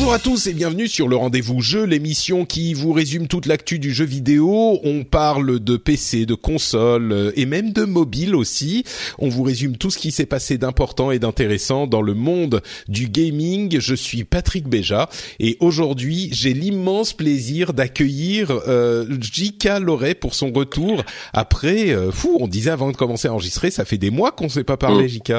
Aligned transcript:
Bonjour 0.00 0.14
à 0.14 0.18
tous 0.18 0.46
et 0.46 0.54
bienvenue 0.54 0.88
sur 0.88 1.08
le 1.08 1.16
rendez-vous 1.16 1.60
jeu, 1.60 1.84
l'émission 1.84 2.46
qui 2.46 2.72
vous 2.72 2.90
résume 2.90 3.28
toute 3.28 3.44
l'actu 3.44 3.78
du 3.78 3.92
jeu 3.92 4.06
vidéo. 4.06 4.80
On 4.82 5.04
parle 5.04 5.60
de 5.60 5.76
PC, 5.76 6.24
de 6.24 6.32
console 6.32 7.12
euh, 7.12 7.32
et 7.36 7.44
même 7.44 7.74
de 7.74 7.84
mobile 7.84 8.34
aussi. 8.34 8.82
On 9.18 9.28
vous 9.28 9.42
résume 9.42 9.76
tout 9.76 9.90
ce 9.90 9.98
qui 9.98 10.10
s'est 10.10 10.24
passé 10.24 10.56
d'important 10.56 11.10
et 11.10 11.18
d'intéressant 11.18 11.86
dans 11.86 12.00
le 12.00 12.14
monde 12.14 12.62
du 12.88 13.10
gaming. 13.10 13.78
Je 13.78 13.94
suis 13.94 14.24
Patrick 14.24 14.66
Béja 14.66 15.10
et 15.38 15.58
aujourd'hui 15.60 16.30
j'ai 16.32 16.54
l'immense 16.54 17.12
plaisir 17.12 17.74
d'accueillir 17.74 18.52
euh, 18.68 19.04
J.K. 19.20 19.80
Loret 19.82 20.14
pour 20.14 20.34
son 20.34 20.50
retour 20.50 21.04
après, 21.34 21.90
euh, 21.90 22.10
fou, 22.10 22.38
on 22.40 22.48
disait 22.48 22.70
avant 22.70 22.90
de 22.90 22.96
commencer 22.96 23.28
à 23.28 23.34
enregistrer, 23.34 23.70
ça 23.70 23.84
fait 23.84 23.98
des 23.98 24.10
mois 24.10 24.32
qu'on 24.32 24.44
ne 24.44 24.48
s'est 24.48 24.64
pas 24.64 24.78
parlé, 24.78 25.04
Mm. 25.04 25.08
JK. 25.08 25.32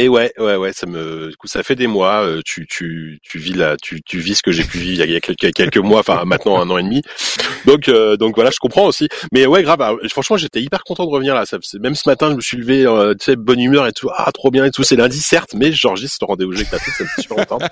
Et 0.00 0.08
ouais, 0.08 0.32
ouais, 0.38 0.56
ouais, 0.56 0.72
ça 0.72 0.86
me, 0.86 1.28
du 1.30 1.36
coup, 1.36 1.48
ça 1.48 1.62
fait 1.62 1.74
des 1.74 1.86
mois. 1.88 2.22
euh, 2.24 2.40
tu, 2.44 2.66
tu, 2.68 3.18
tu 3.22 3.38
vis 3.38 3.52
là, 3.54 3.76
tu, 3.82 4.00
tu 4.02 4.18
vis 4.20 4.36
ce 4.36 4.42
que 4.42 4.52
j'ai 4.52 4.62
pu 4.64 4.78
vivre 4.78 5.04
il 5.04 5.10
y 5.12 5.16
a 5.16 5.20
quelques, 5.20 5.52
quelques 5.52 5.76
mois, 5.78 6.00
enfin 6.00 6.22
maintenant 6.24 6.60
un 6.60 6.70
an 6.70 6.78
et 6.78 6.82
demi. 6.84 7.02
Donc, 7.66 7.88
euh, 7.88 8.16
donc 8.16 8.36
voilà, 8.36 8.50
je 8.50 8.58
comprends 8.60 8.86
aussi. 8.86 9.08
Mais 9.32 9.46
ouais, 9.46 9.62
grave. 9.62 9.82
alors, 9.82 9.98
franchement, 10.10 10.36
j'étais 10.36 10.62
hyper 10.62 10.84
content 10.84 11.04
de 11.04 11.10
revenir 11.10 11.34
là. 11.34 11.44
Ça, 11.46 11.58
même 11.80 11.94
ce 11.96 12.08
matin, 12.08 12.30
je 12.30 12.36
me 12.36 12.40
suis 12.40 12.56
levé, 12.56 12.86
euh, 12.86 13.14
tu 13.14 13.24
sais, 13.24 13.36
bonne 13.36 13.60
humeur 13.60 13.86
et 13.86 13.92
tout. 13.92 14.08
Ah, 14.14 14.30
trop 14.32 14.50
bien 14.50 14.64
et 14.64 14.70
tout. 14.70 14.84
C'est 14.84 14.96
lundi, 14.96 15.18
certes, 15.20 15.54
mais 15.54 15.72
j'enregistre 15.72 16.18
le 16.20 16.26
rendez-vous 16.26 16.52
jeu 16.52 16.58
avec 16.58 16.70
Patrick, 16.70 16.94
ça 16.94 17.04
me 17.04 17.08
fait 17.08 17.22
super 17.22 17.36
longtemps. 17.38 17.58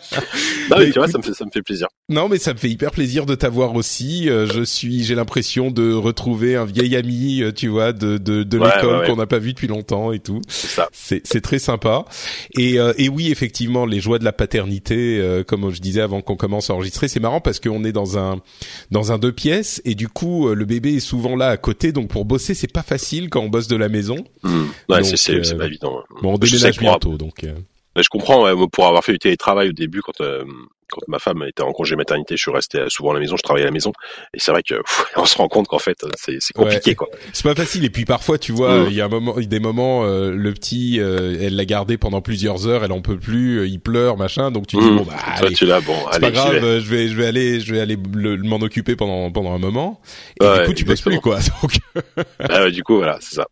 Non, 0.71 0.79
mais 0.79 0.91
tu 0.91 0.99
vois, 0.99 1.07
ça 1.09 1.19
me 1.19 1.23
fait, 1.23 1.33
ça 1.33 1.45
me 1.45 1.51
fait 1.51 1.63
plaisir. 1.63 1.87
Non, 2.09 2.29
mais 2.29 2.39
ça 2.39 2.53
me 2.53 2.59
fait 2.59 2.69
hyper 2.69 2.91
plaisir 2.91 3.25
de 3.25 3.35
t'avoir 3.37 3.75
aussi. 3.77 4.29
Euh, 4.29 4.47
je 4.47 4.63
suis, 4.63 5.05
j'ai 5.05 5.15
l'impression 5.15 5.71
de 5.71 5.93
retrouver 5.93 6.57
un 6.57 6.65
vieil 6.65 6.97
ami, 6.97 7.43
euh, 7.43 7.53
tu 7.53 7.69
vois, 7.69 7.93
de 7.93 8.19
de, 8.19 8.43
de 8.43 8.59
Ouais, 8.59 8.67
l'école 8.75 8.95
ouais, 8.95 9.01
ouais. 9.03 9.07
qu'on 9.07 9.17
n'a 9.17 9.27
pas 9.27 9.39
vu 9.39 9.53
depuis 9.53 9.69
longtemps 9.69 10.11
et 10.13 10.19
tout. 10.19 10.41
C'est 10.49 10.67
ça. 10.69 10.89
C'est 10.93 11.21
c'est 11.25 11.41
très 11.41 11.59
sympa. 11.61 12.05
Et 12.59 12.79
euh, 12.79 12.93
et 12.99 13.09
oui, 13.09 13.31
effectivement, 13.31 13.87
les 13.87 14.01
joies 14.01 14.19
de 14.19 14.25
la 14.25 14.33
paternité, 14.33 15.19
euh, 15.19 15.45
comme 15.45 15.71
je 15.71 15.81
disais 15.81 16.01
avant 16.01 16.21
qu'on 16.21 16.37
commence 16.37 16.71
à 16.71 16.75
enregistrer, 16.75 17.09
c'est 17.09 17.21
marrant 17.21 17.41
parce 17.41 17.61
qu'on 17.61 17.85
est 17.85 17.93
dans 17.93 18.19
un 18.19 18.41
dans 18.91 19.13
un 19.13 19.19
deux 19.19 19.33
pièces 19.33 19.81
et 19.85 19.95
du 19.95 20.09
coup, 20.09 20.49
euh, 20.49 20.55
le 20.55 20.65
bébé 20.65 20.95
est 20.97 21.01
souvent 21.01 21.37
là 21.37 21.49
à 21.49 21.57
côté. 21.57 21.93
Donc 21.93 22.09
pour 22.09 22.25
bosser, 22.25 22.55
c'est 22.55 22.73
pas 22.73 22.83
facile 22.83 23.29
quand 23.31 23.41
on 23.41 23.49
bosse 23.49 23.69
de 23.69 23.77
la 23.77 23.89
maison. 23.89 24.25
Mm. 24.43 24.65
Ouais, 24.89 25.05
c'est, 25.05 25.17
c'est, 25.17 25.35
euh, 25.55 25.59
pas 25.59 25.67
évident. 25.67 26.03
Bon, 26.23 26.35
on 26.35 26.39
déménage 26.39 26.79
bientôt, 26.79 27.17
donc. 27.19 27.45
euh, 27.45 27.55
Mais 27.97 28.03
je 28.03 28.09
comprends, 28.09 28.45
ouais, 28.45 28.53
pour 28.73 28.87
avoir 28.87 29.05
fait 29.05 29.13
du 29.13 29.19
télétravail 29.19 29.69
au 29.69 29.73
début, 29.73 30.03
quand 30.03 30.21
euh, 30.21 30.45
quand 30.91 31.01
ma 31.09 31.19
femme 31.19 31.43
était 31.49 31.63
en 31.63 31.73
congé 31.73 31.97
maternité, 31.97 32.37
je 32.37 32.43
suis 32.43 32.51
resté 32.53 32.79
euh, 32.79 32.89
souvent 32.89 33.11
à 33.11 33.15
la 33.15 33.21
maison, 33.21 33.37
je 33.37 33.43
travaillais 33.43 33.65
à 33.65 33.69
la 33.69 33.73
maison, 33.73 33.93
et 34.35 34.39
c'est 34.39 34.51
vrai 34.53 34.63
que 34.63 34.75
pff, 34.75 35.05
on 35.17 35.25
se 35.25 35.37
rend 35.37 35.49
compte 35.49 35.67
qu'en 35.69 35.79
fait, 35.79 35.97
euh, 36.05 36.09
c'est 36.17 36.37
c'est 36.41 36.53
compliqué, 36.53 36.91
Ouais. 36.91 36.95
quoi. 36.95 37.09
C'est 37.33 37.43
pas 37.45 37.55
facile 37.55 37.85
et 37.85 37.91
puis 37.91 38.05
parfois 38.05 38.39
tu 38.39 38.53
vois 38.53 38.85
Mm. 38.85 38.87
il 38.89 38.95
y 38.95 39.01
a 39.01 39.05
un 39.05 39.09
moment 39.09 39.35
des 39.39 39.61
moments 39.61 40.05
euh, 40.05 40.31
le 40.33 40.53
petit 40.53 40.99
euh, 41.01 41.37
elle 41.41 41.57
l'a 41.57 41.65
gardé 41.65 41.97
pendant 41.99 42.21
plusieurs 42.21 42.67
heures 42.67 42.85
elle 42.85 42.93
en 42.93 43.01
peut 43.01 43.19
plus 43.19 43.61
euh, 43.61 43.67
il 43.67 43.81
pleure 43.81 44.17
machin 44.17 44.51
donc 44.51 44.67
tu 44.67 44.77
dis 44.77 44.85
Mm. 44.91 44.97
bon 44.97 45.03
bah 45.05 45.15
allez, 45.25 45.55
tu 45.55 45.67
l'as, 45.67 45.81
bon, 45.81 45.95
c'est 46.11 46.17
allez, 46.17 46.21
pas 46.27 46.31
grave 46.31 46.53
vais. 46.59 46.81
je 46.81 46.89
vais 46.91 47.09
je 47.09 47.17
vais 47.17 47.27
aller 47.27 47.61
je 47.61 47.73
vais 47.73 47.81
aller 47.81 47.97
le- 48.15 48.37
m'en 48.39 48.57
occuper 48.57 48.97
pendant 48.97 49.31
pendant 49.31 49.53
un 49.53 49.59
moment 49.59 50.01
et 50.41 50.45
Ouais, 50.45 50.61
du 50.61 50.67
coup 50.67 50.73
tu 50.75 50.85
bosses 50.85 51.01
plus 51.03 51.21
quoi 51.21 51.39
donc 51.63 51.79
Ah 52.39 52.63
ouais, 52.63 52.71
du 52.71 52.83
coup, 52.83 52.97
voilà, 52.97 53.19
c'est 53.21 53.35
ça. 53.37 53.47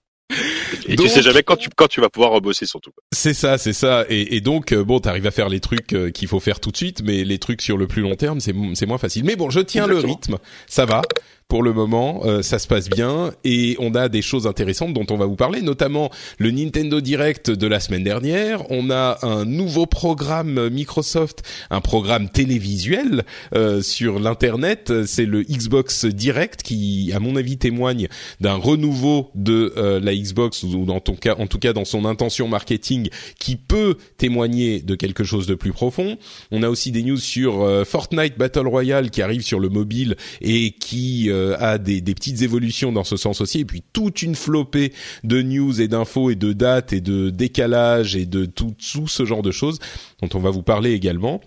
Et 0.88 0.96
Donc- 0.96 1.06
tu 1.06 1.12
sais 1.12 1.22
jamais 1.22 1.42
quand 1.42 1.56
tu 1.56 1.68
quand 1.74 1.88
tu 1.88 2.00
vas 2.00 2.08
pouvoir 2.10 2.32
rebosser 2.32 2.66
surtout. 2.66 2.90
c'est 3.12 3.34
ça 3.34 3.58
c'est 3.58 3.72
ça. 3.72 4.04
Et, 4.08 4.36
et 4.36 4.40
donc 4.40 4.72
euh, 4.72 4.84
bon 4.84 5.00
t'arrives 5.00 5.26
à 5.26 5.30
faire 5.30 5.48
les 5.48 5.60
trucs 5.60 5.92
euh, 5.92 6.10
qu'il 6.10 6.28
faut 6.28 6.40
faire 6.40 6.60
tout 6.60 6.70
de 6.70 6.76
suite 6.76 7.02
mais 7.04 7.24
les 7.24 7.38
trucs 7.38 7.62
sur 7.62 7.76
le 7.76 7.86
plus 7.86 8.02
long 8.02 8.14
terme 8.14 8.40
c'est 8.40 8.54
c'est 8.74 8.86
moins 8.86 8.98
facile. 8.98 9.24
Mais 9.24 9.36
bon 9.36 9.50
je 9.50 9.60
tiens 9.60 9.86
le 9.86 9.98
rythme. 9.98 10.38
Ça 10.66 10.84
va 10.86 11.02
pour 11.48 11.62
le 11.62 11.72
moment, 11.72 12.22
euh, 12.24 12.42
ça 12.42 12.58
se 12.58 12.66
passe 12.66 12.88
bien 12.88 13.32
et 13.44 13.76
on 13.78 13.94
a 13.94 14.08
des 14.08 14.22
choses 14.22 14.46
intéressantes 14.46 14.94
dont 14.94 15.06
on 15.10 15.16
va 15.16 15.26
vous 15.26 15.36
parler, 15.36 15.62
notamment 15.62 16.10
le 16.38 16.50
Nintendo 16.50 17.00
Direct 17.00 17.50
de 17.50 17.66
la 17.66 17.80
semaine 17.80 18.02
dernière. 18.02 18.70
On 18.70 18.90
a 18.90 19.18
un 19.22 19.44
nouveau 19.44 19.86
programme 19.86 20.68
Microsoft, 20.68 21.42
un 21.70 21.80
programme 21.80 22.28
télévisuel 22.28 23.24
euh, 23.54 23.82
sur 23.82 24.18
l'internet. 24.18 24.92
C'est 25.06 25.26
le 25.26 25.42
Xbox 25.42 26.06
Direct 26.06 26.62
qui, 26.62 27.12
à 27.14 27.20
mon 27.20 27.36
avis, 27.36 27.58
témoigne 27.58 28.08
d'un 28.40 28.54
renouveau 28.54 29.30
de 29.34 29.74
euh, 29.76 30.00
la 30.00 30.14
Xbox 30.14 30.62
ou 30.62 30.84
dans 30.84 31.00
ton 31.00 31.14
cas, 31.14 31.36
en 31.38 31.46
tout 31.46 31.58
cas 31.58 31.72
dans 31.72 31.84
son 31.84 32.04
intention 32.04 32.48
marketing, 32.48 33.08
qui 33.38 33.56
peut 33.56 33.96
témoigner 34.16 34.80
de 34.80 34.94
quelque 34.94 35.24
chose 35.24 35.46
de 35.46 35.54
plus 35.54 35.72
profond. 35.72 36.16
On 36.50 36.62
a 36.62 36.68
aussi 36.68 36.90
des 36.90 37.02
news 37.02 37.18
sur 37.18 37.62
euh, 37.62 37.84
Fortnite 37.84 38.38
Battle 38.38 38.66
Royale 38.66 39.10
qui 39.10 39.22
arrive 39.22 39.42
sur 39.42 39.60
le 39.60 39.68
mobile 39.68 40.16
et 40.40 40.72
qui 40.72 41.30
euh, 41.34 41.56
a 41.58 41.78
des, 41.78 42.00
petites 42.02 42.42
évolutions 42.42 42.92
dans 42.92 43.04
ce 43.04 43.16
sens 43.16 43.40
aussi. 43.40 43.60
Et 43.60 43.64
puis 43.64 43.82
toute 43.92 44.22
une 44.22 44.34
flopée 44.34 44.92
de 45.24 45.42
news 45.42 45.80
et 45.80 45.88
d'infos 45.88 46.30
et 46.30 46.36
de 46.36 46.52
dates 46.52 46.92
et 46.92 47.00
de 47.00 47.30
décalage 47.30 48.16
et 48.16 48.26
de 48.26 48.44
tout, 48.44 48.74
tout 48.92 49.08
ce 49.08 49.24
genre 49.24 49.42
de 49.42 49.50
choses 49.50 49.78
dont 50.22 50.28
on 50.34 50.40
va 50.40 50.50
vous 50.50 50.62
parler 50.62 50.92
également. 50.92 51.40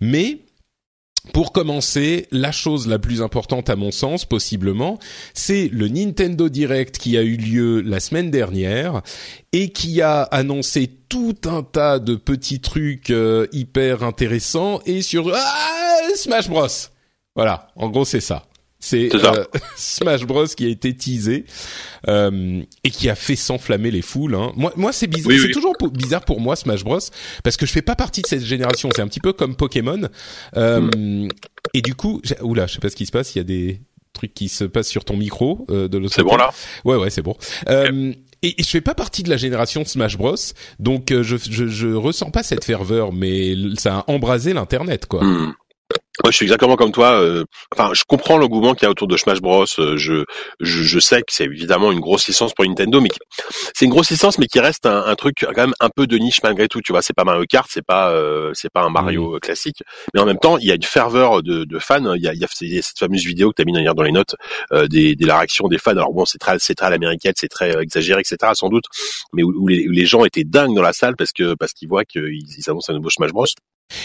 Mais 0.00 0.40
pour 1.32 1.52
commencer, 1.52 2.26
la 2.30 2.52
chose 2.52 2.86
la 2.86 2.98
plus 2.98 3.22
importante 3.22 3.70
à 3.70 3.76
mon 3.76 3.90
sens, 3.90 4.26
possiblement, 4.26 4.98
c'est 5.32 5.68
le 5.72 5.88
Nintendo 5.88 6.50
Direct 6.50 6.98
qui 6.98 7.16
a 7.16 7.22
eu 7.22 7.36
lieu 7.36 7.80
la 7.80 7.98
semaine 7.98 8.30
dernière 8.30 9.00
et 9.52 9.70
qui 9.70 10.02
a 10.02 10.22
annoncé 10.22 10.90
tout 11.08 11.36
un 11.46 11.62
tas 11.62 11.98
de 11.98 12.14
petits 12.14 12.60
trucs 12.60 13.10
euh, 13.10 13.46
hyper 13.52 14.02
intéressants 14.02 14.80
et 14.84 15.00
sur 15.00 15.32
ah, 15.34 16.00
Smash 16.14 16.48
Bros. 16.48 16.66
Voilà, 17.34 17.68
en 17.74 17.88
gros 17.88 18.04
c'est 18.04 18.20
ça. 18.20 18.46
C'est 18.84 19.14
euh, 19.14 19.44
Smash 19.76 20.24
Bros 20.24 20.46
qui 20.46 20.66
a 20.66 20.68
été 20.68 20.94
teasé 20.94 21.44
euh, 22.08 22.62
et 22.84 22.90
qui 22.90 23.08
a 23.08 23.14
fait 23.14 23.36
s'enflammer 23.36 23.90
les 23.90 24.02
foules. 24.02 24.34
Hein. 24.34 24.52
Moi, 24.56 24.72
moi 24.76 24.92
c'est 24.92 25.06
bizarre. 25.06 25.28
Oui, 25.28 25.38
c'est 25.38 25.46
oui. 25.46 25.52
toujours 25.52 25.74
bizarre 25.92 26.24
pour 26.24 26.40
moi 26.40 26.54
Smash 26.54 26.84
Bros 26.84 26.98
parce 27.42 27.56
que 27.56 27.66
je 27.66 27.72
fais 27.72 27.82
pas 27.82 27.96
partie 27.96 28.22
de 28.22 28.26
cette 28.26 28.44
génération. 28.44 28.90
C'est 28.94 29.02
un 29.02 29.08
petit 29.08 29.20
peu 29.20 29.32
comme 29.32 29.56
Pokémon. 29.56 30.02
Euh, 30.56 30.90
Hmm. 30.94 31.28
Et 31.72 31.82
du 31.82 31.94
coup, 31.94 32.20
oula, 32.42 32.66
je 32.66 32.74
sais 32.74 32.80
pas 32.80 32.90
ce 32.90 32.96
qui 32.96 33.06
se 33.06 33.12
passe. 33.12 33.34
Il 33.34 33.38
y 33.38 33.40
a 33.40 33.44
des 33.44 33.80
trucs 34.12 34.34
qui 34.34 34.48
se 34.48 34.64
passent 34.64 34.88
sur 34.88 35.04
ton 35.04 35.16
micro 35.16 35.66
euh, 35.70 35.88
de 35.88 35.98
l'autre 35.98 36.14
C'est 36.14 36.22
bon 36.22 36.36
là? 36.36 36.50
Ouais, 36.84 36.96
ouais, 36.96 37.10
c'est 37.10 37.22
bon. 37.22 37.36
Euh, 37.68 38.12
et, 38.42 38.54
je 38.58 38.68
fais 38.68 38.80
pas 38.80 38.94
partie 38.94 39.22
de 39.22 39.30
la 39.30 39.36
génération 39.36 39.84
Smash 39.84 40.16
Bros, 40.16 40.36
donc 40.78 41.10
euh, 41.10 41.22
je, 41.22 41.36
je 41.36 41.66
je 41.66 41.88
ressens 41.88 42.30
pas 42.30 42.42
cette 42.42 42.64
ferveur, 42.64 43.12
mais 43.12 43.54
ça 43.78 43.98
a 43.98 44.10
embrasé 44.10 44.52
l'internet, 44.52 45.06
quoi. 45.06 45.24
Hmm. 45.24 45.54
Moi, 46.22 46.30
je 46.30 46.36
suis 46.36 46.44
exactement 46.44 46.76
comme 46.76 46.92
toi. 46.92 47.20
euh, 47.20 47.44
enfin, 47.74 47.90
je 47.92 48.02
comprends 48.06 48.38
l'engouement 48.38 48.74
qu'il 48.74 48.84
y 48.84 48.86
a 48.86 48.90
autour 48.90 49.08
de 49.08 49.16
Smash 49.16 49.40
Bros. 49.40 49.64
euh, 49.80 49.96
je, 49.96 50.24
je, 50.60 50.82
je 50.84 50.98
sais 51.00 51.18
que 51.22 51.32
c'est 51.32 51.44
évidemment 51.44 51.90
une 51.90 51.98
grosse 51.98 52.28
licence 52.28 52.54
pour 52.54 52.64
Nintendo, 52.64 53.00
mais 53.00 53.08
c'est 53.74 53.84
une 53.84 53.90
grosse 53.90 54.10
licence, 54.10 54.38
mais 54.38 54.46
qui 54.46 54.60
reste 54.60 54.86
un, 54.86 55.04
un 55.06 55.14
truc 55.16 55.38
quand 55.40 55.56
même 55.56 55.74
un 55.80 55.88
peu 55.90 56.06
de 56.06 56.16
niche 56.16 56.40
malgré 56.44 56.68
tout. 56.68 56.80
Tu 56.82 56.92
vois, 56.92 57.02
c'est 57.02 57.14
pas 57.14 57.24
Mario 57.24 57.44
Kart, 57.48 57.68
c'est 57.68 57.84
pas, 57.84 58.12
euh, 58.12 58.52
c'est 58.54 58.70
pas 58.70 58.82
un 58.82 58.90
Mario 58.90 59.36
euh, 59.36 59.38
classique, 59.40 59.82
mais 60.14 60.20
en 60.20 60.24
même 60.24 60.38
temps, 60.38 60.56
il 60.58 60.66
y 60.66 60.70
a 60.70 60.76
une 60.76 60.84
ferveur 60.84 61.42
de, 61.42 61.64
de 61.64 61.78
fans. 61.80 62.14
Il 62.14 62.22
y 62.22 62.28
a, 62.28 62.32
il 62.32 62.40
y 62.40 62.44
a 62.44 62.82
cette 62.82 62.98
fameuse 62.98 63.24
vidéo 63.24 63.50
que 63.50 63.56
t'as 63.56 63.64
mis 63.64 63.72
dans 63.72 64.02
les 64.02 64.12
notes 64.12 64.36
euh, 64.72 64.86
des, 64.86 65.16
des 65.16 65.24
la 65.26 65.38
réaction 65.38 65.66
des 65.66 65.78
fans. 65.78 65.90
Alors 65.90 66.12
bon, 66.12 66.24
c'est 66.24 66.38
très, 66.38 66.58
c'est 66.60 66.76
très 66.76 66.86
à 66.86 66.90
l'américaine, 66.90 67.32
c'est 67.36 67.48
très 67.48 67.74
euh, 67.76 67.80
exagéré, 67.82 68.20
etc. 68.20 68.52
Sans 68.54 68.68
doute, 68.68 68.84
mais 69.32 69.42
où, 69.42 69.52
où 69.58 69.66
les, 69.66 69.88
où 69.88 69.90
les 69.90 70.06
gens 70.06 70.24
étaient 70.24 70.44
dingues 70.44 70.76
dans 70.76 70.82
la 70.82 70.92
salle 70.92 71.16
parce 71.16 71.32
que 71.32 71.54
parce 71.54 71.72
qu'ils 71.72 71.88
voient 71.88 72.04
qu'ils 72.04 72.22
ils 72.56 72.70
annoncent 72.70 72.92
un 72.92 72.96
nouveau 72.96 73.10
Smash 73.10 73.32
Bros. 73.32 73.46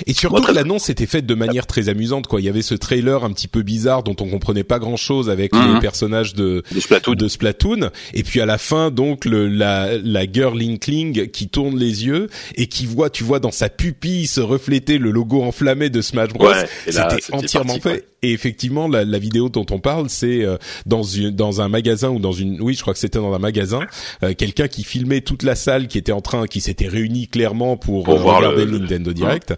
Et 0.05 0.13
surtout 0.13 0.41
que 0.41 0.51
l'annonce 0.51 0.89
était 0.89 1.05
faite 1.05 1.25
de 1.25 1.35
manière 1.35 1.65
très 1.65 1.89
amusante, 1.89 2.27
quoi. 2.27 2.41
Il 2.41 2.45
y 2.45 2.49
avait 2.49 2.61
ce 2.61 2.75
trailer 2.75 3.23
un 3.23 3.31
petit 3.31 3.47
peu 3.47 3.63
bizarre 3.63 4.03
dont 4.03 4.15
on 4.19 4.29
comprenait 4.29 4.63
pas 4.63 4.79
grand 4.79 4.97
chose 4.97 5.29
avec 5.29 5.53
les 5.53 5.59
mhm. 5.59 5.79
personnages 5.79 6.33
de, 6.35 6.63
de 6.71 7.27
Splatoon. 7.27 7.89
Et 8.13 8.23
puis 8.23 8.41
à 8.41 8.45
la 8.45 8.57
fin, 8.57 8.91
donc, 8.91 9.25
le, 9.25 9.47
la, 9.47 9.97
la 9.97 10.31
girl 10.31 10.61
Inkling 10.61 11.29
qui 11.29 11.49
tourne 11.49 11.77
les 11.77 12.05
yeux 12.05 12.29
et 12.55 12.67
qui 12.67 12.85
voit, 12.85 13.09
tu 13.09 13.23
vois, 13.23 13.39
dans 13.39 13.51
sa 13.51 13.69
pupille 13.69 14.27
se 14.27 14.41
refléter 14.41 14.97
le 14.97 15.11
logo 15.11 15.41
enflammé 15.41 15.89
de 15.89 16.01
Smash 16.01 16.29
Bros. 16.29 16.51
C'était 16.85 17.23
entièrement 17.31 17.79
fait. 17.79 18.08
Et 18.21 18.33
effectivement, 18.33 18.87
la, 18.87 19.05
la, 19.05 19.19
vidéo 19.19 19.49
dont 19.49 19.65
on 19.71 19.79
parle, 19.79 20.09
c'est 20.09 20.43
euh, 20.43 20.57
dans 20.85 21.03
une, 21.03 21.31
dans 21.31 21.61
un 21.61 21.69
magasin 21.69 22.09
ou 22.09 22.19
dans 22.19 22.33
une, 22.33 22.61
oui, 22.61 22.73
je 22.73 22.81
crois 22.81 22.93
que 22.93 22.99
c'était 22.99 23.19
dans 23.19 23.33
un 23.33 23.39
magasin, 23.39 23.81
euh, 24.23 24.33
quelqu'un 24.33 24.67
qui 24.67 24.83
filmait 24.83 25.21
toute 25.21 25.43
la 25.43 25.55
salle 25.55 25.87
qui 25.87 25.97
était 25.97 26.11
en 26.11 26.21
train, 26.21 26.45
qui 26.45 26.59
s'était 26.59 26.87
réunie 26.87 27.27
clairement 27.27 27.77
pour, 27.77 28.09
euh, 28.09 28.15
regarder 28.15 28.65
le, 28.65 28.79
Nintendo 28.79 29.13
Direct, 29.13 29.53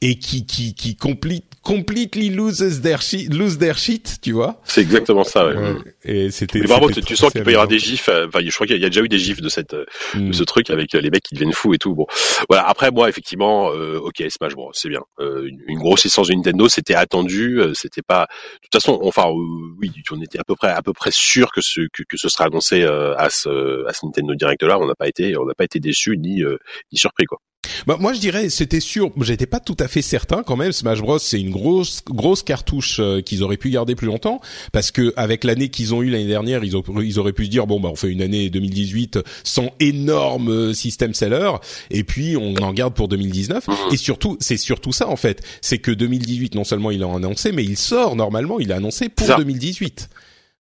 et 0.00 0.18
qui 0.18 0.46
qui 0.46 0.74
qui 0.74 0.96
complete 0.96 1.44
completely 1.62 2.30
loses 2.30 2.80
their 2.80 3.02
shit, 3.02 3.32
lose 3.32 3.58
their 3.58 3.76
shit, 3.76 4.18
tu 4.22 4.32
vois. 4.32 4.60
C'est 4.64 4.80
exactement 4.80 5.24
ça. 5.24 5.46
Ouais. 5.46 5.74
Et 6.04 6.30
c'était. 6.30 6.60
Mais 6.60 6.66
tu, 6.92 7.00
tu 7.02 7.16
sens 7.16 7.32
qu'il 7.32 7.42
peut 7.42 7.50
y 7.50 7.54
avoir 7.54 7.68
des 7.68 7.78
gifs. 7.78 8.08
Enfin, 8.08 8.40
je 8.44 8.54
crois 8.54 8.66
qu'il 8.66 8.80
y 8.80 8.84
a 8.84 8.88
déjà 8.88 9.02
eu 9.02 9.08
des 9.08 9.18
gifs 9.18 9.40
de 9.40 9.48
cette, 9.48 9.74
de 9.74 9.86
hmm. 10.14 10.32
ce 10.32 10.44
truc 10.44 10.70
avec 10.70 10.92
les 10.92 11.10
mecs 11.10 11.22
qui 11.22 11.34
deviennent 11.34 11.52
fous 11.52 11.74
et 11.74 11.78
tout. 11.78 11.94
Bon, 11.94 12.06
voilà. 12.48 12.68
Après, 12.68 12.90
moi, 12.90 13.08
effectivement, 13.08 13.66
ok, 13.68 14.22
Smash 14.28 14.54
Bros, 14.54 14.70
c'est 14.72 14.88
bien. 14.88 15.02
une, 15.20 15.60
une 15.66 15.78
grosse 15.78 16.04
licence 16.04 16.28
de 16.28 16.34
Nintendo, 16.34 16.68
c'était 16.68 16.94
attendu, 16.94 17.60
c'était 17.74 18.02
pas. 18.02 18.26
De 18.54 18.58
toute 18.62 18.82
façon, 18.82 18.98
enfin, 19.02 19.28
euh, 19.28 19.74
oui, 19.80 19.92
on 20.10 20.20
était 20.22 20.38
à 20.38 20.44
peu 20.44 20.54
près 20.54 20.70
à 20.70 20.82
peu 20.82 20.92
près 20.92 21.10
sûr 21.12 21.52
que 21.52 21.60
ce 21.60 21.80
que, 21.92 22.16
ce 22.16 22.28
serait 22.28 22.44
annoncé 22.44 22.82
euh, 22.82 23.14
à 23.16 23.30
ce 23.30 23.86
à 23.86 23.92
ce 23.92 24.06
Nintendo 24.06 24.34
Direct 24.34 24.62
là. 24.62 24.78
On 24.78 24.86
n'a 24.86 24.94
pas 24.94 25.08
été 25.08 25.36
on 25.36 25.44
n'a 25.44 25.54
pas 25.54 25.64
été 25.64 25.80
déçu 25.80 26.16
ni 26.16 26.42
euh, 26.42 26.56
ni 26.92 26.98
surpris 26.98 27.24
quoi. 27.24 27.38
Bah, 27.86 27.96
moi 27.98 28.12
je 28.12 28.20
dirais 28.20 28.50
c'était 28.50 28.80
sûr, 28.80 29.10
j'étais 29.20 29.46
pas 29.46 29.60
tout 29.60 29.76
à 29.78 29.88
fait 29.88 30.02
certain 30.02 30.42
quand 30.42 30.56
même. 30.56 30.72
Smash 30.72 31.00
Bros 31.00 31.18
c'est 31.18 31.40
une 31.40 31.50
grosse 31.50 32.02
grosse 32.04 32.42
cartouche 32.42 33.00
qu'ils 33.24 33.42
auraient 33.42 33.56
pu 33.56 33.70
garder 33.70 33.94
plus 33.94 34.06
longtemps 34.06 34.40
parce 34.72 34.90
que 34.90 35.12
avec 35.16 35.44
l'année 35.44 35.68
qu'ils 35.68 35.94
ont 35.94 36.02
eu 36.02 36.10
l'année 36.10 36.26
dernière, 36.26 36.64
ils, 36.64 36.76
ont, 36.76 36.82
ils 37.00 37.18
auraient 37.18 37.32
pu 37.32 37.46
se 37.46 37.50
dire 37.50 37.66
bon 37.66 37.80
bah 37.80 37.88
on 37.90 37.96
fait 37.96 38.10
une 38.10 38.22
année 38.22 38.50
2018 38.50 39.20
sans 39.44 39.70
énorme 39.80 40.74
système 40.74 41.14
seller 41.14 41.52
et 41.90 42.04
puis 42.04 42.36
on 42.36 42.54
en 42.56 42.72
garde 42.72 42.94
pour 42.94 43.08
2019 43.08 43.66
mmh. 43.66 43.72
et 43.92 43.96
surtout 43.96 44.36
c'est 44.40 44.56
surtout 44.56 44.92
ça 44.92 45.08
en 45.08 45.16
fait, 45.16 45.42
c'est 45.60 45.78
que 45.78 45.90
2018 45.90 46.54
non 46.54 46.64
seulement 46.64 46.90
il 46.90 47.02
a 47.02 47.06
annoncé 47.06 47.52
mais 47.52 47.64
il 47.64 47.78
sort 47.78 48.16
normalement, 48.16 48.60
il 48.60 48.72
a 48.72 48.76
annoncé 48.76 49.08
pour 49.08 49.36
2018. 49.36 50.08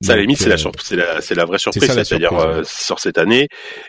Ça, 0.00 0.12
à 0.12 0.14
la 0.16 0.22
limite, 0.22 0.38
c'est 0.38 0.48
la, 0.48 0.54
euh, 0.54 0.70
c'est 0.80 0.94
la, 0.94 1.20
c'est 1.20 1.34
la 1.34 1.44
vraie 1.44 1.58
surprise, 1.58 1.90
c'est-à-dire 1.90 2.32
euh, 2.32 2.62
sort 2.64 3.00
cette 3.00 3.18
année. 3.18 3.48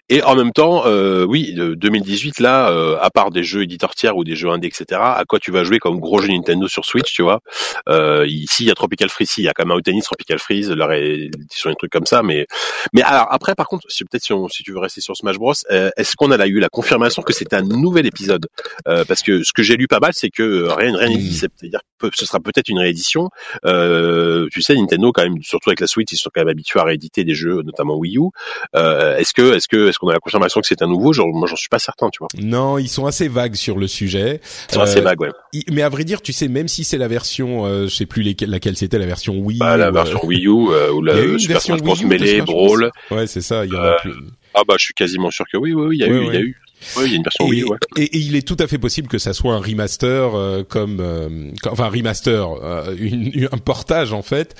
Et 0.10 0.24
en 0.24 0.36
même 0.36 0.52
temps, 0.52 0.88
euh, 0.88 1.24
oui, 1.24 1.54
2018 1.54 2.40
là, 2.40 2.72
euh, 2.72 2.98
à 3.00 3.12
part 3.12 3.30
des 3.30 3.44
jeux 3.44 3.62
éditeurs 3.62 3.94
tiers 3.94 4.18
ou 4.18 4.24
des 4.24 4.36
jeux 4.36 4.50
indés, 4.50 4.66
etc. 4.66 5.00
À 5.00 5.24
quoi 5.28 5.38
tu 5.38 5.52
vas 5.52 5.64
jouer 5.64 5.78
comme 5.78 6.00
gros 6.00 6.20
jeu 6.20 6.30
Nintendo 6.30 6.68
sur 6.68 6.84
Switch, 6.84 7.14
tu 7.14 7.22
vois? 7.22 7.42
Euh, 7.90 8.26
Ici, 8.28 8.64
il 8.64 8.70
y 8.70 8.72
a 8.72 8.74
Tropical 8.74 9.08
Freeze, 9.10 9.38
il 9.38 9.44
y 9.44 9.50
a 9.50 9.54
quand 9.54 9.68
même 9.68 9.78
un 9.78 9.82
tennis 9.82 10.06
Tropical 10.06 10.40
Freeze, 10.40 10.72
leur 10.72 10.92
édition, 10.94 11.70
des 11.70 11.76
trucs 11.76 11.92
comme 11.92 12.08
ça. 12.08 12.24
Mais, 12.24 12.48
mais 12.92 13.04
alors 13.04 13.28
après, 13.30 13.54
par 13.54 13.68
contre, 13.68 13.86
si 13.92 14.04
peut-être 14.04 14.24
si, 14.24 14.34
si 14.50 14.64
tu 14.64 14.72
veux 14.72 14.80
rester 14.80 15.02
sur 15.02 15.16
Smash 15.16 15.38
Bros, 15.38 15.54
est-ce 15.70 16.16
qu'on 16.16 16.32
a 16.32 16.48
eu 16.48 16.60
la 16.60 16.70
confirmation 16.70 17.22
que 17.22 17.34
c'était 17.34 17.58
un 17.58 17.62
nouvel 17.62 18.08
épisode? 18.08 18.48
Parce 18.86 19.22
que 19.22 19.44
ce 19.44 19.54
que 19.54 19.62
j'ai 19.62 19.78
lu 19.78 19.88
pas 19.88 20.00
mal, 20.00 20.14
c'est 20.16 20.32
que 20.32 20.64
rien, 20.72 20.98
rien 20.98 21.10
n'est 21.10 21.18
dit. 21.18 21.36
C'est-à-dire 21.38 21.82
que 22.00 22.08
ce 22.16 22.26
sera 22.26 22.40
peut-être 22.40 22.70
une 22.70 22.80
réédition. 22.80 23.30
tu 23.64 24.62
sais, 24.64 24.74
Nintendo 24.74 25.12
quand 25.12 25.22
même, 25.22 25.44
surtout 25.44 25.70
avec 25.70 25.82
la 25.82 25.86
Switch 25.86 25.99
ils 26.12 26.18
sont 26.18 26.30
quand 26.34 26.42
même 26.42 26.50
habitués 26.50 26.80
à 26.80 26.84
rééditer 26.84 27.24
des 27.24 27.34
jeux, 27.34 27.62
notamment 27.64 27.98
Wii 27.98 28.18
U. 28.18 28.30
Euh, 28.76 29.18
est-ce 29.18 29.34
que, 29.34 29.56
est-ce 29.56 29.68
que, 29.68 29.90
est-ce 29.90 30.00
qu'on 30.00 30.10
a 30.10 30.14
la 30.14 30.20
confirmation 30.20 30.62
que 30.62 30.68
c'est 30.68 30.82
un 30.82 30.88
nouveau? 30.88 31.14
Genre, 31.14 31.28
Moi, 31.28 31.48
j'en 31.48 31.56
suis 31.56 31.70
pas 31.70 31.80
certain, 31.80 32.10
tu 32.10 32.20
vois. 32.20 32.28
Non, 32.42 32.78
ils 32.78 32.88
sont 32.88 33.06
assez 33.06 33.28
vagues 33.28 33.56
sur 33.56 33.78
le 33.78 33.88
sujet. 33.88 34.42
Ils 34.70 34.76
sont 34.76 34.82
assez 34.82 35.00
euh, 35.00 35.04
vagues, 35.04 35.22
ouais. 35.22 35.32
Mais 35.72 35.82
à 35.82 35.90
vrai 35.90 36.04
dire, 36.04 36.22
tu 36.22 36.34
sais, 36.34 36.48
même 36.48 36.68
si 36.68 36.84
c'est 36.84 36.98
la 36.98 37.08
version, 37.08 37.66
euh, 37.66 37.88
je 37.88 37.96
sais 37.96 38.06
plus 38.06 38.24
laquelle 38.24 38.76
c'était, 38.76 39.00
la 39.00 39.06
version 39.06 39.38
Wii. 39.38 39.60
Bah, 39.60 39.78
la 39.78 39.92
version 39.92 40.24
Wii 40.26 40.46
U 40.46 40.50
ou 40.50 41.02
la 41.02 41.38
Super 41.38 41.62
Smash 41.62 41.82
Bros 41.82 41.96
Melee, 42.06 42.42
Brawl. 42.42 42.92
Ouais, 43.12 43.28
c'est 43.28 43.42
ça. 43.42 43.66
Il 43.66 43.74
y 43.74 43.76
en 43.76 43.84
a 43.84 43.94
plus. 43.94 44.14
Ah 44.54 44.64
bah, 44.68 44.76
je 44.78 44.86
suis 44.86 44.94
quasiment 44.94 45.30
sûr 45.30 45.46
que 45.52 45.58
oui, 45.58 45.74
oui, 45.74 45.86
oui, 45.90 45.98
il 45.98 46.00
y 46.00 46.04
a 46.04 46.08
eu, 46.08 46.26
il 46.26 46.34
y 46.34 46.38
a 46.38 46.42
eu. 46.42 46.58
Oui, 46.98 47.04
il 47.06 47.12
y 47.12 47.14
a 47.14 47.18
une 47.18 47.24
version 47.24 47.46
et, 47.46 47.50
Wii, 47.50 47.64
ouais. 47.66 47.78
et, 47.98 48.18
il 48.18 48.36
est 48.36 48.48
tout 48.48 48.58
à 48.60 48.68
fait 48.68 48.78
possible 48.78 49.08
que 49.08 49.18
ça 49.18 49.34
soit 49.34 49.54
un 49.54 49.60
remaster 49.60 50.36
euh, 50.36 50.64
comme, 50.64 51.00
euh, 51.00 51.52
enfin 51.70 51.86
un 51.86 51.90
remaster, 51.90 52.48
euh, 52.64 52.96
une, 52.98 53.50
un 53.52 53.58
portage 53.58 54.14
en 54.14 54.22
fait. 54.22 54.56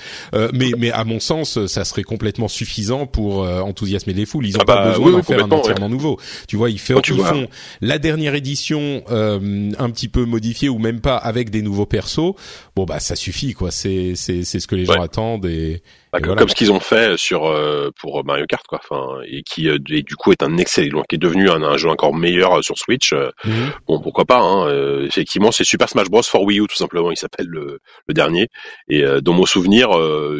mais 0.52 0.72
mais 0.78 0.90
à 0.90 1.04
mon 1.04 1.20
sens, 1.20 1.66
ça 1.66 1.84
serait 1.84 2.02
complètement 2.02 2.48
suffisant 2.48 3.06
pour 3.06 3.40
enthousiasmer 3.40 4.12
les 4.12 4.26
foules. 4.26 4.46
Ils 4.46 4.56
ont 4.56 4.60
ah 4.62 4.64
pas 4.64 4.84
bah, 4.84 4.90
besoin 4.90 5.12
d'en 5.12 5.22
faire 5.22 5.44
un 5.44 5.50
entièrement 5.50 5.88
nouveau. 5.88 6.18
Tu 6.48 6.56
vois, 6.56 6.70
ils, 6.70 6.78
fait, 6.78 6.94
ils 7.08 7.20
font 7.20 7.48
la 7.80 7.98
dernière 7.98 8.34
édition 8.34 9.02
un 9.08 9.90
petit 9.90 10.08
peu 10.08 10.24
modifiée 10.24 10.68
ou 10.68 10.78
même 10.78 11.00
pas 11.00 11.16
avec 11.16 11.50
des 11.50 11.62
nouveaux 11.62 11.86
persos. 11.86 12.34
Bon 12.76 12.84
bah 12.84 13.00
ça 13.00 13.16
suffit 13.16 13.54
quoi. 13.54 13.70
C'est 13.70 14.12
c'est 14.14 14.44
c'est 14.44 14.60
ce 14.60 14.66
que 14.66 14.76
les 14.76 14.84
gens 14.84 15.00
attendent 15.00 15.46
et 15.46 15.82
bah, 16.12 16.20
comme 16.20 16.48
ce 16.48 16.54
qu'ils 16.54 16.72
ont 16.72 16.80
fait 16.80 17.16
sur 17.16 17.46
euh, 17.46 17.90
pour 18.00 18.24
Mario 18.24 18.44
Kart 18.46 18.66
quoi. 18.66 18.80
Enfin 18.82 19.20
et 19.26 19.42
qui 19.42 19.68
euh, 19.68 19.78
et 19.90 20.02
du 20.02 20.16
coup 20.16 20.32
est 20.32 20.42
un 20.42 20.56
excellent 20.56 21.02
qui 21.08 21.14
est 21.14 21.18
devenu 21.18 21.48
un, 21.50 21.62
un 21.62 21.76
jeu 21.76 21.88
encore 21.88 22.14
meilleur 22.14 22.58
euh, 22.58 22.62
sur 22.62 22.76
Switch 22.76 23.12
mhm. 23.44 23.72
bon 23.86 24.00
pourquoi 24.00 24.24
pas 24.24 24.40
hein, 24.40 25.04
effectivement 25.04 25.52
c'est 25.52 25.64
Super 25.64 25.88
Smash 25.88 26.08
Bros. 26.08 26.22
for 26.22 26.42
Wii 26.42 26.60
U 26.60 26.66
tout 26.66 26.76
simplement 26.76 27.12
il 27.12 27.16
s'appelle 27.16 27.46
le, 27.46 27.80
le, 28.08 28.14
dernier. 28.14 28.48
Et 28.88 29.04
dans 29.22 29.32
mon 29.32 29.46
souvenir 29.46 29.90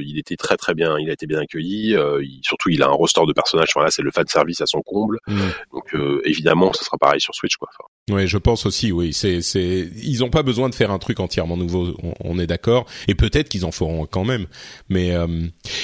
il 0.03 0.19
était 0.19 0.37
très 0.37 0.57
très 0.57 0.75
bien 0.75 0.97
il 0.99 1.09
a 1.09 1.13
été 1.13 1.27
bien 1.27 1.41
accueilli 1.41 1.97
surtout 2.43 2.71
il 2.71 2.83
a 2.83 2.87
un 2.87 2.93
roster 2.93 3.23
de 3.27 3.33
personnages 3.33 3.69
enfin, 3.75 3.85
là 3.85 3.91
c'est 3.91 4.03
le 4.03 4.11
fan 4.11 4.27
service 4.27 4.61
à 4.61 4.67
son 4.67 4.83
comble. 4.83 5.19
Mhm. 5.29 5.51
donc 5.73 5.95
évidemment 6.25 6.73
ça 6.73 6.85
sera 6.85 6.99
pareil 6.99 7.21
sur 7.21 7.35
Switch 7.35 7.57
quoi 7.57 7.69
oui, 8.13 8.27
je 8.27 8.39
pense 8.39 8.67
aussi. 8.67 8.93
Oui, 8.93 9.13
c'est 9.13 9.43
c'est 9.43 9.89
ils 10.03 10.25
ont 10.25 10.31
pas 10.31 10.43
besoin 10.43 10.69
de 10.69 10.75
faire 10.75 10.91
un 10.91 10.99
truc 10.99 11.21
entièrement 11.21 11.57
nouveau. 11.57 11.95
On, 12.25 12.39
est 12.39 12.47
d'accord. 12.47 12.87
Et 13.09 13.15
peut-être 13.15 13.49
qu'ils 13.49 13.65
en 13.65 13.73
feront 13.73 14.07
quand 14.07 14.25
même. 14.25 14.47
Mais 14.89 15.13
euh, 15.13 15.27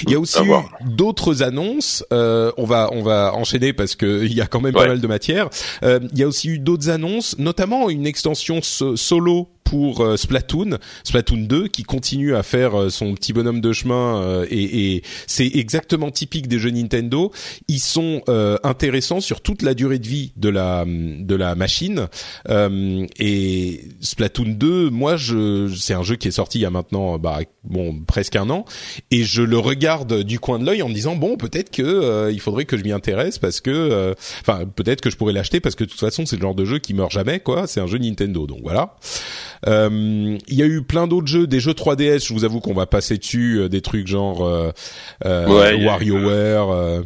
il 0.05 0.11
y 0.11 0.15
a 0.15 0.21
aussi 0.21 0.39
d'autres 0.85 1.43
annonces. 1.43 2.05
Euh, 2.13 2.53
on 2.57 2.65
va 2.65 2.91
on 2.93 3.03
va 3.03 3.35
enchaîner 3.35 3.73
parce 3.73 3.95
que 3.95 4.25
il 4.25 4.35
y 4.35 4.41
a 4.41 4.47
quand 4.47 4.61
même 4.61 4.73
pas 4.75 4.87
mal 4.87 5.01
de 5.01 5.07
matière. 5.07 5.49
Euh, 5.83 6.01
il 6.13 6.19
y 6.19 6.23
a 6.23 6.29
aussi 6.29 6.49
eu 6.49 6.59
d'autres 6.59 6.91
annonces, 6.91 7.39
notamment 7.39 7.91
une 7.91 8.07
extension 8.07 8.61
solo 8.63 9.49
pour 9.67 10.01
euh, 10.01 10.17
Splatoon, 10.17 10.79
Splatoon 11.03 11.39
2, 11.39 11.69
qui 11.69 11.83
continue 11.83 12.37
à 12.37 12.45
faire 12.45 12.81
euh, 12.81 12.89
son 12.89 13.15
petit 13.15 13.33
bonhomme 13.33 13.61
de 13.61 13.73
chemin 13.73 14.23
euh, 14.23 14.47
et, 14.49 14.95
et 14.95 15.03
c'est 15.27 15.51
exactement 15.55 16.13
typique 16.13 16.47
des 16.47 16.61
jeux 16.61 16.71
Nintendo. 16.71 17.33
Ils 17.69 17.81
sont 17.81 18.23
intéressants 18.63 19.21
sur 19.21 19.41
toute 19.41 19.63
la 19.63 19.75
durée 19.75 19.99
de 19.99 20.07
vie 20.07 20.33
de 20.37 20.49
la 20.49 20.85
de 20.87 21.35
la 21.35 21.55
machine. 21.55 22.07
et 22.49 23.85
Splatoon 24.01 24.55
2, 24.57 24.91
moi, 24.91 25.17
je 25.17 25.69
c'est 25.77 25.95
un 25.95 26.03
jeu 26.03 26.17
qui 26.17 26.29
est 26.29 26.33
sorti 26.33 26.59
il 26.59 26.63
y 26.63 26.67
a 26.67 26.71
maintenant 26.71 27.19
bah, 27.19 27.41
bon 27.65 27.99
presque 28.07 28.37
un 28.37 28.51
an 28.51 28.65
et 29.11 29.25
je 29.25 29.43
le 29.43 29.59
regarde 29.59 30.23
du 30.23 30.39
coin 30.39 30.59
de 30.59 30.65
l'œil 30.65 30.83
en 30.83 30.89
me 30.89 30.95
disant 30.95 31.17
bon 31.17 31.37
peut-être 31.37 31.71
que 31.71 32.31
il 32.33 32.41
faudrait 32.41 32.65
que 32.65 32.77
je 32.77 32.85
m'y 32.85 32.93
intéresse 32.93 33.39
parce 33.39 33.61
que 33.61 34.15
enfin 34.41 34.65
peut-être 34.67 35.01
que 35.01 35.11
je 35.11 35.17
pourrais 35.17 35.33
l'acheter 35.33 35.61
parce 35.61 35.75
que 35.75 35.85
de 35.85 35.91
toute 35.91 36.01
façon 36.01 36.25
c'est 36.27 36.37
le 36.37 36.43
genre 36.43 36.55
de 36.55 36.65
jeu 36.65 36.79
qui 36.79 36.95
meurt 36.95 37.11
jamais 37.11 37.41
quoi. 37.41 37.67
C'est 37.67 37.81
un 37.81 37.87
jeu 37.87 37.99
Nintendo 37.99 38.47
donc 38.47 38.61
voilà. 38.63 38.97
Euh, 39.67 40.39
il 40.47 40.55
y 40.55 40.63
a 40.63 40.67
eu 40.67 40.83
plein 40.83 41.07
d'autres 41.07 41.27
jeux, 41.27 41.47
des 41.47 41.61
jeux 41.61 41.73
3DS. 41.73 42.27
Je 42.27 42.33
vous 42.33 42.45
avoue 42.45 42.61
qu'on 42.61 42.75
va 42.75 42.87
passer 42.87 43.19
dessus, 43.19 43.59
euh, 43.59 43.69
des 43.69 43.81
trucs 43.81 44.07
genre 44.07 44.45
euh, 44.45 44.73
WarioWare. 45.25 47.03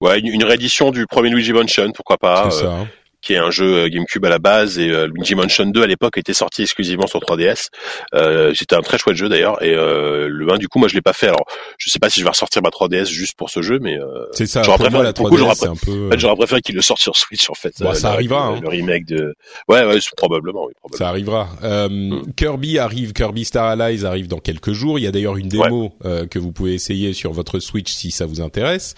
Ouais, 0.00 0.18
une, 0.18 0.44
réédition 0.44 0.90
du 0.90 1.06
premier 1.06 1.30
Luigi 1.30 1.52
Mansion, 1.52 1.92
pourquoi 1.92 2.18
pas. 2.18 2.50
C'est 2.50 2.64
ça 2.64 2.86
qui 3.22 3.34
est 3.34 3.38
un 3.38 3.50
jeu 3.50 3.84
euh, 3.84 3.88
GameCube 3.88 4.24
à 4.24 4.28
la 4.28 4.40
base 4.40 4.78
et 4.78 4.90
euh, 4.90 5.06
Luigi 5.06 5.34
Mansion 5.34 5.64
2 5.64 5.82
à 5.82 5.86
l'époque 5.86 6.18
était 6.18 6.34
sorti 6.34 6.62
exclusivement 6.62 7.06
sur 7.06 7.20
3DS. 7.20 7.68
Euh, 8.14 8.52
c'était 8.54 8.74
un 8.74 8.82
très 8.82 8.98
chouette 8.98 9.16
jeu 9.16 9.28
d'ailleurs 9.28 9.62
et 9.62 9.74
euh, 9.74 10.28
le 10.28 10.52
1 10.52 10.58
du 10.58 10.68
coup 10.68 10.80
moi 10.80 10.88
je 10.88 10.94
l'ai 10.94 11.00
pas 11.02 11.12
fait. 11.12 11.28
Alors 11.28 11.46
je 11.78 11.88
sais 11.88 12.00
pas 12.00 12.10
si 12.10 12.18
je 12.18 12.24
vais 12.24 12.30
ressortir 12.30 12.62
ma 12.62 12.70
3DS 12.70 13.06
juste 13.06 13.36
pour 13.36 13.48
ce 13.48 13.62
jeu 13.62 13.78
mais 13.80 13.96
euh, 13.96 14.26
c'est 14.32 14.46
ça. 14.46 14.62
J'aurais 14.62 14.78
préféré, 14.78 15.04
la 15.04 15.12
3DS, 15.12 15.54
c'est 15.54 15.66
un 15.66 15.76
peu... 15.76 16.06
en 16.08 16.10
fait, 16.10 16.18
j'aurais 16.18 16.36
préféré 16.36 16.60
qu'il 16.62 16.74
le 16.74 16.82
sorte 16.82 17.00
sur 17.00 17.16
Switch 17.16 17.48
en 17.48 17.54
fait. 17.54 17.74
Ça 17.94 18.10
arrivera. 18.10 18.46
Hein. 18.46 18.60
Le 18.60 18.68
remake 18.68 19.06
de 19.06 19.34
ouais 19.68 19.84
ouais 19.84 19.98
probablement 20.16 20.66
oui 20.66 20.72
probablement. 20.74 20.98
Ça 20.98 21.08
arrivera. 21.08 21.48
Hmm. 21.62 22.22
Kirby 22.36 22.78
arrive, 22.78 23.12
Kirby 23.12 23.44
Star 23.44 23.66
Allies 23.66 24.04
arrive 24.04 24.26
dans 24.26 24.38
quelques 24.38 24.72
jours. 24.72 24.98
Il 24.98 25.02
y 25.02 25.06
a 25.06 25.12
d'ailleurs 25.12 25.36
une 25.36 25.48
démo 25.48 25.94
que 26.02 26.38
vous 26.38 26.50
pouvez 26.50 26.74
essayer 26.74 27.12
sur 27.12 27.32
votre 27.32 27.60
Switch 27.60 27.92
si 27.92 28.10
ça 28.10 28.26
vous 28.26 28.40
intéresse. 28.40 28.94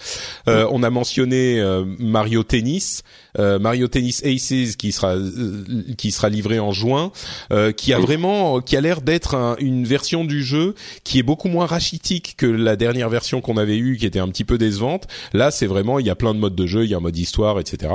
Hmm. 0.47 0.65
On 0.71 0.81
a 0.81 0.89
mentionné 0.89 1.61
Mario 1.99 2.43
Tennis. 2.43 3.03
Euh, 3.39 3.59
Mario 3.59 3.87
Tennis 3.87 4.23
Aces 4.23 4.75
qui 4.77 4.91
sera 4.91 5.15
euh, 5.15 5.63
qui 5.97 6.11
sera 6.11 6.29
livré 6.29 6.59
en 6.59 6.71
juin, 6.71 7.11
euh, 7.51 7.71
qui 7.71 7.93
a 7.93 7.99
vraiment 7.99 8.61
qui 8.61 8.77
a 8.77 8.81
l'air 8.81 9.01
d'être 9.01 9.55
une 9.59 9.85
version 9.85 10.23
du 10.23 10.43
jeu 10.43 10.75
qui 11.03 11.19
est 11.19 11.23
beaucoup 11.23 11.47
moins 11.47 11.65
rachitique 11.65 12.35
que 12.37 12.45
la 12.45 12.75
dernière 12.75 13.09
version 13.09 13.41
qu'on 13.41 13.57
avait 13.57 13.77
eue 13.77 13.97
qui 13.97 14.05
était 14.05 14.19
un 14.19 14.29
petit 14.29 14.45
peu 14.45 14.57
décevante. 14.57 15.07
Là, 15.33 15.51
c'est 15.51 15.67
vraiment 15.67 15.99
il 15.99 16.05
y 16.05 16.09
a 16.09 16.15
plein 16.15 16.33
de 16.33 16.39
modes 16.39 16.55
de 16.55 16.65
jeu, 16.65 16.83
il 16.83 16.89
y 16.89 16.93
a 16.93 16.97
un 16.97 17.01
mode 17.01 17.17
histoire, 17.17 17.59
etc. 17.59 17.93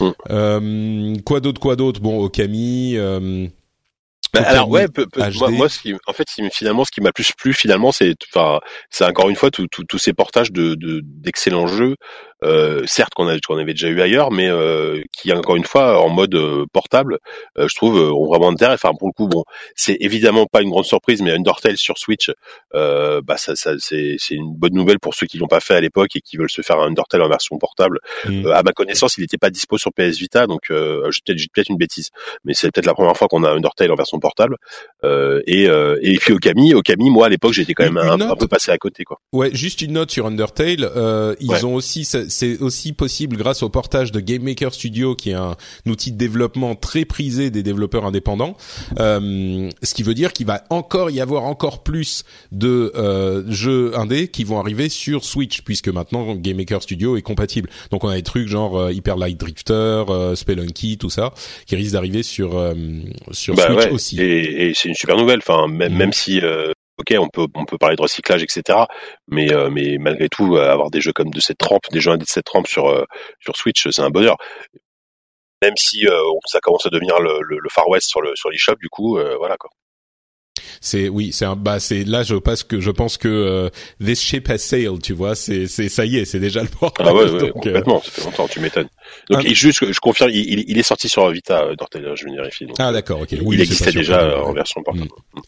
Mm. 0.00 1.18
quoi 1.24 1.40
d'autre, 1.40 1.60
quoi 1.60 1.76
d'autre? 1.76 2.00
Bon, 2.00 2.22
Okami. 2.22 2.96
Bah, 4.34 4.40
alors 4.46 4.70
ouais, 4.70 4.86
moi, 5.50 5.68
ce 5.68 5.78
qui, 5.78 5.94
en 6.06 6.12
fait, 6.14 6.26
finalement, 6.52 6.86
ce 6.86 6.90
qui 6.90 7.02
m'a 7.02 7.12
plus 7.12 7.32
plu, 7.32 7.52
finalement, 7.52 7.92
c'est, 7.92 8.14
enfin, 8.32 8.60
c'est 8.88 9.04
encore 9.04 9.28
une 9.28 9.36
fois 9.36 9.50
tous 9.50 9.98
ces 9.98 10.14
portages 10.14 10.52
de 10.52 10.74
d'excellents 11.02 11.66
jeux 11.66 11.96
euh, 12.42 12.82
certes 12.86 13.14
qu'on 13.14 13.32
qu'on 13.46 13.56
avait 13.56 13.72
déjà 13.72 13.88
eu 13.88 14.00
ailleurs, 14.00 14.30
mais 14.30 14.48
euh, 14.48 15.02
qui 15.12 15.32
encore 15.32 15.56
une 15.56 15.64
fois 15.64 16.00
en 16.00 16.08
mode 16.08 16.34
euh, 16.34 16.66
portable, 16.72 17.18
je 17.56 17.74
trouve 17.74 17.96
ont 17.96 18.26
vraiment 18.26 18.48
intérêt. 18.48 18.74
Enfin 18.74 18.92
pour 18.98 19.08
le 19.08 19.12
coup, 19.12 19.28
bon, 19.28 19.44
c'est 19.74 19.96
évidemment 20.00 20.46
pas 20.46 20.62
une 20.62 20.70
grande 20.70 20.84
surprise, 20.84 21.22
mais 21.22 21.32
Undertale 21.32 21.76
sur 21.76 21.98
Switch, 21.98 22.30
bah 22.72 23.36
ça, 23.36 23.54
ça 23.56 23.72
c'est 23.78 24.16
une 24.30 24.54
bonne 24.54 24.74
nouvelle 24.74 24.98
pour 24.98 25.14
ceux 25.14 25.26
qui 25.26 25.38
l'ont 25.38 25.48
pas 25.48 25.60
fait 25.60 25.74
à 25.74 25.80
l'époque 25.80 26.16
et 26.16 26.20
qui 26.20 26.36
veulent 26.36 26.50
se 26.50 26.62
faire 26.62 26.78
un 26.78 26.88
Undertale 26.88 27.22
en 27.22 27.28
version 27.28 27.58
portable. 27.58 27.98
Mm. 28.26 28.46
à 28.48 28.62
ma 28.62 28.72
connaissance, 28.72 29.16
il 29.18 29.22
n'était 29.22 29.38
pas 29.38 29.50
dispo 29.50 29.78
sur 29.78 29.92
PS 29.92 30.18
Vita, 30.18 30.46
donc 30.46 30.70
euh, 30.70 31.10
j'ai 31.10 31.20
peut-être 31.24 31.52
peut-être 31.52 31.68
une 31.68 31.76
bêtise, 31.76 32.10
mais 32.44 32.54
c'est 32.54 32.70
peut-être 32.70 32.86
la 32.86 32.94
première 32.94 33.16
fois 33.16 33.28
qu'on 33.28 33.44
a 33.44 33.50
Undertale 33.50 33.92
en 33.92 33.96
version 33.96 34.18
portable. 34.18 34.56
et 35.04 35.64
et 36.02 36.18
puis 36.18 36.32
Okami, 36.32 36.74
Okami, 36.74 37.10
moi 37.10 37.26
à 37.26 37.28
l'époque 37.28 37.52
j'étais 37.52 37.74
quand 37.74 37.84
même 37.84 37.98
un, 37.98 38.20
un, 38.20 38.36
peu 38.36 38.48
passé 38.48 38.70
à 38.72 38.78
côté 38.78 39.04
quoi. 39.04 39.18
Ouais, 39.32 39.50
juste 39.54 39.82
une 39.82 39.92
note 39.92 40.10
sur 40.10 40.26
Undertale. 40.26 40.90
ils 41.40 41.66
ont 41.66 41.74
aussi 41.74 42.04
c'est 42.32 42.58
aussi 42.58 42.92
possible 42.92 43.36
grâce 43.36 43.62
au 43.62 43.68
portage 43.68 44.12
de 44.12 44.20
Game 44.20 44.42
Maker 44.42 44.74
Studio, 44.74 45.14
qui 45.14 45.30
est 45.30 45.34
un, 45.34 45.56
outil 45.86 46.12
de 46.12 46.18
développement 46.18 46.74
très 46.74 47.04
prisé 47.04 47.50
des 47.50 47.62
développeurs 47.62 48.04
indépendants. 48.04 48.56
Euh, 48.98 49.70
ce 49.82 49.94
qui 49.94 50.02
veut 50.02 50.14
dire 50.14 50.32
qu'il 50.32 50.46
va 50.46 50.64
encore 50.70 51.10
y 51.10 51.20
avoir 51.20 51.44
encore 51.44 51.82
plus 51.82 52.24
de 52.50 52.92
euh, 52.96 53.44
jeux 53.48 53.96
indés 53.98 54.28
qui 54.28 54.44
vont 54.44 54.58
arriver 54.58 54.88
sur 54.88 55.24
Switch, 55.24 55.62
puisque 55.62 55.88
maintenant 55.88 56.34
Game 56.34 56.56
Maker 56.56 56.82
Studio 56.82 57.16
est 57.16 57.22
compatible. 57.22 57.68
Donc 57.90 58.04
on 58.04 58.08
a 58.08 58.14
des 58.14 58.22
trucs 58.22 58.48
genre 58.48 58.78
euh, 58.78 58.92
Hyper 58.92 59.16
Light 59.16 59.38
Drifter, 59.38 60.04
euh, 60.08 60.34
Spelunky, 60.34 60.98
tout 60.98 61.10
ça, 61.10 61.32
qui 61.66 61.76
risquent 61.76 61.92
d'arriver 61.92 62.22
sur 62.22 62.56
euh, 62.56 62.74
sur 63.30 63.54
bah 63.54 63.68
Switch 63.72 63.92
aussi. 63.92 64.20
Et, 64.20 64.68
et 64.68 64.74
c'est 64.74 64.88
une 64.88 64.94
super 64.94 65.16
nouvelle. 65.16 65.38
Enfin, 65.38 65.68
même, 65.68 65.94
mm. 65.94 65.96
même 65.96 66.12
si 66.12 66.40
ok, 66.98 67.14
on 67.18 67.28
peut 67.28 67.46
on 67.54 67.64
peut 67.64 67.78
parler 67.78 67.96
de 67.96 68.02
recyclage, 68.02 68.42
etc. 68.42 68.86
Mais 69.28 69.52
euh, 69.52 69.70
mais 69.70 69.96
malgré 69.98 70.28
tout, 70.28 70.56
euh, 70.56 70.70
avoir 70.70 70.90
des 70.90 71.00
jeux 71.00 71.12
comme 71.12 71.30
de 71.30 71.40
cette 71.40 71.58
trempe, 71.58 71.82
des 71.90 72.00
jeux 72.00 72.16
de 72.16 72.24
cette 72.26 72.44
trempe 72.44 72.66
sur 72.66 72.88
euh, 72.88 73.04
sur 73.40 73.56
Switch, 73.56 73.88
c'est 73.90 74.02
un 74.02 74.10
bonheur. 74.10 74.36
Même 75.62 75.76
si 75.76 76.06
ça 76.46 76.58
commence 76.60 76.86
à 76.86 76.90
devenir 76.90 77.20
le, 77.20 77.38
le, 77.40 77.68
Far 77.70 77.88
West 77.88 78.08
sur 78.08 78.20
le 78.20 78.34
sur 78.34 78.50
l'eShop, 78.50 78.74
du 78.76 78.88
coup, 78.88 79.16
voilà 79.38 79.56
quoi 79.56 79.70
c'est 80.80 81.08
oui, 81.08 81.32
c'est 81.32 81.44
un 81.44 81.56
bah 81.56 81.80
c'est 81.80 82.04
là 82.04 82.22
je 82.22 82.34
pense 82.34 82.62
que 82.62 82.80
je 82.80 82.90
pense 82.90 83.16
que 83.16 83.28
euh, 83.28 83.70
this 84.04 84.20
ship 84.20 84.48
has 84.48 84.58
sailed, 84.58 85.02
tu 85.02 85.12
vois, 85.12 85.34
c'est 85.34 85.66
c'est 85.66 85.88
ça 85.88 86.04
y 86.04 86.18
est, 86.18 86.24
c'est 86.24 86.40
déjà 86.40 86.62
le 86.62 86.68
port. 86.68 86.92
Ah 86.98 87.12
ouais, 87.14 87.30
ouais 87.30 87.38
donc, 87.40 87.52
complètement, 87.52 88.02
ça 88.02 88.10
fait 88.10 88.24
longtemps, 88.24 88.48
tu 88.48 88.60
m'étonnes. 88.60 88.88
Donc 89.30 89.46
juste 89.48 89.92
je 89.92 90.00
confirme, 90.00 90.30
il, 90.30 90.64
il, 90.68 90.78
est 90.78 90.82
sorti 90.82 91.08
sur 91.08 91.28
Vita 91.30 91.62
euh, 91.62 91.76
Dortel, 91.76 92.12
je 92.14 92.24
vérifie. 92.24 92.66
Donc, 92.66 92.76
ah 92.78 92.92
d'accord, 92.92 93.20
OK. 93.20 93.34
Oui, 93.42 93.56
il 93.56 93.62
existait 93.62 93.92
déjà 93.92 94.42
en 94.42 94.52
version 94.52 94.82
portable. 94.82 95.08
Mm. 95.34 95.40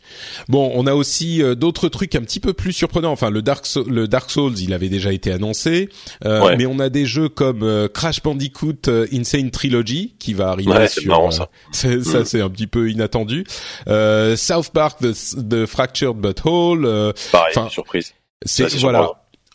Bon, 0.49 0.73
on 0.75 0.87
a 0.87 0.95
aussi 0.95 1.43
euh, 1.43 1.55
d'autres 1.55 1.89
trucs 1.89 2.15
un 2.15 2.23
petit 2.23 2.41
peu 2.41 2.53
plus 2.53 2.73
surprenants. 2.73 3.13
Enfin, 3.13 3.31
le 3.31 3.43
Dark 3.43 3.67
le 3.87 4.09
Dark 4.09 4.31
Souls, 4.31 4.59
il 4.59 4.73
avait 4.73 4.89
déjà 4.89 5.13
été 5.13 5.33
annoncé, 5.33 5.89
euh, 6.25 6.55
mais 6.57 6.67
on 6.67 6.79
a 6.79 6.89
des 6.89 7.07
jeux 7.07 7.29
comme 7.29 7.89
Crash 7.93 8.23
Bandicoot 8.23 8.89
Insane 9.13 9.51
Trilogy 9.51 10.15
qui 10.19 10.35
va 10.35 10.49
arriver 10.49 10.71
ouais, 10.71 10.89
sur 10.89 11.07
marrant, 11.07 11.31
ça. 11.31 11.49
ça 11.73 11.89
mm. 11.89 12.25
c'est 12.25 12.41
un 12.41 12.51
petit 12.51 12.67
peu 12.67 12.91
inattendu. 12.91 13.45
South 14.37 14.71
Park 14.73 15.04
The 15.13 15.37
de 15.37 15.67
Fractured 15.67 16.17
But 16.17 16.45
Whole. 16.45 16.85
Euh, 16.85 17.13
Pareil, 17.33 17.55
surprise. 17.71 18.15
C'est 18.45 18.73
voilà. 18.77 19.11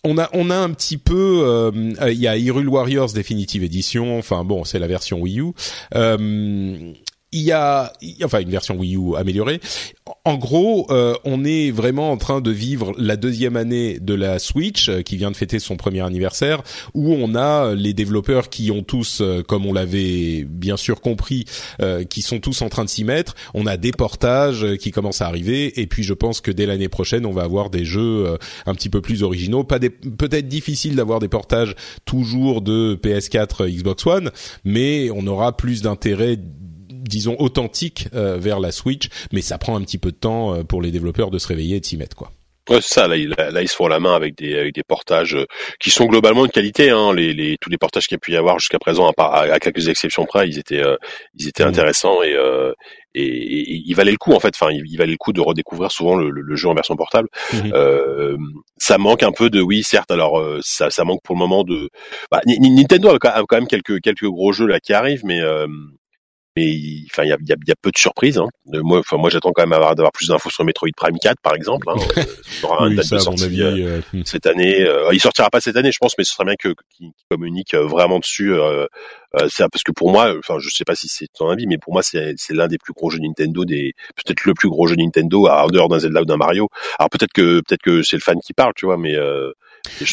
On 0.06 0.18
a 0.18 0.29
on 0.32 0.50
a 0.50 0.56
un 0.56 0.70
petit 0.72 0.98
peu 0.98 1.41
euh, 1.44 1.72
il 2.08 2.20
y 2.20 2.27
a 2.27 2.38
Hyrule 2.38 2.70
Warriors 2.70 3.12
Definitive 3.12 3.63
Edition. 3.63 4.18
Enfin 4.18 4.46
bon, 4.46 4.63
c'est 4.63 4.79
la 4.79 4.88
version 4.88 5.20
Wii 5.20 5.41
U. 5.41 5.53
Euh, 7.36 7.38
il 7.38 7.41
y 7.41 7.51
a, 7.51 7.93
enfin 8.24 8.39
une 8.39 8.50
version 8.50 8.75
Wii 8.75 8.95
U 8.95 9.15
améliorée. 9.15 9.59
En 10.25 10.38
gros, 10.38 10.88
euh, 10.89 11.13
on 11.24 11.45
est 11.45 11.71
vraiment 11.71 12.12
en 12.12 12.17
train 12.17 12.41
de 12.41 12.51
vivre 12.51 12.93
la 12.98 13.15
deuxième 13.15 13.55
année 13.55 14.00
de 14.00 14.13
la 14.13 14.39
Switch, 14.39 14.89
euh, 14.89 15.01
qui 15.01 15.17
vient 15.17 15.31
de 15.31 15.36
fêter 15.36 15.59
son 15.59 15.77
premier 15.77 16.01
anniversaire, 16.01 16.63
où 16.93 17.13
on 17.13 17.36
a 17.36 17.74
les 17.75 17.93
développeurs 17.93 18.50
qui 18.50 18.71
ont 18.71 18.83
tous, 18.83 19.21
euh, 19.21 19.43
comme 19.43 19.65
on 19.65 19.74
l'avait 19.74 20.45
bien 20.48 20.77
sûr 20.77 21.01
compris, 21.01 21.45
qui 22.09 22.21
sont 22.21 22.39
tous 22.39 22.62
en 22.62 22.69
train 22.69 22.83
de 22.83 22.89
s'y 22.89 23.03
mettre. 23.03 23.36
On 23.53 23.65
a 23.65 23.77
des 23.77 23.91
portages 23.91 24.75
qui 24.77 24.91
commencent 24.91 25.21
à 25.21 25.27
arriver, 25.27 25.79
et 25.79 25.88
puis 25.88 26.03
je 26.03 26.13
pense 26.13 26.41
que 26.41 26.51
dès 26.51 26.65
l'année 26.65 26.89
prochaine, 26.89 27.25
on 27.25 27.31
va 27.31 27.43
avoir 27.43 27.69
des 27.69 27.86
jeux 27.86 28.38
un 28.65 28.74
petit 28.74 28.89
peu 28.89 29.01
plus 29.01 29.24
originaux. 29.24 29.63
Pas 29.63 29.79
peut-être 29.79 30.48
difficile 30.48 30.95
d'avoir 30.95 31.19
des 31.19 31.27
portages 31.27 31.75
toujours 32.05 32.62
de 32.62 33.00
PS4, 33.01 33.69
Xbox 33.69 34.05
One, 34.05 34.31
mais 34.63 35.09
on 35.12 35.25
aura 35.27 35.55
plus 35.55 35.81
d'intérêt 35.81 36.38
disons 37.00 37.36
authentique 37.39 38.08
euh, 38.13 38.38
vers 38.38 38.60
la 38.60 38.72
Switch, 38.72 39.10
mais 39.32 39.41
ça 39.41 39.58
prend 39.58 39.75
un 39.75 39.82
petit 39.82 39.98
peu 39.98 40.12
de 40.12 40.18
temps 40.18 40.53
euh, 40.53 40.63
pour 40.63 40.82
les 40.82 40.91
développeurs 40.91 41.32
de 41.32 41.39
se 41.39 41.48
réveiller 41.48 41.77
et 41.77 41.79
de 41.79 41.86
s'y 41.86 41.98
mettre 41.98 42.15
quoi. 42.15 42.32
Ouais, 42.70 42.82
ça. 42.82 43.08
Là, 43.08 43.15
là, 43.51 43.62
ils 43.62 43.68
se 43.68 43.75
font 43.75 43.88
la 43.88 44.00
main 44.00 44.15
avec 44.15 44.38
des, 44.38 44.58
avec 44.58 44.75
des 44.75 44.84
portages 44.84 45.36
euh, 45.36 45.46
qui 45.79 45.89
sont 45.89 46.06
globalement 46.06 46.46
de 46.46 46.51
qualité. 46.51 46.91
Hein. 46.91 47.13
Les, 47.13 47.34
les, 47.34 47.58
tous 47.60 47.70
les 47.70 47.77
portages 47.77 48.08
qu'il 48.08 48.15
y 48.15 48.18
a 48.18 48.20
pu 48.20 48.32
y 48.32 48.38
avoir 48.38 48.60
jusqu'à 48.60 48.77
présent, 48.77 49.12
à, 49.18 49.39
à, 49.39 49.60
quelques 49.60 49.88
exceptions 49.88 50.25
près, 50.25 50.48
ils 50.48 50.60
étaient, 50.60 50.84
ils 51.38 51.48
étaient 51.48 51.65
mmh. 51.65 51.70
intéressants 51.70 52.22
et, 52.22 52.34
euh, 52.36 52.72
et, 53.15 53.25
et, 53.25 53.82
il 53.86 53.94
valait 53.96 54.12
le 54.12 54.18
coup 54.18 54.34
en 54.34 54.39
fait. 54.39 54.53
Enfin, 54.56 54.72
il, 54.72 54.98
valait 54.98 55.13
le 55.13 55.18
coup 55.18 55.34
de 55.34 55.41
redécouvrir 55.41 55.91
souvent 55.91 56.15
le, 56.15 56.29
le, 56.29 56.56
jeu 56.56 56.70
en 56.70 56.75
version 56.75 56.96
portable. 56.96 57.27
Mmh. 57.53 57.58
Euh, 57.74 58.38
ça 58.77 59.00
manque 59.00 59.24
un 59.24 59.32
peu 59.32 59.50
de, 59.50 59.62
oui, 59.62 59.82
certes. 59.84 60.12
Alors, 60.12 60.41
ça, 60.62 60.91
ça 60.91 61.03
manque 61.03 61.22
pour 61.24 61.36
le 61.36 61.39
moment 61.39 61.63
de. 61.63 61.89
Bah, 62.29 62.41
Nintendo 62.46 63.10
a 63.10 63.18
quand 63.20 63.56
même 63.56 63.68
quelques 63.68 64.00
quelques 64.01 64.27
gros 64.27 64.51
jeux 64.51 64.68
là 64.68 64.79
qui 64.79 64.94
arrivent, 64.94 65.25
mais 65.25 65.41
mais 66.56 66.72
enfin 67.12 67.24
il 67.24 67.29
y 67.29 67.34
a, 67.34 67.38
y, 67.41 67.51
a, 67.51 67.56
y 67.68 67.72
a, 67.72 67.75
peu 67.82 67.91
de 67.91 67.98
surprises. 67.98 68.38
Hein. 68.38 68.48
Moi, 68.65 69.00
enfin 69.00 69.18
moi 69.18 69.29
j'attends 69.29 69.51
quand 69.51 69.65
même 69.65 69.77
d'avoir 69.79 70.12
plus 70.12 70.27
d'infos 70.27 70.50
sur 70.50 70.63
Metroid 70.63 70.89
Prime 70.96 71.18
4 71.20 71.38
par 71.41 71.56
exemple. 71.56 71.88
Hein. 71.89 71.96
Il 72.15 72.62
y 72.62 72.65
aura 72.65 72.86
un 72.86 72.94
date 72.94 73.12
de 73.12 73.20
sortie 73.20 73.62
euh, 73.62 73.75
euh, 73.77 74.01
hmm. 74.13 74.22
cette 74.25 74.46
année. 74.46 74.82
Euh, 74.82 75.10
il 75.13 75.20
sortira 75.20 75.50
pas 75.50 75.62
cette 75.62 75.75
année, 75.75 75.91
je 75.91 75.98
pense, 76.00 76.18
mais 76.18 76.24
ce 76.24 76.34
serait 76.34 76.46
bien 76.46 76.56
que 76.58 76.74
qu'il 76.89 77.12
communique 77.29 77.75
vraiment 77.75 78.20
dessus. 78.20 78.53
Euh, 78.53 78.86
c'est 79.48 79.63
parce 79.72 79.84
que 79.84 79.91
pour 79.91 80.12
moi, 80.12 80.34
enfin 80.38 80.58
je 80.60 80.70
sais 80.70 80.84
pas 80.84 80.96
si 80.96 81.08
c'est 81.08 81.27
ton 81.34 81.50
avis, 81.50 81.68
mais 81.68 81.77
pour 81.77 81.94
moi 81.94 82.01
c'est 82.01 82.36
l'un 82.50 82.68
des 82.68 82.77
plus 82.77 82.94
gros 82.94 83.10
jeux 83.10 83.20
Nintendo, 83.20 83.63
des 83.65 83.94
peut-être 84.15 84.46
le 84.46 84.53
plus 84.53 84.70
gros 84.70 84.88
jeu 84.88 84.96
Nintendo 84.96 85.48
à 85.48 85.65
en 85.65 85.68
dehors 85.68 85.88
d'un 85.88 86.00
Zelda 86.00 86.22
ou 86.22 86.25
d'un 86.25 86.38
Mario. 86.38 86.68
Alors 86.98 87.10
peut-être 87.10 87.34
que 87.34 87.62
peut-être 87.62 87.82
que 87.82 88.01
c'est 88.01 88.18
le 88.18 88.22
fan 88.22 88.39
qui 88.39 88.53
parle, 88.53 88.74
tu 88.75 88.86
vois, 88.86 88.98
mais 88.98 89.15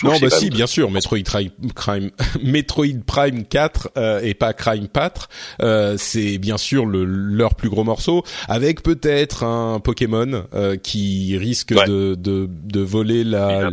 non, 0.02 0.18
bah 0.20 0.30
si, 0.30 0.50
bien 0.50 0.66
sûr, 0.66 0.90
Metroid 0.90 1.22
Prime, 1.24 2.10
Metroid 2.42 3.02
Prime 3.06 3.44
4 3.44 3.90
euh, 3.96 4.20
et 4.22 4.34
pas 4.34 4.52
Crime 4.52 4.88
4, 4.92 5.28
euh, 5.62 5.96
c'est 5.98 6.38
bien 6.38 6.58
sûr 6.58 6.86
le, 6.86 7.04
leur 7.04 7.54
plus 7.54 7.68
gros 7.68 7.84
morceau, 7.84 8.22
avec 8.48 8.82
peut-être 8.82 9.44
un 9.44 9.80
Pokémon 9.80 10.44
euh, 10.54 10.76
qui 10.76 11.36
risque 11.36 11.72
de, 11.72 12.14
de, 12.14 12.48
de, 12.48 12.80
voler 12.80 13.24
la, 13.24 13.70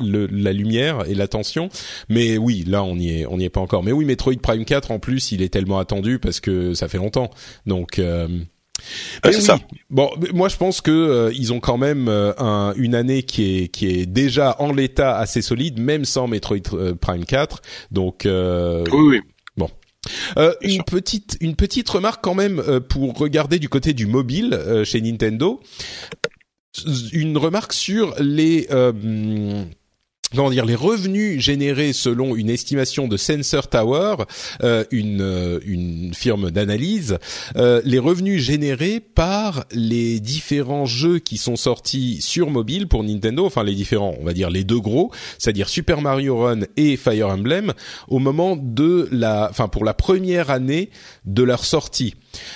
la 0.00 0.52
lumière 0.52 1.04
et 1.08 1.14
l'attention. 1.14 1.68
Mais 2.08 2.38
oui, 2.38 2.64
là 2.66 2.82
on 2.82 2.96
y 2.96 3.20
est, 3.20 3.26
on 3.26 3.38
n'y 3.38 3.44
est 3.44 3.50
pas 3.50 3.60
encore. 3.60 3.82
Mais 3.82 3.92
oui, 3.92 4.04
Metroid 4.04 4.36
Prime 4.42 4.64
4 4.64 4.90
en 4.90 4.98
plus, 4.98 5.32
il 5.32 5.42
est 5.42 5.48
tellement 5.48 5.78
attendu 5.78 6.18
parce 6.18 6.40
que 6.40 6.74
ça 6.74 6.88
fait 6.88 6.98
longtemps. 6.98 7.30
Donc 7.66 8.00
euh, 9.24 9.32
c'est 9.32 9.40
ça. 9.40 9.58
Bon, 9.90 10.10
moi 10.34 10.48
je 10.48 10.56
pense 10.56 10.80
que 10.80 10.90
euh, 10.90 11.32
ils 11.34 11.52
ont 11.52 11.60
quand 11.60 11.78
même 11.78 12.08
euh, 12.08 12.32
un, 12.38 12.74
une 12.76 12.94
année 12.94 13.22
qui 13.22 13.58
est 13.58 13.68
qui 13.68 13.86
est 13.88 14.06
déjà 14.06 14.56
en 14.60 14.72
l'état 14.72 15.16
assez 15.16 15.42
solide, 15.42 15.78
même 15.78 16.04
sans 16.04 16.26
Metroid 16.26 16.56
euh, 16.74 16.94
Prime 16.94 17.24
4. 17.24 17.62
Donc 17.90 18.22
oui, 18.24 18.30
oui. 18.92 19.20
Bon. 19.56 19.70
une 20.60 20.82
petite 20.84 21.36
une 21.40 21.56
petite 21.56 21.88
remarque 21.88 22.22
quand 22.22 22.34
même 22.34 22.62
pour 22.88 23.16
regarder 23.18 23.58
du 23.58 23.68
côté 23.68 23.94
du 23.94 24.06
mobile 24.06 24.58
chez 24.84 25.00
Nintendo. 25.00 25.60
Une 27.12 27.38
remarque 27.38 27.72
sur 27.72 28.14
les 28.20 28.68
comment 30.34 30.50
dire 30.50 30.64
les 30.64 30.74
revenus 30.74 31.40
générés 31.40 31.92
selon 31.92 32.34
une 32.36 32.50
estimation 32.50 33.08
de 33.08 33.16
Sensor 33.16 33.68
Tower, 33.68 34.16
euh, 34.62 34.84
une 34.90 35.20
euh, 35.20 35.60
une 35.64 36.14
firme 36.14 36.50
d'analyse, 36.50 37.18
euh, 37.56 37.80
les 37.84 37.98
revenus 37.98 38.42
générés 38.42 39.00
par 39.00 39.64
les 39.72 40.20
différents 40.20 40.86
jeux 40.86 41.18
qui 41.18 41.38
sont 41.38 41.56
sortis 41.56 42.20
sur 42.20 42.50
mobile 42.50 42.88
pour 42.88 43.04
Nintendo, 43.04 43.46
enfin 43.46 43.62
les 43.62 43.74
différents, 43.74 44.14
on 44.20 44.24
va 44.24 44.32
dire 44.32 44.50
les 44.50 44.64
deux 44.64 44.80
gros, 44.80 45.10
c'est-à-dire 45.38 45.68
Super 45.68 46.00
Mario 46.00 46.38
Run 46.38 46.60
et 46.76 46.96
Fire 46.96 47.28
Emblem 47.28 47.72
au 48.08 48.18
moment 48.18 48.56
de 48.56 49.08
la 49.12 49.48
enfin 49.50 49.68
pour 49.68 49.84
la 49.84 49.94
première 49.94 50.50
année 50.50 50.90
de 51.26 51.42
leur 51.42 51.64
sortie. 51.64 52.14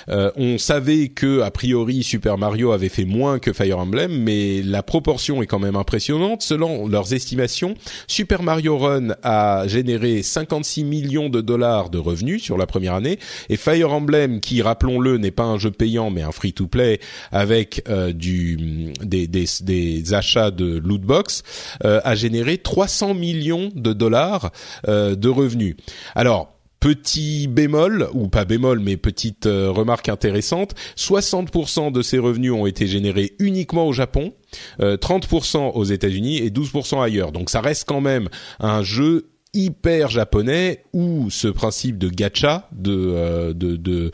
Euh, 0.09 0.31
on 0.35 0.57
savait 0.57 1.09
que 1.09 1.41
a 1.41 1.51
priori 1.51 2.03
Super 2.03 2.37
Mario 2.37 2.71
avait 2.71 2.89
fait 2.89 3.05
moins 3.05 3.39
que 3.39 3.53
Fire 3.53 3.79
Emblem, 3.79 4.11
mais 4.11 4.61
la 4.61 4.83
proportion 4.83 5.41
est 5.41 5.47
quand 5.47 5.59
même 5.59 5.75
impressionnante. 5.75 6.41
Selon 6.41 6.87
leurs 6.87 7.13
estimations, 7.13 7.75
Super 8.07 8.43
Mario 8.43 8.77
Run 8.77 9.09
a 9.23 9.67
généré 9.67 10.21
56 10.23 10.83
millions 10.83 11.29
de 11.29 11.41
dollars 11.41 11.89
de 11.89 11.97
revenus 11.97 12.41
sur 12.41 12.57
la 12.57 12.65
première 12.65 12.93
année, 12.93 13.19
et 13.49 13.57
Fire 13.57 13.91
Emblem, 13.91 14.39
qui 14.39 14.61
rappelons-le 14.61 15.17
n'est 15.17 15.31
pas 15.31 15.43
un 15.43 15.57
jeu 15.57 15.71
payant 15.71 16.09
mais 16.09 16.21
un 16.21 16.31
free-to-play 16.31 16.99
avec 17.31 17.83
euh, 17.89 18.13
du 18.13 18.93
des, 19.01 19.27
des, 19.27 19.45
des, 19.61 20.13
achats 20.13 20.51
de 20.51 20.77
loot 20.77 21.01
box, 21.01 21.43
euh, 21.83 22.01
a 22.03 22.15
généré 22.15 22.57
300 22.57 23.13
millions 23.13 23.69
de 23.75 23.93
dollars 23.93 24.51
de 24.87 25.29
revenus. 25.29 25.75
Alors 26.15 26.60
Petit 26.81 27.47
bémol, 27.47 28.09
ou 28.13 28.27
pas 28.27 28.43
bémol, 28.43 28.79
mais 28.79 28.97
petite 28.97 29.45
euh, 29.45 29.69
remarque 29.69 30.09
intéressante, 30.09 30.73
60% 30.97 31.91
de 31.91 32.01
ces 32.01 32.17
revenus 32.17 32.51
ont 32.51 32.65
été 32.65 32.87
générés 32.87 33.33
uniquement 33.37 33.87
au 33.87 33.93
Japon, 33.93 34.33
30% 34.79 35.57
euh, 35.57 35.59
aux 35.73 35.83
États-Unis 35.83 36.39
et 36.39 36.49
12% 36.49 37.01
ailleurs. 37.01 37.31
Donc 37.31 37.51
ça 37.51 37.61
reste 37.61 37.87
quand 37.87 38.01
même 38.01 38.29
un 38.59 38.81
jeu 38.81 39.29
hyper 39.53 40.09
japonais 40.09 40.83
où 40.91 41.29
ce 41.29 41.47
principe 41.47 41.99
de 41.99 42.09
gacha 42.09 42.67
de 42.71 43.53
de 43.53 43.75
de 43.75 44.11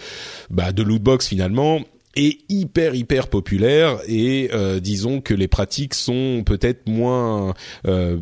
bah 0.50 0.72
de 0.72 0.84
lootbox 0.84 1.28
finalement 1.28 1.82
est 2.18 2.40
hyper 2.50 2.96
hyper 2.96 3.28
populaire 3.28 4.00
et 4.08 4.50
euh, 4.54 4.80
disons 4.80 5.22
que 5.22 5.34
les 5.34 5.48
pratiques 5.48 5.94
sont 5.94 6.44
peut-être 6.46 6.88
moins 6.90 7.54
euh, 7.88 8.18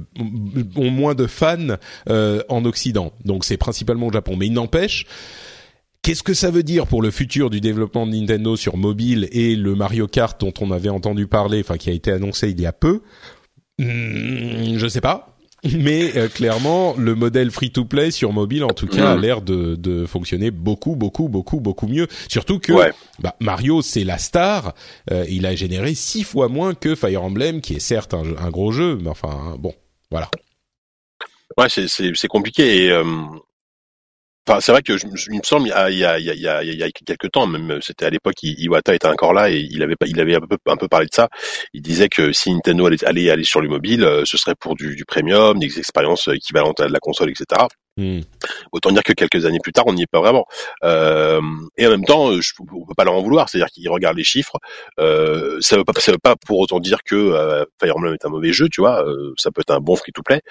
ont 0.75 0.91
moins 0.91 1.15
de 1.15 1.27
fans 1.27 1.77
euh, 2.09 2.41
en 2.49 2.65
Occident. 2.65 3.13
Donc 3.23 3.45
c'est 3.45 3.57
principalement 3.57 4.07
au 4.07 4.11
Japon, 4.11 4.35
mais 4.37 4.47
il 4.47 4.53
n'empêche. 4.53 5.05
Qu'est-ce 6.01 6.23
que 6.23 6.35
ça 6.35 6.51
veut 6.51 6.61
dire 6.61 6.85
pour 6.85 7.01
le 7.01 7.09
futur 7.09 7.49
du 7.49 7.61
développement 7.61 8.05
de 8.05 8.11
Nintendo 8.15 8.55
sur 8.55 8.77
mobile 8.77 9.27
et 9.31 9.55
le 9.55 9.73
Mario 9.73 10.07
Kart 10.07 10.39
dont 10.39 10.53
on 10.61 10.69
avait 10.71 10.89
entendu 10.89 11.25
parler, 11.25 11.61
enfin 11.61 11.77
qui 11.77 11.89
a 11.89 11.93
été 11.93 12.11
annoncé 12.11 12.51
il 12.51 12.61
y 12.61 12.67
a 12.67 12.73
peu? 12.73 13.01
Hmm, 13.79 14.77
Je 14.77 14.87
sais 14.87 15.01
pas 15.01 15.34
mais 15.79 16.15
euh, 16.17 16.27
clairement 16.27 16.95
le 16.97 17.15
modèle 17.15 17.51
free 17.51 17.71
to 17.71 17.85
play 17.85 18.11
sur 18.11 18.31
mobile 18.33 18.63
en 18.63 18.73
tout 18.73 18.87
cas 18.87 19.11
a 19.11 19.15
mm. 19.15 19.21
l'air 19.21 19.41
de, 19.41 19.75
de, 19.75 20.05
fonctionner 20.05 20.51
beaucoup 20.51 20.95
beaucoup 20.95 21.27
beaucoup 21.27 21.59
beaucoup 21.59 21.87
mieux. 21.87 22.07
Surtout 22.29 22.59
que 22.59 22.73
bah, 23.19 23.35
Mario 23.39 23.81
c'est 23.81 24.03
la 24.03 24.17
star. 24.17 24.73
Euh, 25.11 25.25
il 25.29 25.45
a 25.45 25.55
généré 25.55 25.93
six 25.95 26.23
fois 26.23 26.47
moins 26.47 26.73
que 26.73 26.95
Fire 26.95 27.23
Emblem 27.23 27.61
qui 27.61 27.75
est 27.75 27.79
certes 27.79 28.13
un, 28.13 28.49
gros 28.49 28.71
jeu 28.71 28.97
mais 29.01 29.09
enfin 29.09 29.55
bon 29.57 29.73
voilà. 30.11 30.29
Ouais 31.57 31.67
c'est 31.69 31.87
c'est 31.87 32.27
compliqué. 32.27 32.85
Et 32.85 32.91
euh, 32.91 33.03
Enfin, 34.47 34.59
c'est 34.61 34.71
vrai 34.71 34.83
que 34.83 34.95
je, 34.95 35.05
il 35.31 35.37
me 35.37 35.43
semble 35.43 35.67
il 35.67 35.69
y 35.69 35.73
a 35.73 35.89
il 35.89 35.97
y 35.97 36.05
a 36.05 36.19
il 36.19 36.39
y 36.39 36.47
a, 36.47 36.63
il 36.63 36.75
y 36.75 36.83
a 36.83 36.91
quelques 36.91 37.31
temps 37.31 37.47
même 37.47 37.79
c'était 37.81 38.05
à 38.05 38.11
l'époque 38.11 38.35
Iwata 38.43 38.93
était 38.93 39.07
encore 39.07 39.33
là 39.33 39.49
et 39.49 39.57
il 39.57 39.81
avait 39.81 39.95
il 40.05 40.19
avait 40.19 40.35
un 40.35 40.41
peu 40.41 40.57
un 40.67 40.77
peu 40.77 40.87
parlé 40.87 41.07
de 41.07 41.13
ça. 41.15 41.29
Il 41.73 41.81
disait 41.81 42.09
que 42.09 42.31
si 42.31 42.53
Nintendo 42.53 42.85
allait 42.85 43.03
aller 43.05 43.29
aller 43.31 43.43
sur 43.43 43.61
le 43.61 43.69
mobile, 43.69 44.03
euh, 44.03 44.23
ce 44.25 44.37
serait 44.37 44.55
pour 44.55 44.75
du, 44.75 44.95
du 44.95 45.03
premium, 45.05 45.57
des 45.57 45.79
expériences 45.79 46.27
équivalentes 46.27 46.79
à 46.79 46.87
de 46.87 46.93
la 46.93 46.99
console, 46.99 47.31
etc. 47.31 47.65
Hmm. 47.97 48.19
Autant 48.73 48.91
dire 48.91 49.03
que 49.03 49.13
quelques 49.13 49.45
années 49.45 49.59
plus 49.63 49.71
tard, 49.71 49.85
on 49.87 49.93
n'y 49.93 50.03
est 50.03 50.11
pas 50.11 50.19
vraiment. 50.19 50.45
Euh, 50.83 51.41
et 51.77 51.87
en 51.87 51.91
même 51.91 52.03
temps, 52.03 52.33
je, 52.41 52.51
on 52.59 52.85
peut 52.85 52.93
pas 52.93 53.05
leur 53.05 53.13
en 53.13 53.21
vouloir. 53.21 53.47
C'est-à-dire 53.47 53.69
qu'ils 53.69 53.89
regardent 53.89 54.17
les 54.17 54.25
chiffres. 54.25 54.57
Euh, 54.99 55.57
ça 55.61 55.77
veut 55.77 55.85
pas, 55.85 55.93
veut 56.05 56.17
pas 56.17 56.35
pour 56.35 56.59
autant 56.59 56.81
dire 56.81 57.03
que 57.03 57.15
euh, 57.15 57.63
Fire 57.79 57.95
Emblem 57.95 58.13
est 58.13 58.25
un 58.25 58.29
mauvais 58.29 58.51
jeu. 58.51 58.67
Tu 58.69 58.81
vois, 58.81 59.05
euh, 59.07 59.33
ça 59.37 59.49
peut 59.51 59.61
être 59.61 59.71
un 59.71 59.79
bon 59.79 59.95
free-to-play. 59.95 60.41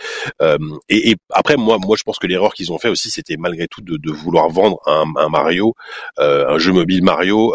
Euh, 0.40 0.56
et, 0.88 1.10
et, 1.10 1.16
après, 1.30 1.56
moi, 1.56 1.78
moi, 1.78 1.96
je 1.98 2.02
pense 2.02 2.18
que 2.18 2.26
l'erreur 2.26 2.54
qu'ils 2.54 2.72
ont 2.72 2.78
fait 2.78 2.88
aussi, 2.88 3.10
c'était 3.10 3.36
malgré 3.36 3.68
tout 3.68 3.82
de, 3.82 3.98
de, 3.98 4.10
vouloir 4.10 4.48
vendre 4.48 4.78
un, 4.86 5.04
un 5.16 5.28
Mario, 5.28 5.74
un 6.16 6.56
jeu 6.58 6.72
mobile 6.72 7.02
Mario 7.02 7.52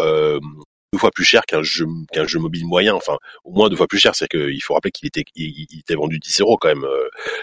deux 0.94 1.00
fois 1.00 1.12
plus 1.12 1.26
cher 1.26 1.42
qu'un 1.48 1.64
jeu 1.64 1.86
qu'un 2.12 2.26
jeu 2.26 2.40
mobile 2.40 2.66
moyen 2.66 2.94
enfin 2.96 3.18
au 3.44 3.52
moins 3.52 3.70
deux 3.70 3.76
fois 3.76 3.88
plus 3.88 4.00
cher 4.00 4.16
c'est 4.16 4.28
qu'il 4.28 4.62
faut 4.64 4.74
rappeler 4.74 4.92
qu'il 4.92 5.08
était 5.08 5.24
il, 5.36 5.68
était 5.80 5.96
vendu 5.96 6.20
10 6.20 6.42
euros 6.42 6.58
quand 6.58 6.70
même 6.70 6.86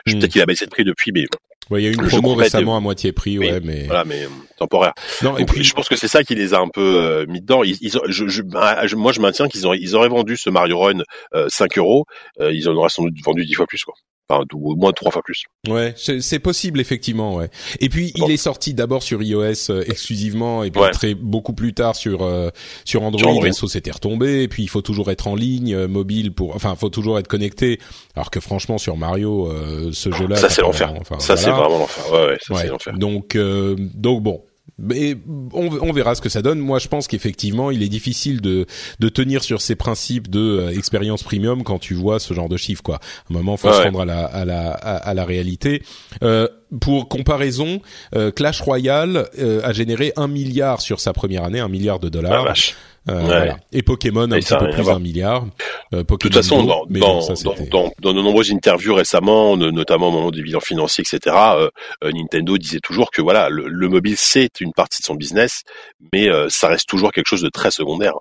hmm. 0.06 0.12
peut-être 0.12 0.32
qu'il 0.32 0.42
a 0.42 0.46
baissé 0.46 0.64
de 0.64 0.70
prix 0.70 0.84
depuis 0.84 1.12
mais 1.12 1.26
Ouais, 1.70 1.82
il 1.82 1.84
y 1.84 1.88
a 1.88 1.90
eu 1.90 1.94
une 1.94 2.06
promo 2.06 2.34
récemment 2.34 2.76
à 2.76 2.80
moitié 2.80 3.10
prix, 3.10 3.38
ouais, 3.38 3.60
mais 3.60 3.86
voilà, 3.86 4.04
mais 4.04 4.22
euh, 4.22 4.28
temporaire. 4.56 4.94
Non, 5.22 5.36
et 5.36 5.44
puis 5.44 5.64
je 5.64 5.74
pense 5.74 5.88
que 5.88 5.96
c'est 5.96 6.06
ça 6.06 6.22
qui 6.22 6.36
les 6.36 6.54
a 6.54 6.60
un 6.60 6.68
peu 6.68 6.80
euh, 6.80 7.26
mis 7.26 7.40
dedans. 7.40 7.64
Ils, 7.64 7.76
ils 7.80 7.90
je, 8.06 8.42
bah, 8.42 8.86
je, 8.86 8.94
moi, 8.94 9.10
je 9.10 9.20
maintiens 9.20 9.48
qu'ils 9.48 9.66
auraient, 9.66 9.78
ils 9.80 9.96
auraient 9.96 10.08
vendu 10.08 10.36
ce 10.36 10.48
Mario 10.48 10.78
Run 10.78 11.02
euh, 11.34 11.48
5 11.48 11.78
euros, 11.78 12.06
euh, 12.40 12.52
ils 12.52 12.68
en 12.68 12.76
auraient 12.76 12.88
sans 12.88 13.02
doute 13.02 13.14
vendu 13.24 13.44
10 13.44 13.54
fois 13.54 13.66
plus, 13.66 13.82
quoi 13.82 13.94
enfin 14.28 14.44
au 14.54 14.76
moins 14.76 14.92
trois 14.92 15.10
fois 15.10 15.22
plus. 15.22 15.44
Ouais, 15.68 15.94
c'est 15.96 16.38
possible 16.38 16.80
effectivement, 16.80 17.36
ouais. 17.36 17.50
Et 17.80 17.88
puis 17.88 18.12
il 18.14 18.30
est 18.30 18.36
sorti 18.36 18.74
d'abord 18.74 19.02
sur 19.02 19.22
iOS 19.22 19.70
euh, 19.70 19.84
exclusivement 19.86 20.64
et 20.64 20.70
puis 20.70 20.82
très 20.92 21.14
beaucoup 21.14 21.52
plus 21.52 21.74
tard 21.74 21.96
sur 21.96 22.22
euh, 22.22 22.50
sur 22.84 23.02
Android. 23.02 23.30
Android. 23.30 23.52
SO 23.52 23.68
s'était 23.68 23.90
retombé 23.90 24.42
et 24.42 24.48
puis 24.48 24.62
il 24.62 24.68
faut 24.68 24.82
toujours 24.82 25.10
être 25.10 25.28
en 25.28 25.34
ligne 25.34 25.74
euh, 25.74 25.88
mobile 25.88 26.32
pour, 26.32 26.54
enfin, 26.54 26.74
faut 26.76 26.90
toujours 26.90 27.18
être 27.18 27.28
connecté. 27.28 27.80
Alors 28.14 28.30
que 28.30 28.40
franchement 28.40 28.78
sur 28.78 28.96
Mario, 28.96 29.52
ce 29.92 30.12
jeu-là, 30.12 30.36
ça 30.36 30.48
c'est 30.48 30.62
l'enfer. 30.62 30.92
Enfin, 31.00 31.18
ça 31.18 31.36
c'est 31.36 31.50
vraiment 31.50 31.78
l'enfer. 31.78 32.12
Ouais, 32.12 32.26
ouais, 32.26 32.38
ça 32.40 32.54
c'est 32.56 32.68
l'enfer. 32.68 32.94
Donc 32.98 33.36
donc 33.36 34.22
bon, 34.22 34.42
on, 34.78 35.70
on, 35.80 35.92
verra 35.92 36.14
ce 36.14 36.20
que 36.20 36.28
ça 36.28 36.42
donne. 36.42 36.58
Moi, 36.58 36.78
je 36.78 36.88
pense 36.88 37.08
qu'effectivement, 37.08 37.70
il 37.70 37.82
est 37.82 37.88
difficile 37.88 38.40
de, 38.40 38.66
de 39.00 39.08
tenir 39.08 39.42
sur 39.42 39.60
ces 39.60 39.74
principes 39.74 40.28
de 40.28 40.40
euh, 40.40 40.76
expérience 40.76 41.22
premium 41.22 41.64
quand 41.64 41.78
tu 41.78 41.94
vois 41.94 42.20
ce 42.20 42.34
genre 42.34 42.48
de 42.48 42.56
chiffres. 42.56 42.82
Quoi. 42.82 42.96
À 42.96 42.98
un 43.30 43.34
moment, 43.34 43.56
faut 43.56 43.72
se 43.72 43.82
rendre 43.82 44.00
à 44.00 44.04
la, 44.04 44.24
à 44.24 44.44
la, 44.44 44.70
à, 44.72 45.14
la 45.14 45.24
réalité. 45.24 45.82
Euh, 46.22 46.48
pour 46.80 47.08
comparaison, 47.08 47.80
euh, 48.14 48.30
Clash 48.30 48.60
Royale 48.60 49.28
euh, 49.38 49.60
a 49.64 49.72
généré 49.72 50.12
un 50.16 50.28
milliard 50.28 50.80
sur 50.80 51.00
sa 51.00 51.12
première 51.12 51.44
année, 51.44 51.60
un 51.60 51.68
milliard 51.68 51.98
de 51.98 52.08
dollars. 52.08 52.54
Euh, 53.08 53.20
voilà. 53.20 53.58
Et 53.72 53.82
Pokémon 53.82 54.22
un 54.22 54.40
petit 54.40 54.54
peu 54.56 54.70
plus 54.70 54.84
d'un 54.84 54.98
milliard. 54.98 55.44
Euh, 55.94 56.02
de 56.02 56.16
toute 56.16 56.34
façon, 56.34 56.64
dans, 56.64 56.86
dans, 56.86 57.20
dans, 57.70 57.92
dans, 58.00 58.12
de 58.14 58.20
nombreuses 58.20 58.52
interviews 58.52 58.94
récemment, 58.94 59.56
notamment 59.56 60.08
au 60.08 60.12
moment 60.12 60.30
des 60.30 60.42
bilans 60.42 60.60
financiers, 60.60 61.04
etc., 61.06 61.36
euh, 61.56 61.70
Nintendo 62.02 62.58
disait 62.58 62.80
toujours 62.80 63.10
que 63.10 63.22
voilà, 63.22 63.48
le, 63.48 63.88
mobile 63.88 64.16
c'est 64.16 64.60
une 64.60 64.72
partie 64.72 65.02
de 65.02 65.06
son 65.06 65.14
business, 65.14 65.62
mais 66.12 66.28
ça 66.48 66.68
reste 66.68 66.88
toujours 66.88 67.12
quelque 67.12 67.28
chose 67.28 67.42
de 67.42 67.48
très 67.48 67.70
secondaire. 67.70 68.14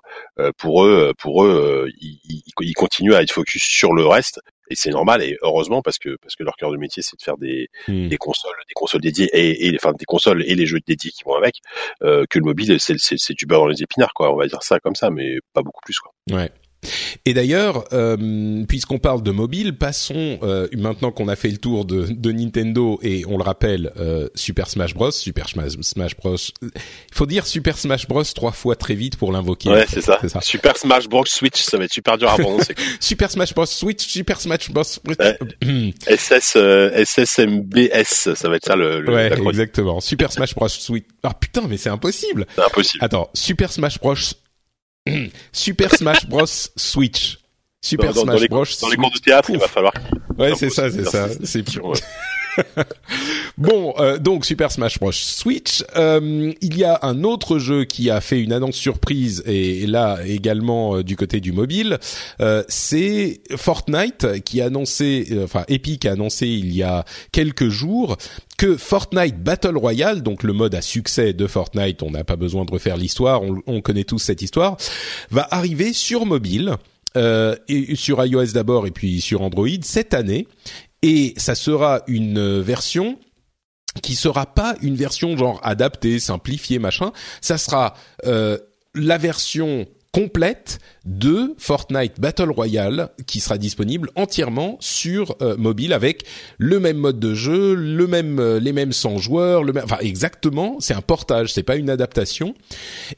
pour 0.58 0.84
eux, 0.84 1.12
pour 1.18 1.44
eux, 1.44 1.88
ils, 2.00 2.42
ils, 2.60 2.74
continuent 2.74 3.14
à 3.14 3.22
être 3.22 3.32
focus 3.32 3.62
sur 3.62 3.92
le 3.92 4.06
reste 4.06 4.40
et 4.68 4.74
c'est 4.74 4.90
normal 4.90 5.22
et 5.22 5.36
heureusement 5.42 5.82
parce 5.82 5.98
que 5.98 6.16
parce 6.20 6.34
que 6.34 6.42
leur 6.42 6.56
cœur 6.56 6.70
de 6.70 6.76
métier 6.76 7.02
c'est 7.02 7.16
de 7.18 7.22
faire 7.22 7.36
des 7.36 7.68
hmm. 7.88 8.08
des 8.08 8.16
consoles 8.16 8.56
des 8.68 8.74
consoles 8.74 9.00
dédiées 9.00 9.28
et, 9.32 9.68
et 9.68 9.74
enfin 9.76 9.92
des 9.92 10.04
consoles 10.04 10.42
et 10.46 10.54
les 10.54 10.66
jeux 10.66 10.80
dédiés 10.86 11.10
qui 11.10 11.24
vont 11.24 11.34
avec 11.34 11.56
euh, 12.02 12.24
que 12.28 12.38
le 12.38 12.44
mobile 12.44 12.78
c'est 12.80 12.96
c'est 12.98 13.34
du 13.34 13.46
beurre 13.46 13.60
dans 13.60 13.68
les 13.68 13.82
épinards 13.82 14.14
quoi. 14.14 14.32
On 14.32 14.36
va 14.36 14.46
dire 14.46 14.62
ça 14.62 14.80
comme 14.80 14.94
ça 14.94 15.10
mais 15.10 15.38
pas 15.52 15.62
beaucoup 15.62 15.80
plus 15.84 15.98
quoi. 15.98 16.12
Ouais 16.30 16.50
et 17.24 17.34
d'ailleurs, 17.34 17.84
euh, 17.92 18.64
puisqu'on 18.66 18.98
parle 18.98 19.22
de 19.22 19.30
mobile, 19.30 19.76
passons 19.76 20.38
euh, 20.42 20.68
maintenant 20.76 21.10
qu'on 21.10 21.28
a 21.28 21.36
fait 21.36 21.48
le 21.48 21.58
tour 21.58 21.84
de, 21.84 22.06
de, 22.08 22.32
Nintendo 22.32 22.98
et 23.02 23.24
on 23.26 23.36
le 23.36 23.42
rappelle, 23.42 23.92
euh, 23.98 24.28
Super 24.34 24.68
Smash 24.68 24.94
Bros, 24.94 25.10
Super 25.10 25.48
Smash, 25.48 26.16
Bros. 26.16 26.36
Il 26.62 26.70
faut 27.12 27.26
dire 27.26 27.46
Super 27.46 27.78
Smash 27.78 28.06
Bros 28.06 28.22
trois 28.22 28.52
fois 28.52 28.76
très 28.76 28.94
vite 28.94 29.16
pour 29.16 29.32
l'invoquer. 29.32 29.70
Ouais, 29.70 29.86
c'est 29.88 30.00
ça. 30.00 30.18
ça. 30.26 30.40
Super 30.40 30.76
Smash 30.76 31.08
Bros 31.08 31.24
Switch, 31.26 31.62
ça 31.62 31.78
va 31.78 31.84
être 31.84 31.92
super 31.92 32.18
dur 32.18 32.30
à 32.30 32.36
prononcer. 32.36 32.74
super 33.00 33.30
Smash 33.30 33.54
Bros 33.54 33.66
Switch, 33.66 34.06
Super 34.06 34.40
Smash 34.40 34.70
Bros. 34.70 34.82
SS 34.82 36.56
SSMBS, 36.56 38.34
ça 38.34 38.48
va 38.48 38.56
être 38.56 38.66
ça 38.66 38.76
le. 38.76 39.00
le 39.00 39.12
ouais, 39.12 39.32
exactement. 39.48 40.00
Super 40.00 40.32
Smash 40.32 40.54
Bros 40.54 40.68
Switch. 40.68 41.04
Ah 41.22 41.34
putain, 41.34 41.62
mais 41.68 41.76
c'est 41.76 41.90
impossible. 41.90 42.46
C'est 42.54 42.62
impossible. 42.62 43.04
Attends, 43.04 43.30
Super 43.34 43.72
Smash 43.72 43.98
Bros 43.98 44.14
Super 45.52 45.94
Smash 45.94 46.26
Bros 46.26 46.46
Switch. 46.46 47.38
Super 47.80 48.12
Smash 48.12 48.24
dans 48.24 48.32
les, 48.32 48.48
Bros. 48.48 48.64
Dans 48.80 48.88
les 48.88 48.96
cours 48.96 49.10
de 49.10 49.18
théâtre, 49.18 49.50
il 49.50 49.58
va 49.58 49.68
falloir. 49.68 49.92
Ouais, 50.38 50.54
c'est 50.56 50.70
ça, 50.70 50.90
c'est 50.90 51.04
ça. 51.04 51.28
C'est 51.44 51.64
bon, 53.58 53.94
euh, 53.98 54.18
donc 54.18 54.44
Super 54.44 54.70
Smash 54.70 54.98
Bros 54.98 55.12
Switch. 55.12 55.84
Euh, 55.96 56.52
il 56.60 56.76
y 56.76 56.84
a 56.84 56.98
un 57.02 57.24
autre 57.24 57.58
jeu 57.58 57.84
qui 57.84 58.10
a 58.10 58.20
fait 58.20 58.40
une 58.40 58.52
annonce 58.52 58.76
surprise 58.76 59.42
et, 59.46 59.86
là 59.86 60.18
également 60.24 60.96
euh, 60.96 61.04
du 61.04 61.16
côté 61.16 61.40
du 61.40 61.52
mobile. 61.52 61.98
Euh, 62.40 62.62
c'est 62.68 63.40
Fortnite 63.56 64.42
qui 64.44 64.60
a 64.60 64.66
annoncé, 64.66 65.28
euh, 65.32 65.44
enfin 65.44 65.64
Epic 65.68 66.06
a 66.06 66.12
annoncé 66.12 66.46
il 66.46 66.74
y 66.74 66.82
a 66.82 67.04
quelques 67.32 67.68
jours 67.68 68.16
que 68.56 68.76
Fortnite 68.76 69.42
Battle 69.42 69.76
Royale, 69.76 70.22
donc 70.22 70.42
le 70.42 70.52
mode 70.52 70.74
à 70.74 70.80
succès 70.80 71.34
de 71.34 71.46
Fortnite, 71.46 72.02
on 72.02 72.10
n'a 72.10 72.24
pas 72.24 72.36
besoin 72.36 72.64
de 72.64 72.70
refaire 72.70 72.96
l'histoire, 72.96 73.42
on, 73.42 73.60
on, 73.66 73.82
connaît 73.82 74.04
tous 74.04 74.18
cette 74.18 74.40
histoire, 74.40 74.78
va 75.30 75.46
arriver 75.50 75.92
sur 75.92 76.24
mobile. 76.24 76.76
Euh, 77.16 77.56
et 77.68 77.96
sur 77.96 78.22
iOS 78.22 78.52
d'abord 78.52 78.86
et 78.86 78.90
puis 78.90 79.22
sur 79.22 79.40
Android 79.40 79.68
cette 79.80 80.12
année 80.12 80.46
et 81.06 81.34
ça 81.36 81.54
sera 81.54 82.02
une 82.08 82.60
version 82.60 83.16
qui 84.02 84.16
sera 84.16 84.44
pas 84.44 84.74
une 84.82 84.96
version 84.96 85.36
genre 85.36 85.60
adaptée, 85.62 86.18
simplifiée, 86.18 86.80
machin. 86.80 87.12
Ça 87.40 87.58
sera 87.58 87.94
euh, 88.24 88.58
la 88.92 89.16
version 89.16 89.86
complète 90.16 90.78
de 91.04 91.54
Fortnite 91.58 92.18
Battle 92.18 92.48
Royale 92.48 93.10
qui 93.26 93.38
sera 93.38 93.58
disponible 93.58 94.08
entièrement 94.16 94.78
sur 94.80 95.36
euh, 95.42 95.58
mobile 95.58 95.92
avec 95.92 96.24
le 96.56 96.80
même 96.80 96.96
mode 96.96 97.20
de 97.20 97.34
jeu, 97.34 97.74
le 97.74 98.06
même 98.06 98.38
euh, 98.40 98.58
les 98.58 98.72
mêmes 98.72 98.94
100 98.94 99.18
joueurs, 99.18 99.62
le 99.62 99.74
même 99.74 99.84
enfin 99.84 99.98
exactement, 100.00 100.78
c'est 100.80 100.94
un 100.94 101.02
portage, 101.02 101.52
c'est 101.52 101.62
pas 101.62 101.76
une 101.76 101.90
adaptation. 101.90 102.54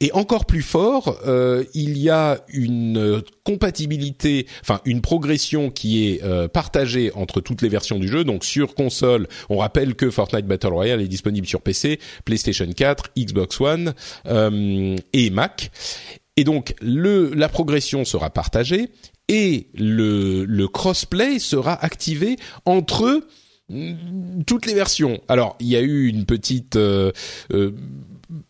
Et 0.00 0.10
encore 0.10 0.44
plus 0.44 0.62
fort, 0.62 1.20
euh, 1.24 1.62
il 1.72 1.96
y 1.98 2.10
a 2.10 2.40
une 2.48 3.22
compatibilité, 3.44 4.48
enfin 4.60 4.80
une 4.84 5.00
progression 5.00 5.70
qui 5.70 6.08
est 6.08 6.48
partagée 6.48 7.12
entre 7.14 7.40
toutes 7.40 7.62
les 7.62 7.68
versions 7.68 8.00
du 8.00 8.08
jeu. 8.08 8.24
Donc 8.24 8.44
sur 8.44 8.74
console, 8.74 9.28
on 9.50 9.58
rappelle 9.58 9.94
que 9.94 10.10
Fortnite 10.10 10.46
Battle 10.46 10.72
Royale 10.72 11.00
est 11.00 11.08
disponible 11.08 11.46
sur 11.46 11.62
PC, 11.62 12.00
PlayStation 12.24 12.66
4, 12.66 13.10
Xbox 13.16 13.60
One 13.60 13.94
et 15.12 15.30
Mac. 15.30 15.70
Et 16.38 16.44
donc 16.44 16.76
le 16.80 17.34
la 17.34 17.48
progression 17.48 18.04
sera 18.04 18.30
partagée 18.30 18.90
et 19.26 19.66
le 19.74 20.44
le 20.44 20.68
crossplay 20.68 21.40
sera 21.40 21.74
activé 21.84 22.36
entre 22.64 23.26
mm, 23.70 24.44
toutes 24.46 24.64
les 24.66 24.74
versions. 24.74 25.20
Alors, 25.26 25.56
il 25.58 25.66
y 25.66 25.74
a 25.74 25.80
eu 25.80 26.06
une 26.06 26.26
petite 26.26 26.76
euh, 26.76 27.10
euh, 27.52 27.72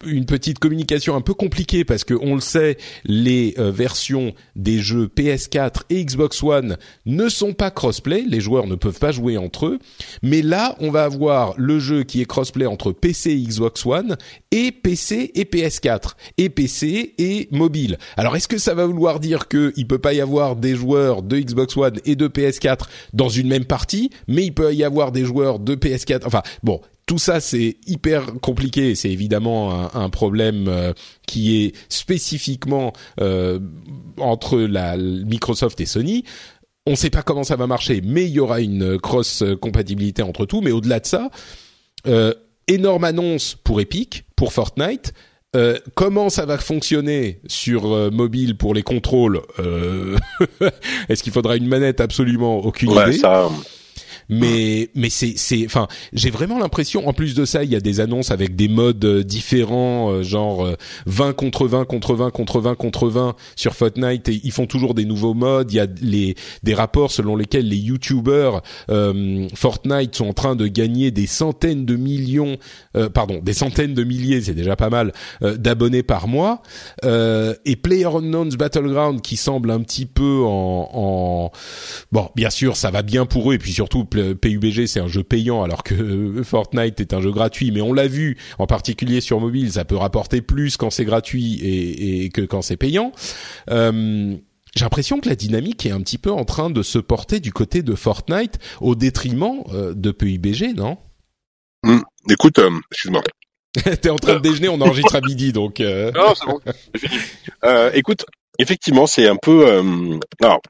une 0.04 0.26
petite 0.26 0.58
communication 0.58 1.14
un 1.14 1.20
peu 1.20 1.34
compliquée 1.34 1.84
parce 1.84 2.04
que 2.04 2.14
on 2.20 2.34
le 2.34 2.40
sait, 2.40 2.78
les 3.04 3.54
euh, 3.58 3.70
versions 3.70 4.34
des 4.56 4.78
jeux 4.78 5.06
PS4 5.06 5.82
et 5.90 6.04
Xbox 6.04 6.42
One 6.42 6.76
ne 7.06 7.28
sont 7.28 7.52
pas 7.52 7.70
crossplay, 7.70 8.24
les 8.26 8.40
joueurs 8.40 8.66
ne 8.66 8.74
peuvent 8.74 8.98
pas 8.98 9.12
jouer 9.12 9.36
entre 9.36 9.66
eux. 9.66 9.78
Mais 10.22 10.42
là, 10.42 10.76
on 10.80 10.90
va 10.90 11.04
avoir 11.04 11.54
le 11.56 11.78
jeu 11.78 12.02
qui 12.02 12.20
est 12.20 12.24
crossplay 12.24 12.66
entre 12.66 12.92
PC 12.92 13.30
et 13.30 13.42
Xbox 13.42 13.86
One 13.86 14.16
et 14.50 14.72
PC 14.72 15.30
et 15.34 15.44
PS4 15.44 16.12
et 16.38 16.48
PC 16.48 17.14
et 17.18 17.48
mobile. 17.50 17.98
Alors 18.16 18.36
est-ce 18.36 18.48
que 18.48 18.58
ça 18.58 18.74
va 18.74 18.86
vouloir 18.86 19.20
dire 19.20 19.48
que 19.48 19.72
il 19.76 19.86
peut 19.86 19.98
pas 19.98 20.12
y 20.12 20.20
avoir 20.20 20.56
des 20.56 20.74
joueurs 20.74 21.22
de 21.22 21.38
Xbox 21.38 21.76
One 21.76 22.00
et 22.04 22.16
de 22.16 22.28
PS4 22.28 22.84
dans 23.12 23.28
une 23.28 23.48
même 23.48 23.64
partie, 23.64 24.10
mais 24.26 24.44
il 24.44 24.52
peut 24.52 24.74
y 24.74 24.84
avoir 24.84 25.12
des 25.12 25.24
joueurs 25.24 25.58
de 25.58 25.74
PS4. 25.74 26.22
Enfin 26.24 26.42
bon, 26.62 26.80
tout 27.08 27.18
ça 27.18 27.40
c'est 27.40 27.78
hyper 27.86 28.34
compliqué. 28.40 28.94
C'est 28.94 29.10
évidemment 29.10 29.94
un, 29.94 30.10
problème 30.10 30.66
euh, 30.68 30.92
qui 31.26 31.64
est 31.64 31.74
spécifiquement 31.88 32.92
euh, 33.20 33.58
entre 34.18 34.58
la 34.58 34.96
Microsoft 34.96 35.80
et 35.80 35.86
Sony. 35.86 36.24
On 36.86 36.92
ne 36.92 36.96
sait 36.96 37.10
pas 37.10 37.22
comment 37.22 37.44
ça 37.44 37.56
va 37.56 37.66
marcher, 37.66 38.00
mais 38.04 38.24
il 38.24 38.30
y 38.30 38.40
aura 38.40 38.60
une 38.60 38.98
cross 38.98 39.42
compatibilité 39.60 40.22
entre 40.22 40.46
tout. 40.46 40.60
Mais 40.60 40.70
au-delà 40.70 41.00
de 41.00 41.06
ça, 41.06 41.30
euh, 42.06 42.32
énorme 42.66 43.04
annonce 43.04 43.56
pour 43.64 43.80
Epic, 43.80 44.24
pour 44.36 44.52
Fortnite. 44.52 45.12
Euh, 45.56 45.78
comment 45.94 46.28
ça 46.28 46.44
va 46.44 46.58
fonctionner 46.58 47.40
sur 47.46 47.90
euh, 47.90 48.10
mobile 48.10 48.58
pour 48.58 48.74
les 48.74 48.82
contrôles 48.82 49.40
Est-ce 51.08 51.22
qu'il 51.22 51.32
faudra 51.32 51.56
une 51.56 51.66
manette? 51.66 52.02
Absolument 52.02 52.58
aucune 52.58 52.90
ouais, 52.90 53.08
idée. 53.08 53.18
Ça, 53.18 53.48
mais 54.28 54.90
mais 54.94 55.10
c'est 55.10 55.34
c'est 55.36 55.64
enfin 55.64 55.88
j'ai 56.12 56.30
vraiment 56.30 56.58
l'impression 56.58 57.08
en 57.08 57.12
plus 57.12 57.34
de 57.34 57.44
ça 57.44 57.64
il 57.64 57.70
y 57.70 57.76
a 57.76 57.80
des 57.80 58.00
annonces 58.00 58.30
avec 58.30 58.56
des 58.56 58.68
modes 58.68 59.04
euh, 59.04 59.22
différents 59.22 60.10
euh, 60.10 60.22
genre 60.22 60.68
20 61.06 61.28
euh, 61.28 61.32
contre 61.32 61.66
20 61.66 61.84
contre 61.84 62.14
20 62.14 62.30
contre 62.30 62.60
20 62.60 62.74
contre 62.74 63.08
20 63.08 63.34
sur 63.56 63.74
Fortnite 63.74 64.28
et 64.28 64.40
ils 64.44 64.52
font 64.52 64.66
toujours 64.66 64.94
des 64.94 65.04
nouveaux 65.04 65.34
modes. 65.34 65.72
Il 65.72 65.76
y 65.76 65.80
a 65.80 65.86
les 66.02 66.34
des 66.62 66.74
rapports 66.74 67.10
selon 67.10 67.36
lesquels 67.36 67.68
les 67.68 67.76
youtubeurs 67.76 68.62
Fortnite 69.54 70.14
sont 70.14 70.28
en 70.28 70.32
train 70.32 70.56
de 70.56 70.66
gagner 70.66 71.10
des 71.10 71.26
centaines 71.26 71.86
de 71.86 71.96
millions 71.96 72.56
pardon 73.14 73.40
des 73.42 73.52
centaines 73.52 73.94
de 73.94 74.04
milliers 74.04 74.42
c'est 74.42 74.54
déjà 74.54 74.76
pas 74.76 74.90
mal 74.90 75.12
d'abonnés 75.40 76.02
par 76.02 76.28
mois. 76.28 76.62
Et 77.02 77.76
PlayerUnknown's 77.76 78.56
Battleground 78.56 79.20
qui 79.20 79.36
semble 79.36 79.70
un 79.70 79.80
petit 79.80 80.06
peu 80.06 80.42
en, 80.44 80.90
en 80.92 81.52
bon 82.12 82.28
bien 82.36 82.50
sûr 82.50 82.76
ça 82.76 82.90
va 82.90 83.02
bien 83.02 83.26
pour 83.26 83.50
eux 83.50 83.54
et 83.54 83.58
puis 83.58 83.72
surtout 83.72 84.04
PUBG 84.35 84.87
c'est 84.87 85.00
un 85.00 85.09
jeu 85.09 85.22
payant 85.22 85.62
alors 85.62 85.83
que 85.83 85.94
euh, 85.94 86.42
Fortnite 86.42 87.00
est 87.00 87.12
un 87.12 87.20
jeu 87.20 87.31
gratuit, 87.31 87.70
mais 87.70 87.81
on 87.81 87.92
l'a 87.92 88.07
vu 88.07 88.37
en 88.59 88.66
particulier 88.66 89.20
sur 89.20 89.40
mobile, 89.40 89.72
ça 89.72 89.85
peut 89.85 89.96
rapporter 89.96 90.40
plus 90.40 90.76
quand 90.76 90.90
c'est 90.90 91.04
gratuit 91.04 91.59
et, 91.62 92.28
que 92.31 92.42
quand 92.42 92.62
c'est 92.62 92.76
payant. 92.76 93.12
Euh, 93.70 94.37
j'ai 94.76 94.85
l'impression 94.85 95.18
que 95.20 95.28
la 95.28 95.35
dynamique 95.35 95.87
est 95.87 95.90
un 95.90 96.00
petit 96.00 96.18
peu 96.18 96.31
en 96.31 96.44
train 96.44 96.70
de 96.70 96.83
se 96.83 96.98
porter 96.98 97.40
du 97.40 97.52
côté 97.52 97.83
de 97.83 97.94
Fortnite 97.94 98.59
au 98.81 98.94
détriment 98.94 99.62
euh, 99.72 99.94
de 99.94 100.11
PUBG, 100.11 100.74
non? 100.76 100.98
Mmh. 101.85 102.00
Écoute, 102.31 102.61
excuse-moi. 102.90 103.22
T'es 104.00 104.11
en 104.11 104.16
train 104.16 104.35
de 104.35 104.40
déjeuner, 104.40 104.68
on 104.68 104.81
enregistre 104.81 105.16
à 105.16 105.20
midi, 105.20 105.52
donc. 105.52 105.81
Non, 105.81 106.35
c'est 106.35 106.46
bon. 106.46 106.61
écoute, 107.94 108.24
effectivement, 108.59 109.07
c'est 109.07 109.28
un 109.28 109.37
peu. 109.37 109.81
alors, 110.40 110.61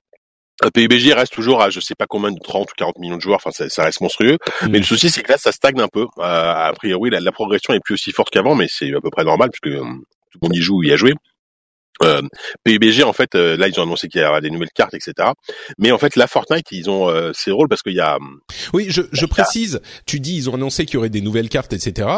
PUBG 0.72 1.12
reste 1.12 1.32
toujours 1.32 1.62
à 1.62 1.70
je 1.70 1.80
sais 1.80 1.94
pas 1.94 2.06
combien 2.06 2.32
de 2.32 2.38
30 2.38 2.70
ou 2.70 2.74
40 2.76 2.98
millions 2.98 3.16
de 3.16 3.22
joueurs, 3.22 3.36
enfin 3.36 3.50
ça, 3.50 3.68
ça 3.68 3.84
reste 3.84 4.00
monstrueux. 4.00 4.38
Mm. 4.62 4.68
Mais 4.70 4.78
le 4.78 4.84
souci 4.84 5.10
c'est 5.10 5.22
que 5.22 5.32
là 5.32 5.38
ça 5.38 5.52
stagne 5.52 5.80
un 5.80 5.88
peu. 5.88 6.06
Euh, 6.18 6.22
a 6.22 6.72
priori 6.74 7.10
la, 7.10 7.20
la, 7.20 7.32
progression 7.32 7.74
est 7.74 7.80
plus 7.80 7.94
aussi 7.94 8.12
forte 8.12 8.30
qu'avant, 8.30 8.54
mais 8.54 8.66
c'est 8.68 8.92
à 8.92 9.00
peu 9.00 9.10
près 9.10 9.24
normal 9.24 9.50
puisque 9.50 9.74
euh, 9.74 9.82
tout 10.30 10.38
le 10.42 10.48
monde 10.48 10.56
y 10.56 10.60
joue, 10.60 10.82
y 10.82 10.92
a 10.92 10.96
joué. 10.96 11.14
Euh, 12.02 12.22
PUBG 12.64 13.02
en 13.02 13.12
fait 13.12 13.34
euh, 13.34 13.56
là 13.56 13.68
ils 13.68 13.78
ont 13.80 13.82
annoncé 13.82 14.08
qu'il 14.08 14.20
y 14.20 14.24
aura 14.24 14.40
des 14.40 14.50
nouvelles 14.50 14.70
cartes 14.72 14.94
etc 14.94 15.30
mais 15.78 15.90
en 15.90 15.98
fait 15.98 16.16
la 16.16 16.26
Fortnite 16.26 16.66
ils 16.70 16.88
ont 16.88 17.08
euh, 17.08 17.32
c'est 17.34 17.50
drôle 17.50 17.68
parce 17.68 17.82
qu'il 17.82 17.94
y 17.94 18.00
a 18.00 18.18
oui 18.72 18.86
je, 18.88 19.02
je 19.10 19.26
précise 19.26 19.80
tu 20.06 20.20
dis 20.20 20.36
ils 20.36 20.48
ont 20.48 20.54
annoncé 20.54 20.86
qu'il 20.86 20.94
y 20.94 20.96
aurait 20.98 21.08
des 21.08 21.20
nouvelles 21.20 21.48
cartes 21.48 21.72
etc 21.72 22.08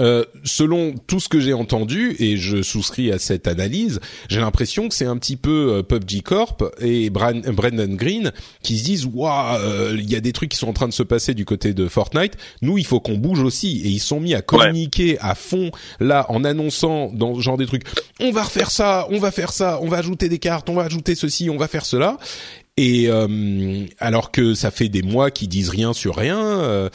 euh, 0.00 0.24
selon 0.44 0.94
tout 1.06 1.20
ce 1.20 1.28
que 1.28 1.40
j'ai 1.40 1.52
entendu 1.52 2.16
et 2.18 2.36
je 2.36 2.62
souscris 2.62 3.12
à 3.12 3.18
cette 3.18 3.46
analyse 3.46 4.00
j'ai 4.28 4.40
l'impression 4.40 4.88
que 4.88 4.94
c'est 4.94 5.06
un 5.06 5.16
petit 5.16 5.36
peu 5.36 5.76
euh, 5.78 5.82
PUBG 5.82 6.22
Corp 6.22 6.64
et 6.80 7.10
Brendan 7.10 7.96
Green 7.96 8.32
qui 8.62 8.78
se 8.78 8.84
disent 8.84 9.06
waouh 9.06 9.94
il 9.94 10.10
y 10.10 10.16
a 10.16 10.20
des 10.20 10.32
trucs 10.32 10.50
qui 10.50 10.56
sont 10.56 10.68
en 10.68 10.72
train 10.72 10.88
de 10.88 10.92
se 10.92 11.02
passer 11.02 11.34
du 11.34 11.44
côté 11.44 11.72
de 11.74 11.88
Fortnite. 11.88 12.34
Nous 12.62 12.78
il 12.78 12.86
faut 12.86 13.00
qu'on 13.00 13.16
bouge 13.16 13.40
aussi. 13.40 13.80
Et 13.84 13.88
ils 13.88 14.00
sont 14.00 14.20
mis 14.20 14.34
à 14.34 14.42
communiquer 14.42 15.18
à 15.20 15.34
fond 15.34 15.70
là 16.00 16.26
en 16.28 16.44
annonçant 16.44 17.10
dans 17.12 17.34
ce 17.34 17.40
genre 17.40 17.56
des 17.56 17.66
trucs. 17.66 17.84
On 18.20 18.30
va 18.30 18.42
refaire 18.42 18.70
ça 18.70 19.06
on 19.10 19.18
va 19.18 19.27
faire 19.30 19.52
ça, 19.52 19.78
on 19.82 19.88
va 19.88 19.98
ajouter 19.98 20.28
des 20.28 20.38
cartes, 20.38 20.68
on 20.68 20.74
va 20.74 20.84
ajouter 20.84 21.14
ceci, 21.14 21.50
on 21.50 21.56
va 21.56 21.68
faire 21.68 21.84
cela. 21.84 22.18
Et 22.78 23.08
euh, 23.08 23.86
alors 23.98 24.30
que 24.30 24.54
ça 24.54 24.70
fait 24.70 24.88
des 24.88 25.02
mois 25.02 25.32
qu'ils 25.32 25.48
disent 25.48 25.68
rien 25.68 25.92
sur 25.92 26.14
rien, 26.14 26.38
euh, 26.38 26.88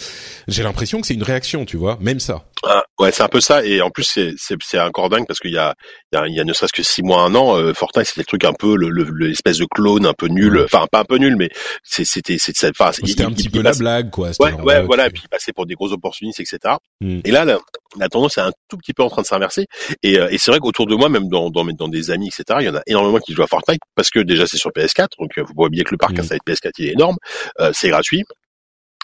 j'ai 0.48 0.64
l'impression 0.64 1.02
que 1.02 1.08
c'est 1.08 1.14
une 1.14 1.24
réaction, 1.24 1.66
tu 1.66 1.76
vois, 1.76 1.98
même 2.00 2.22
ça. 2.22 2.46
Ah, 2.66 2.86
ouais, 3.00 3.12
c'est 3.12 3.24
un 3.24 3.28
peu 3.28 3.42
ça. 3.42 3.66
Et 3.66 3.82
en 3.82 3.90
plus, 3.90 4.06
c'est 4.06 4.34
c'est 4.38 4.80
encore 4.80 5.10
dingue 5.10 5.28
parce 5.28 5.40
qu'il 5.40 5.52
y 5.52 5.58
a 5.58 5.76
il 6.14 6.16
y 6.16 6.20
a, 6.20 6.28
il 6.28 6.36
y 6.36 6.40
a 6.40 6.46
ne 6.46 6.54
serait-ce 6.54 6.72
que 6.72 6.84
six 6.84 7.04
mois, 7.04 7.24
un 7.24 7.36
an, 7.36 7.58
euh, 7.58 7.74
Fortnite 7.74 8.08
c'était 8.08 8.22
le 8.22 8.26
truc 8.26 8.46
un 8.46 8.54
peu 8.54 8.78
le 8.78 8.88
l'espèce 9.28 9.58
de 9.58 9.66
clone 9.66 10.06
un 10.06 10.14
peu 10.14 10.28
nul, 10.28 10.62
enfin 10.64 10.88
pas 10.90 11.02
un 11.02 11.04
peu 11.04 11.18
nul, 11.18 11.36
mais 11.36 11.50
c'était 11.84 12.38
c'était 12.38 12.70
enfin 12.70 12.94
c'était 12.94 13.24
un 13.24 13.32
petit 13.32 13.50
peu 13.50 13.62
la 13.62 13.74
blague 13.74 14.10
quoi. 14.10 14.30
Ouais, 14.40 14.54
ouais, 14.54 14.84
voilà. 14.84 15.08
Et 15.08 15.10
puis 15.10 15.24
il 15.26 15.28
passait 15.28 15.52
pour 15.52 15.66
des 15.66 15.74
gros 15.74 15.92
opportunistes, 15.92 16.40
etc. 16.40 16.76
Hmm. 17.02 17.20
Et 17.26 17.32
là, 17.32 17.44
la, 17.44 18.10
tendance 18.10 18.38
est 18.38 18.42
un 18.42 18.54
tout 18.70 18.78
petit 18.78 18.94
peu 18.94 19.04
en 19.04 19.10
train 19.10 19.22
de 19.22 19.28
s'inverser. 19.28 19.68
Et, 20.02 20.18
euh, 20.18 20.30
et 20.32 20.38
c'est 20.38 20.50
vrai 20.52 20.62
qu'autour 20.62 20.88
de 20.88 20.96
moi, 20.96 21.10
même 21.10 21.28
dans, 21.28 21.50
dans 21.50 21.66
dans 21.66 21.90
des 21.90 22.12
amis, 22.12 22.28
etc. 22.30 22.60
Il 22.62 22.68
y 22.68 22.70
en 22.70 22.76
a 22.76 22.82
énormément 22.88 23.20
qui 23.20 23.34
jouent 23.34 23.44
à 23.44 23.48
Fortnite 23.48 23.82
parce 23.96 24.10
que 24.10 24.20
déjà 24.20 24.48
c'est 24.48 24.58
sur 24.58 24.70
PS4, 24.70 25.08
donc 25.20 25.38
vous 25.38 25.54
voyez 25.54 25.73
bien 25.74 25.84
que 25.84 25.92
le 25.92 25.98
parc 25.98 26.18
mmh. 26.18 26.38
PS4 26.48 26.72
il 26.80 26.88
est 26.88 26.94
énorme, 26.94 27.18
euh, 27.60 27.72
c'est 27.74 27.90
gratuit. 27.90 28.24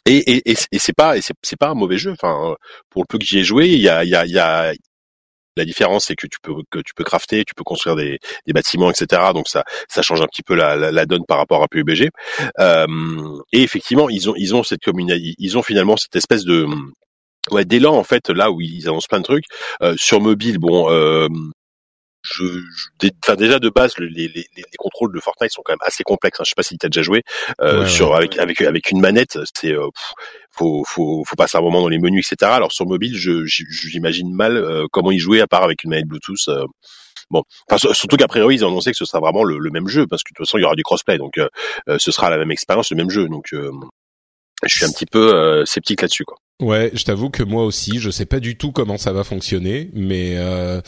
Et, 0.05 0.38
et, 0.38 0.55
et, 0.71 0.79
c'est 0.79 0.93
pas 0.93 1.17
et 1.17 1.21
c'est 1.21 1.60
pas 1.60 1.69
un 1.69 1.75
mauvais 1.75 1.97
jeu. 1.97 2.12
Enfin, 2.12 2.55
pour 2.89 3.03
le 3.03 3.08
peu 3.08 3.17
que 3.17 3.25
j'y 3.25 3.39
ai 3.39 3.43
joué, 3.43 3.67
il 3.67 3.82
y 3.82 3.89
a, 3.89 4.03
il 4.03 4.10
y 4.10 4.15
a, 4.15 4.25
il 4.25 4.32
y 4.32 4.39
a 4.39 4.73
la 5.60 5.65
différence, 5.65 6.05
c'est 6.05 6.15
que 6.15 6.27
tu 6.27 6.39
peux 6.41 6.55
que 6.71 6.79
tu 6.79 6.93
peux 6.95 7.03
crafter, 7.03 7.43
tu 7.45 7.53
peux 7.53 7.63
construire 7.63 7.95
des, 7.95 8.19
des 8.47 8.53
bâtiments, 8.53 8.89
etc. 8.89 9.21
Donc 9.34 9.47
ça 9.47 9.63
ça 9.88 10.01
change 10.01 10.21
un 10.21 10.27
petit 10.27 10.41
peu 10.41 10.55
la, 10.55 10.75
la, 10.75 11.05
donne 11.05 11.25
par 11.27 11.38
rapport 11.38 11.62
à 11.62 11.67
PUBG. 11.67 12.10
Euh, 12.60 12.88
et 13.53 13.62
effectivement, 13.62 14.10
ils 14.10 14.29
ont 14.29 14.34
ils 14.36 14.55
ont 14.55 14.63
cette 14.63 14.82
ils 14.88 15.58
ont 15.58 15.63
finalement 15.63 15.97
cette 15.97 16.15
espèce 16.15 16.45
de 16.45 16.65
ouais 17.51 17.65
d'élan 17.65 17.95
en 17.95 18.03
fait 18.03 18.29
là 18.29 18.51
où 18.51 18.62
ils 18.62 18.88
annoncent 18.88 19.08
plein 19.10 19.19
de 19.19 19.25
trucs 19.25 19.45
euh, 19.84 19.95
sur 19.97 20.21
mobile. 20.21 20.58
Bon, 20.60 20.89
euh, 20.89 21.27
je, 22.21 22.43
enfin 23.23 23.36
déjà 23.36 23.60
de 23.60 23.69
base, 23.69 23.97
les, 23.97 24.10
les, 24.10 24.27
les, 24.55 24.63
contrôles 24.77 25.13
de 25.13 25.19
Fortnite 25.19 25.51
sont 25.51 25.62
quand 25.63 25.73
même 25.73 25.79
assez 25.82 26.03
complexes. 26.03 26.39
Hein. 26.39 26.43
Je 26.43 26.49
sais 26.49 26.55
pas 26.55 26.63
si 26.63 26.77
tu 26.77 26.86
as 26.86 26.89
déjà 26.89 27.01
joué 27.01 27.23
euh, 27.62 27.86
sur 27.86 28.13
avec 28.15 28.38
avec 28.38 28.62
avec 28.62 28.91
une 28.91 28.99
manette. 28.99 29.38
C'est 29.55 29.71
euh, 29.71 29.88
faut 30.51 30.84
faut 30.86 31.23
faut 31.25 31.36
passer 31.36 31.58
un 31.58 31.62
moment 31.62 31.82
dans 31.82 31.88
les 31.88 31.99
menus, 31.99 32.29
etc. 32.32 32.51
Alors 32.51 32.71
sur 32.71 32.86
mobile, 32.86 33.15
je 33.15 33.45
j'imagine 33.45 34.34
mal 34.34 34.58
euh, 34.58 34.86
comment 34.91 35.12
y 35.12 35.19
jouer 35.19 35.39
à 35.39 35.47
part 35.47 35.63
avec 35.63 35.84
une 35.84 35.91
manette 35.91 36.08
Bluetooth. 36.08 36.49
Euh. 36.49 36.65
Bon, 37.32 37.43
enfin, 37.69 37.93
surtout 37.93 38.17
qu'à 38.17 38.27
priori 38.27 38.55
ils 38.55 38.65
ont 38.65 38.69
annoncé 38.69 38.91
que 38.91 38.97
ce 38.97 39.05
sera 39.05 39.19
vraiment 39.19 39.43
le, 39.43 39.60
le, 39.60 39.69
même 39.69 39.88
jeu 39.88 40.08
parce 40.08 40.23
que 40.23 40.34
de 40.34 40.38
toute 40.38 40.47
façon 40.47 40.58
il 40.58 40.62
y 40.62 40.65
aura 40.65 40.75
du 40.75 40.84
crossplay, 40.84 41.19
donc 41.19 41.38
euh, 41.38 41.47
ce 41.99 42.12
sera 42.12 42.29
la 42.32 42.38
même 42.38 42.51
expérience, 42.51 42.89
le 42.89 42.97
même 42.97 43.12
jeu. 43.12 43.27
Donc 43.29 43.53
je 43.53 44.75
suis 44.75 44.84
un 44.84 44.91
petit 44.91 45.05
peu 45.05 45.63
sceptique 45.65 46.01
là-dessus, 46.01 46.25
quoi. 46.25 46.38
Ouais, 46.62 46.91
je 46.93 47.06
t'avoue 47.06 47.30
que 47.30 47.41
moi 47.41 47.63
aussi, 47.63 48.00
je 48.00 48.10
sais 48.10 48.26
pas 48.26 48.41
du 48.41 48.58
tout 48.58 48.74
comment 48.74 48.98
ça 48.98 49.13
va 49.13 49.24
fonctionner, 49.24 49.89
mais 49.93 50.34
euh, 50.36 50.82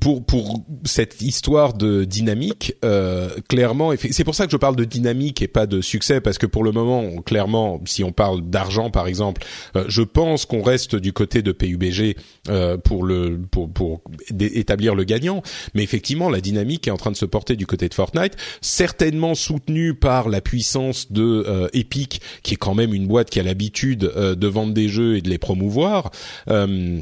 pour 0.00 0.24
pour 0.24 0.64
cette 0.84 1.20
histoire 1.20 1.74
de 1.74 2.04
dynamique, 2.04 2.72
euh, 2.86 3.28
clairement, 3.50 3.92
c'est 4.10 4.24
pour 4.24 4.34
ça 4.34 4.46
que 4.46 4.52
je 4.52 4.56
parle 4.56 4.76
de 4.76 4.84
dynamique 4.84 5.42
et 5.42 5.46
pas 5.46 5.66
de 5.66 5.82
succès, 5.82 6.22
parce 6.22 6.38
que 6.38 6.46
pour 6.46 6.64
le 6.64 6.72
moment, 6.72 7.20
clairement, 7.20 7.82
si 7.84 8.02
on 8.02 8.12
parle 8.12 8.48
d'argent 8.48 8.88
par 8.88 9.06
exemple, 9.06 9.44
euh, 9.76 9.84
je 9.88 10.00
pense 10.00 10.46
qu'on 10.46 10.62
reste 10.62 10.96
du 10.96 11.12
côté 11.12 11.42
de 11.42 11.52
PUBG 11.52 12.16
euh, 12.48 12.78
pour 12.78 13.04
le 13.04 13.38
pour 13.50 13.70
pour 13.70 14.00
établir 14.40 14.94
le 14.94 15.04
gagnant, 15.04 15.42
mais 15.74 15.82
effectivement, 15.82 16.30
la 16.30 16.40
dynamique 16.40 16.88
est 16.88 16.92
en 16.92 16.96
train 16.96 17.12
de 17.12 17.16
se 17.16 17.26
porter 17.26 17.56
du 17.56 17.66
côté 17.66 17.90
de 17.90 17.94
Fortnite, 17.94 18.36
certainement 18.62 19.34
soutenue 19.34 19.92
par 19.92 20.30
la 20.30 20.40
puissance 20.40 21.12
de 21.12 21.44
euh, 21.46 21.68
Epic, 21.74 22.22
qui 22.42 22.54
est 22.54 22.56
quand 22.56 22.74
même 22.74 22.94
une 22.94 23.06
boîte 23.06 23.28
qui 23.28 23.38
a 23.38 23.42
l'habitude 23.42 24.10
de 24.14 24.46
vendre 24.46 24.72
des 24.72 24.93
et 24.98 25.20
de 25.20 25.28
les 25.28 25.38
promouvoir. 25.38 26.10
Euh, 26.48 27.00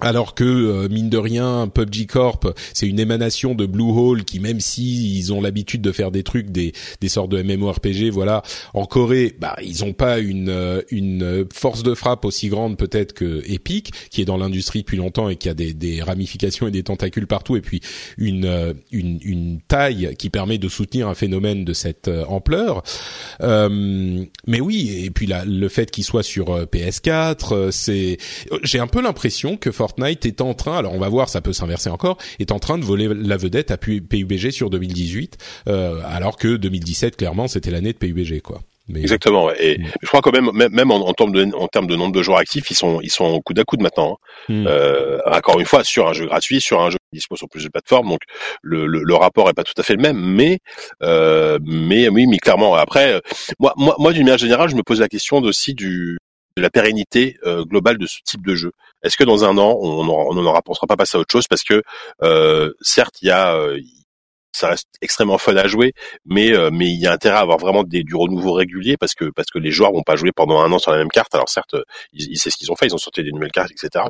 alors 0.00 0.34
que 0.34 0.44
euh, 0.44 0.88
mine 0.88 1.10
de 1.10 1.18
rien, 1.18 1.68
PUBG 1.68 2.06
Corp, 2.06 2.54
c'est 2.74 2.86
une 2.86 2.98
émanation 2.98 3.54
de 3.54 3.66
Bluehole 3.66 4.24
qui, 4.24 4.40
même 4.40 4.60
si 4.60 5.18
ils 5.18 5.32
ont 5.32 5.40
l'habitude 5.40 5.82
de 5.82 5.92
faire 5.92 6.10
des 6.10 6.22
trucs, 6.22 6.50
des, 6.50 6.72
des 7.00 7.08
sortes 7.08 7.30
de 7.30 7.42
MMORPG, 7.42 8.10
voilà, 8.10 8.42
en 8.74 8.84
Corée, 8.86 9.34
bah 9.38 9.56
ils 9.62 9.84
ont 9.84 9.92
pas 9.92 10.18
une 10.18 10.48
euh, 10.48 10.82
une 10.90 11.46
force 11.52 11.82
de 11.82 11.94
frappe 11.94 12.24
aussi 12.24 12.48
grande 12.48 12.76
peut-être 12.76 13.12
que 13.12 13.42
Epic, 13.46 13.92
qui 14.10 14.22
est 14.22 14.24
dans 14.24 14.36
l'industrie 14.36 14.80
depuis 14.80 14.96
longtemps 14.96 15.28
et 15.28 15.36
qui 15.36 15.48
a 15.48 15.54
des, 15.54 15.72
des 15.74 16.02
ramifications 16.02 16.66
et 16.66 16.70
des 16.70 16.82
tentacules 16.82 17.26
partout, 17.26 17.56
et 17.56 17.60
puis 17.60 17.80
une 18.16 18.46
euh, 18.46 18.72
une, 18.92 19.18
une 19.22 19.60
taille 19.60 20.14
qui 20.18 20.30
permet 20.30 20.58
de 20.58 20.68
soutenir 20.68 21.08
un 21.08 21.14
phénomène 21.14 21.64
de 21.64 21.72
cette 21.72 22.10
ampleur. 22.28 22.82
Euh, 23.42 24.24
mais 24.46 24.60
oui, 24.60 25.04
et 25.04 25.10
puis 25.10 25.26
là, 25.26 25.44
le 25.44 25.68
fait 25.68 25.90
qu'il 25.90 26.04
soit 26.04 26.22
sur 26.22 26.64
PS4, 26.66 27.70
c'est, 27.70 28.18
j'ai 28.62 28.78
un 28.78 28.86
peu 28.86 29.00
l'impression 29.02 29.56
que 29.56 29.70
Fortnite 29.90 30.26
est 30.26 30.40
en 30.40 30.54
train, 30.54 30.78
alors 30.78 30.94
on 30.94 30.98
va 30.98 31.08
voir, 31.08 31.28
ça 31.28 31.40
peut 31.40 31.52
s'inverser 31.52 31.90
encore, 31.90 32.16
est 32.38 32.52
en 32.52 32.58
train 32.58 32.78
de 32.78 32.84
voler 32.84 33.08
la 33.08 33.36
vedette 33.36 33.70
à 33.70 33.76
PUBG 33.76 34.50
sur 34.50 34.70
2018, 34.70 35.38
euh, 35.68 36.00
alors 36.06 36.36
que 36.36 36.56
2017 36.56 37.16
clairement 37.16 37.48
c'était 37.48 37.70
l'année 37.70 37.92
de 37.92 37.98
PUBG 37.98 38.40
quoi. 38.40 38.60
Exactement. 38.94 39.50
Et 39.52 39.78
mm. 39.78 39.86
je 40.02 40.06
crois 40.08 40.20
quand 40.20 40.32
même, 40.32 40.50
même, 40.52 40.90
en, 40.90 41.12
termes 41.12 41.32
de, 41.32 41.44
en 41.54 41.68
termes 41.68 41.86
de 41.86 41.94
nombre 41.94 42.12
de 42.12 42.22
joueurs 42.22 42.38
actifs, 42.38 42.70
ils 42.70 42.74
sont, 42.74 43.00
ils 43.02 43.10
sont 43.10 43.40
coup 43.40 43.52
à 43.56 43.62
coude 43.62 43.82
maintenant. 43.82 44.18
Hein. 44.48 44.52
Mm. 44.52 44.66
Euh, 44.66 45.18
encore 45.26 45.60
une 45.60 45.66
fois, 45.66 45.84
sur 45.84 46.08
un 46.08 46.12
jeu 46.12 46.26
gratuit, 46.26 46.60
sur 46.60 46.80
un 46.80 46.90
jeu 46.90 46.98
qui 47.12 47.18
dispose 47.18 47.38
sur 47.38 47.48
plus 47.48 47.62
de 47.62 47.68
plateformes, 47.68 48.08
donc 48.08 48.20
le, 48.62 48.86
le, 48.86 49.14
rapport 49.14 49.48
est 49.48 49.54
pas 49.54 49.62
tout 49.62 49.74
à 49.76 49.84
fait 49.84 49.94
le 49.94 50.02
même, 50.02 50.18
mais, 50.18 50.58
euh, 51.02 51.58
mais 51.64 52.08
oui, 52.08 52.26
mais 52.26 52.38
clairement. 52.38 52.74
Après, 52.74 53.20
moi, 53.60 53.74
moi, 53.76 53.94
moi 53.98 54.12
d'une 54.12 54.24
manière 54.24 54.38
générale, 54.38 54.70
je 54.70 54.76
me 54.76 54.82
pose 54.82 55.00
la 55.00 55.08
question 55.08 55.38
aussi 55.38 55.74
du 55.74 56.18
de 56.56 56.62
la 56.62 56.70
pérennité 56.70 57.36
euh, 57.44 57.64
globale 57.64 57.98
de 57.98 58.06
ce 58.06 58.18
type 58.24 58.46
de 58.46 58.54
jeu. 58.54 58.72
Est-ce 59.02 59.16
que 59.16 59.24
dans 59.24 59.44
un 59.44 59.56
an, 59.58 59.78
on 59.80 60.08
on 60.08 60.74
sera 60.74 60.86
pas 60.86 60.96
passé 60.96 61.16
à 61.16 61.20
autre 61.20 61.32
chose 61.32 61.46
parce 61.48 61.62
que 61.62 61.82
euh, 62.22 62.72
certes, 62.80 63.22
il 63.22 63.28
y 63.28 63.30
a 63.30 63.56
ça 64.52 64.68
reste 64.70 64.88
extrêmement 65.00 65.38
fun 65.38 65.56
à 65.56 65.66
jouer, 65.66 65.92
mais 66.24 66.52
euh, 66.52 66.70
il 66.72 67.00
y 67.00 67.06
a 67.06 67.12
intérêt 67.12 67.36
à 67.36 67.40
avoir 67.40 67.58
vraiment 67.58 67.84
des, 67.84 68.02
du 68.02 68.14
renouveau 68.14 68.52
régulier 68.52 68.96
parce 68.96 69.14
que 69.14 69.26
parce 69.26 69.48
que 69.50 69.58
les 69.58 69.70
joueurs 69.70 69.92
vont 69.92 70.02
pas 70.02 70.16
jouer 70.16 70.32
pendant 70.32 70.60
un 70.60 70.72
an 70.72 70.78
sur 70.78 70.90
la 70.90 70.98
même 70.98 71.08
carte. 71.08 71.34
Alors 71.34 71.48
certes, 71.48 71.76
ils, 72.12 72.36
c'est 72.36 72.50
ce 72.50 72.56
qu'ils 72.56 72.70
ont 72.72 72.76
fait, 72.76 72.86
ils 72.86 72.94
ont 72.94 72.98
sorti 72.98 73.22
des 73.22 73.32
nouvelles 73.32 73.52
cartes, 73.52 73.70
etc. 73.70 74.04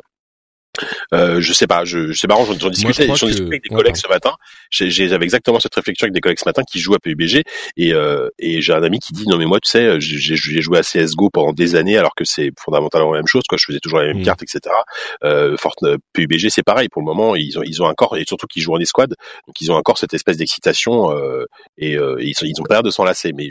Euh, 1.13 1.41
je 1.41 1.53
sais 1.53 1.67
pas, 1.67 1.85
je, 1.85 2.13
c'est 2.13 2.27
marrant, 2.27 2.45
j'en 2.45 2.69
discutais, 2.69 3.07
j'en 3.07 3.27
discutais 3.27 3.47
avec 3.47 3.63
des 3.63 3.75
collègues 3.75 3.95
ce 3.95 4.07
matin. 4.07 4.33
J'avais 4.69 5.23
exactement 5.23 5.59
cette 5.59 5.75
réflexion 5.75 6.05
avec 6.05 6.13
des 6.13 6.21
collègues 6.21 6.39
ce 6.39 6.47
matin 6.47 6.63
qui 6.63 6.79
jouent 6.79 6.95
à 6.95 6.99
PUBG 6.99 7.43
et, 7.77 7.93
euh, 7.93 8.29
et 8.39 8.61
j'ai 8.61 8.73
un 8.73 8.83
ami 8.83 8.99
qui 8.99 9.13
dit 9.13 9.27
non 9.27 9.37
mais 9.37 9.45
moi 9.45 9.59
tu 9.59 9.69
sais, 9.69 9.99
j'ai 9.99 10.61
joué 10.61 10.77
à 10.77 10.83
CS:GO 10.83 11.29
pendant 11.29 11.53
des 11.53 11.75
années 11.75 11.97
alors 11.97 12.15
que 12.15 12.25
c'est 12.25 12.51
fondamentalement 12.59 13.11
la 13.11 13.19
même 13.19 13.27
chose, 13.27 13.43
quoi. 13.47 13.57
Je 13.59 13.65
faisais 13.65 13.79
toujours 13.79 13.99
la 13.99 14.07
même 14.07 14.19
mmh. 14.19 14.23
carte, 14.23 14.43
etc. 14.43 14.75
Euh, 15.23 15.57
Fortnite, 15.57 15.99
PUBG 16.13 16.49
c'est 16.49 16.63
pareil 16.63 16.89
pour 16.89 17.01
le 17.01 17.05
moment, 17.05 17.35
ils 17.35 17.57
ont 17.59 17.63
ils 17.63 17.81
ont 17.81 17.85
encore 17.85 18.17
et 18.17 18.23
surtout 18.27 18.47
qu'ils 18.47 18.61
jouent 18.61 18.75
en 18.75 18.79
escouade, 18.79 19.15
donc 19.47 19.59
ils 19.61 19.71
ont 19.71 19.75
encore 19.75 19.97
cette 19.97 20.13
espèce 20.13 20.37
d'excitation 20.37 21.11
euh, 21.11 21.45
et, 21.77 21.97
euh, 21.97 22.17
ils, 22.21 22.35
sont, 22.35 22.45
ils 22.45 22.59
ont 22.59 22.63
pas 22.63 22.75
l'air 22.75 22.83
de 22.83 22.91
s'enlacer. 22.91 23.33
Mais 23.33 23.49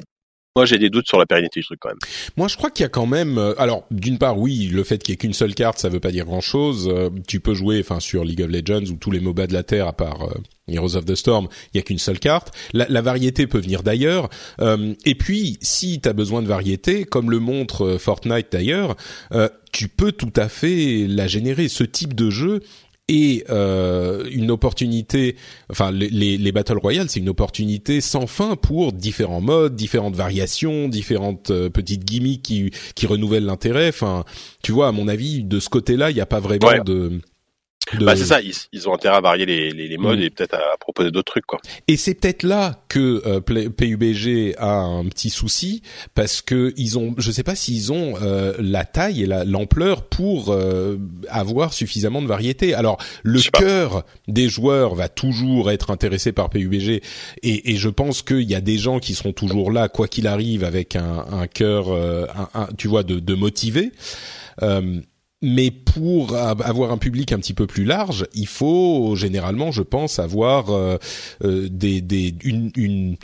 moi, 0.56 0.66
j'ai 0.66 0.78
des 0.78 0.90
doutes 0.90 1.06
sur 1.06 1.16
la 1.16 1.26
pérennité 1.26 1.60
du 1.60 1.66
truc 1.66 1.78
quand 1.80 1.90
même. 1.90 1.98
Moi, 2.36 2.48
je 2.48 2.56
crois 2.56 2.70
qu'il 2.70 2.82
y 2.82 2.86
a 2.86 2.88
quand 2.88 3.06
même. 3.06 3.38
Euh, 3.38 3.54
alors, 3.56 3.86
d'une 3.92 4.18
part, 4.18 4.36
oui, 4.36 4.66
le 4.66 4.82
fait 4.82 4.98
qu'il 4.98 5.12
y 5.12 5.14
ait 5.14 5.16
qu'une 5.16 5.32
seule 5.32 5.54
carte, 5.54 5.78
ça 5.78 5.88
veut 5.88 6.00
pas 6.00 6.10
dire 6.10 6.24
grand-chose. 6.24 6.88
Euh, 6.92 7.08
tu 7.28 7.38
peux 7.38 7.54
jouer, 7.54 7.78
enfin, 7.78 8.00
sur 8.00 8.24
League 8.24 8.42
of 8.42 8.50
Legends 8.50 8.90
ou 8.90 8.96
tous 8.96 9.12
les 9.12 9.20
MOBA 9.20 9.46
de 9.46 9.52
la 9.52 9.62
terre, 9.62 9.86
à 9.86 9.92
part 9.92 10.22
euh, 10.22 10.34
Heroes 10.66 10.96
of 10.96 11.04
the 11.04 11.14
Storm, 11.14 11.46
il 11.72 11.76
y 11.76 11.80
a 11.80 11.82
qu'une 11.82 11.98
seule 11.98 12.18
carte. 12.18 12.52
La, 12.72 12.86
la 12.88 13.00
variété 13.00 13.46
peut 13.46 13.60
venir 13.60 13.84
d'ailleurs. 13.84 14.28
et 14.60 15.14
puis, 15.14 15.58
si 15.62 16.00
tu 16.00 16.08
as 16.08 16.12
besoin 16.12 16.42
de 16.42 16.48
variété, 16.48 17.04
comme 17.04 17.30
le 17.30 17.38
montre 17.38 17.96
Fortnite 17.98 18.48
d'ailleurs, 18.52 18.96
tu 19.72 19.88
peux 19.88 20.12
tout 20.12 20.32
à 20.36 20.48
fait 20.48 21.06
la 21.08 21.26
générer. 21.26 21.68
Ce 21.68 21.82
type 21.82 22.14
de 22.14 22.30
jeu 22.30 22.60
et 23.10 23.44
euh, 23.50 24.24
une 24.30 24.52
opportunité. 24.52 25.34
Enfin, 25.68 25.90
les, 25.90 26.08
les 26.38 26.52
battle 26.52 26.78
royale, 26.78 27.10
c'est 27.10 27.18
une 27.18 27.28
opportunité 27.28 28.00
sans 28.00 28.28
fin 28.28 28.54
pour 28.54 28.92
différents 28.92 29.40
modes, 29.40 29.74
différentes 29.74 30.14
variations, 30.14 30.88
différentes 30.88 31.50
euh, 31.50 31.68
petites 31.68 32.04
gimmicks 32.04 32.42
qui 32.42 32.70
qui 32.94 33.06
renouvellent 33.06 33.44
l'intérêt. 33.44 33.88
Enfin, 33.88 34.24
tu 34.62 34.70
vois, 34.70 34.88
à 34.88 34.92
mon 34.92 35.08
avis, 35.08 35.42
de 35.42 35.58
ce 35.58 35.68
côté-là, 35.68 36.10
il 36.10 36.14
n'y 36.14 36.20
a 36.20 36.26
pas 36.26 36.40
vraiment 36.40 36.84
de 36.84 37.20
bah 37.98 38.16
c'est 38.16 38.24
ça, 38.24 38.40
ils, 38.40 38.54
ils, 38.72 38.88
ont 38.88 38.94
intérêt 38.94 39.16
à 39.16 39.20
varier 39.20 39.46
les, 39.46 39.70
les, 39.70 39.88
les 39.88 39.98
modes 39.98 40.18
mm. 40.18 40.22
et 40.22 40.30
peut-être 40.30 40.54
à 40.54 40.76
proposer 40.78 41.10
d'autres 41.10 41.32
trucs 41.32 41.46
quoi. 41.46 41.58
Et 41.88 41.96
c'est 41.96 42.14
peut-être 42.14 42.42
là 42.42 42.82
que 42.88 43.22
euh, 43.26 43.40
PUBG 43.40 44.54
a 44.58 44.74
un 44.74 45.04
petit 45.06 45.30
souci 45.30 45.82
parce 46.14 46.42
que 46.42 46.72
ils 46.76 46.98
ont, 46.98 47.14
je 47.18 47.30
sais 47.30 47.42
pas 47.42 47.54
s'ils 47.54 47.92
ont 47.92 48.14
euh, 48.22 48.54
la 48.58 48.84
taille 48.84 49.22
et 49.22 49.26
l'ampleur 49.26 50.02
pour 50.02 50.50
euh, 50.50 50.98
avoir 51.28 51.72
suffisamment 51.72 52.22
de 52.22 52.26
variété. 52.26 52.74
Alors 52.74 52.98
le 53.22 53.40
cœur 53.40 54.04
des 54.28 54.48
joueurs 54.48 54.94
va 54.94 55.08
toujours 55.08 55.70
être 55.70 55.90
intéressé 55.90 56.32
par 56.32 56.50
PUBG 56.50 57.02
et, 57.42 57.72
et 57.72 57.76
je 57.76 57.88
pense 57.88 58.22
qu'il 58.22 58.48
y 58.48 58.54
a 58.54 58.60
des 58.60 58.78
gens 58.78 58.98
qui 59.00 59.14
seront 59.14 59.32
toujours 59.32 59.70
là 59.70 59.88
quoi 59.88 60.08
qu'il 60.08 60.26
arrive 60.26 60.64
avec 60.64 60.96
un, 60.96 61.24
un 61.30 61.46
cœur, 61.46 61.88
un, 62.54 62.68
tu 62.76 62.88
vois, 62.88 63.02
de, 63.02 63.18
de 63.18 63.34
motiver. 63.34 63.92
Euh, 64.62 65.00
mais 65.42 65.70
pour 65.70 66.36
avoir 66.36 66.92
un 66.92 66.98
public 66.98 67.32
un 67.32 67.38
petit 67.38 67.54
peu 67.54 67.66
plus 67.66 67.84
large, 67.84 68.26
il 68.34 68.46
faut 68.46 69.14
généralement, 69.16 69.70
je 69.70 69.82
pense, 69.82 70.18
avoir 70.18 70.70
euh, 70.70 70.98
euh, 71.44 71.68
des, 71.70 72.00
des 72.00 72.34
une, 72.44 72.70
une 72.76 73.16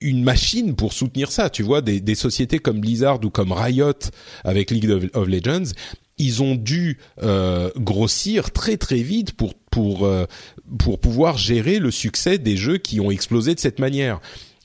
une 0.00 0.22
machine 0.22 0.76
pour 0.76 0.92
soutenir 0.92 1.32
ça. 1.32 1.50
Tu 1.50 1.64
vois, 1.64 1.80
des, 1.82 2.00
des, 2.00 2.14
sociétés 2.14 2.60
comme 2.60 2.80
Blizzard 2.80 3.18
ou 3.24 3.30
comme 3.30 3.50
Riot 3.50 3.98
avec 4.44 4.70
League 4.70 4.88
of, 5.12 5.26
Legends, 5.26 5.72
ils 6.18 6.40
ont 6.40 6.54
dû 6.54 6.98
euh, 7.20 7.70
grossir 7.76 8.52
très 8.52 8.76
très 8.76 9.02
vite 9.02 9.32
pour 9.32 9.54
pour 9.72 10.08
pour 10.78 11.00
pouvoir 11.00 11.36
gérer 11.36 11.80
le 11.80 11.90
succès 11.90 12.38
des 12.38 12.56
jeux 12.56 12.78
qui 12.78 13.00
ont 13.00 13.10
explosé 13.10 13.56
de 13.56 13.60
cette 13.60 13.80
manière. 13.80 14.20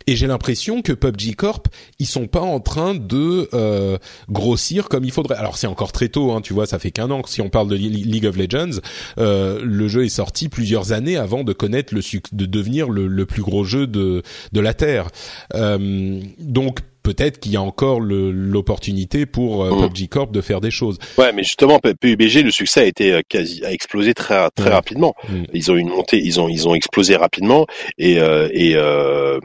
Et 0.07 0.15
j'ai 0.15 0.27
l'impression 0.27 0.81
que 0.81 0.93
PUBG 0.93 1.35
Corp, 1.35 1.67
ils 1.99 2.05
sont 2.05 2.27
pas 2.27 2.41
en 2.41 2.59
train 2.59 2.95
de 2.95 3.49
euh, 3.53 3.97
grossir 4.29 4.89
comme 4.89 5.03
il 5.03 5.11
faudrait. 5.11 5.35
Alors 5.35 5.57
c'est 5.57 5.67
encore 5.67 5.91
très 5.91 6.09
tôt, 6.09 6.31
hein, 6.31 6.41
tu 6.41 6.53
vois, 6.53 6.65
ça 6.65 6.79
fait 6.79 6.91
qu'un 6.91 7.11
an. 7.11 7.21
Si 7.25 7.41
on 7.41 7.49
parle 7.49 7.69
de 7.69 7.75
League 7.75 8.25
of 8.25 8.37
Legends, 8.37 8.79
euh, 9.17 9.61
le 9.63 9.87
jeu 9.87 10.05
est 10.05 10.09
sorti 10.09 10.49
plusieurs 10.49 10.91
années 10.91 11.17
avant 11.17 11.43
de 11.43 11.53
connaître 11.53 11.93
le 11.93 12.01
de 12.33 12.45
devenir 12.45 12.89
le, 12.89 13.07
le, 13.07 13.25
plus 13.25 13.41
gros 13.41 13.63
jeu 13.63 13.87
de 13.87 14.23
de 14.51 14.59
la 14.59 14.73
terre. 14.73 15.07
Euh, 15.55 16.19
donc 16.39 16.79
peut-être 17.03 17.39
qu'il 17.39 17.51
y 17.51 17.57
a 17.57 17.61
encore 17.61 17.99
l'opportunité 17.99 19.25
pour 19.25 19.63
euh, 19.63 19.71
mmh. 19.71 19.89
PUBG 19.89 20.07
Corp 20.07 20.31
de 20.31 20.41
faire 20.41 20.61
des 20.61 20.71
choses. 20.71 20.97
Ouais, 21.17 21.31
mais 21.33 21.43
justement 21.43 21.79
PUBG, 21.79 22.43
le 22.43 22.51
succès 22.51 22.81
a 22.81 22.85
été 22.85 23.11
euh, 23.11 23.21
quasi 23.27 23.63
a 23.63 23.71
explosé 23.71 24.13
très 24.13 24.49
très 24.51 24.69
rapidement. 24.69 25.13
Mmh. 25.29 25.43
Ils 25.53 25.71
ont 25.71 25.75
une 25.75 25.89
montée, 25.89 26.19
ils 26.23 26.39
ont 26.39 26.49
ils 26.49 26.67
ont 26.67 26.73
explosé 26.73 27.15
rapidement 27.15 27.67
et 27.97 28.19
euh, 28.19 28.49
et 28.51 28.75
euh, 28.75 29.39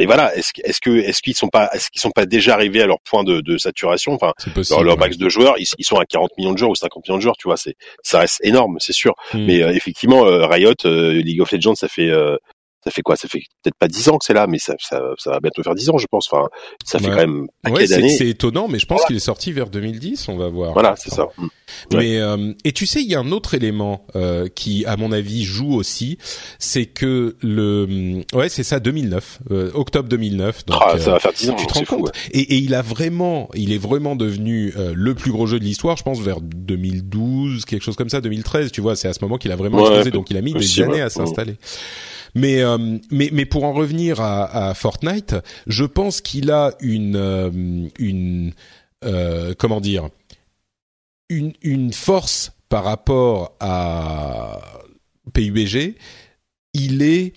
et 0.00 0.06
voilà, 0.06 0.34
est-ce 0.34 0.50
est-ce 0.64 0.80
que 0.80 0.90
est-ce 0.90 1.20
qu'ils 1.20 1.34
sont 1.34 1.48
pas 1.48 1.68
est-ce 1.72 1.90
qu'ils 1.90 2.00
sont 2.00 2.10
pas 2.10 2.24
déjà 2.24 2.54
arrivés 2.54 2.80
à 2.80 2.86
leur 2.86 3.00
point 3.00 3.22
de, 3.22 3.40
de 3.40 3.58
saturation? 3.58 4.14
Enfin, 4.14 4.32
leur, 4.70 4.82
leur 4.82 4.98
max 4.98 5.18
de 5.18 5.28
joueurs, 5.28 5.54
ils, 5.58 5.66
ils, 5.78 5.84
sont 5.84 5.96
à 5.96 6.06
40 6.06 6.30
millions 6.38 6.52
de 6.52 6.58
joueurs 6.58 6.70
ou 6.70 6.74
50 6.74 7.06
millions 7.06 7.18
de 7.18 7.22
joueurs, 7.22 7.36
tu 7.36 7.48
vois, 7.48 7.58
c'est 7.58 7.76
ça 8.02 8.20
reste 8.20 8.40
énorme, 8.42 8.78
c'est 8.80 8.94
sûr. 8.94 9.14
Hmm. 9.34 9.44
Mais 9.44 9.62
euh, 9.62 9.72
effectivement, 9.72 10.26
euh, 10.26 10.46
Riot, 10.46 10.72
euh, 10.86 11.20
League 11.22 11.40
of 11.42 11.52
Legends, 11.52 11.74
ça 11.74 11.88
fait 11.88 12.10
ça 12.84 12.90
fait 12.90 13.02
quoi? 13.02 13.16
Ça 13.16 13.28
fait 13.28 13.42
peut-être 13.62 13.76
pas 13.78 13.88
dix 13.88 14.08
ans 14.08 14.16
que 14.16 14.24
c'est 14.24 14.32
là, 14.32 14.46
mais 14.46 14.58
ça, 14.58 14.74
ça, 14.78 15.00
ça, 15.18 15.32
va 15.32 15.40
bientôt 15.40 15.62
faire 15.62 15.74
dix 15.74 15.90
ans, 15.90 15.98
je 15.98 16.06
pense. 16.06 16.28
Enfin, 16.32 16.48
ça 16.84 16.98
fait 16.98 17.08
quand 17.08 17.16
même 17.16 17.46
un 17.64 17.72
ouais, 17.72 17.86
d'années. 17.86 18.08
C'est 18.08 18.28
étonnant, 18.28 18.68
mais 18.68 18.78
je 18.78 18.86
pense 18.86 19.04
qu'il 19.04 19.16
est 19.16 19.20
sorti 19.20 19.52
vers 19.52 19.68
2010. 19.68 20.28
On 20.28 20.36
va 20.36 20.48
voir. 20.48 20.72
Voilà, 20.72 20.94
c'est 20.96 21.10
ça. 21.10 21.28
Mm. 21.36 21.46
Mais 21.92 22.18
euh, 22.18 22.52
et 22.64 22.72
tu 22.72 22.86
sais, 22.86 23.02
il 23.02 23.10
y 23.10 23.14
a 23.14 23.20
un 23.20 23.32
autre 23.32 23.54
élément 23.54 24.06
euh, 24.16 24.48
qui, 24.48 24.86
à 24.86 24.96
mon 24.96 25.12
avis, 25.12 25.44
joue 25.44 25.74
aussi, 25.74 26.16
c'est 26.58 26.86
que 26.86 27.36
le 27.42 27.86
mm, 27.86 28.36
ouais, 28.36 28.48
c'est 28.48 28.62
ça, 28.62 28.80
2009, 28.80 29.40
euh, 29.50 29.70
octobre 29.74 30.08
2009. 30.08 30.64
Donc, 30.64 30.80
ah, 30.82 30.98
ça 30.98 31.10
va 31.12 31.18
faire 31.18 31.32
dix 31.34 31.50
ans. 31.50 31.56
Tu 31.56 31.66
te 31.66 31.74
rends 31.74 31.84
compte? 31.84 32.12
et, 32.32 32.40
et, 32.40 32.56
il 32.56 32.74
a 32.74 32.82
vraiment, 32.82 33.50
il 33.54 33.74
est 33.74 33.78
vraiment 33.78 34.16
devenu 34.16 34.72
le 34.94 35.14
plus 35.14 35.32
gros 35.32 35.46
jeu 35.46 35.58
de 35.58 35.64
l'histoire, 35.64 35.98
je 35.98 36.02
pense, 36.02 36.20
vers 36.20 36.40
2012, 36.40 37.66
quelque 37.66 37.82
chose 37.82 37.96
comme 37.96 38.08
ça, 38.08 38.22
2013. 38.22 38.72
Tu 38.72 38.80
vois, 38.80 38.96
c'est 38.96 39.08
à 39.08 39.12
ce 39.12 39.18
moment 39.22 39.36
qu'il 39.36 39.52
a 39.52 39.56
vraiment 39.56 39.80
explosé. 39.80 40.10
Donc, 40.10 40.30
il 40.30 40.38
a 40.38 40.40
mis 40.40 40.54
des 40.54 40.80
années 40.80 41.02
à 41.02 41.10
s'installer. 41.10 41.56
Mais 42.34 42.62
euh, 42.62 42.98
mais 43.10 43.30
mais 43.32 43.44
pour 43.44 43.64
en 43.64 43.72
revenir 43.72 44.20
à, 44.20 44.68
à 44.70 44.74
Fortnite, 44.74 45.36
je 45.66 45.84
pense 45.84 46.20
qu'il 46.20 46.50
a 46.50 46.72
une 46.80 47.16
euh, 47.16 47.88
une 47.98 48.52
euh, 49.04 49.54
comment 49.58 49.80
dire 49.80 50.08
une 51.28 51.52
une 51.62 51.92
force 51.92 52.52
par 52.68 52.84
rapport 52.84 53.56
à 53.60 54.60
PUBG. 55.32 55.96
Il 56.72 57.02
est 57.02 57.34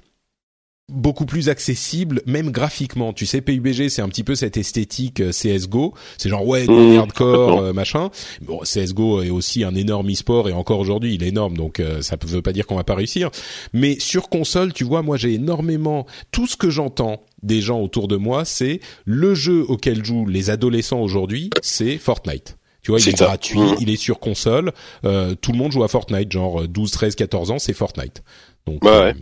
beaucoup 0.94 1.26
plus 1.26 1.50
accessible, 1.50 2.22
même 2.26 2.52
graphiquement. 2.52 3.14
Tu 3.14 3.26
sais, 3.26 3.42
PUBG, 3.42 3.90
c'est 3.90 4.02
un 4.02 4.10
petit 4.10 4.24
peu 4.24 4.36
cette 4.36 4.58
esthétique 4.58 5.20
euh, 5.20 5.32
CS:GO. 5.32 5.94
C'est 6.18 6.30
genre 6.30 6.46
ouais, 6.46 6.66
mmh, 6.68 6.98
hardcore, 6.98 7.60
euh, 7.60 7.74
machin. 7.74 8.10
Bon, 8.42 8.60
CS:GO 8.60 9.22
est 9.24 9.30
aussi 9.30 9.64
un 9.64 9.76
énorme 9.76 10.10
e-sport 10.12 10.50
et 10.50 10.54
encore 10.54 10.80
aujourd'hui, 10.80 11.16
il 11.16 11.24
est 11.24 11.30
énorme, 11.30 11.58
donc 11.58 11.80
euh, 11.80 12.02
ça 12.02 12.16
ne 12.22 12.28
veut 12.28 12.42
pas 12.42 12.54
dire 12.54 12.68
qu'on 12.68 12.76
va 12.76 12.84
pas 12.84 12.96
réussir. 12.96 13.32
Mais 13.74 14.00
sur 14.00 14.30
console, 14.30 14.72
tu 14.72 14.84
vois, 14.84 15.02
moi, 15.02 15.18
j'ai 15.18 15.34
énormément 15.34 16.06
tout 16.32 16.48
ce 16.48 16.56
que 16.56 16.70
j'entends 16.70 17.24
des 17.42 17.60
gens 17.60 17.82
autour 17.82 18.08
de 18.08 18.16
moi, 18.16 18.46
c'est 18.46 18.80
le 19.06 19.36
jeu 19.36 19.66
auquel 19.68 20.06
jouent 20.06 20.28
les 20.28 20.50
adolescents 20.50 21.02
aujourd'hui, 21.02 21.50
c'est 21.62 21.98
Fortnite. 21.98 22.58
Tu 22.82 22.92
vois, 22.92 23.00
il 23.00 23.10
est, 23.10 23.14
gratuit, 23.14 23.60
mmh. 23.60 23.76
il 23.80 23.90
est 23.90 23.96
sur 23.96 24.20
console, 24.20 24.74
tout 25.04 25.52
le 25.52 25.58
monde 25.58 25.72
joue 25.72 25.84
à 25.84 25.88
Fortnite, 25.88 26.32
genre 26.32 26.68
12, 26.68 26.92
13, 26.92 27.16
14 27.16 27.52
ans, 27.52 27.60
c'est 27.60 27.74
Fortnite. 27.74 28.24
Donc, 28.66 28.84
ouais. 28.84 29.14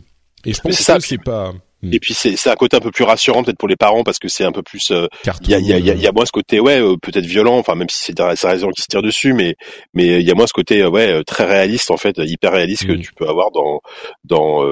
Et 0.46 0.54
je 0.54 0.62
pense 0.62 0.78
que 0.78 1.00
c'est 1.00 1.24
pas. 1.24 1.54
Et 1.92 2.00
puis 2.00 2.14
c'est 2.14 2.50
un 2.50 2.56
côté 2.56 2.78
un 2.78 2.80
peu 2.80 2.92
plus 2.92 3.04
rassurant 3.04 3.44
peut-être 3.44 3.58
pour 3.58 3.68
les 3.68 3.76
parents 3.76 4.04
parce 4.04 4.20
que 4.20 4.28
c'est 4.28 4.44
un 4.44 4.52
peu 4.52 4.62
plus 4.62 4.92
euh, 4.92 5.08
il 5.42 5.50
y 5.50 5.56
a 5.56 5.60
il 5.60 5.66
y 5.66 5.74
a, 5.74 5.96
y 5.96 6.08
a 6.08 6.12
moins 6.12 6.26
ce 6.26 6.32
côté 6.32 6.60
ouais 6.60 6.80
euh, 6.80 6.96
peut-être 6.96 7.26
violent 7.26 7.58
enfin 7.58 7.74
même 7.74 7.90
si 7.90 7.98
c'est 7.98 8.36
sa 8.36 8.50
raison 8.50 8.70
qui 8.70 8.84
se 8.84 8.88
tire 8.88 9.02
dessus 9.02 9.34
mais 9.34 9.56
mais 9.96 10.20
il 10.22 10.28
y 10.28 10.30
a 10.30 10.36
moins 10.36 10.46
ce 10.46 10.54
côté 10.54 10.84
euh, 10.84 10.90
ouais 10.90 11.24
très 11.24 11.46
réaliste 11.46 11.90
en 11.90 11.98
fait 11.98 12.18
hyper 12.20 12.52
réaliste 12.52 12.86
que 12.86 12.92
hmm. 12.92 13.02
tu 13.02 13.14
peux 13.14 13.28
avoir 13.28 13.50
dans 13.50 13.82
dans 14.24 14.64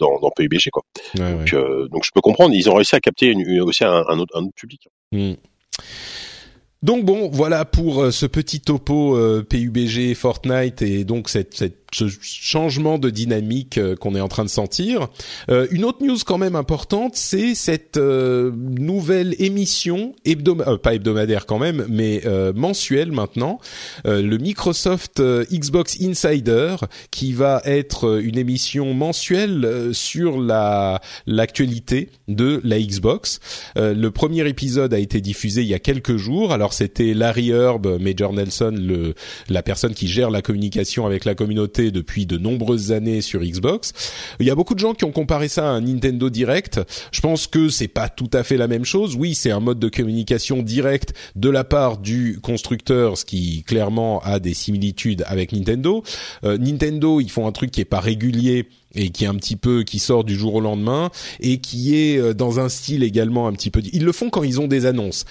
dans, 0.00 0.18
dans 0.20 0.30
PUBG 0.34 0.70
quoi. 0.72 0.82
donc 1.14 1.54
donc 1.54 2.04
je 2.04 2.10
peux 2.12 2.20
comprendre 2.20 2.52
ils 2.52 2.68
ont 2.68 2.74
réussi 2.74 2.96
à 2.96 3.00
capter 3.00 3.26
une, 3.26 3.60
aussi 3.60 3.84
un, 3.84 4.00
autre 4.00 4.36
un 4.36 4.42
autre 4.42 4.54
public. 4.56 4.88
Hmm. 5.12 5.34
Donc 6.82 7.04
bon, 7.04 7.30
voilà 7.32 7.64
pour 7.64 8.12
ce 8.12 8.26
petit 8.26 8.60
topo 8.60 9.18
PUBG 9.48 10.14
Fortnite 10.14 10.82
et 10.82 11.04
donc 11.04 11.28
cette, 11.28 11.54
cette 11.54 11.85
ce 11.92 12.08
changement 12.20 12.98
de 12.98 13.10
dynamique 13.10 13.78
euh, 13.78 13.96
qu'on 13.96 14.14
est 14.14 14.20
en 14.20 14.28
train 14.28 14.44
de 14.44 14.50
sentir. 14.50 15.08
Euh, 15.50 15.66
une 15.70 15.84
autre 15.84 16.04
news 16.04 16.18
quand 16.24 16.38
même 16.38 16.56
importante, 16.56 17.16
c'est 17.16 17.54
cette 17.54 17.96
euh, 17.96 18.52
nouvelle 18.54 19.34
émission 19.38 20.14
hebdomadaire, 20.24 20.78
pas 20.80 20.94
hebdomadaire 20.94 21.46
quand 21.46 21.58
même, 21.58 21.86
mais 21.88 22.22
mensuelle 22.54 23.12
maintenant, 23.12 23.58
le 24.04 24.36
Microsoft 24.36 25.20
Xbox 25.20 25.98
Insider, 26.00 26.76
qui 27.10 27.32
va 27.32 27.62
être 27.64 28.20
une 28.20 28.38
émission 28.38 28.94
mensuelle 28.94 29.90
sur 29.92 30.40
la 30.40 31.00
l'actualité 31.26 32.10
de 32.28 32.60
la 32.64 32.80
Xbox. 32.80 33.40
le 33.76 34.08
premier 34.08 34.48
épisode 34.48 34.92
a 34.94 34.98
été 34.98 35.20
diffusé 35.20 35.62
il 35.62 35.68
y 35.68 35.74
a 35.74 35.78
quelques 35.78 36.16
jours. 36.16 36.52
Alors 36.52 36.72
c'était 36.72 37.14
Larry 37.14 37.50
Herb, 37.50 37.86
Major 38.00 38.32
Nelson, 38.32 38.74
le 38.76 39.14
la 39.48 39.62
personne 39.62 39.94
qui 39.94 40.08
gère 40.08 40.30
la 40.30 40.42
communication 40.42 41.06
avec 41.06 41.24
la 41.24 41.34
communauté 41.34 41.75
depuis 41.76 42.26
de 42.26 42.38
nombreuses 42.38 42.92
années 42.92 43.20
sur 43.20 43.40
Xbox. 43.40 43.92
Il 44.40 44.46
y 44.46 44.50
a 44.50 44.54
beaucoup 44.54 44.74
de 44.74 44.80
gens 44.80 44.94
qui 44.94 45.04
ont 45.04 45.12
comparé 45.12 45.48
ça 45.48 45.68
à 45.68 45.70
un 45.70 45.80
Nintendo 45.82 46.30
Direct. 46.30 46.80
Je 47.12 47.20
pense 47.20 47.46
que 47.46 47.68
c'est 47.68 47.88
pas 47.88 48.08
tout 48.08 48.30
à 48.32 48.42
fait 48.42 48.56
la 48.56 48.68
même 48.68 48.84
chose. 48.84 49.16
Oui, 49.16 49.34
c'est 49.34 49.50
un 49.50 49.60
mode 49.60 49.78
de 49.78 49.88
communication 49.88 50.62
direct 50.62 51.12
de 51.34 51.50
la 51.50 51.64
part 51.64 51.98
du 51.98 52.38
constructeur, 52.42 53.18
ce 53.18 53.24
qui 53.24 53.62
clairement 53.64 54.20
a 54.20 54.40
des 54.40 54.54
similitudes 54.54 55.24
avec 55.26 55.52
Nintendo. 55.52 56.02
Euh, 56.44 56.58
Nintendo, 56.58 57.20
ils 57.20 57.30
font 57.30 57.46
un 57.46 57.52
truc 57.52 57.70
qui 57.70 57.80
est 57.80 57.84
pas 57.84 58.00
régulier 58.00 58.68
et 58.94 59.10
qui 59.10 59.24
est 59.24 59.28
un 59.28 59.34
petit 59.34 59.56
peu 59.56 59.82
qui 59.82 59.98
sort 59.98 60.24
du 60.24 60.34
jour 60.34 60.54
au 60.54 60.60
lendemain 60.60 61.10
et 61.40 61.58
qui 61.58 61.96
est 61.96 62.18
euh, 62.18 62.34
dans 62.34 62.60
un 62.60 62.68
style 62.68 63.02
également 63.02 63.46
un 63.46 63.52
petit 63.52 63.70
peu 63.70 63.82
ils 63.92 64.04
le 64.04 64.12
font 64.12 64.30
quand 64.30 64.42
ils 64.42 64.60
ont 64.60 64.68
des 64.68 64.86
annonces 64.86 65.24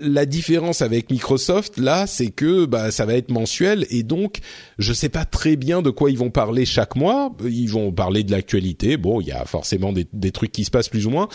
la 0.00 0.26
différence 0.26 0.82
avec 0.82 1.10
Microsoft 1.10 1.78
là, 1.78 2.06
c'est 2.06 2.28
que 2.28 2.66
bah 2.66 2.90
ça 2.90 3.06
va 3.06 3.14
être 3.14 3.30
mensuel 3.30 3.86
et 3.90 4.02
donc 4.02 4.38
je 4.78 4.92
sais 4.92 5.08
pas 5.08 5.24
très 5.24 5.56
bien 5.56 5.82
de 5.82 5.90
quoi 5.90 6.10
ils 6.10 6.18
vont 6.18 6.30
parler 6.30 6.64
chaque 6.64 6.96
mois. 6.96 7.34
Ils 7.44 7.70
vont 7.70 7.92
parler 7.92 8.22
de 8.22 8.30
l'actualité. 8.30 8.96
Bon, 8.96 9.20
il 9.20 9.28
y 9.28 9.32
a 9.32 9.44
forcément 9.44 9.92
des, 9.92 10.06
des, 10.12 10.30
trucs 10.30 10.52
qui 10.52 10.64
se 10.64 10.70
passent 10.70 10.88
plus 10.88 11.06
ou 11.06 11.10
moins, 11.10 11.28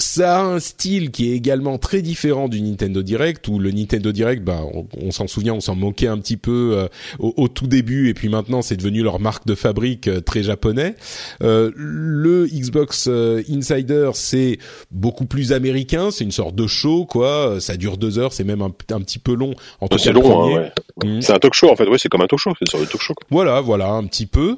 ça 0.00 0.40
a 0.40 0.42
un 0.42 0.58
style 0.58 1.12
qui 1.12 1.30
est 1.30 1.36
également 1.36 1.78
très 1.78 2.02
différent 2.02 2.48
du 2.48 2.60
Nintendo 2.60 3.00
Direct 3.00 3.46
où 3.46 3.60
le 3.60 3.70
Nintendo 3.70 4.10
Direct 4.10 4.42
ben 4.42 4.66
on, 5.00 5.12
s'en 5.12 5.28
souvient 5.28 5.54
on 5.54 5.60
s'en 5.60 5.76
moquait 5.76 6.08
un 6.08 6.18
petit 6.18 6.36
peu 6.36 6.72
euh, 6.76 6.88
au, 7.20 7.46
tout 7.46 7.68
début 7.68 8.08
et 8.08 8.14
puis 8.14 8.28
maintenant 8.28 8.60
c'est 8.60 8.76
devenu 8.76 9.04
leur 9.04 9.20
marque 9.20 9.46
de 9.46 9.54
fabrique 9.54 10.08
euh, 10.08 10.20
très 10.20 10.42
japonais. 10.42 10.96
Euh, 11.44 11.70
le 11.76 12.48
Xbox 12.48 13.08
Insider 13.48 14.10
c'est 14.14 14.58
beaucoup 14.90 15.26
plus 15.26 15.52
américain 15.52 16.10
c'est 16.10 16.24
une 16.24 16.32
sorte 16.32 16.56
de 16.56 16.66
show 16.66 17.06
quoi. 17.06 17.60
Ça 17.60 17.76
dure 17.76 17.96
deux 17.96 18.18
heures 18.18 18.32
c'est 18.32 18.42
même 18.42 18.62
un, 18.62 18.70
petit 18.70 19.20
peu 19.20 19.34
long. 19.34 19.54
En 19.80 19.86
tout 19.86 19.96
cas 19.96 20.02
c'est 20.02 20.12
long 20.12 20.56
hein, 20.56 20.70
mmh. 21.04 21.20
c'est 21.20 21.34
un 21.34 21.38
talk 21.38 21.54
show 21.54 21.70
en 21.70 21.76
fait. 21.76 21.86
Ouais 21.86 21.98
c'est 21.98 22.08
comme 22.08 22.22
un 22.22 22.26
talk 22.26 22.40
show 22.40 22.50
c'est 22.58 22.66
une 22.66 22.70
sorte 22.70 22.82
de 22.82 22.88
talk 22.88 23.00
show 23.00 23.14
voilà 23.30 23.60
voilà 23.60 23.90
un 23.92 24.04
petit 24.06 24.26
peu. 24.26 24.56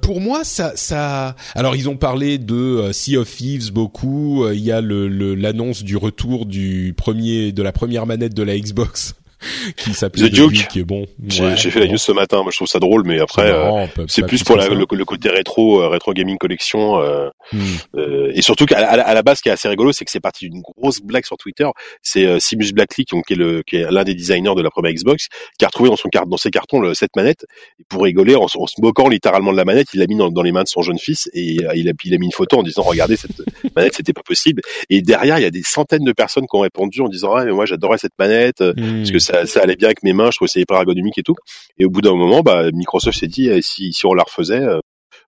Pour 0.00 0.22
moi 0.22 0.44
ça 0.44 0.72
ça 0.76 1.36
alors 1.54 1.76
ils 1.76 1.90
ont 1.90 1.98
parlé 1.98 2.38
de 2.38 2.90
Sea 2.92 3.18
of 3.18 3.30
Thieves 3.30 3.70
beaucoup 3.70 4.46
il 4.62 4.68
y 4.68 4.71
a 4.71 4.71
le 4.80 5.34
l'annonce 5.34 5.82
du 5.82 5.96
retour 5.96 6.46
du 6.46 6.94
premier 6.96 7.52
de 7.52 7.62
la 7.62 7.72
première 7.72 8.06
manette 8.06 8.34
de 8.34 8.42
la 8.42 8.58
Xbox 8.58 9.14
qui 9.76 9.94
s'appelait 9.94 10.28
The 10.28 10.32
Duke, 10.32 10.68
qui 10.68 10.80
est 10.80 10.84
bon. 10.84 11.06
J'ai 11.26 11.70
fait 11.70 11.80
la 11.80 11.86
news 11.86 11.98
ce 11.98 12.12
matin, 12.12 12.42
moi 12.42 12.50
je 12.50 12.56
trouve 12.56 12.68
ça 12.68 12.78
drôle, 12.78 13.04
mais 13.04 13.20
après 13.20 13.50
euh, 13.50 13.86
c'est 14.06 14.26
plus 14.26 14.42
pour 14.44 14.56
le, 14.56 15.04
côté 15.04 15.30
rétro, 15.30 15.82
euh, 15.82 15.88
rétro 15.88 16.12
gaming 16.12 16.38
collection, 16.38 17.00
euh, 17.00 17.28
hmm. 17.52 17.58
euh 17.96 18.30
et 18.34 18.42
surtout 18.42 18.66
qu'à 18.66 18.78
à, 18.78 19.14
la 19.14 19.22
base, 19.22 19.38
ce 19.38 19.42
qui 19.42 19.48
est 19.48 19.52
assez 19.52 19.68
rigolo, 19.68 19.92
c'est 19.92 20.04
que 20.04 20.10
c'est 20.10 20.20
parti 20.20 20.48
d'une 20.48 20.62
grosse 20.62 21.00
blague 21.00 21.24
sur 21.24 21.36
Twitter. 21.36 21.68
C'est 22.02 22.26
euh, 22.26 22.38
Simus 22.38 22.72
Blackley, 22.72 23.04
qui, 23.04 23.32
est 23.32 23.36
le, 23.36 23.62
qui 23.66 23.76
est 23.76 23.90
l'un 23.90 24.04
des 24.04 24.14
designers 24.14 24.54
de 24.54 24.62
la 24.62 24.70
première 24.70 24.92
Xbox, 24.92 25.28
qui 25.58 25.64
a 25.64 25.68
retrouvé 25.68 25.90
dans 25.90 25.96
son 25.96 26.08
carte, 26.08 26.28
dans 26.28 26.36
ses 26.36 26.50
cartons 26.50 26.80
le, 26.80 26.94
cette 26.94 27.14
manette. 27.16 27.44
Et 27.78 27.84
pour 27.88 28.02
rigoler, 28.02 28.36
en, 28.36 28.48
se 28.48 28.80
moquant 28.80 29.08
littéralement 29.08 29.52
de 29.52 29.56
la 29.56 29.64
manette, 29.64 29.88
il 29.92 30.00
l'a 30.00 30.06
mis 30.06 30.16
dans, 30.16 30.30
dans, 30.30 30.42
les 30.42 30.52
mains 30.52 30.62
de 30.62 30.68
son 30.68 30.82
jeune 30.82 30.98
fils 30.98 31.28
et 31.34 31.42
il 31.42 31.66
a, 31.88 31.92
il 32.04 32.14
a 32.14 32.18
mis 32.18 32.26
une 32.26 32.32
photo 32.32 32.58
en 32.58 32.62
disant 32.62 32.82
regardez 32.82 33.16
cette 33.16 33.42
manette, 33.76 33.94
c'était 33.94 34.12
pas 34.12 34.22
possible. 34.22 34.62
Et 34.88 35.02
derrière, 35.02 35.38
il 35.38 35.42
y 35.42 35.46
a 35.46 35.50
des 35.50 35.62
centaines 35.62 36.04
de 36.04 36.12
personnes 36.12 36.46
qui 36.46 36.56
ont 36.56 36.60
répondu 36.60 37.00
en 37.00 37.08
disant 37.08 37.34
ah 37.34 37.44
mais 37.44 37.52
moi 37.52 37.66
j'adorais 37.66 37.98
cette 37.98 38.18
manette 38.18 38.60
hmm. 38.60 38.98
parce 38.98 39.10
que 39.10 39.18
ça 39.18 39.42
ça, 39.46 39.62
allait 39.62 39.76
bien 39.76 39.88
avec 39.88 40.02
mes 40.02 40.12
mains, 40.12 40.30
je 40.30 40.36
trouvais 40.36 40.48
ça 40.48 40.60
hyper 40.60 40.76
ergonomique 40.76 41.18
et 41.18 41.22
tout. 41.22 41.36
Et 41.78 41.84
au 41.84 41.90
bout 41.90 42.00
d'un 42.00 42.14
moment, 42.14 42.40
bah, 42.40 42.70
Microsoft 42.72 43.18
s'est 43.18 43.26
dit, 43.26 43.48
eh, 43.48 43.62
si, 43.62 43.92
si 43.92 44.06
on 44.06 44.14
la 44.14 44.24
refaisait, 44.24 44.60
euh, 44.60 44.80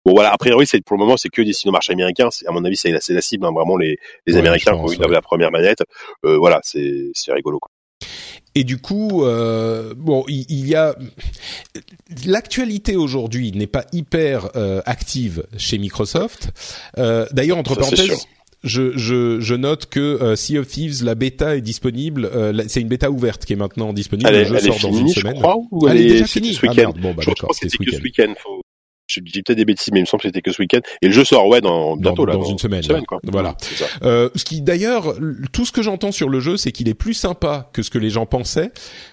Bon 0.04 0.12
voilà, 0.12 0.32
a 0.32 0.36
priori 0.36 0.66
c'est 0.66 0.82
pour 0.84 0.96
le 0.96 1.00
moment 1.04 1.16
c'est 1.16 1.30
que 1.30 1.42
des 1.42 1.52
marché 1.70 1.92
américains. 1.92 2.28
À 2.46 2.52
mon 2.52 2.64
avis 2.64 2.76
c'est 2.76 2.90
la, 2.90 3.00
la 3.08 3.20
cible, 3.20 3.46
hein, 3.46 3.52
vraiment 3.52 3.76
les, 3.76 3.98
les 4.26 4.36
Américains 4.36 4.72
qui 4.72 4.78
ont 4.78 4.92
eu 4.92 5.12
la 5.12 5.22
première 5.22 5.50
manette. 5.50 5.82
Euh, 6.24 6.36
voilà, 6.36 6.60
c'est 6.62 7.12
rigolo. 7.28 7.58
Quoi. 7.58 7.70
Et 8.56 8.62
du 8.62 8.78
coup, 8.78 9.24
euh, 9.24 9.94
bon, 9.96 10.24
il, 10.28 10.46
il, 10.48 10.68
y 10.68 10.76
a 10.76 10.94
l'actualité 12.24 12.94
aujourd'hui 12.94 13.50
n'est 13.50 13.66
pas 13.66 13.84
hyper 13.92 14.50
euh, 14.54 14.80
active 14.86 15.44
chez 15.56 15.78
Microsoft. 15.78 16.50
Euh, 16.98 17.26
D'ailleurs, 17.32 17.58
entre 17.58 17.74
parenthèses, 17.74 18.26
je, 18.62 18.96
je, 18.96 19.40
je, 19.40 19.54
note 19.54 19.86
que 19.86 20.00
euh, 20.00 20.36
Sea 20.36 20.58
of 20.58 20.68
Thieves, 20.68 21.02
la 21.02 21.16
bêta 21.16 21.56
est 21.56 21.62
disponible. 21.62 22.30
Euh, 22.32 22.62
c'est 22.68 22.80
une 22.80 22.88
bêta 22.88 23.10
ouverte 23.10 23.44
qui 23.44 23.54
est 23.54 23.56
maintenant 23.56 23.92
disponible. 23.92 24.30
Elle, 24.30 24.48
le 24.48 24.58
jeu 24.58 24.72
sort 24.72 24.90
dans 24.90 24.98
une 24.98 25.08
semaine. 25.08 25.34
Crois, 25.34 25.56
ou 25.72 25.88
elle, 25.88 26.00
est, 26.00 26.04
déjà 26.04 26.26
finie. 26.26 26.54
Ce 26.54 26.64
week-end. 26.64 26.92
Ah, 26.94 27.00
bon, 27.00 27.12
bah, 27.12 27.22
je 27.26 27.30
crois 27.32 27.48
que 27.48 27.56
c'était 27.56 27.96
ce 27.96 28.02
week-end. 28.02 28.34
Faut 28.38 28.63
je 29.06 29.20
dis 29.20 29.42
peut-être 29.42 29.58
des 29.58 29.64
bêtises, 29.64 29.92
mais 29.92 30.00
il 30.00 30.02
me 30.02 30.06
semble 30.06 30.22
que 30.22 30.28
c'était 30.28 30.40
que 30.40 30.52
ce 30.52 30.60
week-end. 30.62 30.80
Et 31.02 31.06
le 31.06 31.12
jeu 31.12 31.24
sort 31.24 31.46
ouais 31.46 31.60
dans 31.60 31.96
bientôt 31.96 32.24
dans, 32.24 32.32
là, 32.32 32.38
dans, 32.38 32.44
une 32.44 32.58
semaine. 32.58 32.82
quoi. 33.06 33.20
Voilà. 33.24 33.56
Euh, 34.02 34.30
ce 34.34 34.44
qui 34.44 34.62
d'ailleurs, 34.62 35.14
tout 35.52 35.64
ce 35.64 35.72
que 35.72 35.82
j'entends 35.82 36.12
sur 36.12 36.28
le 36.28 36.40
jeu, 36.40 36.56
c'est 36.56 36.72
qu'il 36.72 36.88
est 36.88 36.94
plus 36.94 37.14
sympa 37.14 37.70
que 37.72 37.82
ce 37.82 37.90
que 37.90 37.98
les 37.98 38.10
gens 38.10 38.26
pensaient, 38.26 38.72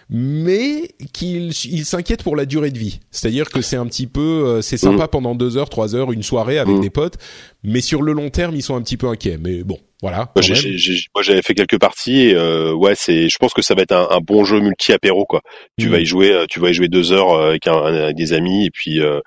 mais 0.10 0.90
qu'il 1.14 1.52
il 1.66 1.86
s'inquiète 1.86 2.24
pour 2.24 2.36
la 2.36 2.46
durée 2.46 2.72
de 2.72 2.80
vie. 2.80 3.00
C'est-à-dire 3.12 3.50
que 3.50 3.62
c'est 3.62 3.76
un 3.76 3.86
petit 3.86 4.08
peu, 4.08 4.22
euh, 4.22 4.62
c'est 4.62 4.78
sympa 4.78 5.06
mm. 5.06 5.10
pendant 5.10 5.36
deux 5.36 5.58
heures, 5.58 5.70
trois 5.70 5.96
heures, 5.96 6.12
une 6.12 6.24
soirée 6.24 6.58
avec 6.58 6.78
mm. 6.78 6.82
des 6.82 6.90
potes, 6.90 7.18
mais 7.64 7.82
sur 7.82 8.02
le 8.02 8.14
long 8.14 8.30
terme, 8.30 8.56
ils 8.56 8.64
sont 8.64 8.76
un 8.76 8.82
petit 8.82 8.98
peu 8.98 9.08
inquiets. 9.08 9.38
Mais 9.40 9.64
bon, 9.64 9.78
voilà. 10.02 10.32
Moi, 10.36 11.22
j'avais 11.22 11.44
fait 11.44 11.54
quelques 11.54 11.80
parties 11.80 12.22
et 12.22 12.36
euh, 12.36 12.74
ouais, 12.74 12.96
c'est. 12.96 13.30
Je 13.30 13.38
pense 13.38 13.54
que 13.54 13.62
ça 13.62 13.76
va 13.76 13.84
être 13.84 13.92
un, 13.92 14.08
un 14.10 14.20
bon 14.20 14.44
jeu 14.44 14.60
multi 14.60 14.94
apéro 14.94 15.26
quoi. 15.26 15.42
Tu 15.78 15.90
vas 15.90 16.00
y 16.00 16.04
mm. 16.04 16.06
jouer, 16.06 16.32
euh, 16.32 16.46
tu 16.50 16.60
vas 16.60 16.70
y 16.70 16.74
jouer 16.74 16.88
deux 16.88 17.12
heures 17.12 17.34
euh, 17.34 17.50
avec, 17.50 17.68
un, 17.68 18.12
des 18.12 18.34
amis 18.34 18.66
et 18.66 18.72
puis 18.72 19.00
euh, 19.00 19.20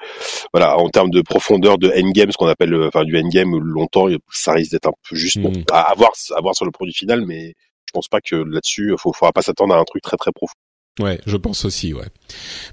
voilà. 0.53 0.77
En 0.77 0.89
termes 0.89 1.11
de 1.11 1.23
profondeur 1.23 1.79
de 1.79 1.93
endgame, 1.97 2.33
ce 2.33 2.37
qu'on 2.37 2.49
appelle, 2.49 2.75
enfin 2.75 3.05
du 3.05 3.17
endgame, 3.17 3.57
longtemps, 3.57 4.09
ça 4.33 4.53
risque 4.53 4.73
d'être 4.73 4.89
un 4.89 4.93
peu 5.09 5.15
juste. 5.15 5.39
Bon, 5.39 5.51
mm. 5.51 5.65
à, 5.71 5.95
voir, 5.97 6.11
à 6.37 6.41
voir 6.41 6.57
sur 6.57 6.65
le 6.65 6.73
produit 6.73 6.95
final, 6.95 7.25
mais 7.25 7.55
je 7.87 7.93
pense 7.93 8.09
pas 8.09 8.21
que 8.21 8.35
là-dessus, 8.35 8.95
faut, 8.99 9.13
faudra 9.13 9.33
pas 9.33 9.43
s'attendre 9.43 9.75
à 9.75 9.79
un 9.79 9.85
truc 9.85 10.03
très 10.03 10.17
très 10.17 10.33
profond. 10.33 10.55
Ouais, 11.01 11.21
je 11.27 11.37
pense 11.37 11.65
aussi, 11.65 11.93
ouais. 11.93 12.07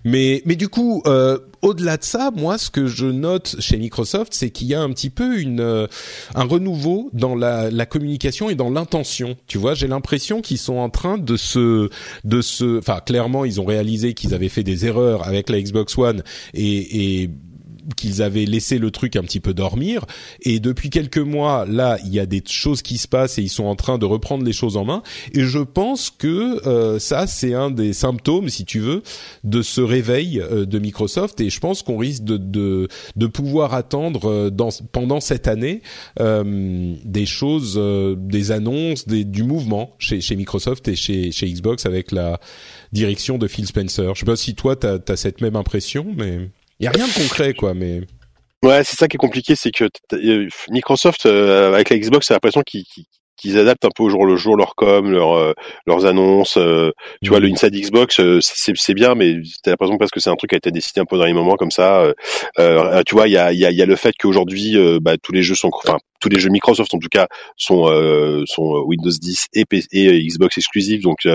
Mais 0.06 0.44
mais 0.46 0.56
du 0.56 0.70
coup, 0.70 1.02
euh, 1.08 1.40
au-delà 1.64 1.98
de 1.98 2.04
ça, 2.04 2.30
moi, 2.36 2.60
ce 2.60 2.70
que 2.70 2.86
je 2.86 3.08
note 3.08 3.56
chez 3.58 3.78
Microsoft, 3.78 4.34
c'est 4.36 4.52
qu'il 4.52 4.68
y 4.68 4.76
a 4.76 4.82
un 4.82 4.92
petit 4.92 5.10
peu 5.10 5.40
une 5.40 5.60
euh, 5.60 5.88
un 6.36 6.44
renouveau 6.44 7.10
dans 7.14 7.34
la, 7.34 7.72
la 7.72 7.86
communication 7.88 8.52
et 8.52 8.56
dans 8.56 8.70
l'intention. 8.70 9.38
Tu 9.48 9.58
vois, 9.58 9.74
j'ai 9.74 9.88
l'impression 9.88 10.42
qu'ils 10.42 10.60
sont 10.60 10.78
en 10.78 10.92
train 10.92 11.18
de 11.18 11.36
se 11.36 11.90
de 12.24 12.42
se, 12.42 12.78
enfin, 12.78 13.00
clairement, 13.04 13.44
ils 13.44 13.60
ont 13.60 13.66
réalisé 13.66 14.14
qu'ils 14.14 14.36
avaient 14.36 14.50
fait 14.50 14.64
des 14.64 14.86
erreurs 14.86 15.28
avec 15.28 15.50
la 15.50 15.60
Xbox 15.60 15.98
One 15.98 16.22
et, 16.54 17.22
et 17.24 17.30
qu'ils 17.96 18.22
avaient 18.22 18.46
laissé 18.46 18.78
le 18.78 18.92
truc 18.92 19.16
un 19.16 19.24
petit 19.24 19.40
peu 19.40 19.54
dormir. 19.54 20.06
Et 20.42 20.60
depuis 20.60 20.90
quelques 20.90 21.18
mois, 21.18 21.66
là, 21.66 21.98
il 22.06 22.14
y 22.14 22.20
a 22.20 22.26
des 22.26 22.44
choses 22.46 22.82
qui 22.82 22.98
se 22.98 23.08
passent 23.08 23.38
et 23.38 23.42
ils 23.42 23.50
sont 23.50 23.66
en 23.66 23.76
train 23.76 23.98
de 23.98 24.06
reprendre 24.06 24.44
les 24.44 24.54
choses 24.54 24.78
en 24.78 24.86
main. 24.86 25.04
Et 25.34 25.44
je 25.44 25.60
pense 25.60 26.10
que 26.10 26.68
euh, 26.68 27.00
ça, 27.00 27.28
c'est 27.28 27.54
un 27.54 27.72
des 27.72 27.94
symptômes, 27.94 28.50
si 28.50 28.66
tu 28.66 28.80
veux, 28.80 29.04
de 29.44 29.62
ce 29.62 29.82
réveil 29.82 30.40
euh, 30.40 30.66
de 30.66 30.80
Microsoft. 30.80 31.40
Et 31.42 31.50
je 31.50 31.60
pense 31.60 31.82
qu'on 31.84 31.98
risque 31.98 32.24
de, 32.24 32.38
de, 32.38 32.88
de, 33.16 33.28
pouvoir 33.28 33.74
attendre 33.74 34.30
euh, 34.30 34.50
dans, 34.50 34.70
pendant 34.92 35.20
cette 35.20 35.48
année 35.48 35.82
des 36.20 37.26
choses, 37.26 37.80
des 38.18 38.52
annonces, 38.52 39.08
des, 39.08 39.24
du 39.24 39.44
mouvement 39.44 39.96
chez, 40.00 40.22
chez 40.22 40.36
Microsoft 40.36 40.88
et 40.88 40.96
chez, 40.96 41.32
chez 41.32 41.52
Xbox 41.52 41.86
avec 41.86 42.12
la 42.12 42.40
direction 42.92 43.38
de 43.38 43.48
Phil 43.48 43.66
Spencer. 43.66 44.14
Je 44.16 44.20
sais 44.20 44.26
pas 44.26 44.36
si 44.36 44.56
toi, 44.56 44.76
tu 44.76 44.88
as, 44.88 45.16
cette 45.16 45.42
même 45.42 45.56
impression, 45.56 46.06
mais... 46.16 46.50
Il 46.82 46.88
a 46.88 46.92
rien 46.92 47.08
de 47.08 47.14
concret, 47.14 47.54
quoi, 47.54 47.76
mais. 47.76 48.02
Ouais, 48.64 48.84
c'est 48.84 48.96
ça 48.96 49.08
qui 49.08 49.16
est 49.16 49.20
compliqué, 49.20 49.56
c'est 49.56 49.72
que 49.72 49.88
euh, 50.14 50.48
Microsoft 50.70 51.26
euh, 51.26 51.74
avec 51.74 51.90
la 51.90 51.98
Xbox, 51.98 52.28
c'est 52.28 52.34
l'impression 52.34 52.62
qu'ils 52.64 52.86
qu'ils 53.42 53.58
adaptent 53.58 53.86
un 53.86 53.90
peu 53.94 54.04
au 54.04 54.10
jour 54.10 54.26
le 54.26 54.36
jour 54.36 54.56
leur 54.56 54.76
com, 54.76 55.12
leur, 55.12 55.34
euh, 55.34 55.54
leurs 55.88 56.06
annonces. 56.06 56.58
Euh, 56.58 56.92
tu 57.24 57.30
vois, 57.30 57.40
le. 57.40 57.50
Inside 57.50 57.74
Xbox, 57.74 58.20
euh, 58.20 58.40
c'est 58.42 58.94
bien, 58.94 59.16
mais 59.16 59.36
t'as 59.64 59.72
l'impression 59.72 59.98
parce 59.98 60.12
que 60.12 60.20
c'est 60.20 60.30
un 60.30 60.36
truc 60.36 60.52
qui 60.52 60.56
a 60.56 60.58
été 60.58 60.72
décidé 60.72 61.02
un 61.02 61.06
peu 61.06 61.18
dans 61.18 61.26
les 61.26 61.34
moments 61.34 61.56
comme 61.56 61.72
ça. 61.72 62.06
tu 62.58 63.16
vois, 63.16 63.28
il 63.28 63.32
y 63.32 63.38
a, 63.38 63.52
y, 63.52 63.66
a, 63.66 63.72
y 63.72 63.82
a 63.82 63.86
le 63.86 63.96
fait 63.96 64.14
qu'aujourd'hui, 64.18 64.78
bah, 65.02 65.18
tous 65.22 65.34
les 65.34 65.42
jeux 65.44 65.56
sont, 65.56 65.70
enfin, 65.74 65.98
tous 66.22 66.30
les 66.30 66.40
jeux 66.40 66.50
Microsoft 66.50 66.94
en 66.94 67.00
tout 67.00 67.10
cas 67.10 67.28
sont 67.58 67.88
sont 68.46 68.84
Windows 68.86 69.10
10 69.10 69.48
et, 69.54 69.66
et 69.92 70.26
Xbox 70.26 70.58
exclusifs. 70.58 71.02
Donc, 71.02 71.28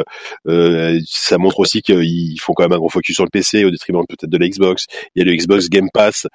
ça 1.06 1.38
montre 1.38 1.60
aussi 1.60 1.82
qu'ils 1.82 2.40
font 2.40 2.54
quand 2.54 2.64
même 2.64 2.72
un 2.72 2.78
gros 2.78 2.88
focus 2.88 3.16
sur 3.16 3.24
le 3.24 3.30
PC 3.30 3.64
au 3.64 3.70
détriment 3.70 4.04
peut-être 4.08 4.30
de 4.30 4.38
la 4.38 4.48
Xbox. 4.48 4.86
Il 5.14 5.20
y 5.20 5.22
a 5.22 5.30
le 5.30 5.36
Xbox 5.36 5.68
Game 5.68 5.88
Pass 5.92 6.26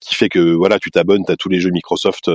qui 0.00 0.14
fait 0.14 0.28
que 0.28 0.54
voilà, 0.54 0.78
tu 0.78 0.90
t'abonnes, 0.90 1.24
t'as 1.26 1.36
tous 1.36 1.48
les 1.48 1.60
jeux 1.60 1.70
Microsoft 1.70 2.28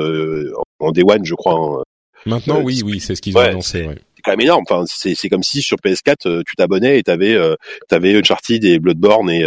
en 0.80 0.92
Day 0.92 1.04
One, 1.08 1.24
je 1.24 1.36
crois. 1.36 1.54
Hein. 1.54 1.84
Maintenant, 2.26 2.62
oui, 2.62 2.82
oui, 2.84 3.00
c'est 3.00 3.16
ce 3.16 3.22
qu'ils 3.22 3.38
ont 3.38 3.42
annoncé. 3.42 3.88
Ouais. 3.88 3.96
quand 4.24 4.32
même 4.32 4.42
énorme. 4.42 4.64
Enfin, 4.70 4.84
c'est 4.88 5.16
c'est 5.16 5.30
comme 5.30 5.44
si 5.44 5.62
sur 5.62 5.78
PS4 5.78 6.44
tu 6.46 6.56
t'abonnais 6.56 7.00
et 7.00 7.04
t'avais 7.04 7.34
euh, 7.34 7.56
t'avais 7.88 8.16
Uncharted 8.18 8.64
et 8.66 8.80
Bloodborne 8.80 9.30
et 9.30 9.46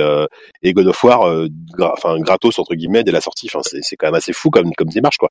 et 0.62 0.72
God 0.72 0.86
of 0.86 1.04
War, 1.04 1.46
enfin 1.80 2.18
gratos 2.20 2.58
entre 2.58 2.74
guillemets 2.74 3.04
dès 3.04 3.12
la 3.12 3.20
sortie. 3.20 3.48
Enfin, 3.52 3.60
c'est 3.62 3.82
c'est 3.82 3.96
quand 3.96 4.06
même 4.06 4.14
assez 4.14 4.32
fou 4.32 4.50
comme 4.50 4.72
comme 4.74 4.88
démarche 4.88 5.18
quoi. 5.18 5.28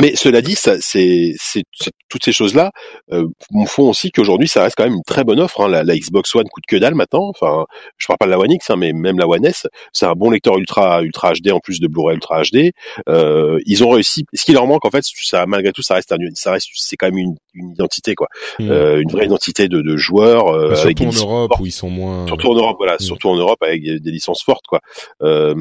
Mais 0.00 0.14
cela 0.14 0.40
dit, 0.40 0.54
ça, 0.54 0.76
c'est, 0.80 1.34
c'est, 1.38 1.64
toutes 2.08 2.24
ces 2.24 2.32
choses-là 2.32 2.70
euh, 3.12 3.26
font 3.66 3.90
aussi 3.90 4.10
qu'aujourd'hui, 4.10 4.48
ça 4.48 4.62
reste 4.62 4.76
quand 4.76 4.84
même 4.84 4.94
une 4.94 5.02
très 5.04 5.24
bonne 5.24 5.40
offre. 5.40 5.62
Hein. 5.62 5.68
La, 5.68 5.82
la, 5.82 5.96
Xbox 5.96 6.34
One 6.34 6.48
coûte 6.48 6.64
que 6.68 6.76
dalle 6.76 6.94
maintenant. 6.94 7.28
Enfin, 7.28 7.66
je 7.98 8.06
parle 8.06 8.18
pas 8.18 8.26
de 8.26 8.30
la 8.30 8.38
One 8.38 8.52
X, 8.52 8.70
hein, 8.70 8.76
mais 8.76 8.92
même 8.92 9.18
la 9.18 9.26
One 9.26 9.44
S, 9.44 9.66
c'est 9.92 10.06
un 10.06 10.12
bon 10.12 10.30
lecteur 10.30 10.58
ultra 10.58 11.02
ultra 11.02 11.32
HD 11.32 11.50
en 11.50 11.60
plus 11.60 11.80
de 11.80 11.88
Blu-ray 11.88 12.14
ultra 12.14 12.42
HD. 12.42 12.72
Euh, 13.08 13.58
ils 13.66 13.82
ont 13.84 13.90
réussi. 13.90 14.24
Ce 14.32 14.44
qui 14.44 14.52
leur 14.52 14.66
manque, 14.66 14.84
en 14.84 14.90
fait, 14.90 15.04
ça, 15.04 15.46
malgré 15.46 15.72
tout, 15.72 15.82
ça 15.82 15.94
reste, 15.94 16.12
un, 16.12 16.18
ça 16.34 16.52
reste, 16.52 16.68
c'est 16.74 16.96
quand 16.96 17.06
même 17.06 17.18
une, 17.18 17.34
une 17.54 17.70
identité, 17.70 18.14
quoi, 18.14 18.28
mmh. 18.58 18.70
euh, 18.70 19.00
une 19.00 19.10
vraie 19.10 19.26
identité 19.26 19.68
de, 19.68 19.80
de 19.80 19.96
joueurs. 19.96 20.48
Euh, 20.48 20.70
bah, 20.70 20.76
surtout 20.76 21.04
en 21.04 21.12
Europe 21.12 21.60
où 21.60 21.66
ils 21.66 21.72
sont 21.72 21.90
moins. 21.90 22.26
Surtout 22.26 22.48
en 22.48 22.54
Europe, 22.54 22.76
voilà, 22.78 22.94
mmh. 22.94 23.00
surtout 23.00 23.28
en 23.28 23.36
Europe 23.36 23.62
avec 23.62 23.82
des 23.82 24.10
licences 24.10 24.42
fortes, 24.42 24.66
quoi. 24.68 24.80
Euh, 25.22 25.54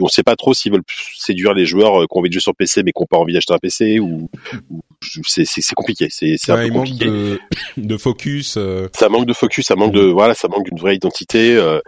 on 0.00 0.08
sait 0.08 0.22
pas 0.22 0.36
trop 0.36 0.52
s'ils 0.52 0.72
veulent 0.72 0.82
séduire 1.16 1.54
les 1.54 1.64
joueurs 1.64 2.00
qui 2.00 2.06
ont 2.10 2.18
envie 2.18 2.28
de 2.28 2.34
jouer 2.34 2.40
sur 2.40 2.54
PC 2.54 2.82
mais 2.82 2.92
qui 2.92 3.00
n'ont 3.00 3.06
pas 3.06 3.18
envie 3.18 3.32
d'acheter 3.32 3.51
un 3.52 3.58
PC 3.58 4.00
ou, 4.00 4.28
c'est 5.26 5.74
compliqué. 5.74 6.08
C'est 6.10 6.50
un 6.50 6.64
peu 6.64 6.70
compliqué. 6.70 7.06
Manque 7.06 7.38
de, 7.76 7.96
focus. 7.96 8.56
Euh. 8.56 8.88
Ça 8.94 9.08
manque 9.08 9.26
de 9.26 9.32
focus, 9.32 9.66
ça 9.66 9.76
manque 9.76 9.92
de 9.92 10.02
voilà, 10.02 10.34
ça 10.34 10.48
manque 10.48 10.64
d'une 10.64 10.78
vraie 10.78 10.96
identité. 10.96 11.56
Euh. 11.56 11.80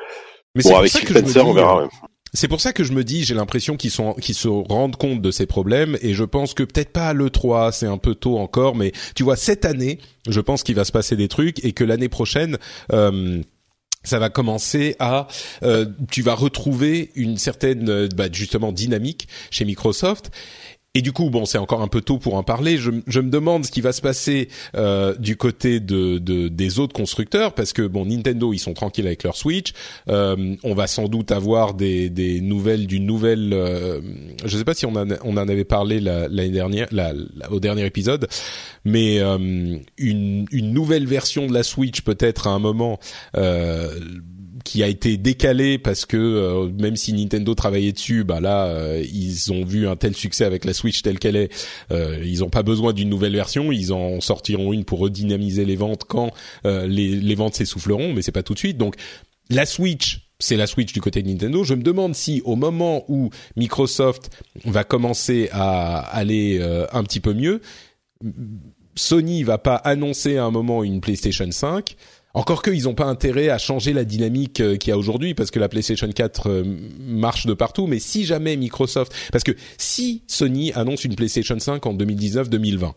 Mais 0.55 0.63
bon, 0.63 0.77
avec 0.77 0.91
Spencer, 0.91 1.47
on 1.47 1.53
verra. 1.53 1.83
Euh, 1.83 1.89
c'est 2.33 2.49
pour 2.49 2.61
ça 2.61 2.73
que 2.73 2.83
je 2.83 2.93
me 2.93 3.05
dis, 3.05 3.25
j'ai 3.25 3.35
l'impression 3.35 3.77
qu'ils 3.77 3.93
sont, 3.93 4.15
qu'ils 4.15 4.35
se 4.35 4.49
rendent 4.49 4.97
compte 4.97 5.23
de 5.23 5.31
ces 5.31 5.47
problèmes, 5.47 5.97
et 6.03 6.15
je 6.15 6.25
pense 6.25 6.53
que 6.53 6.65
peut-être 6.65 6.93
pas 6.93 7.13
le 7.13 7.31
3, 7.31 7.71
c'est 7.71 7.87
un 7.87 7.97
peu 7.97 8.17
tôt 8.17 8.39
encore, 8.39 8.75
mais 8.75 8.93
tu 9.15 9.23
vois, 9.23 9.37
cette 9.37 9.65
année, 9.65 10.01
je 10.29 10.41
pense 10.41 10.65
qu'il 10.65 10.75
va 10.75 10.85
se 10.85 10.91
passer 10.91 11.15
des 11.15 11.29
trucs, 11.29 11.65
et 11.65 11.73
que 11.73 11.85
l'année 11.85 12.09
prochaine. 12.09 12.59
Euh, 12.93 13.41
ça 14.07 14.19
va 14.19 14.29
commencer 14.29 14.97
à, 14.99 15.29
euh, 15.63 15.87
tu 16.11 16.21
vas 16.21 16.35
retrouver 16.35 17.11
une 17.15 17.39
certaine, 17.39 18.09
bah, 18.09 18.27
justement, 18.31 18.71
dynamique 18.71 19.29
chez 19.51 19.65
Microsoft. 19.65 20.31
Et 20.97 21.03
du 21.03 21.11
coup, 21.11 21.29
bon, 21.29 21.45
c'est 21.45 21.59
encore 21.59 21.83
un 21.83 21.89
peu 21.89 22.01
tôt 22.01 22.19
pour 22.19 22.35
en 22.35 22.45
parler. 22.45 22.77
Je, 22.77 22.93
je 23.09 23.19
me 23.19 23.29
demande 23.29 23.65
ce 23.65 23.73
qui 23.73 23.81
va 23.81 23.93
se 23.93 24.01
passer 24.01 24.49
euh, 24.77 25.17
du 25.17 25.37
côté 25.37 25.81
de, 25.81 26.19
de, 26.19 26.47
des 26.47 26.79
autres 26.79 26.93
constructeurs, 26.93 27.53
parce 27.53 27.73
que 27.73 27.83
bon, 27.83 28.07
Nintendo, 28.07 28.53
ils 28.53 28.61
sont 28.61 28.75
tranquilles 28.75 29.09
avec 29.09 29.25
leur 29.25 29.35
Switch. 29.35 29.73
Euh, 30.09 30.55
on 30.63 30.75
va 30.75 30.87
sans 30.87 31.09
doute 31.09 31.33
avoir 31.33 31.75
des, 31.75 32.11
des 32.11 32.41
nouvelles 32.41 32.87
d'une 32.87 33.07
nouvelle. 33.07 33.53
Euh, 33.53 34.01
je 34.45 34.55
ne 34.55 34.59
sais 34.59 34.65
pas 34.65 34.75
si 34.75 34.87
on, 34.87 34.95
en, 34.95 35.09
on 35.25 35.37
en 35.37 35.49
avait 35.49 35.65
parlé 35.65 35.99
l'année 35.99 36.51
dernière, 36.51 36.87
la, 36.93 37.13
au 37.51 37.59
dernier 37.59 37.85
épisode, 37.87 38.29
mais 38.85 39.19
euh, 39.19 39.77
une, 39.99 40.47
une 40.53 40.73
nouvelle 40.73 41.09
version 41.09 41.49
de 41.49 41.53
la 41.55 41.65
Switch 41.65 42.03
peut-être 42.03 42.47
à 42.47 42.51
un 42.51 42.61
moment. 42.61 43.01
Euh, 44.65 44.71
qui 44.75 44.83
a 44.83 44.89
été 44.89 45.17
décalé 45.17 45.79
parce 45.79 46.07
que 46.07 46.17
euh, 46.17 46.69
même 46.81 46.97
si 46.97 47.13
Nintendo 47.13 47.55
travaillait 47.55 47.93
dessus, 47.93 48.25
bah 48.25 48.41
là 48.41 48.67
euh, 48.67 49.05
ils 49.13 49.53
ont 49.53 49.65
vu 49.65 49.87
un 49.87 49.97
tel 49.97 50.17
succès 50.17 50.45
avec 50.45 50.65
la 50.65 50.73
Switch 50.73 51.03
telle 51.03 51.19
qu'elle 51.19 51.37
est, 51.37 51.53
euh, 51.93 52.19
ils 52.25 52.41
n'ont 52.41 52.51
pas 52.51 52.63
besoin 52.63 52.93
d'une 52.93 53.09
nouvelle 53.11 53.35
version, 53.35 53.71
ils 53.71 53.93
en 53.93 54.21
sortiront 54.21 54.73
une 54.73 54.85
pour 54.85 55.01
redynamiser 55.01 55.65
les 55.65 55.77
ventes 55.77 56.05
quand 56.05 56.31
les, 56.65 56.87
les 57.17 57.35
ventes 57.35 57.55
s'essouffleront, 57.55 58.13
mais 58.13 58.23
c'est 58.23 58.33
pas 58.33 58.43
tout 58.43 58.55
de 58.55 58.59
suite. 58.59 58.79
Donc 58.79 58.97
la 59.51 59.67
Switch, 59.67 60.31
c'est 60.39 60.57
la 60.57 60.67
Switch 60.67 60.93
du 60.93 61.01
côté 61.01 61.23
de 61.23 61.29
Nintendo. 61.29 61.63
Je 61.63 61.75
me 61.75 61.83
demande 61.83 62.15
si 62.15 62.41
au 62.45 62.57
moment 62.57 63.05
où 63.09 63.31
Microsoft 63.57 64.31
va 64.65 64.83
commencer 64.83 65.49
à 65.53 65.99
aller 65.99 66.61
un 66.93 67.05
petit 67.05 67.21
peu 67.21 67.35
mieux, 67.35 67.61
Sony 68.97 69.43
va 69.43 69.59
pas 69.59 69.77
annoncer 69.77 70.37
à 70.39 70.45
un 70.45 70.51
moment 70.51 70.85
une 70.85 71.01
PlayStation 71.01 71.51
5 71.51 71.97
encore 72.35 72.63
qu'ils 72.63 72.85
n'ont 72.85 72.95
pas 72.95 73.07
intérêt 73.07 73.49
à 73.49 73.59
changer 73.59 73.93
la 73.93 74.05
dynamique 74.05 74.61
euh, 74.61 74.77
qu'il 74.77 74.91
y 74.91 74.93
a 74.93 74.99
aujourd'hui 74.99 75.35
parce 75.35 75.51
que 75.51 75.59
la 75.59 75.69
PlayStation 75.69 76.09
4 76.11 76.51
euh, 76.51 76.65
marche 76.99 77.47
de 77.47 77.55
partout. 77.55 77.87
Mais 77.87 78.01
si 78.01 78.25
jamais 78.25 78.57
Microsoft, 78.57 79.13
parce 79.33 79.45
que 79.45 79.53
si 79.79 80.23
Sony 80.27 80.73
annonce 80.73 81.05
une 81.05 81.15
PlayStation 81.15 81.59
5 81.59 81.87
en 81.87 81.95
2019-2020 81.95 82.93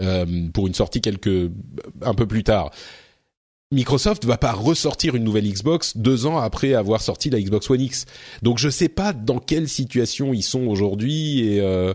euh, 0.00 0.26
pour 0.52 0.66
une 0.66 0.74
sortie 0.74 1.00
quelque 1.00 1.50
un 2.02 2.14
peu 2.14 2.26
plus 2.26 2.44
tard, 2.44 2.70
Microsoft 3.70 4.24
va 4.24 4.38
pas 4.38 4.52
ressortir 4.52 5.14
une 5.14 5.24
nouvelle 5.24 5.46
Xbox 5.46 5.98
deux 5.98 6.24
ans 6.24 6.38
après 6.38 6.72
avoir 6.72 7.02
sorti 7.02 7.28
la 7.28 7.38
Xbox 7.38 7.68
One 7.68 7.82
X. 7.82 8.06
Donc 8.40 8.58
je 8.58 8.70
sais 8.70 8.88
pas 8.88 9.12
dans 9.12 9.38
quelle 9.38 9.68
situation 9.68 10.32
ils 10.32 10.42
sont 10.42 10.66
aujourd'hui 10.66 11.40
et 11.46 11.60
euh, 11.60 11.92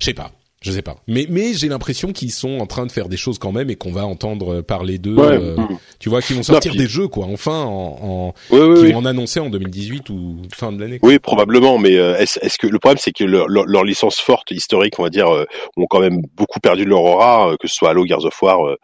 je 0.00 0.06
sais 0.06 0.14
pas. 0.14 0.32
Je 0.62 0.70
sais 0.70 0.82
pas, 0.82 0.96
mais 1.08 1.26
mais 1.28 1.54
j'ai 1.54 1.68
l'impression 1.68 2.12
qu'ils 2.12 2.30
sont 2.30 2.60
en 2.60 2.66
train 2.66 2.86
de 2.86 2.92
faire 2.92 3.08
des 3.08 3.16
choses 3.16 3.38
quand 3.38 3.50
même 3.50 3.68
et 3.68 3.74
qu'on 3.74 3.90
va 3.90 4.06
entendre 4.06 4.60
parler 4.60 4.98
d'eux. 4.98 5.16
Euh, 5.18 5.56
tu 5.98 6.08
vois, 6.08 6.22
qu'ils 6.22 6.36
vont 6.36 6.42
sortir 6.44 6.74
des 6.74 6.86
jeux 6.86 7.08
quoi, 7.08 7.26
enfin, 7.26 7.62
en, 7.64 8.32
en 8.50 8.56
vont 8.56 8.94
en 8.94 9.04
annoncer 9.04 9.40
en 9.40 9.50
2018 9.50 10.08
ou 10.10 10.36
fin 10.54 10.70
de 10.70 10.80
l'année. 10.80 11.00
Oui, 11.02 11.18
probablement, 11.18 11.78
mais 11.78 11.96
euh, 11.96 12.16
est-ce 12.16 12.38
est 12.40 12.56
que 12.58 12.68
le 12.68 12.78
problème 12.78 12.98
c'est 12.98 13.12
que 13.12 13.24
leur, 13.24 13.48
leur, 13.48 13.66
leur, 13.66 13.82
licence 13.82 14.20
forte 14.20 14.52
historique, 14.52 14.98
on 15.00 15.02
va 15.02 15.10
dire, 15.10 15.28
euh, 15.28 15.44
ont 15.76 15.86
quand 15.86 16.00
même 16.00 16.22
beaucoup 16.36 16.60
perdu 16.60 16.84
de 16.84 16.90
leur 16.90 17.02
aura, 17.02 17.56
que 17.60 17.66
ce 17.66 17.74
soit 17.74 17.90
Halo, 17.90 18.06
Gears 18.06 18.24
of 18.24 18.40
War, 18.40 18.76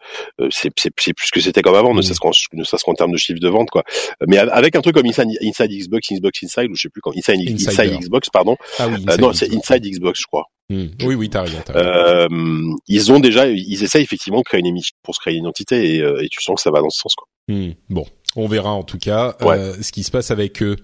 c'est 0.49 0.71
c'est 0.77 0.91
plus 0.91 1.27
ce 1.27 1.31
que 1.31 1.39
c'était 1.39 1.61
comme 1.61 1.75
avant, 1.75 1.93
ne 1.93 2.01
serait-ce 2.01 2.19
qu'en 2.19 2.31
ne 2.53 2.63
serait-ce 2.63 2.83
qu'en 2.83 2.93
termes 2.93 3.11
de 3.11 3.17
chiffre 3.17 3.39
de 3.39 3.49
vente 3.49 3.69
quoi. 3.69 3.83
Mais 4.27 4.37
avec 4.37 4.75
un 4.75 4.81
truc 4.81 4.95
comme 4.95 5.05
Inside, 5.05 5.29
Inside 5.41 5.71
Xbox, 5.71 6.11
Xbox 6.11 6.43
Inside 6.43 6.69
ou 6.71 6.75
je 6.75 6.81
sais 6.81 6.89
plus 6.89 7.01
quand 7.01 7.15
Inside, 7.15 7.39
Inside 7.49 7.99
Xbox, 8.01 8.29
pardon. 8.29 8.57
Ah 8.79 8.87
oui, 8.89 9.05
non, 9.19 9.31
c'est 9.31 9.53
Inside 9.53 9.85
Xbox, 9.85 10.19
je 10.19 10.25
crois. 10.27 10.45
Hmm. 10.69 10.85
Oui, 11.03 11.15
oui, 11.15 11.29
t'as 11.29 11.41
raison. 11.41 11.57
Euh, 11.75 12.27
ils 12.87 13.11
ont 13.11 13.19
déjà, 13.19 13.47
ils 13.47 13.83
essayent 13.83 14.03
effectivement 14.03 14.39
de 14.39 14.43
créer 14.43 14.59
une 14.59 14.67
émission 14.67 14.95
pour 15.01 15.15
se 15.15 15.19
créer 15.19 15.33
une 15.33 15.43
identité 15.43 15.95
et, 15.95 16.01
euh, 16.01 16.23
et 16.23 16.29
tu 16.29 16.43
sens 16.43 16.55
que 16.57 16.61
ça 16.61 16.69
va 16.69 16.81
dans 16.81 16.91
ce 16.91 16.99
sens. 16.99 17.15
Quoi. 17.15 17.27
Hmm. 17.47 17.71
Bon, 17.89 18.05
on 18.35 18.47
verra 18.47 18.71
en 18.71 18.83
tout 18.83 18.99
cas 18.99 19.35
euh, 19.41 19.73
ce 19.81 19.91
qui 19.91 20.03
se 20.03 20.11
passe 20.11 20.29
avec 20.29 20.61
eux. 20.61 20.75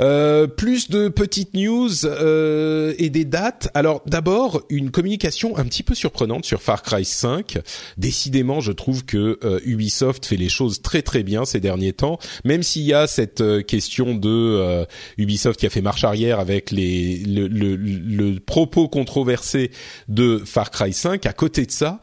Euh, 0.00 0.46
plus 0.46 0.88
de 0.88 1.08
petites 1.08 1.54
news 1.54 2.04
euh, 2.04 2.94
et 2.98 3.10
des 3.10 3.24
dates. 3.24 3.68
Alors 3.74 4.02
d'abord 4.06 4.62
une 4.70 4.90
communication 4.90 5.56
un 5.58 5.64
petit 5.64 5.82
peu 5.82 5.94
surprenante 5.94 6.44
sur 6.44 6.62
Far 6.62 6.82
Cry 6.82 7.04
5. 7.04 7.58
Décidément, 7.98 8.60
je 8.60 8.72
trouve 8.72 9.04
que 9.04 9.38
euh, 9.44 9.60
Ubisoft 9.64 10.24
fait 10.24 10.36
les 10.36 10.48
choses 10.48 10.80
très 10.80 11.02
très 11.02 11.22
bien 11.22 11.44
ces 11.44 11.60
derniers 11.60 11.92
temps. 11.92 12.18
Même 12.44 12.62
s'il 12.62 12.82
y 12.82 12.94
a 12.94 13.06
cette 13.06 13.42
question 13.66 14.14
de 14.14 14.86
Ubisoft 15.18 15.60
qui 15.60 15.66
a 15.66 15.70
fait 15.70 15.82
marche 15.82 16.04
arrière 16.04 16.40
avec 16.40 16.70
les 16.70 17.18
le, 17.18 17.46
le, 17.48 17.76
le 17.76 18.40
propos 18.40 18.88
controversé 18.88 19.70
de 20.08 20.42
Far 20.44 20.70
Cry 20.70 20.92
5. 20.92 21.26
À 21.26 21.32
côté 21.32 21.66
de 21.66 21.70
ça 21.70 22.00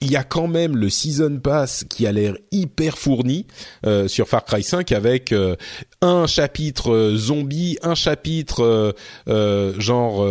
il 0.00 0.10
y 0.10 0.16
a 0.16 0.24
quand 0.24 0.46
même 0.46 0.76
le 0.76 0.90
season 0.90 1.38
pass 1.38 1.84
qui 1.88 2.06
a 2.06 2.12
l'air 2.12 2.34
hyper 2.52 2.98
fourni 2.98 3.46
euh, 3.86 4.08
sur 4.08 4.28
Far 4.28 4.44
Cry 4.44 4.62
5 4.62 4.92
avec 4.92 5.32
euh, 5.32 5.56
un 6.02 6.26
chapitre 6.26 6.92
euh, 6.92 7.16
zombie, 7.16 7.78
un 7.82 7.94
chapitre 7.94 8.94
genre 9.78 10.26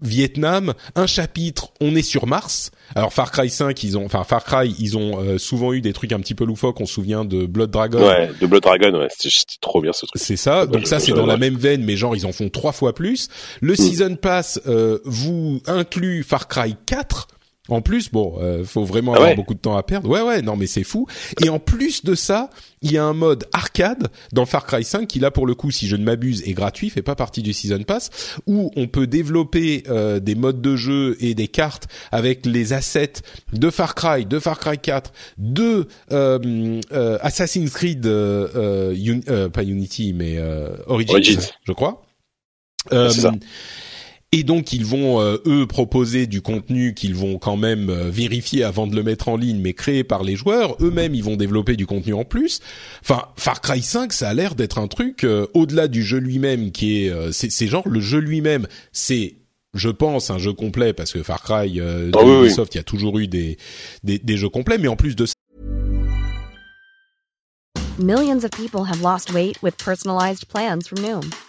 Vietnam, 0.00 0.74
un 0.94 1.08
chapitre 1.08 1.72
on 1.80 1.96
est 1.96 2.02
sur 2.02 2.28
Mars. 2.28 2.70
Alors 2.94 3.12
Far 3.12 3.32
Cry 3.32 3.50
5, 3.50 3.82
ils 3.82 3.98
ont, 3.98 4.04
enfin 4.04 4.22
Far 4.22 4.44
Cry, 4.44 4.74
ils 4.78 4.96
ont 4.96 5.38
souvent 5.38 5.72
eu 5.72 5.80
des 5.80 5.92
trucs 5.92 6.12
un 6.12 6.20
petit 6.20 6.34
peu 6.34 6.44
loufoques. 6.44 6.80
On 6.80 6.86
se 6.86 6.94
souvient 6.94 7.24
de 7.24 7.46
Blood 7.46 7.70
Dragon. 7.70 8.06
Ouais, 8.06 8.30
de 8.40 8.46
Blood 8.46 8.62
Dragon, 8.62 8.96
ouais, 8.96 9.08
c'était 9.10 9.42
trop 9.60 9.82
bien 9.82 9.92
ce 9.92 10.06
truc. 10.06 10.22
C'est 10.22 10.36
ça. 10.36 10.66
Donc 10.66 10.86
ça, 10.86 11.00
c'est 11.00 11.12
dans 11.12 11.26
la 11.26 11.36
même 11.36 11.56
veine, 11.56 11.84
mais 11.84 11.96
genre 11.96 12.14
ils 12.14 12.26
en 12.26 12.32
font 12.32 12.48
trois 12.48 12.72
fois 12.72 12.94
plus. 12.94 13.28
Le 13.60 13.72
mm. 13.72 13.76
season 13.76 14.16
pass 14.16 14.60
vous 15.04 15.60
inclut 15.66 16.22
Far 16.22 16.46
Cry 16.46 16.76
4 16.86 17.28
en 17.68 17.82
plus, 17.82 18.10
bon, 18.10 18.38
euh, 18.40 18.64
faut 18.64 18.84
vraiment 18.84 19.12
ah 19.14 19.18
avoir 19.18 19.34
beaucoup 19.34 19.54
de 19.54 19.58
temps 19.58 19.76
à 19.76 19.82
perdre. 19.82 20.08
Ouais, 20.08 20.22
ouais, 20.22 20.42
non, 20.42 20.56
mais 20.56 20.66
c'est 20.66 20.84
fou. 20.84 21.06
Et 21.44 21.48
en 21.48 21.58
plus 21.58 22.04
de 22.04 22.14
ça, 22.14 22.50
il 22.82 22.92
y 22.92 22.98
a 22.98 23.04
un 23.04 23.12
mode 23.12 23.46
arcade 23.52 24.08
dans 24.32 24.46
Far 24.46 24.66
Cry 24.66 24.84
5 24.84 25.06
qui 25.06 25.18
là 25.18 25.30
pour 25.30 25.46
le 25.46 25.54
coup, 25.54 25.70
si 25.70 25.86
je 25.86 25.96
ne 25.96 26.04
m'abuse, 26.04 26.42
est 26.46 26.52
gratuit, 26.52 26.90
fait 26.90 27.02
pas 27.02 27.14
partie 27.14 27.42
du 27.42 27.52
season 27.52 27.82
pass, 27.82 28.10
où 28.46 28.70
on 28.76 28.86
peut 28.86 29.06
développer 29.06 29.82
euh, 29.88 30.20
des 30.20 30.34
modes 30.34 30.60
de 30.60 30.76
jeu 30.76 31.16
et 31.20 31.34
des 31.34 31.48
cartes 31.48 31.88
avec 32.12 32.46
les 32.46 32.72
assets 32.72 33.14
de 33.52 33.70
Far 33.70 33.94
Cry, 33.94 34.24
de 34.24 34.38
Far 34.38 34.58
Cry 34.58 34.78
4, 34.78 35.12
de 35.38 35.88
euh, 36.12 36.80
euh, 36.92 37.18
Assassin's 37.20 37.70
Creed, 37.70 38.02
pas 38.02 39.62
Unity 39.62 40.12
mais 40.14 40.38
Origins, 40.86 41.40
je 41.64 41.72
crois. 41.72 42.02
c'est 42.90 43.10
ça. 43.10 43.32
Et 44.32 44.42
donc 44.42 44.72
ils 44.72 44.84
vont 44.84 45.20
euh, 45.20 45.38
eux 45.46 45.66
proposer 45.66 46.26
du 46.26 46.42
contenu 46.42 46.92
qu'ils 46.92 47.14
vont 47.14 47.38
quand 47.38 47.56
même 47.56 47.88
euh, 47.88 48.10
vérifier 48.10 48.62
avant 48.62 48.86
de 48.86 48.94
le 48.94 49.02
mettre 49.02 49.28
en 49.28 49.36
ligne, 49.36 49.60
mais 49.60 49.72
créé 49.72 50.04
par 50.04 50.22
les 50.22 50.36
joueurs. 50.36 50.76
Eux-mêmes 50.82 51.14
ils 51.14 51.24
vont 51.24 51.36
développer 51.36 51.76
du 51.76 51.86
contenu 51.86 52.12
en 52.12 52.24
plus. 52.24 52.60
Enfin, 53.00 53.22
Far 53.36 53.62
Cry 53.62 53.80
5, 53.80 54.12
ça 54.12 54.28
a 54.28 54.34
l'air 54.34 54.54
d'être 54.54 54.78
un 54.78 54.86
truc 54.86 55.24
euh, 55.24 55.46
au-delà 55.54 55.88
du 55.88 56.02
jeu 56.02 56.18
lui-même 56.18 56.72
qui 56.72 57.06
est, 57.06 57.32
c'est 57.32 57.66
genre 57.66 57.88
le 57.88 58.00
jeu 58.00 58.18
lui-même, 58.18 58.66
c'est 58.92 59.36
je 59.74 59.88
pense 59.90 60.30
un 60.30 60.38
jeu 60.38 60.52
complet 60.52 60.92
parce 60.92 61.12
que 61.12 61.22
Far 61.22 61.42
Cry 61.42 61.80
euh, 61.80 62.10
ah 62.14 62.24
Ubisoft, 62.24 62.74
il 62.74 62.78
y 62.78 62.80
a 62.80 62.84
toujours 62.84 63.18
eu 63.18 63.28
des, 63.28 63.58
des, 64.02 64.18
des 64.18 64.36
jeux 64.36 64.48
complets, 64.48 64.78
mais 64.78 64.88
en 64.88 64.96
plus 64.96 65.16
de 65.16 65.26
ça. 65.26 65.34
Millions 67.98 68.44
of 68.44 68.50
people 68.52 68.84
have 68.84 69.02
lost 69.02 69.32
weight 69.32 69.60
with 69.62 69.76
personalized 69.76 70.46
plans 70.48 70.86
from 70.86 71.00
Noom, 71.02 71.30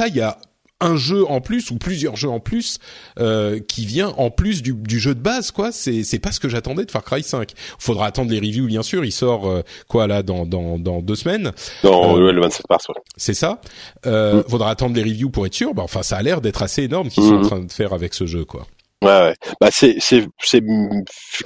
Là, 0.00 0.08
il 0.08 0.16
y 0.16 0.20
a 0.22 0.38
un 0.82 0.96
jeu 0.96 1.26
en 1.30 1.42
plus 1.42 1.70
ou 1.70 1.76
plusieurs 1.76 2.16
jeux 2.16 2.30
en 2.30 2.40
plus 2.40 2.78
euh, 3.18 3.60
qui 3.60 3.84
vient 3.84 4.14
en 4.16 4.30
plus 4.30 4.62
du, 4.62 4.72
du 4.72 4.98
jeu 4.98 5.14
de 5.14 5.20
base 5.20 5.50
quoi 5.50 5.72
c'est 5.72 6.04
c'est 6.04 6.18
pas 6.18 6.32
ce 6.32 6.40
que 6.40 6.48
j'attendais 6.48 6.86
de 6.86 6.90
Far 6.90 7.04
Cry 7.04 7.22
5 7.22 7.50
faudra 7.78 8.06
attendre 8.06 8.30
les 8.30 8.38
reviews 8.38 8.66
bien 8.66 8.82
sûr 8.82 9.04
il 9.04 9.12
sort 9.12 9.46
euh, 9.46 9.60
quoi 9.88 10.06
là 10.06 10.22
dans 10.22 10.46
dans 10.46 10.78
dans 10.78 11.02
deux 11.02 11.16
semaines 11.16 11.52
Non, 11.84 12.16
Euh, 12.16 12.24
ouais, 12.24 12.32
le 12.32 12.40
27 12.40 12.70
mars. 12.70 12.88
Ouais. 12.88 12.94
c'est 13.18 13.34
ça 13.34 13.60
euh, 14.06 14.40
Mm. 14.40 14.44
faudra 14.48 14.70
attendre 14.70 14.94
les 14.96 15.02
reviews 15.02 15.28
pour 15.28 15.44
être 15.44 15.52
sûr 15.52 15.74
bah, 15.74 15.82
enfin 15.82 16.02
ça 16.02 16.16
a 16.16 16.22
l'air 16.22 16.40
d'être 16.40 16.62
assez 16.62 16.84
énorme 16.84 17.10
qu'ils 17.10 17.24
sont 17.24 17.34
en 17.34 17.38
Mhm. 17.40 17.46
train 17.46 17.60
de 17.60 17.70
faire 17.72 17.92
avec 17.92 18.14
ce 18.14 18.24
jeu 18.24 18.46
quoi 18.46 18.66
Ouais, 19.02 19.08
ouais. 19.08 19.34
Bah 19.62 19.68
c'est 19.72 19.96
c'est 19.98 20.26
c'est 20.42 20.62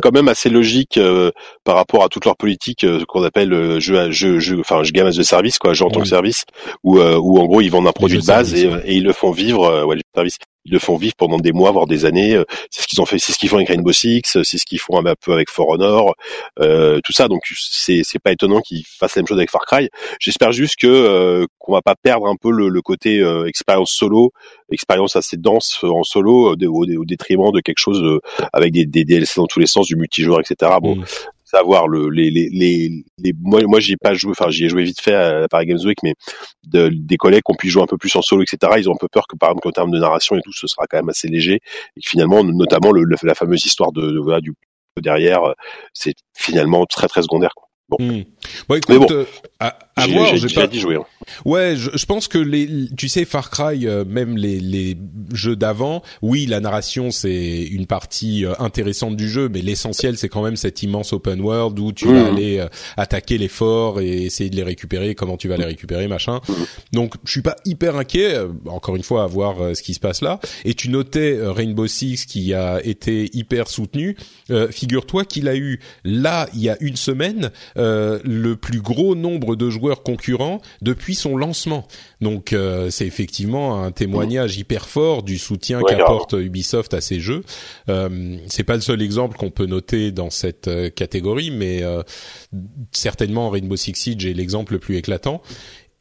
quand 0.02 0.11
même 0.11 0.26
assez 0.26 0.50
logique 0.50 0.98
euh, 0.98 1.30
par 1.62 1.76
rapport 1.76 2.02
à 2.02 2.09
toute 2.09 2.24
leur 2.24 2.36
politique 2.36 2.82
euh, 2.82 3.05
qu'on 3.07 3.22
appelle 3.22 3.52
euh, 3.52 3.78
jeu 3.78 3.96
à 3.96 4.11
jeu 4.11 4.40
jeu 4.40 4.59
enfin 4.59 4.82
jeu 4.82 4.90
game 4.90 5.07
as 5.07 5.18
a 5.20 5.22
service 5.22 5.59
quoi, 5.59 5.72
jeu 5.72 5.84
en 5.84 5.90
tant 5.90 6.00
que 6.00 6.09
service 6.09 6.44
où 6.82 6.98
euh, 6.98 7.16
où 7.16 7.38
en 7.38 7.44
gros 7.44 7.61
ils 7.61 7.70
vendent 7.70 7.86
un 7.86 7.92
produit 7.92 8.18
de 8.18 8.26
base 8.26 8.48
service, 8.48 8.64
et, 8.64 8.68
ouais. 8.68 8.82
et 8.86 8.94
ils 8.96 9.05
le 9.05 9.12
font 9.12 9.30
vivre 9.30 9.64
euh, 9.66 9.84
ouais, 9.84 9.94
de 9.94 10.02
service. 10.12 10.36
Ils 10.64 10.72
le 10.72 10.78
font 10.78 10.96
vivre 10.96 11.14
pendant 11.16 11.38
des 11.38 11.52
mois 11.52 11.70
voire 11.72 11.86
des 11.86 12.04
années, 12.04 12.34
euh, 12.34 12.44
c'est 12.70 12.82
ce 12.82 12.86
qu'ils 12.86 13.00
ont 13.00 13.06
fait, 13.06 13.18
c'est 13.18 13.32
ce 13.32 13.38
qu'ils 13.38 13.48
font 13.48 13.56
avec 13.56 13.68
Rainbow 13.68 13.92
Six, 13.92 14.22
c'est 14.24 14.58
ce 14.58 14.64
qu'ils 14.64 14.80
font 14.80 15.04
un 15.04 15.14
peu 15.14 15.32
avec 15.32 15.50
For 15.50 15.68
Honor, 15.68 16.14
euh, 16.60 17.00
tout 17.04 17.12
ça 17.12 17.28
donc 17.28 17.42
c'est 17.54 18.02
c'est 18.04 18.18
pas 18.18 18.32
étonnant 18.32 18.60
qu'ils 18.60 18.84
fassent 18.86 19.16
la 19.16 19.20
même 19.22 19.28
chose 19.28 19.38
avec 19.38 19.50
Far 19.50 19.66
Cry. 19.66 19.88
J'espère 20.20 20.52
juste 20.52 20.76
que 20.76 20.86
euh, 20.86 21.46
qu'on 21.58 21.72
va 21.72 21.82
pas 21.82 21.94
perdre 21.94 22.26
un 22.26 22.36
peu 22.36 22.50
le, 22.50 22.68
le 22.68 22.82
côté 22.82 23.20
euh, 23.20 23.46
expérience 23.46 23.90
solo, 23.92 24.32
expérience 24.70 25.16
assez 25.16 25.36
dense 25.36 25.80
euh, 25.84 25.88
en 25.88 26.02
solo 26.02 26.52
euh, 26.52 26.66
au, 26.66 26.84
au 26.84 27.04
détriment 27.04 27.52
de 27.52 27.60
quelque 27.60 27.78
chose 27.78 28.02
euh, 28.02 28.20
avec 28.52 28.72
des, 28.72 28.86
des 28.86 29.04
DLC 29.04 29.34
dans 29.36 29.46
tous 29.46 29.60
les 29.60 29.66
sens, 29.66 29.86
du 29.86 29.96
multijoueur, 29.96 30.40
etc. 30.40 30.72
Bon, 30.80 30.94
Mm. 30.94 31.04
Savoir 31.45 31.88
le 31.88 32.09
les 32.11 32.30
les 32.30 32.49
les, 32.51 33.05
les 33.18 33.32
moi 33.40 33.61
moi 33.66 33.80
j'y 33.80 33.92
ai 33.92 33.97
pas 33.97 34.14
joué, 34.14 34.30
enfin 34.32 34.51
j'y 34.51 34.64
ai 34.64 34.68
joué 34.68 34.84
vite 34.84 35.01
fait 35.01 35.14
à 35.14 35.47
Paris 35.49 35.66
Games 35.66 35.80
Week, 35.84 35.99
mais 36.03 36.14
de, 36.66 36.88
des 36.92 37.16
collègues 37.16 37.42
qui 37.45 37.53
ont 37.53 37.57
pu 37.57 37.68
jouer 37.68 37.82
un 37.82 37.86
peu 37.86 37.99
plus 37.99 38.14
en 38.16 38.22
solo, 38.22 38.42
etc. 38.42 38.72
Ils 38.78 38.88
ont 38.88 38.95
un 38.95 38.99
peu 39.01 39.09
peur 39.09 39.26
que 39.28 39.36
par 39.36 39.51
exemple 39.51 39.68
en 39.68 39.72
termes 39.72 39.90
de 39.90 39.99
narration 39.99 40.36
et 40.36 40.40
tout, 40.42 40.53
ce 40.53 40.66
sera 40.66 40.86
quand 40.86 40.97
même 40.99 41.09
assez 41.11 41.28
léger 41.28 41.55
et 41.97 42.01
que 42.01 42.09
finalement, 42.09 42.42
notamment 42.45 42.92
le, 42.92 43.03
le- 43.05 43.16
la 43.22 43.34
fameuse 43.34 43.64
histoire 43.64 43.92
de, 43.92 44.11
de 44.11 44.18
voilà 44.18 44.40
du 44.40 44.53
derrière, 45.01 45.42
euh, 45.45 45.53
c'est 45.92 46.14
finalement 46.36 46.86
très 46.86 47.09
très 47.09 47.22
secondaire. 47.22 47.53
Quoi. 47.55 47.68
Bon, 47.88 47.97
Hmm. 48.01 48.22
Bon, 48.68 48.74
écoute, 48.76 48.88
Mais 48.90 48.99
bon, 48.99 49.07
euh, 49.11 49.24
à, 49.61 49.78
à 49.97 50.07
voir, 50.07 50.36
j'ai 50.36 50.55
pas- 50.55 50.66
dit 50.66 50.80
jouer. 50.80 50.97
hein. 50.97 51.05
Ouais, 51.45 51.74
je, 51.76 51.90
je 51.95 52.07
pense 52.07 52.28
que 52.28 52.38
les, 52.38 52.88
tu 52.97 53.09
sais, 53.09 53.24
Far 53.24 53.51
Cry, 53.51 53.86
euh, 53.86 54.05
même 54.05 54.36
les, 54.36 54.61
les 54.61 54.97
jeux 55.32 55.57
d'avant, 55.57 56.03
oui, 56.22 56.45
la 56.47 56.61
narration 56.61 57.11
c'est 57.11 57.62
une 57.62 57.86
partie 57.86 58.45
euh, 58.45 58.53
intéressante 58.59 59.16
du 59.16 59.28
jeu, 59.28 59.49
mais 59.49 59.62
l'essentiel 59.62 60.18
c'est 60.18 60.28
quand 60.28 60.42
même 60.42 60.57
cet 60.57 60.82
immense 60.82 61.12
open 61.14 61.40
world 61.40 61.78
où 61.78 61.92
tu 61.92 62.07
vas 62.07 62.12
Mhm. 62.12 62.26
aller 62.36 62.59
euh, 62.59 62.66
attaquer 62.97 63.38
les 63.38 63.49
forts 63.49 64.01
et 64.01 64.24
essayer 64.24 64.51
de 64.51 64.57
les 64.57 64.62
récupérer, 64.62 65.14
comment 65.14 65.36
tu 65.36 65.49
vas 65.49 65.57
les 65.57 65.64
récupérer, 65.64 66.07
machin. 66.09 66.40
Mhm. 66.49 66.55
Donc, 66.92 67.14
je 67.24 67.30
suis 67.30 67.42
pas 67.42 67.57
hyper 67.64 67.97
inquiet. 67.97 68.34
euh, 68.34 68.49
encore 68.66 68.97
une 68.97 69.03
fois, 69.03 69.24
à 69.24 69.26
voir 69.26 69.61
euh, 69.62 69.74
ce 69.74 69.82
qui 69.82 69.95
se 69.95 70.01
passe 70.01 70.20
là. 70.22 70.40
Et 70.64 70.74
tu 70.74 70.88
notais 70.90 71.34
euh, 71.36 71.53
Rainbow 71.53 71.86
Six 71.86 72.26
qui 72.26 72.53
a 72.55 72.80
été 72.84 73.30
hyper 73.32 73.68
soutenu. 73.68 74.16
Euh, 74.51 74.68
Figure-toi 74.70 75.24
qu'il 75.24 75.49
a 75.49 75.57
eu 75.57 75.80
là, 76.05 76.49
il 76.55 76.61
y 76.61 76.68
a 76.68 76.76
une 76.80 76.97
semaine, 76.97 77.51
euh, 77.78 78.18
le 78.35 78.57
plus 78.57 78.80
gros 78.80 79.14
nombre 79.14 79.57
de 79.57 79.70
joueurs 79.70 80.03
concurrents 80.03 80.61
depuis 80.82 81.14
son 81.14 81.37
lancement. 81.37 81.87
Donc 82.20 82.53
euh, 82.53 82.91
c'est 82.91 83.07
effectivement 83.07 83.82
un 83.82 83.93
témoignage 83.93 84.57
hyper 84.57 84.89
fort 84.89 85.22
du 85.22 85.39
soutien 85.39 85.80
Ouais, 85.80 85.97
qu'apporte 85.97 86.35
Ubisoft 86.35 86.95
à 86.95 87.01
ces 87.01 87.20
jeux. 87.20 87.43
Euh, 87.89 88.37
c'est 88.47 88.64
pas 88.64 88.74
le 88.74 88.80
seul 88.80 89.03
exemple 89.03 89.37
qu'on 89.37 89.51
peut 89.51 89.66
noter 89.66 90.12
dans 90.12 90.30
cette 90.30 90.68
euh, 90.68 90.91
catégorie, 90.91 91.51
mais 91.51 91.82
euh, 91.82 92.03
certainement 92.93 93.51
Rainbow 93.51 93.76
Six 93.76 93.95
Siege 93.95 94.26
est 94.26 94.35
l'exemple 94.35 94.74
le 94.74 94.78
plus 94.78 94.97
éclatant. 94.97 95.43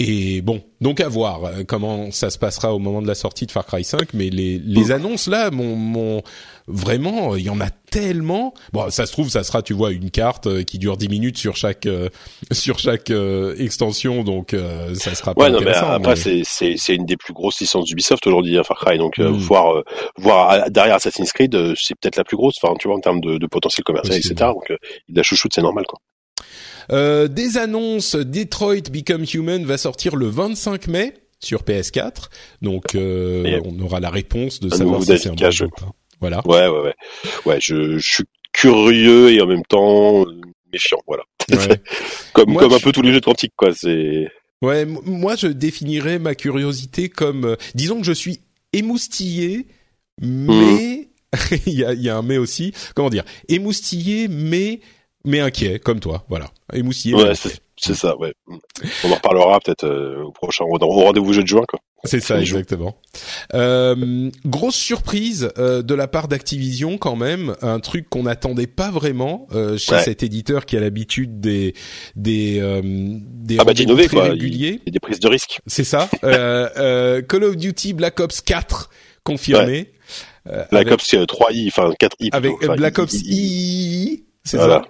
Et 0.05 0.41
bon, 0.41 0.61
donc 0.81 0.99
à 0.99 1.07
voir 1.07 1.45
euh, 1.45 1.63
comment 1.65 2.11
ça 2.11 2.29
se 2.29 2.37
passera 2.37 2.73
au 2.73 2.79
moment 2.79 3.01
de 3.01 3.07
la 3.07 3.15
sortie 3.15 3.45
de 3.45 3.51
Far 3.51 3.65
Cry 3.65 3.83
5, 3.85 4.13
mais 4.13 4.29
les, 4.29 4.59
les 4.59 4.91
annonces 4.91 5.27
là, 5.27 5.49
mon, 5.49 5.75
mon 5.77 6.21
vraiment, 6.67 7.35
il 7.37 7.43
y 7.43 7.49
en 7.49 7.61
a 7.61 7.69
tellement. 7.69 8.53
Bon, 8.73 8.89
ça 8.89 9.05
se 9.05 9.11
trouve, 9.13 9.29
ça 9.29 9.43
sera, 9.43 9.61
tu 9.61 9.73
vois, 9.73 9.91
une 9.91 10.11
carte 10.11 10.47
euh, 10.47 10.63
qui 10.63 10.77
dure 10.77 10.97
10 10.97 11.07
minutes 11.07 11.37
sur 11.37 11.55
chaque 11.55 11.85
euh, 11.85 12.09
sur 12.51 12.79
chaque 12.79 13.11
euh, 13.11 13.55
extension, 13.57 14.23
donc 14.23 14.53
euh, 14.53 14.93
ça 14.95 15.15
sera 15.15 15.33
pas 15.35 15.43
Ouais, 15.45 15.49
non, 15.51 15.61
mais 15.61 15.71
après 15.73 16.15
mais- 16.25 16.41
c'est 16.43 16.75
c'est 16.77 16.95
une 16.95 17.05
des 17.05 17.15
plus 17.17 17.33
grosses 17.33 17.59
licences 17.61 17.85
d'Ubisoft 17.85 18.27
aujourd'hui, 18.27 18.57
hein, 18.57 18.63
Far 18.63 18.77
Cry. 18.79 18.97
Donc 18.97 19.19
euh, 19.19 19.29
Mm. 19.29 19.37
voir 19.37 19.73
euh, 19.77 19.83
voir 20.17 20.69
derrière 20.69 20.95
Assassin's 20.95 21.31
Creed, 21.31 21.55
euh, 21.55 21.73
c'est 21.77 21.95
peut-être 21.97 22.17
la 22.17 22.23
plus 22.25 22.35
grosse. 22.35 22.55
Enfin, 22.61 22.73
tu 22.79 22.87
vois 22.89 22.97
en 22.97 23.01
termes 23.01 23.21
de, 23.21 23.37
de 23.37 23.47
potentiel 23.47 23.83
commercial, 23.85 24.17
etc. 24.17 24.33
Donc 24.53 24.69
euh, 24.71 24.77
il 25.07 25.15
la 25.15 25.23
chouchoute, 25.23 25.53
c'est 25.55 25.61
normal 25.61 25.85
quoi. 25.87 25.99
Euh, 26.91 27.27
des 27.27 27.57
annonces, 27.57 28.15
Detroit 28.15 28.89
Become 28.91 29.25
Human 29.33 29.65
va 29.65 29.77
sortir 29.77 30.15
le 30.15 30.27
25 30.27 30.87
mai 30.87 31.13
sur 31.39 31.63
PS4, 31.63 32.29
donc 32.61 32.95
euh, 32.95 33.59
on 33.65 33.79
aura 33.81 33.99
la 33.99 34.09
réponse 34.09 34.59
de 34.59 34.69
savoir 34.69 35.03
si 35.03 35.17
c'est 35.17 35.29
un 35.29 35.33
bon 35.33 35.51
jeu. 35.51 35.67
Voilà. 36.21 36.41
Ouais, 36.47 36.67
ouais, 36.67 36.79
ouais. 36.79 36.95
Ouais, 37.45 37.57
je, 37.59 37.97
je 37.97 38.13
suis 38.13 38.23
curieux 38.53 39.31
et 39.31 39.41
en 39.41 39.47
même 39.47 39.65
temps 39.65 40.25
euh, 40.25 40.39
méfiant. 40.71 40.99
Voilà. 41.05 41.23
Ouais. 41.51 41.81
comme 42.33 42.51
Moi, 42.51 42.61
comme 42.61 42.73
un 42.73 42.79
peu 42.79 42.93
tous 42.93 43.01
les 43.01 43.11
jeux 43.11 43.19
de 43.19 43.25
Quantique, 43.25 43.53
quoi. 43.57 43.73
C'est 43.73 44.29
Ouais, 44.63 44.85
moi 44.85 45.35
je 45.35 45.47
définirais 45.47 46.19
ma 46.19 46.35
curiosité 46.35 47.09
comme, 47.09 47.43
euh, 47.43 47.55
disons 47.75 47.99
que 47.99 48.05
je 48.05 48.13
suis 48.13 48.39
émoustillé, 48.71 49.67
mais 50.21 51.09
il 51.65 51.73
y 51.73 51.83
a, 51.83 51.91
il 51.91 52.01
y 52.01 52.07
a 52.07 52.15
un 52.15 52.21
mais 52.21 52.37
aussi. 52.37 52.71
Comment 52.95 53.09
dire 53.09 53.25
Émoustillé, 53.49 54.29
mais 54.29 54.79
mais 55.25 55.39
inquiet, 55.39 55.79
comme 55.79 55.99
toi. 55.99 56.25
Voilà, 56.29 56.47
émoustillé. 56.73 57.15
ouais, 57.15 57.29
inquiet. 57.29 57.51
c'est 57.77 57.95
ça. 57.95 58.17
Ouais. 58.17 58.33
On 59.03 59.11
en 59.11 59.15
reparlera 59.15 59.59
peut-être 59.59 59.85
euh, 59.85 60.23
au 60.23 60.31
prochain 60.31 60.65
au 60.65 60.75
au 60.77 60.87
rendez-vous 60.89 61.33
jeu 61.33 61.43
de 61.43 61.47
juin, 61.47 61.63
quoi. 61.67 61.79
C'est 62.05 62.19
ça, 62.19 62.37
exactement. 62.41 62.97
Euh, 63.53 64.29
grosse 64.45 64.75
surprise 64.75 65.49
euh, 65.57 65.81
de 65.81 65.93
la 65.93 66.07
part 66.09 66.27
d'Activision 66.27 66.97
quand 66.97 67.15
même, 67.15 67.55
un 67.61 67.79
truc 67.79 68.09
qu'on 68.09 68.23
n'attendait 68.23 68.67
pas 68.67 68.91
vraiment 68.91 69.47
euh, 69.53 69.77
chez 69.77 69.93
Ouais. 69.95 70.03
cet 70.03 70.21
éditeur 70.21 70.65
qui 70.65 70.75
a 70.75 70.81
l'habitude 70.81 71.39
des 71.39 71.73
des 72.17 72.59
euh, 72.59 72.81
des 72.83 73.57
Ah 73.59 73.63
bah 73.63 73.73
très 73.73 74.07
quoi. 74.07 74.23
réguliers. 74.23 74.81
Il 74.85 74.87
y 74.87 74.89
a 74.89 74.91
des 74.91 74.99
prises 74.99 75.21
de 75.21 75.27
risques. 75.29 75.61
C'est 75.65 75.85
ça. 75.85 76.09
Euh, 76.25 76.67
euh, 76.77 77.21
Call 77.21 77.43
of 77.45 77.55
Duty 77.55 77.93
Black 77.93 78.19
Ops 78.19 78.41
4 78.41 78.89
confirmé. 79.23 79.91
Black 80.45 80.67
avec, 80.73 80.91
Ops 80.91 81.13
euh, 81.13 81.25
3i, 81.25 81.67
enfin 81.69 81.91
4i. 81.91 82.17
plutôt. 82.17 82.35
avec 82.35 82.77
Black 82.77 82.97
I- 82.97 83.01
Ops 83.01 83.13
I. 83.23 84.23
C'est 84.43 84.57
Voilà. 84.57 84.81
ça. 84.83 84.89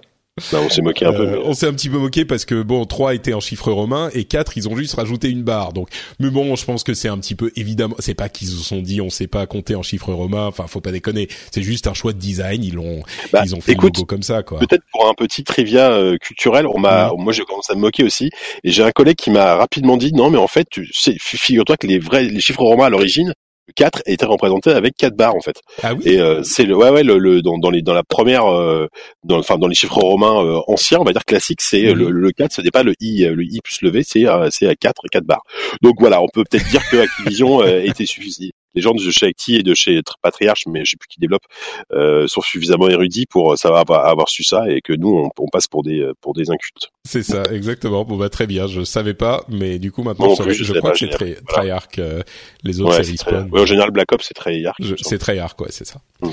On 0.52 0.68
s'est 0.68 0.82
moqué 0.82 1.06
un 1.06 1.12
peu. 1.12 1.28
Euh, 1.28 1.42
on 1.44 1.54
s'est 1.54 1.68
un 1.68 1.72
petit 1.72 1.88
peu 1.88 1.98
moqué 1.98 2.24
parce 2.24 2.44
que 2.44 2.60
bon, 2.62 2.84
3 2.86 3.14
était 3.14 3.34
en 3.34 3.40
chiffre 3.40 3.70
romain 3.70 4.10
et 4.14 4.24
4 4.24 4.56
ils 4.56 4.68
ont 4.68 4.76
juste 4.76 4.94
rajouté 4.94 5.30
une 5.30 5.44
barre. 5.44 5.72
Donc, 5.72 5.90
mais 6.18 6.28
bon, 6.28 6.56
je 6.56 6.64
pense 6.64 6.82
que 6.82 6.92
c'est 6.92 7.06
un 7.06 7.18
petit 7.18 7.36
peu 7.36 7.52
évidemment, 7.54 7.94
c'est 8.00 8.14
pas 8.14 8.28
qu'ils 8.28 8.48
se 8.48 8.56
sont 8.56 8.82
dit 8.82 9.00
on 9.00 9.10
sait 9.10 9.28
pas 9.28 9.46
compter 9.46 9.76
en 9.76 9.82
chiffre 9.82 10.12
romain. 10.12 10.46
Enfin, 10.46 10.66
faut 10.66 10.80
pas 10.80 10.90
déconner. 10.90 11.28
C'est 11.52 11.62
juste 11.62 11.86
un 11.86 11.94
choix 11.94 12.12
de 12.12 12.18
design. 12.18 12.64
Ils 12.64 12.74
l'ont, 12.74 13.04
Bah, 13.32 13.42
ils 13.44 13.54
ont 13.54 13.60
fait 13.60 13.72
écoute, 13.72 13.94
le 13.94 14.00
logo 14.00 14.06
comme 14.06 14.24
ça, 14.24 14.42
quoi. 14.42 14.58
Peut-être 14.58 14.82
pour 14.90 15.08
un 15.08 15.14
petit 15.14 15.44
trivia 15.44 15.92
euh, 15.92 16.16
culturel, 16.18 16.66
on 16.66 16.80
m'a, 16.80 17.12
moi 17.16 17.32
j'ai 17.32 17.44
commencé 17.44 17.72
à 17.72 17.76
me 17.76 17.82
moquer 17.82 18.02
aussi, 18.02 18.30
et 18.64 18.72
j'ai 18.72 18.82
un 18.82 18.90
collègue 18.90 19.16
qui 19.16 19.30
m'a 19.30 19.54
rapidement 19.54 19.96
dit 19.96 20.12
non 20.12 20.30
mais 20.30 20.38
en 20.38 20.48
fait, 20.48 20.66
tu 20.68 20.88
sais, 20.92 21.14
figure-toi 21.20 21.76
que 21.76 21.86
les 21.86 22.00
vrais, 22.00 22.24
les 22.24 22.40
chiffres 22.40 22.62
romains 22.62 22.86
à 22.86 22.90
l'origine, 22.90 23.34
4 23.76 24.02
était 24.06 24.26
représenté 24.26 24.70
avec 24.70 24.94
4 24.96 25.16
barres 25.16 25.34
en 25.36 25.40
fait. 25.40 25.56
Ah 25.82 25.94
oui? 25.94 26.02
Et 26.06 26.20
euh, 26.20 26.42
c'est 26.42 26.64
le, 26.64 26.76
ouais 26.76 26.90
ouais, 26.90 27.02
le, 27.02 27.18
le 27.18 27.42
dans, 27.42 27.58
dans 27.58 27.70
les 27.70 27.82
dans 27.82 27.94
la 27.94 28.02
première, 28.02 28.46
euh, 28.46 28.86
dans, 29.24 29.38
enfin 29.38 29.58
dans 29.58 29.66
les 29.68 29.74
chiffres 29.74 29.98
romains 29.98 30.44
euh, 30.44 30.60
anciens, 30.68 30.98
on 31.00 31.04
va 31.04 31.12
dire 31.12 31.24
classiques, 31.24 31.60
c'est 31.62 31.82
Mhm. 31.84 31.94
le, 31.94 32.10
le 32.10 32.30
4, 32.32 32.52
ce 32.52 32.60
n'est 32.62 32.70
pas 32.70 32.82
le 32.82 32.94
i, 33.00 33.24
le 33.24 33.42
i 33.42 33.60
plus 33.62 33.80
le 33.82 33.90
v, 33.90 34.02
c'est 34.06 34.26
euh, 34.26 34.48
c'est 34.50 34.66
à 34.68 34.74
4 34.74 35.02
4 35.10 35.24
barres. 35.24 35.44
Donc 35.82 35.94
voilà, 35.98 36.20
on 36.22 36.28
peut 36.32 36.44
peut-être 36.48 36.68
dire 36.68 36.82
que 36.90 36.98
Activision 36.98 37.62
euh, 37.62 37.80
était 37.82 38.06
suffisant 38.06 38.48
les 38.74 38.82
gens 38.82 38.92
de 38.92 39.10
chez 39.10 39.26
Acti 39.26 39.56
et 39.56 39.62
de 39.62 39.74
chez 39.74 40.00
Patriarche, 40.22 40.64
mais 40.66 40.84
je 40.84 40.92
sais 40.92 40.96
plus 40.96 41.08
qui 41.08 41.20
développe, 41.20 41.44
euh, 41.92 42.26
sont 42.28 42.40
suffisamment 42.40 42.88
érudits 42.88 43.26
pour 43.26 43.56
savoir 43.58 43.84
avoir 43.90 44.28
su 44.28 44.44
ça 44.44 44.68
et 44.70 44.80
que 44.80 44.92
nous 44.92 45.16
on, 45.16 45.30
on 45.38 45.48
passe 45.48 45.66
pour 45.66 45.82
des 45.82 46.08
pour 46.20 46.34
des 46.34 46.50
incultes. 46.50 46.90
C'est 47.04 47.22
ça, 47.22 47.42
exactement. 47.52 48.04
Bon 48.04 48.16
bah 48.16 48.28
très 48.28 48.46
bien. 48.46 48.66
Je 48.66 48.82
savais 48.82 49.14
pas, 49.14 49.44
mais 49.48 49.78
du 49.78 49.92
coup 49.92 50.02
maintenant 50.02 50.34
je, 50.34 50.50
je, 50.50 50.72
crois 50.74 50.92
que 50.92 50.98
c'est 50.98 51.08
très 51.08 51.36
voilà. 51.48 51.80
euh, 51.98 52.22
les 52.62 52.80
autres 52.80 52.96
ouais, 52.96 53.04
séries 53.04 53.48
Ouais, 53.50 53.60
en 53.60 53.66
général 53.66 53.90
Black 53.90 54.12
Ops 54.12 54.24
c'est 54.26 54.34
Treyarch. 54.34 54.80
C'est 55.02 55.18
Treyarch, 55.18 55.60
ouais, 55.60 55.68
c'est 55.70 55.86
ça. 55.86 56.00
Mmh. 56.20 56.28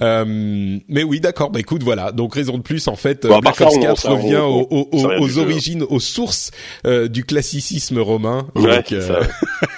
Euh, 0.00 0.24
mais 0.88 1.02
oui, 1.02 1.20
d'accord. 1.20 1.50
Bah 1.50 1.60
écoute, 1.60 1.82
voilà. 1.82 2.12
Donc 2.12 2.34
raison 2.34 2.58
de 2.58 2.62
plus, 2.62 2.88
en 2.88 2.96
fait, 2.96 3.26
bon, 3.26 3.38
Black 3.38 3.60
Ops 3.60 3.78
4 3.78 4.08
on, 4.08 4.16
revient 4.16 4.36
on, 4.36 4.66
aux, 4.70 4.88
aux, 4.92 5.22
aux 5.22 5.38
origines, 5.38 5.82
aux 5.82 6.00
sources 6.00 6.50
euh, 6.86 7.08
du 7.08 7.24
classicisme 7.24 7.98
romain. 7.98 8.46
Ouais, 8.54 8.76
donc, 8.76 8.92
euh... 8.92 9.22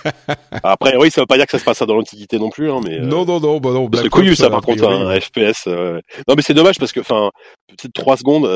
Après, 0.62 0.96
oui, 0.96 1.10
ça 1.10 1.22
veut 1.22 1.26
pas 1.26 1.36
dire 1.36 1.46
que 1.46 1.52
ça 1.52 1.58
se 1.58 1.64
passe 1.64 1.80
dans 1.80 1.96
l'Antiquité 2.04 2.38
non 2.38 2.50
plus, 2.50 2.70
hein, 2.70 2.80
mais. 2.84 3.00
Non, 3.00 3.22
euh, 3.22 3.26
non, 3.26 3.40
non, 3.40 3.60
bah 3.60 3.70
non. 3.72 3.88
C'est 3.94 4.08
connu 4.08 4.34
ça, 4.34 4.50
par 4.50 4.62
contre, 4.62 4.86
un 4.88 5.20
FPS. 5.20 5.66
Non, 5.66 6.34
mais 6.36 6.42
c'est 6.42 6.54
dommage 6.54 6.78
parce 6.78 6.92
que, 6.92 7.00
enfin, 7.00 7.30
peut-être 7.68 7.92
trois 7.92 8.16
secondes. 8.16 8.46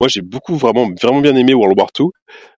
Moi, 0.00 0.06
j'ai 0.08 0.20
beaucoup 0.20 0.56
vraiment 0.56 0.88
vraiment 1.02 1.20
bien 1.20 1.34
aimé 1.34 1.54
World 1.54 1.76
War 1.76 1.88
II. 1.98 2.06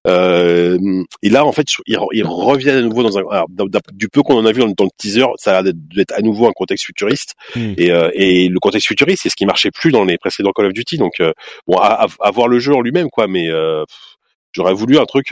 Euh, 0.06 0.78
et 1.22 1.30
là, 1.30 1.46
en 1.46 1.52
fait, 1.52 1.66
ils, 1.86 1.96
ils, 2.12 2.24
reviennent 2.24 2.76
à 2.76 2.82
nouveau 2.82 3.02
dans 3.02 3.16
un 3.16 3.22
alors, 3.30 3.48
du 3.94 4.08
peu 4.08 4.22
qu'on 4.22 4.36
en 4.36 4.44
a 4.44 4.52
vu 4.52 4.60
dans, 4.60 4.84
le 4.84 4.90
teaser, 4.98 5.24
ça 5.36 5.56
a 5.56 5.62
l'air 5.62 5.72
d'être 5.74 6.12
à 6.12 6.20
nouveau 6.20 6.46
un 6.48 6.52
contexte 6.52 6.84
futuriste. 6.84 7.32
Mm. 7.56 7.74
Et, 7.78 7.90
euh, 7.90 8.10
et, 8.12 8.48
le 8.48 8.58
contexte 8.60 8.88
futuriste, 8.88 9.22
c'est 9.22 9.30
ce 9.30 9.36
qui 9.36 9.46
marchait 9.46 9.70
plus 9.70 9.90
dans 9.90 10.04
les 10.04 10.18
précédents 10.18 10.52
Call 10.54 10.66
of 10.66 10.74
Duty. 10.74 10.98
Donc, 10.98 11.20
euh, 11.20 11.32
bon, 11.66 11.78
à, 11.78 12.06
à, 12.20 12.30
voir 12.30 12.46
le 12.46 12.58
jeu 12.58 12.74
en 12.74 12.82
lui-même, 12.82 13.08
quoi. 13.08 13.26
Mais 13.26 13.48
euh, 13.48 13.84
j'aurais 14.52 14.74
voulu 14.74 14.98
un 14.98 15.04
truc 15.04 15.28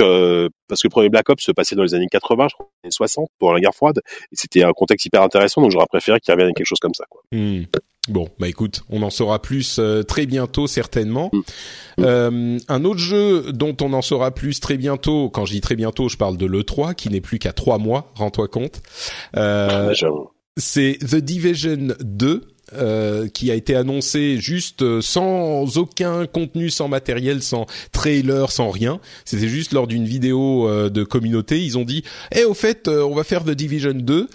parce 0.69 0.83
que 0.83 0.87
le 0.87 0.91
premier 0.91 1.09
Black 1.09 1.29
Ops 1.29 1.43
se 1.43 1.53
passait 1.53 1.77
dans 1.77 1.83
les 1.83 1.95
années 1.95 2.09
80, 2.11 2.49
je 2.49 2.55
crois, 2.55 2.71
les 2.85 2.91
60, 2.91 3.29
pour 3.39 3.53
la 3.53 3.61
guerre 3.61 3.75
froide. 3.75 4.01
Et 4.33 4.37
c'était 4.37 4.63
un 4.63 4.73
contexte 4.73 5.07
hyper 5.07 5.23
intéressant. 5.23 5.63
Donc, 5.63 5.71
j'aurais 5.71 5.87
préféré 5.87 6.21
qu'il 6.21 6.33
revienne 6.33 6.51
à 6.51 6.53
quelque 6.53 6.67
chose 6.67 6.81
comme 6.81 6.95
ça, 6.95 7.05
quoi. 7.09 7.23
Mm. 7.33 7.65
Bon, 8.09 8.29
bah 8.39 8.49
écoute, 8.49 8.83
on 8.89 9.03
en 9.03 9.11
saura 9.11 9.41
plus 9.41 9.79
euh, 9.79 10.03
très 10.03 10.25
bientôt 10.27 10.67
certainement. 10.67 11.31
Euh, 12.01 12.59
un 12.69 12.85
autre 12.85 13.01
jeu 13.01 13.53
dont 13.53 13.77
on 13.83 13.93
en 13.93 14.03
saura 14.03 14.31
plus 14.31 14.61
très 14.61 14.79
bientôt, 14.79 15.29
quand 15.29 15.45
je 15.45 15.53
dis 15.53 15.61
très 15.61 15.77
bientôt, 15.77 16.09
je 16.09 16.17
parle 16.17 16.37
de 16.39 16.47
l'E3 16.47 16.95
qui 16.95 17.11
n'est 17.11 17.21
plus 17.21 17.39
qu'à 17.39 17.53
trois 17.53 17.79
mois, 17.79 18.13
rends-toi 18.15 18.49
compte. 18.49 18.81
Euh, 19.37 19.95
c'est 20.57 20.99
The 21.01 21.17
Division 21.17 21.89
2. 22.01 22.43
Euh, 22.75 23.29
qui 23.29 23.51
a 23.51 23.55
été 23.55 23.75
annoncé 23.75 24.37
juste 24.39 25.01
sans 25.01 25.79
aucun 25.79 26.27
contenu, 26.27 26.69
sans 26.69 26.87
matériel, 26.87 27.43
sans 27.43 27.65
trailer, 27.93 28.53
sans 28.53 28.71
rien. 28.71 29.01
C'était 29.25 29.49
juste 29.49 29.73
lors 29.73 29.87
d'une 29.87 30.05
vidéo 30.05 30.69
euh, 30.69 30.91
de 30.91 31.03
communauté. 31.03 31.65
Ils 31.65 31.79
ont 31.79 31.85
dit, 31.85 32.05
eh, 32.35 32.45
au 32.45 32.53
fait, 32.53 32.87
euh, 32.89 33.03
on 33.03 33.15
va 33.15 33.25
faire 33.25 33.45
The 33.45 33.53
Division 33.53 33.95
2. 33.95 34.29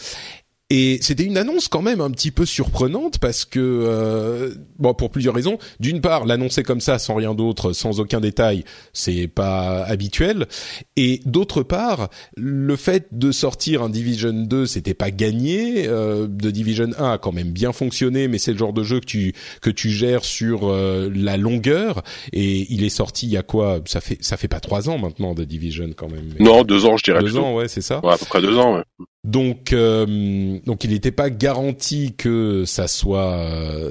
Et 0.76 0.98
c'était 1.02 1.26
une 1.26 1.38
annonce 1.38 1.68
quand 1.68 1.84
même 1.84 2.02
un 2.02 2.10
petit 2.10 2.32
peu 2.32 2.48
surprenante 2.48 3.20
parce 3.20 3.46
que 3.46 3.60
euh, 3.60 4.56
bon 4.80 4.96
pour 4.96 5.12
plusieurs 5.12 5.36
raisons. 5.36 5.60
D'une 5.80 6.02
part, 6.02 6.26
l'annoncer 6.26 6.64
comme 6.64 6.82
ça 6.82 6.98
sans 6.98 7.14
rien 7.14 7.36
d'autre, 7.36 7.74
sans 7.74 8.00
aucun 8.00 8.20
détail, 8.20 8.64
c'est 8.92 9.28
pas 9.28 9.84
habituel. 9.84 10.48
Et 10.96 11.22
d'autre 11.26 11.62
part, 11.62 12.10
le 12.36 12.76
fait 12.76 13.06
de 13.12 13.32
sortir 13.32 13.84
un 13.84 13.90
Division 13.90 14.34
2, 14.34 14.66
c'était 14.66 14.96
pas 14.96 15.12
gagné. 15.12 15.88
Euh, 15.88 16.26
de 16.28 16.50
Division 16.50 16.90
1 16.98 17.12
a 17.12 17.18
quand 17.20 17.34
même 17.34 17.52
bien 17.52 17.72
fonctionné, 17.72 18.28
mais 18.28 18.40
c'est 18.40 18.54
le 18.54 18.58
genre 18.58 18.74
de 18.74 18.82
jeu 18.82 19.00
que 19.00 19.06
tu 19.06 19.36
que 19.62 19.70
tu 19.70 19.92
gères 19.92 20.26
sur 20.26 20.72
euh, 20.72 21.08
la 21.14 21.38
longueur. 21.38 22.02
Et 22.32 22.66
il 22.74 22.84
est 22.84 22.90
sorti 22.90 23.28
il 23.28 23.32
y 23.32 23.38
a 23.38 23.44
quoi? 23.44 23.80
Ça 23.86 24.02
fait 24.02 24.18
ça 24.22 24.38
fait 24.38 24.48
pas 24.48 24.60
trois 24.60 24.90
ans 24.90 24.98
maintenant 24.98 25.36
de 25.36 25.44
Division 25.44 25.92
quand 25.96 26.10
même. 26.10 26.34
Non, 26.40 26.64
deux 26.64 26.86
ans, 26.88 26.98
je 26.98 27.04
dirais. 27.04 27.20
Deux 27.20 27.26
plutôt. 27.28 27.46
ans, 27.46 27.54
ouais, 27.54 27.68
c'est 27.68 27.82
ça. 27.82 28.04
Ouais, 28.04 28.14
à 28.14 28.18
peu 28.18 28.26
près 28.26 28.42
deux 28.42 28.58
ans. 28.58 28.78
Ouais. 28.78 29.06
Donc, 29.24 29.72
euh, 29.72 30.60
donc 30.66 30.84
il 30.84 30.92
n'était 30.92 31.12
pas 31.12 31.30
garanti 31.30 32.14
que 32.16 32.66
ça 32.66 32.88
soit, 32.88 33.40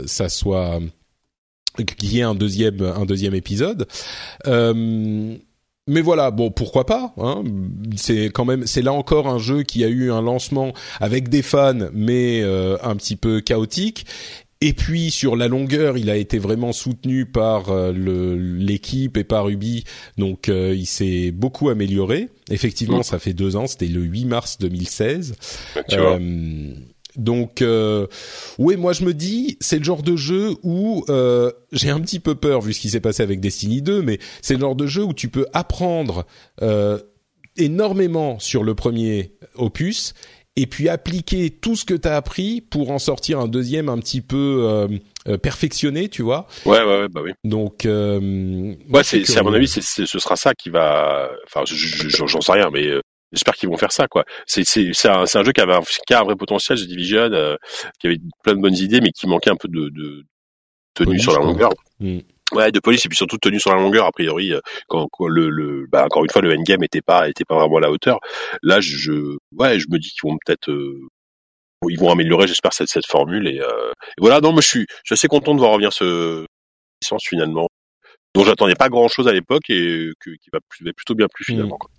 ça 0.07 0.28
soit 0.28 0.80
qu'il 1.76 2.12
y 2.12 2.18
ait 2.18 2.22
un 2.22 2.35
deuxième, 2.35 2.83
un 2.83 3.07
deuxième 3.07 3.35
épisode. 3.35 3.87
Euh, 4.47 5.37
mais 5.89 6.01
voilà, 6.01 6.30
bon, 6.30 6.51
pourquoi 6.51 6.87
pas 6.87 7.12
hein 7.18 7.43
C'est 7.97 8.26
quand 8.26 8.45
même, 8.45 8.66
c'est 8.66 8.83
là 8.83 8.93
encore 8.93 9.26
un 9.26 9.39
jeu 9.39 9.62
qui 9.62 9.85
a 9.85 9.89
eu 9.89 10.12
un 10.12 10.22
lancement 10.22 10.72
avec 11.01 11.28
des 11.28 11.43
fans, 11.43 11.89
mais 11.93 12.41
euh, 12.43 12.76
un 12.83 12.95
petit 12.97 13.16
peu 13.16 13.41
chaotique. 13.41 14.07
Et 14.64 14.74
puis 14.74 15.10
sur 15.10 15.34
la 15.34 15.48
longueur, 15.48 15.98
il 15.98 16.08
a 16.08 16.16
été 16.16 16.38
vraiment 16.38 16.70
soutenu 16.72 17.26
par 17.26 17.70
euh, 17.70 17.92
l'équipe 17.92 19.16
et 19.16 19.24
par 19.24 19.48
Ubi, 19.48 19.82
donc 20.18 20.48
euh, 20.48 20.72
il 20.72 20.86
s'est 20.86 21.32
beaucoup 21.32 21.68
amélioré. 21.68 22.28
Effectivement, 22.48 23.00
mmh. 23.00 23.02
ça 23.02 23.18
fait 23.18 23.32
deux 23.32 23.56
ans, 23.56 23.66
c'était 23.66 23.86
le 23.86 24.02
8 24.02 24.24
mars 24.26 24.58
2016. 24.60 25.34
Euh, 25.92 26.74
donc, 27.16 27.60
euh, 27.60 28.06
oui, 28.58 28.76
moi 28.76 28.92
je 28.92 29.04
me 29.04 29.12
dis, 29.12 29.56
c'est 29.60 29.78
le 29.78 29.84
genre 29.84 30.04
de 30.04 30.14
jeu 30.14 30.54
où 30.62 31.04
euh, 31.08 31.50
j'ai 31.72 31.90
un 31.90 32.00
petit 32.00 32.20
peu 32.20 32.36
peur 32.36 32.60
vu 32.60 32.72
ce 32.72 32.80
qui 32.80 32.88
s'est 32.88 33.00
passé 33.00 33.24
avec 33.24 33.40
Destiny 33.40 33.82
2, 33.82 34.00
mais 34.00 34.20
c'est 34.42 34.54
le 34.54 34.60
genre 34.60 34.76
de 34.76 34.86
jeu 34.86 35.02
où 35.02 35.12
tu 35.12 35.28
peux 35.28 35.46
apprendre 35.52 36.24
euh, 36.62 37.00
énormément 37.56 38.38
sur 38.38 38.62
le 38.62 38.76
premier 38.76 39.32
opus 39.56 40.14
et 40.57 40.66
puis 40.66 40.88
appliquer 40.88 41.50
tout 41.50 41.76
ce 41.76 41.84
que 41.84 41.94
tu 41.94 42.07
as 42.07 42.16
appris 42.16 42.61
pour 42.61 42.90
en 42.90 42.98
sortir 42.98 43.40
un 43.40 43.48
deuxième 43.48 43.88
un 43.88 43.98
petit 43.98 44.20
peu 44.20 44.66
euh, 44.68 44.88
euh, 45.28 45.38
perfectionné, 45.38 46.09
tu 46.09 46.22
vois. 46.22 46.46
Ouais, 46.66 46.82
ouais, 46.82 47.00
ouais, 47.00 47.09
bah 47.09 47.22
oui. 47.24 47.32
Donc, 47.44 47.86
euh, 47.86 48.74
ouais, 48.90 49.03
c'est, 49.03 49.36
à 49.36 49.42
mon 49.42 49.55
avis, 49.55 49.68
c'est, 49.68 49.82
ce 49.82 50.18
sera 50.18 50.36
ça 50.36 50.53
qui 50.55 50.68
va. 50.68 51.30
Enfin, 51.46 51.64
j'en 51.66 52.40
sais 52.40 52.53
rien, 52.53 52.68
mais 52.70 52.90
j'espère 53.32 53.55
qu'ils 53.55 53.70
vont 53.70 53.78
faire 53.78 53.92
ça, 53.92 54.09
quoi. 54.09 54.24
C'est, 54.46 54.64
c'est, 54.64 55.09
un, 55.09 55.22
un 55.22 55.44
jeu 55.44 55.53
qui 55.53 55.61
avait 55.61 55.74
un, 55.74 55.82
qui 56.07 56.12
a 56.12 56.20
un 56.20 56.24
vrai 56.24 56.36
potentiel, 56.36 56.78
The 56.78 56.86
Division, 56.86 57.30
qui 57.98 58.09
avait 58.09 58.18
plein 58.44 58.55
de 58.55 58.61
bonnes 58.61 58.76
idées, 58.76 59.00
mais 59.00 59.11
qui 59.11 59.26
manquait 59.26 59.50
un 59.50 59.57
peu 59.57 59.68
de, 59.68 59.88
de 59.88 60.24
tenue 60.94 61.18
sur 61.18 61.32
la 61.38 61.44
longueur. 61.44 61.70
Mm. 62.00 62.18
Ouais, 62.53 62.70
de 62.70 62.80
police 62.80 63.05
et 63.07 63.09
puis 63.09 63.16
surtout 63.16 63.38
tenue 63.38 63.61
sur 63.61 63.74
la 63.74 63.80
longueur. 63.80 64.07
A 64.07 64.12
priori, 64.12 64.53
quand, 64.88 65.09
quand 65.11 65.26
le, 65.26 65.48
le 65.48 65.86
bah, 65.90 66.05
encore 66.05 66.24
une 66.24 66.30
fois, 66.30 66.42
le 66.42 66.53
endgame 66.53 66.84
était 66.84 67.00
pas 67.00 67.28
était 67.28 67.44
pas 67.44 67.57
vraiment 67.57 67.78
à 67.78 67.80
la 67.80 67.90
hauteur. 67.90 68.18
Là, 68.62 68.80
je 68.80 69.36
ouais, 69.53 69.78
je 69.78 69.86
me 69.90 69.98
dis 69.98 70.11
qu'ils 70.11 70.28
vont 70.30 70.36
peut-être 70.44 70.70
euh, 70.70 71.00
ils 71.88 71.98
vont 71.98 72.11
améliorer, 72.11 72.46
j'espère 72.46 72.72
cette 72.72 72.88
cette 72.88 73.07
formule 73.07 73.48
et, 73.48 73.61
euh, 73.61 73.90
et, 73.90 74.20
voilà. 74.20 74.40
Non, 74.40 74.53
moi 74.53 74.61
je 74.61 74.68
suis 74.68 74.86
je 75.05 75.07
suis 75.07 75.14
assez 75.14 75.28
content 75.28 75.55
de 75.55 75.61
voir 75.61 75.72
revenir 75.72 75.92
ce 75.92 76.44
licence 77.03 77.24
finalement 77.26 77.68
dont 78.34 78.44
j'attendais 78.44 78.74
pas 78.74 78.88
grand 78.88 79.09
chose 79.09 79.28
à 79.28 79.32
l'époque 79.32 79.68
et 79.68 80.11
que, 80.20 80.30
qui 80.30 80.50
va, 80.53 80.59
va 80.80 80.92
plutôt 80.92 81.14
bien 81.14 81.26
plus 81.32 81.44
finalement. 81.44 81.78
Mmh. 81.80 81.91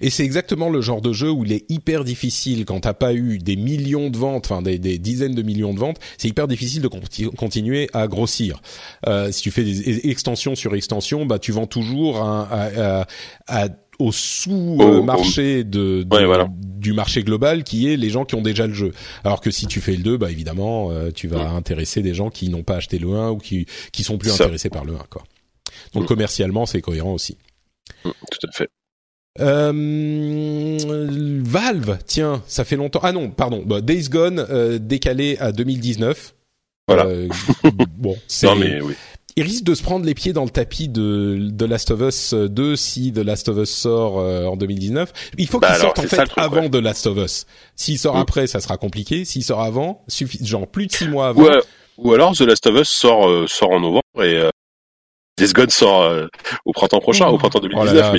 Et 0.00 0.10
c'est 0.10 0.24
exactement 0.24 0.68
le 0.68 0.80
genre 0.80 1.00
de 1.00 1.12
jeu 1.12 1.30
où 1.30 1.44
il 1.44 1.52
est 1.52 1.70
hyper 1.70 2.04
difficile 2.04 2.64
quand 2.64 2.80
t'as 2.80 2.94
pas 2.94 3.14
eu 3.14 3.38
des 3.38 3.56
millions 3.56 4.10
de 4.10 4.16
ventes, 4.16 4.46
enfin 4.50 4.62
des, 4.62 4.78
des, 4.78 4.98
dizaines 4.98 5.34
de 5.34 5.42
millions 5.42 5.74
de 5.74 5.78
ventes, 5.78 5.98
c'est 6.18 6.28
hyper 6.28 6.48
difficile 6.48 6.82
de 6.82 6.88
conti 6.88 7.24
continuer 7.36 7.88
à 7.92 8.06
grossir. 8.08 8.60
Euh, 9.06 9.30
si 9.32 9.42
tu 9.42 9.50
fais 9.50 9.64
des 9.64 10.08
extensions 10.08 10.54
sur 10.54 10.74
extensions, 10.74 11.26
bah 11.26 11.38
tu 11.38 11.52
vends 11.52 11.66
toujours 11.66 12.22
à, 12.22 12.48
à, 12.50 13.06
à, 13.46 13.68
au 13.98 14.12
sous-marché 14.12 15.64
de, 15.64 16.02
de 16.02 16.16
ouais, 16.16 16.24
voilà. 16.24 16.48
du 16.50 16.92
marché 16.92 17.22
global 17.22 17.62
qui 17.64 17.92
est 17.92 17.96
les 17.96 18.10
gens 18.10 18.24
qui 18.24 18.34
ont 18.34 18.42
déjà 18.42 18.66
le 18.66 18.74
jeu. 18.74 18.92
Alors 19.24 19.40
que 19.40 19.50
si 19.50 19.66
tu 19.66 19.80
fais 19.80 19.92
le 19.92 20.02
2, 20.02 20.16
bah 20.16 20.30
évidemment, 20.30 20.90
euh, 20.90 21.10
tu 21.10 21.28
vas 21.28 21.52
mmh. 21.52 21.56
intéresser 21.56 22.02
des 22.02 22.14
gens 22.14 22.30
qui 22.30 22.48
n'ont 22.48 22.62
pas 22.62 22.76
acheté 22.76 22.98
le 22.98 23.10
1 23.10 23.30
ou 23.30 23.38
qui 23.38 23.66
qui 23.92 24.02
sont 24.02 24.18
plus 24.18 24.30
Ça. 24.30 24.44
intéressés 24.44 24.70
par 24.70 24.84
le 24.84 24.94
1 24.94 24.98
quoi. 25.10 25.22
Donc 25.94 26.04
mmh. 26.04 26.06
commercialement, 26.06 26.66
c'est 26.66 26.80
cohérent 26.80 27.12
aussi. 27.12 27.36
Mmh, 28.04 28.10
tout 28.30 28.46
à 28.48 28.52
fait. 28.52 28.68
Euh, 29.40 30.78
Valve, 31.44 31.98
tiens, 32.06 32.42
ça 32.46 32.64
fait 32.64 32.76
longtemps. 32.76 33.00
Ah 33.02 33.12
non, 33.12 33.30
pardon. 33.30 33.62
Bah, 33.64 33.80
Days 33.80 34.08
Gone 34.08 34.44
euh, 34.50 34.78
décalé 34.78 35.36
à 35.38 35.52
2019. 35.52 36.34
Voilà. 36.88 37.06
Euh, 37.06 37.28
bon, 37.96 38.16
c'est. 38.26 38.46
non 38.46 38.56
mais 38.56 38.80
oui. 38.80 38.94
Il 39.36 39.44
risque 39.44 39.64
de 39.64 39.74
se 39.74 39.82
prendre 39.82 40.04
les 40.04 40.12
pieds 40.12 40.34
dans 40.34 40.44
le 40.44 40.50
tapis 40.50 40.88
de 40.88 41.50
The 41.56 41.62
Last 41.62 41.90
of 41.90 42.02
Us 42.02 42.34
2 42.34 42.76
si 42.76 43.12
The 43.12 43.18
Last 43.18 43.48
of 43.48 43.56
Us 43.56 43.70
sort 43.70 44.18
euh, 44.18 44.44
en 44.44 44.56
2019. 44.56 45.10
Il 45.38 45.46
faut 45.48 45.58
bah 45.58 45.68
qu'il 45.68 45.80
sorte 45.80 45.98
en 46.00 46.02
fait 46.02 46.16
truc, 46.16 46.32
avant 46.36 46.62
ouais. 46.62 46.70
The 46.70 46.76
Last 46.76 47.06
of 47.06 47.16
Us. 47.16 47.46
S'il 47.74 47.98
sort 47.98 48.16
mmh. 48.16 48.20
après, 48.20 48.46
ça 48.46 48.60
sera 48.60 48.76
compliqué. 48.76 49.24
S'il 49.24 49.42
sort 49.42 49.62
avant, 49.62 50.04
suffi 50.06 50.44
genre 50.44 50.66
plus 50.66 50.86
de 50.86 50.92
six 50.92 51.08
mois 51.08 51.28
avant. 51.28 51.44
Ouais. 51.44 51.60
Ou 51.96 52.12
alors 52.12 52.36
The 52.36 52.42
Last 52.42 52.66
of 52.66 52.78
Us 52.78 52.88
sort 52.90 53.26
euh, 53.26 53.46
sort 53.46 53.70
en 53.70 53.80
novembre 53.80 54.02
et 54.18 54.36
euh, 54.36 54.50
Days 55.42 55.52
Gone 55.52 55.70
sort 55.70 56.02
euh, 56.02 56.26
au 56.64 56.72
printemps 56.72 57.00
prochain, 57.00 57.26
oh. 57.28 57.34
au 57.34 57.38
printemps 57.38 57.60
2019, 57.60 57.92
oh 57.92 57.96
là 57.96 58.02
là, 58.02 58.12
mais 58.12 58.18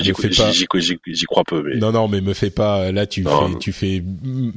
j'y, 1.14 1.24
crois 1.26 1.44
peu. 1.44 1.62
Mais... 1.62 1.76
Non, 1.76 1.92
non, 1.92 2.08
mais 2.08 2.20
me 2.20 2.34
fais 2.34 2.50
pas. 2.50 2.92
Là, 2.92 3.06
tu 3.06 3.22
non, 3.22 3.30
fais, 3.30 3.48
non. 3.48 3.58
tu 3.58 3.72
fais, 3.72 4.02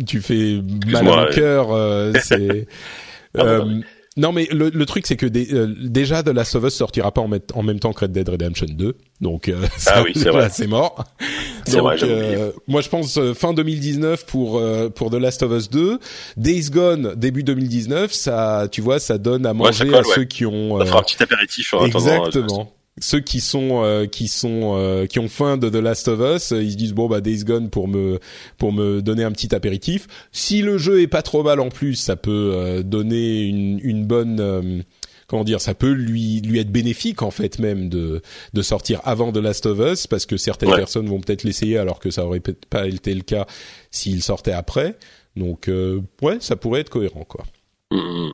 tu 0.06 0.22
fais 0.22 0.62
mal 0.88 1.30
au 1.30 1.34
cœur. 1.34 1.72
Euh, 1.72 2.14
c'est. 2.22 2.68
euh, 3.38 3.82
non, 4.18 4.32
mais 4.32 4.48
le, 4.52 4.70
le 4.70 4.86
truc, 4.86 5.06
c'est 5.06 5.16
que 5.16 5.28
dé, 5.28 5.48
euh, 5.54 5.74
déjà 5.80 6.24
The 6.24 6.30
Last 6.30 6.56
of 6.56 6.64
Us 6.64 6.74
sortira 6.74 7.12
pas 7.12 7.22
en, 7.22 7.28
met, 7.28 7.42
en, 7.54 7.62
même 7.62 7.80
temps 7.80 7.94
que 7.94 8.02
Red 8.02 8.12
Dead 8.12 8.28
Redemption 8.28 8.66
2, 8.70 8.96
donc 9.22 9.48
euh, 9.48 9.66
ça, 9.78 9.94
ah 9.96 10.04
oui, 10.04 10.12
c'est, 10.16 10.30
vrai. 10.30 10.50
c'est 10.52 10.68
mort. 10.68 11.04
C'est 11.66 11.78
donc, 11.78 11.84
vrai, 11.84 11.98
euh, 12.04 12.52
moi, 12.68 12.82
je 12.82 12.90
pense 12.90 13.20
fin 13.36 13.54
2019 13.54 14.26
pour 14.26 14.62
pour 14.96 15.12
The 15.12 15.16
Last 15.16 15.44
of 15.44 15.52
Us 15.52 15.70
2, 15.70 16.00
Days 16.36 16.70
Gone 16.72 17.14
début 17.16 17.44
2019. 17.44 18.12
Ça, 18.12 18.68
tu 18.72 18.82
vois, 18.82 19.00
ça 19.00 19.18
donne 19.18 19.46
à 19.46 19.54
manger 19.54 19.90
ouais, 19.90 19.98
à 19.98 20.04
ceux 20.04 20.24
qui 20.26 20.46
ont. 20.46 20.80
Ça 20.80 20.86
fera 20.86 21.00
un 21.00 21.04
petit 21.04 21.22
apéritif 21.22 21.74
en 21.74 21.86
Exactement. 21.86 22.74
Ceux 23.00 23.20
qui 23.20 23.42
sont 23.42 23.84
euh, 23.84 24.06
qui 24.06 24.28
sont 24.28 24.76
euh, 24.76 25.06
qui 25.06 25.20
ont 25.20 25.28
faim 25.28 25.58
de 25.58 25.70
The 25.70 25.76
Last 25.76 26.08
of 26.08 26.20
Us, 26.20 26.52
ils 26.52 26.72
se 26.72 26.78
disent 26.78 26.94
bon 26.94 27.08
bah 27.08 27.22
Days 27.22 27.44
Gone 27.44 27.70
pour 27.70 27.88
me 27.88 28.20
pour 28.58 28.74
me 28.74 29.02
donner 29.02 29.24
un 29.24 29.32
petit 29.32 29.54
apéritif. 29.54 30.08
Si 30.32 30.62
le 30.62 30.78
jeu 30.78 31.02
est 31.02 31.08
pas 31.08 31.22
trop 31.22 31.44
mal 31.44 31.60
en 31.60 31.70
plus, 31.70 31.96
ça 31.96 32.16
peut 32.16 32.84
donner 32.84 33.42
une 33.42 33.80
une 33.84 34.06
bonne 34.06 34.84
comment 35.28 35.44
dire, 35.44 35.62
ça 35.62 35.74
peut 35.74 35.92
lui 35.92 36.42
lui 36.42 36.60
être 36.60 36.72
bénéfique 36.72 37.22
en 37.22 37.32
fait 37.32 37.60
même 37.60 37.90
de 37.90 38.22
de 38.54 38.62
sortir 38.62 39.02
avant 39.04 39.32
The 39.32 39.38
Last 39.38 39.66
of 39.66 39.80
Us 39.80 40.08
parce 40.08 40.26
que 40.26 40.38
certaines 40.38 40.76
personnes 40.76 41.08
vont 41.08 41.20
peut-être 41.20 41.44
l'essayer 41.44 41.78
alors 41.78 42.00
que 42.00 42.12
ça 42.12 42.26
aurait 42.26 42.42
pas 42.70 42.88
été 42.88 43.14
le 43.14 43.22
cas 43.22 43.46
s'il 43.92 44.24
sortait 44.24 44.54
après. 44.54 44.98
Donc 45.36 45.70
ouais, 46.22 46.38
ça 46.40 46.56
pourrait 46.56 46.82
être 46.82 46.90
cohérent 46.90 47.26
quoi. 47.26 47.46
Mm-hmm. 47.92 48.32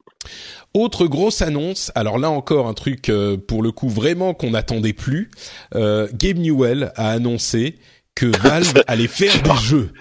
Autre 0.73 1.05
grosse 1.05 1.41
annonce, 1.41 1.91
alors 1.95 2.17
là 2.17 2.29
encore 2.29 2.67
un 2.67 2.73
truc 2.73 3.09
euh, 3.09 3.37
pour 3.37 3.61
le 3.61 3.71
coup 3.71 3.89
vraiment 3.89 4.33
qu'on 4.33 4.51
n'attendait 4.51 4.93
plus. 4.93 5.29
Euh, 5.75 6.07
Gabe 6.13 6.37
Newell 6.37 6.91
a 6.95 7.11
annoncé 7.11 7.77
que 8.15 8.25
Valve 8.25 8.83
allait 8.87 9.07
faire 9.07 9.41
des 9.43 9.55
jeux 9.61 9.93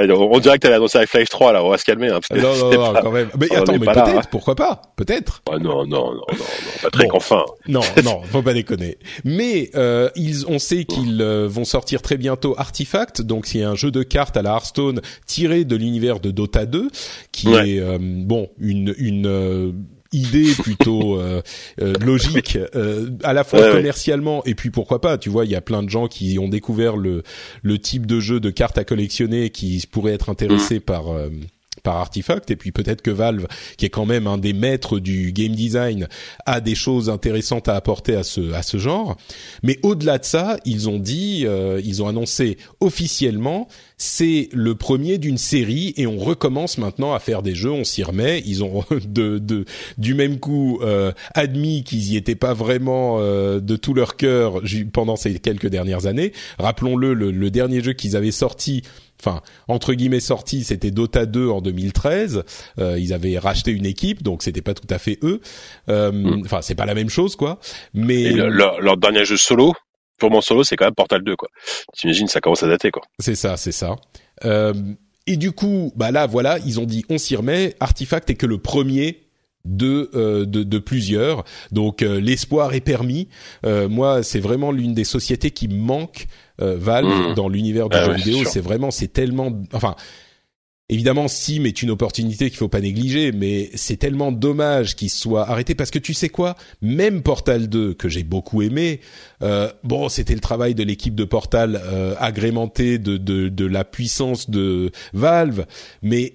on 0.00 0.38
dirait 0.40 0.56
que 0.56 0.62
t'avais 0.62 0.74
annoncé 0.74 0.98
avec 0.98 1.12
life 1.14 1.28
3 1.28 1.52
là, 1.52 1.64
on 1.64 1.70
va 1.70 1.78
se 1.78 1.84
calmer. 1.84 2.08
Hein, 2.08 2.20
non, 2.34 2.56
non, 2.56 2.70
non, 2.92 3.00
quand 3.00 3.12
même. 3.12 3.28
Mais 3.38 3.54
attends, 3.54 3.72
mais 3.72 3.78
peut-être, 3.78 4.08
hein. 4.08 4.20
pourquoi 4.30 4.54
pas? 4.54 4.82
Peut-être. 4.96 5.42
non, 5.50 5.58
non, 5.58 5.86
non, 5.86 5.86
non, 5.86 6.14
non, 6.14 6.44
Patrick, 6.82 7.14
enfin. 7.14 7.44
Non, 7.68 7.80
non, 8.04 8.22
faut 8.24 8.42
pas 8.42 8.54
déconner. 8.54 8.98
Mais 9.24 9.70
euh, 9.74 10.10
ils, 10.16 10.46
on 10.48 10.58
sait 10.58 10.84
qu'ils 10.84 11.20
euh, 11.20 11.46
vont 11.48 11.64
sortir 11.64 12.02
très 12.02 12.16
bientôt 12.16 12.54
Artifact, 12.58 13.22
donc 13.22 13.46
c'est 13.46 13.62
un 13.62 13.74
jeu 13.74 13.90
de 13.90 14.02
cartes 14.02 14.36
à 14.36 14.42
la 14.42 14.50
Hearthstone 14.50 15.00
tiré 15.26 15.64
de 15.64 15.76
l'univers 15.76 16.20
de 16.20 16.30
Dota 16.30 16.66
2, 16.66 16.88
qui 17.32 17.48
est 17.54 17.80
euh, 17.80 17.98
bon 18.00 18.48
une 18.58 18.94
une 18.98 19.26
euh, 19.26 19.72
idée 20.16 20.52
plutôt 20.54 21.20
euh, 21.20 21.42
euh, 21.80 21.92
logique 22.04 22.58
euh, 22.74 23.10
à 23.22 23.32
la 23.32 23.44
fois 23.44 23.70
commercialement 23.70 24.42
et 24.44 24.54
puis 24.54 24.70
pourquoi 24.70 25.00
pas 25.00 25.18
tu 25.18 25.28
vois 25.28 25.44
il 25.44 25.50
y 25.50 25.54
a 25.54 25.60
plein 25.60 25.82
de 25.82 25.90
gens 25.90 26.08
qui 26.08 26.38
ont 26.38 26.48
découvert 26.48 26.96
le 26.96 27.22
le 27.62 27.78
type 27.78 28.06
de 28.06 28.20
jeu 28.20 28.40
de 28.40 28.50
cartes 28.50 28.78
à 28.78 28.84
collectionner 28.84 29.50
qui 29.50 29.84
pourraient 29.90 30.14
être 30.14 30.30
intéressés 30.30 30.78
mm. 30.78 30.80
par 30.80 31.04
par 31.86 31.98
Artifact 31.98 32.50
et 32.50 32.56
puis 32.56 32.72
peut-être 32.72 33.00
que 33.00 33.12
Valve 33.12 33.46
qui 33.76 33.86
est 33.86 33.90
quand 33.90 34.06
même 34.06 34.26
un 34.26 34.38
des 34.38 34.52
maîtres 34.52 34.98
du 34.98 35.32
game 35.32 35.52
design 35.52 36.08
a 36.44 36.60
des 36.60 36.74
choses 36.74 37.08
intéressantes 37.08 37.68
à 37.68 37.76
apporter 37.76 38.16
à 38.16 38.24
ce 38.24 38.52
à 38.54 38.64
ce 38.64 38.76
genre. 38.76 39.16
Mais 39.62 39.78
au-delà 39.84 40.18
de 40.18 40.24
ça 40.24 40.56
ils 40.64 40.88
ont 40.88 40.98
dit 40.98 41.44
euh, 41.46 41.80
ils 41.84 42.02
ont 42.02 42.08
annoncé 42.08 42.58
officiellement 42.80 43.68
c'est 43.98 44.48
le 44.52 44.74
premier 44.74 45.18
d'une 45.18 45.38
série 45.38 45.94
et 45.96 46.08
on 46.08 46.18
recommence 46.18 46.76
maintenant 46.76 47.14
à 47.14 47.20
faire 47.20 47.42
des 47.42 47.54
jeux 47.54 47.70
on 47.70 47.84
s'y 47.84 48.02
remet. 48.02 48.42
Ils 48.44 48.64
ont 48.64 48.82
de, 49.06 49.38
de 49.38 49.64
du 49.96 50.14
même 50.14 50.40
coup 50.40 50.80
euh, 50.82 51.12
admis 51.34 51.84
qu'ils 51.84 52.12
y 52.12 52.16
étaient 52.16 52.34
pas 52.34 52.52
vraiment 52.52 53.18
euh, 53.20 53.60
de 53.60 53.76
tout 53.76 53.94
leur 53.94 54.16
cœur 54.16 54.60
pendant 54.92 55.14
ces 55.14 55.38
quelques 55.38 55.68
dernières 55.68 56.06
années. 56.06 56.32
Rappelons-le 56.58 57.14
le, 57.14 57.30
le 57.30 57.50
dernier 57.52 57.80
jeu 57.80 57.92
qu'ils 57.92 58.16
avaient 58.16 58.32
sorti 58.32 58.82
enfin 59.20 59.40
entre 59.68 59.94
guillemets 59.94 60.20
sorti, 60.20 60.64
c'était 60.64 60.90
Dota 60.90 61.26
2 61.26 61.48
en 61.48 61.60
2013. 61.60 62.44
Euh, 62.78 62.98
ils 62.98 63.12
avaient 63.12 63.38
racheté 63.38 63.70
une 63.70 63.86
équipe, 63.86 64.22
donc 64.22 64.42
c'était 64.42 64.62
pas 64.62 64.74
tout 64.74 64.86
à 64.90 64.98
fait 64.98 65.18
eux. 65.22 65.40
Euh, 65.88 66.12
mm. 66.12 66.42
Enfin, 66.44 66.62
c'est 66.62 66.74
pas 66.74 66.86
la 66.86 66.94
même 66.94 67.10
chose, 67.10 67.36
quoi. 67.36 67.58
Mais 67.94 68.30
leur, 68.32 68.96
dernier 68.96 69.24
jeu 69.24 69.36
solo, 69.36 69.74
pour 70.18 70.30
mon 70.30 70.40
solo, 70.40 70.64
c'est 70.64 70.76
quand 70.76 70.86
même 70.86 70.94
Portal 70.94 71.22
2, 71.22 71.36
quoi. 71.36 71.48
T'imagines, 71.94 72.28
ça 72.28 72.40
commence 72.40 72.62
à 72.62 72.68
dater, 72.68 72.90
quoi. 72.90 73.02
C'est 73.18 73.34
ça, 73.34 73.56
c'est 73.56 73.72
ça. 73.72 73.96
Euh, 74.44 74.74
et 75.26 75.36
du 75.36 75.52
coup, 75.52 75.92
bah 75.96 76.10
là, 76.10 76.26
voilà, 76.26 76.58
ils 76.64 76.78
ont 76.80 76.86
dit, 76.86 77.04
on 77.08 77.18
s'y 77.18 77.36
remet. 77.36 77.74
Artifact 77.80 78.30
est 78.30 78.36
que 78.36 78.46
le 78.46 78.58
premier 78.58 79.22
de, 79.64 80.10
de, 80.44 80.62
de, 80.62 80.78
plusieurs. 80.78 81.42
Donc 81.72 82.02
l'espoir 82.02 82.74
est 82.74 82.80
permis. 82.80 83.28
moi, 83.64 84.22
c'est 84.22 84.38
vraiment 84.38 84.70
l'une 84.70 84.94
des 84.94 85.02
sociétés 85.02 85.50
qui 85.50 85.66
manque 85.66 86.28
euh, 86.28 86.45
Valve 86.58 87.30
mmh. 87.30 87.34
dans 87.34 87.48
l'univers 87.48 87.88
du 87.88 87.96
ah 87.96 88.04
jeu 88.06 88.12
vidéo. 88.12 88.44
C'est 88.44 88.60
vraiment, 88.60 88.90
c'est 88.90 89.08
tellement, 89.08 89.52
enfin. 89.72 89.94
Évidemment, 90.88 91.26
Steam 91.26 91.66
est 91.66 91.82
une 91.82 91.90
opportunité 91.90 92.48
qu'il 92.48 92.58
faut 92.58 92.68
pas 92.68 92.80
négliger, 92.80 93.32
mais 93.32 93.70
c'est 93.74 93.96
tellement 93.96 94.30
dommage 94.30 94.94
qu'il 94.94 95.10
soit 95.10 95.50
arrêté 95.50 95.74
parce 95.74 95.90
que 95.90 95.98
tu 95.98 96.14
sais 96.14 96.28
quoi, 96.28 96.54
même 96.80 97.22
Portal 97.22 97.68
2 97.68 97.94
que 97.94 98.08
j'ai 98.08 98.22
beaucoup 98.22 98.62
aimé, 98.62 99.00
euh, 99.42 99.68
bon, 99.82 100.08
c'était 100.08 100.34
le 100.34 100.40
travail 100.40 100.76
de 100.76 100.84
l'équipe 100.84 101.16
de 101.16 101.24
Portal 101.24 101.80
euh, 101.82 102.14
agrémenté 102.20 102.98
de, 102.98 103.16
de, 103.16 103.48
de 103.48 103.66
la 103.66 103.84
puissance 103.84 104.48
de 104.48 104.92
Valve, 105.12 105.66
mais 106.02 106.34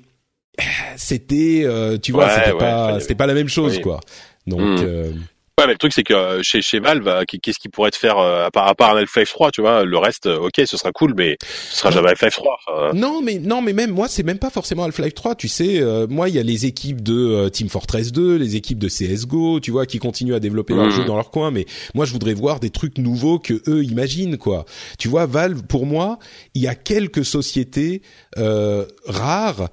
c'était, 0.97 1.61
euh, 1.63 1.97
tu 1.97 2.11
vois, 2.11 2.29
c'était 2.29 2.57
pas, 2.57 2.99
c'était 2.99 3.15
pas 3.15 3.27
la 3.27 3.33
même 3.33 3.47
chose, 3.47 3.79
quoi. 3.79 4.01
Donc, 4.47 4.81
mmh. 4.81 5.13
Euh, 5.61 5.61
Ouais, 5.61 5.67
mais 5.67 5.73
le 5.73 5.77
truc 5.77 5.93
c'est 5.93 6.03
que 6.03 6.13
euh, 6.13 6.39
chez 6.41 6.63
chez 6.63 6.79
Valve, 6.79 7.07
euh, 7.07 7.23
qu'est-ce 7.27 7.59
qui 7.59 7.69
pourrait 7.69 7.91
te 7.91 7.97
faire 7.97 8.17
euh, 8.17 8.47
à 8.47 8.49
part 8.49 8.67
à 8.67 8.73
part 8.73 8.95
un 8.95 8.97
Half-Life 8.97 9.29
3, 9.29 9.51
tu 9.51 9.61
vois, 9.61 9.85
le 9.85 9.97
reste, 9.99 10.25
ok, 10.25 10.59
ce 10.65 10.75
sera 10.75 10.91
cool, 10.91 11.13
mais 11.15 11.37
ce 11.69 11.77
sera 11.77 11.91
jamais 11.91 12.09
Half-Life 12.09 12.33
3. 12.33 12.93
Non, 12.95 13.21
mais 13.21 13.37
non, 13.37 13.61
mais 13.61 13.73
même 13.73 13.91
moi, 13.91 14.07
c'est 14.07 14.23
même 14.23 14.39
pas 14.39 14.49
forcément 14.49 14.85
Half-Life 14.85 15.13
3. 15.13 15.35
Tu 15.35 15.47
sais, 15.47 15.83
moi, 16.09 16.29
il 16.29 16.35
y 16.35 16.39
a 16.39 16.43
les 16.43 16.65
équipes 16.65 17.01
de 17.01 17.47
Team 17.49 17.69
Fortress 17.69 18.11
2, 18.11 18.37
les 18.37 18.55
équipes 18.55 18.79
de 18.79 18.89
CS:GO, 18.89 19.59
tu 19.59 19.69
vois, 19.69 19.85
qui 19.85 19.99
continuent 19.99 20.33
à 20.33 20.39
développer 20.39 20.73
leur 20.73 20.87
mmh. 20.87 20.91
jeu 20.91 21.05
dans 21.05 21.15
leur 21.15 21.29
coin. 21.29 21.51
Mais 21.51 21.65
moi, 21.93 22.05
je 22.05 22.13
voudrais 22.13 22.33
voir 22.33 22.59
des 22.59 22.71
trucs 22.71 22.97
nouveaux 22.97 23.37
que 23.37 23.61
eux 23.67 23.83
imaginent, 23.83 24.37
quoi. 24.37 24.65
Tu 24.97 25.09
vois, 25.09 25.27
Valve, 25.27 25.61
pour 25.67 25.85
moi, 25.85 26.17
il 26.55 26.63
y 26.63 26.67
a 26.67 26.75
quelques 26.75 27.25
sociétés 27.25 28.01
rares 28.35 29.69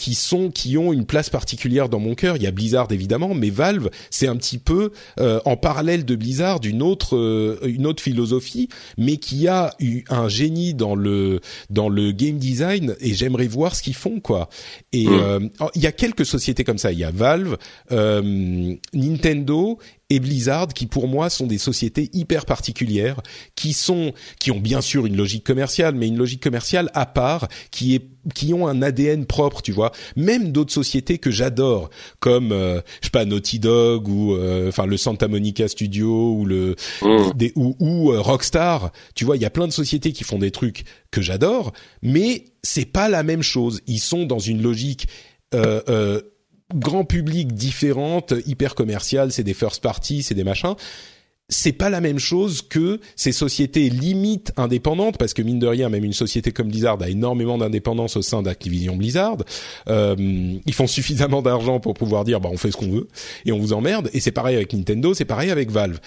qui 0.00 0.14
sont 0.14 0.50
qui 0.50 0.78
ont 0.78 0.94
une 0.94 1.04
place 1.04 1.28
particulière 1.28 1.90
dans 1.90 1.98
mon 1.98 2.14
cœur. 2.14 2.38
Il 2.38 2.42
y 2.42 2.46
a 2.46 2.50
Blizzard 2.50 2.90
évidemment, 2.90 3.34
mais 3.34 3.50
Valve 3.50 3.90
c'est 4.08 4.26
un 4.26 4.36
petit 4.36 4.56
peu 4.56 4.92
euh, 5.20 5.40
en 5.44 5.58
parallèle 5.58 6.06
de 6.06 6.16
Blizzard 6.16 6.60
une 6.64 6.80
autre 6.80 7.18
euh, 7.18 7.58
une 7.66 7.86
autre 7.86 8.02
philosophie, 8.02 8.70
mais 8.96 9.18
qui 9.18 9.46
a 9.46 9.74
eu 9.78 10.04
un 10.08 10.30
génie 10.30 10.72
dans 10.72 10.94
le 10.94 11.42
dans 11.68 11.90
le 11.90 12.12
game 12.12 12.38
design 12.38 12.96
et 13.00 13.12
j'aimerais 13.12 13.46
voir 13.46 13.76
ce 13.76 13.82
qu'ils 13.82 13.94
font 13.94 14.20
quoi. 14.20 14.48
Et 14.94 15.06
hmm. 15.06 15.12
euh, 15.12 15.40
il 15.74 15.82
y 15.82 15.86
a 15.86 15.92
quelques 15.92 16.24
sociétés 16.24 16.64
comme 16.64 16.78
ça. 16.78 16.92
Il 16.92 16.98
y 16.98 17.04
a 17.04 17.10
Valve, 17.10 17.58
Nintendo 18.94 19.78
et 20.10 20.18
Blizzard 20.18 20.68
qui 20.68 20.86
pour 20.86 21.08
moi 21.08 21.30
sont 21.30 21.46
des 21.46 21.58
sociétés 21.58 22.10
hyper 22.12 22.44
particulières 22.44 23.20
qui 23.54 23.72
sont 23.72 24.12
qui 24.38 24.50
ont 24.50 24.58
bien 24.58 24.80
sûr 24.80 25.06
une 25.06 25.16
logique 25.16 25.44
commerciale 25.44 25.94
mais 25.94 26.08
une 26.08 26.18
logique 26.18 26.42
commerciale 26.42 26.90
à 26.94 27.06
part 27.06 27.48
qui 27.70 27.94
est 27.94 28.08
qui 28.34 28.52
ont 28.52 28.66
un 28.66 28.82
ADN 28.82 29.24
propre 29.24 29.62
tu 29.62 29.72
vois 29.72 29.89
même 30.16 30.52
d'autres 30.52 30.72
sociétés 30.72 31.18
que 31.18 31.30
j'adore 31.30 31.90
comme 32.18 32.52
euh, 32.52 32.80
je 33.00 33.06
sais 33.06 33.10
pas 33.10 33.24
Naughty 33.24 33.58
Dog 33.58 34.08
ou 34.08 34.34
euh, 34.34 34.68
enfin 34.68 34.86
le 34.86 34.96
Santa 34.96 35.28
Monica 35.28 35.68
Studio 35.68 36.34
ou 36.34 36.44
le 36.44 36.76
mmh. 37.02 37.32
des, 37.34 37.52
ou, 37.56 37.76
ou 37.80 38.12
euh, 38.12 38.20
Rockstar 38.20 38.92
tu 39.14 39.24
vois 39.24 39.36
il 39.36 39.42
y 39.42 39.46
a 39.46 39.50
plein 39.50 39.66
de 39.66 39.72
sociétés 39.72 40.12
qui 40.12 40.24
font 40.24 40.38
des 40.38 40.50
trucs 40.50 40.84
que 41.10 41.22
j'adore 41.22 41.72
mais 42.02 42.44
c'est 42.62 42.86
pas 42.86 43.08
la 43.08 43.22
même 43.22 43.42
chose 43.42 43.80
ils 43.86 44.00
sont 44.00 44.24
dans 44.24 44.38
une 44.38 44.62
logique 44.62 45.06
euh, 45.54 46.20
grand 46.74 47.04
public 47.04 47.52
différentes, 47.52 48.34
hyper 48.46 48.74
commerciales, 48.74 49.32
c'est 49.32 49.42
des 49.42 49.54
first 49.54 49.82
party, 49.82 50.22
c'est 50.22 50.34
des 50.34 50.44
machins. 50.44 50.74
C'est 51.50 51.72
pas 51.72 51.90
la 51.90 52.00
même 52.00 52.18
chose 52.18 52.62
que 52.62 53.00
ces 53.16 53.32
sociétés 53.32 53.90
limites 53.90 54.52
indépendantes, 54.56 55.18
parce 55.18 55.34
que 55.34 55.42
mine 55.42 55.58
de 55.58 55.66
rien, 55.66 55.88
même 55.90 56.04
une 56.04 56.14
société 56.14 56.52
comme 56.52 56.68
Blizzard 56.68 57.02
a 57.02 57.10
énormément 57.10 57.58
d'indépendance 57.58 58.16
au 58.16 58.22
sein 58.22 58.40
d'Activision 58.40 58.96
Blizzard. 58.96 59.36
Euh, 59.88 60.14
ils 60.64 60.74
font 60.74 60.86
suffisamment 60.86 61.42
d'argent 61.42 61.80
pour 61.80 61.94
pouvoir 61.94 62.24
dire, 62.24 62.40
bah 62.40 62.48
on 62.52 62.56
fait 62.56 62.70
ce 62.70 62.76
qu'on 62.76 62.90
veut 62.90 63.08
et 63.44 63.52
on 63.52 63.58
vous 63.58 63.72
emmerde. 63.72 64.08
Et 64.12 64.20
c'est 64.20 64.30
pareil 64.30 64.56
avec 64.56 64.72
Nintendo, 64.72 65.12
c'est 65.12 65.24
pareil 65.24 65.50
avec 65.50 65.70
Valve. 65.70 65.98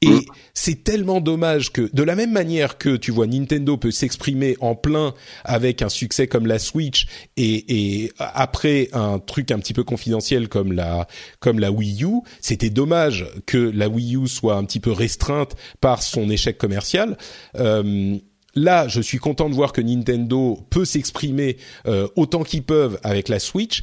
Et 0.00 0.10
mm. 0.10 0.22
c'est 0.54 0.84
tellement 0.84 1.20
dommage 1.20 1.72
que, 1.72 1.90
de 1.92 2.02
la 2.02 2.14
même 2.14 2.32
manière 2.32 2.78
que 2.78 2.96
tu 2.96 3.10
vois 3.10 3.26
Nintendo 3.26 3.76
peut 3.76 3.90
s'exprimer 3.90 4.56
en 4.60 4.74
plein 4.74 5.14
avec 5.44 5.82
un 5.82 5.88
succès 5.88 6.26
comme 6.28 6.46
la 6.46 6.58
Switch 6.58 7.06
et, 7.36 8.02
et, 8.04 8.12
après 8.18 8.88
un 8.92 9.18
truc 9.18 9.50
un 9.50 9.58
petit 9.58 9.74
peu 9.74 9.84
confidentiel 9.84 10.48
comme 10.48 10.72
la 10.72 11.08
comme 11.40 11.58
la 11.58 11.72
Wii 11.72 12.04
U, 12.04 12.20
c'était 12.40 12.70
dommage 12.70 13.26
que 13.46 13.58
la 13.58 13.88
Wii 13.88 14.16
U 14.16 14.28
soit 14.28 14.54
un 14.54 14.64
petit 14.64 14.80
peu 14.80 14.92
restreinte 14.92 15.56
par 15.80 16.02
son 16.02 16.30
échec 16.30 16.58
commercial. 16.58 17.16
Euh, 17.56 18.18
Là, 18.58 18.88
je 18.88 19.00
suis 19.00 19.18
content 19.18 19.48
de 19.48 19.54
voir 19.54 19.72
que 19.72 19.80
Nintendo 19.80 20.58
peut 20.68 20.84
s'exprimer 20.84 21.58
euh, 21.86 22.08
autant 22.16 22.42
qu'ils 22.42 22.64
peuvent 22.64 22.98
avec 23.04 23.28
la 23.28 23.38
Switch 23.38 23.82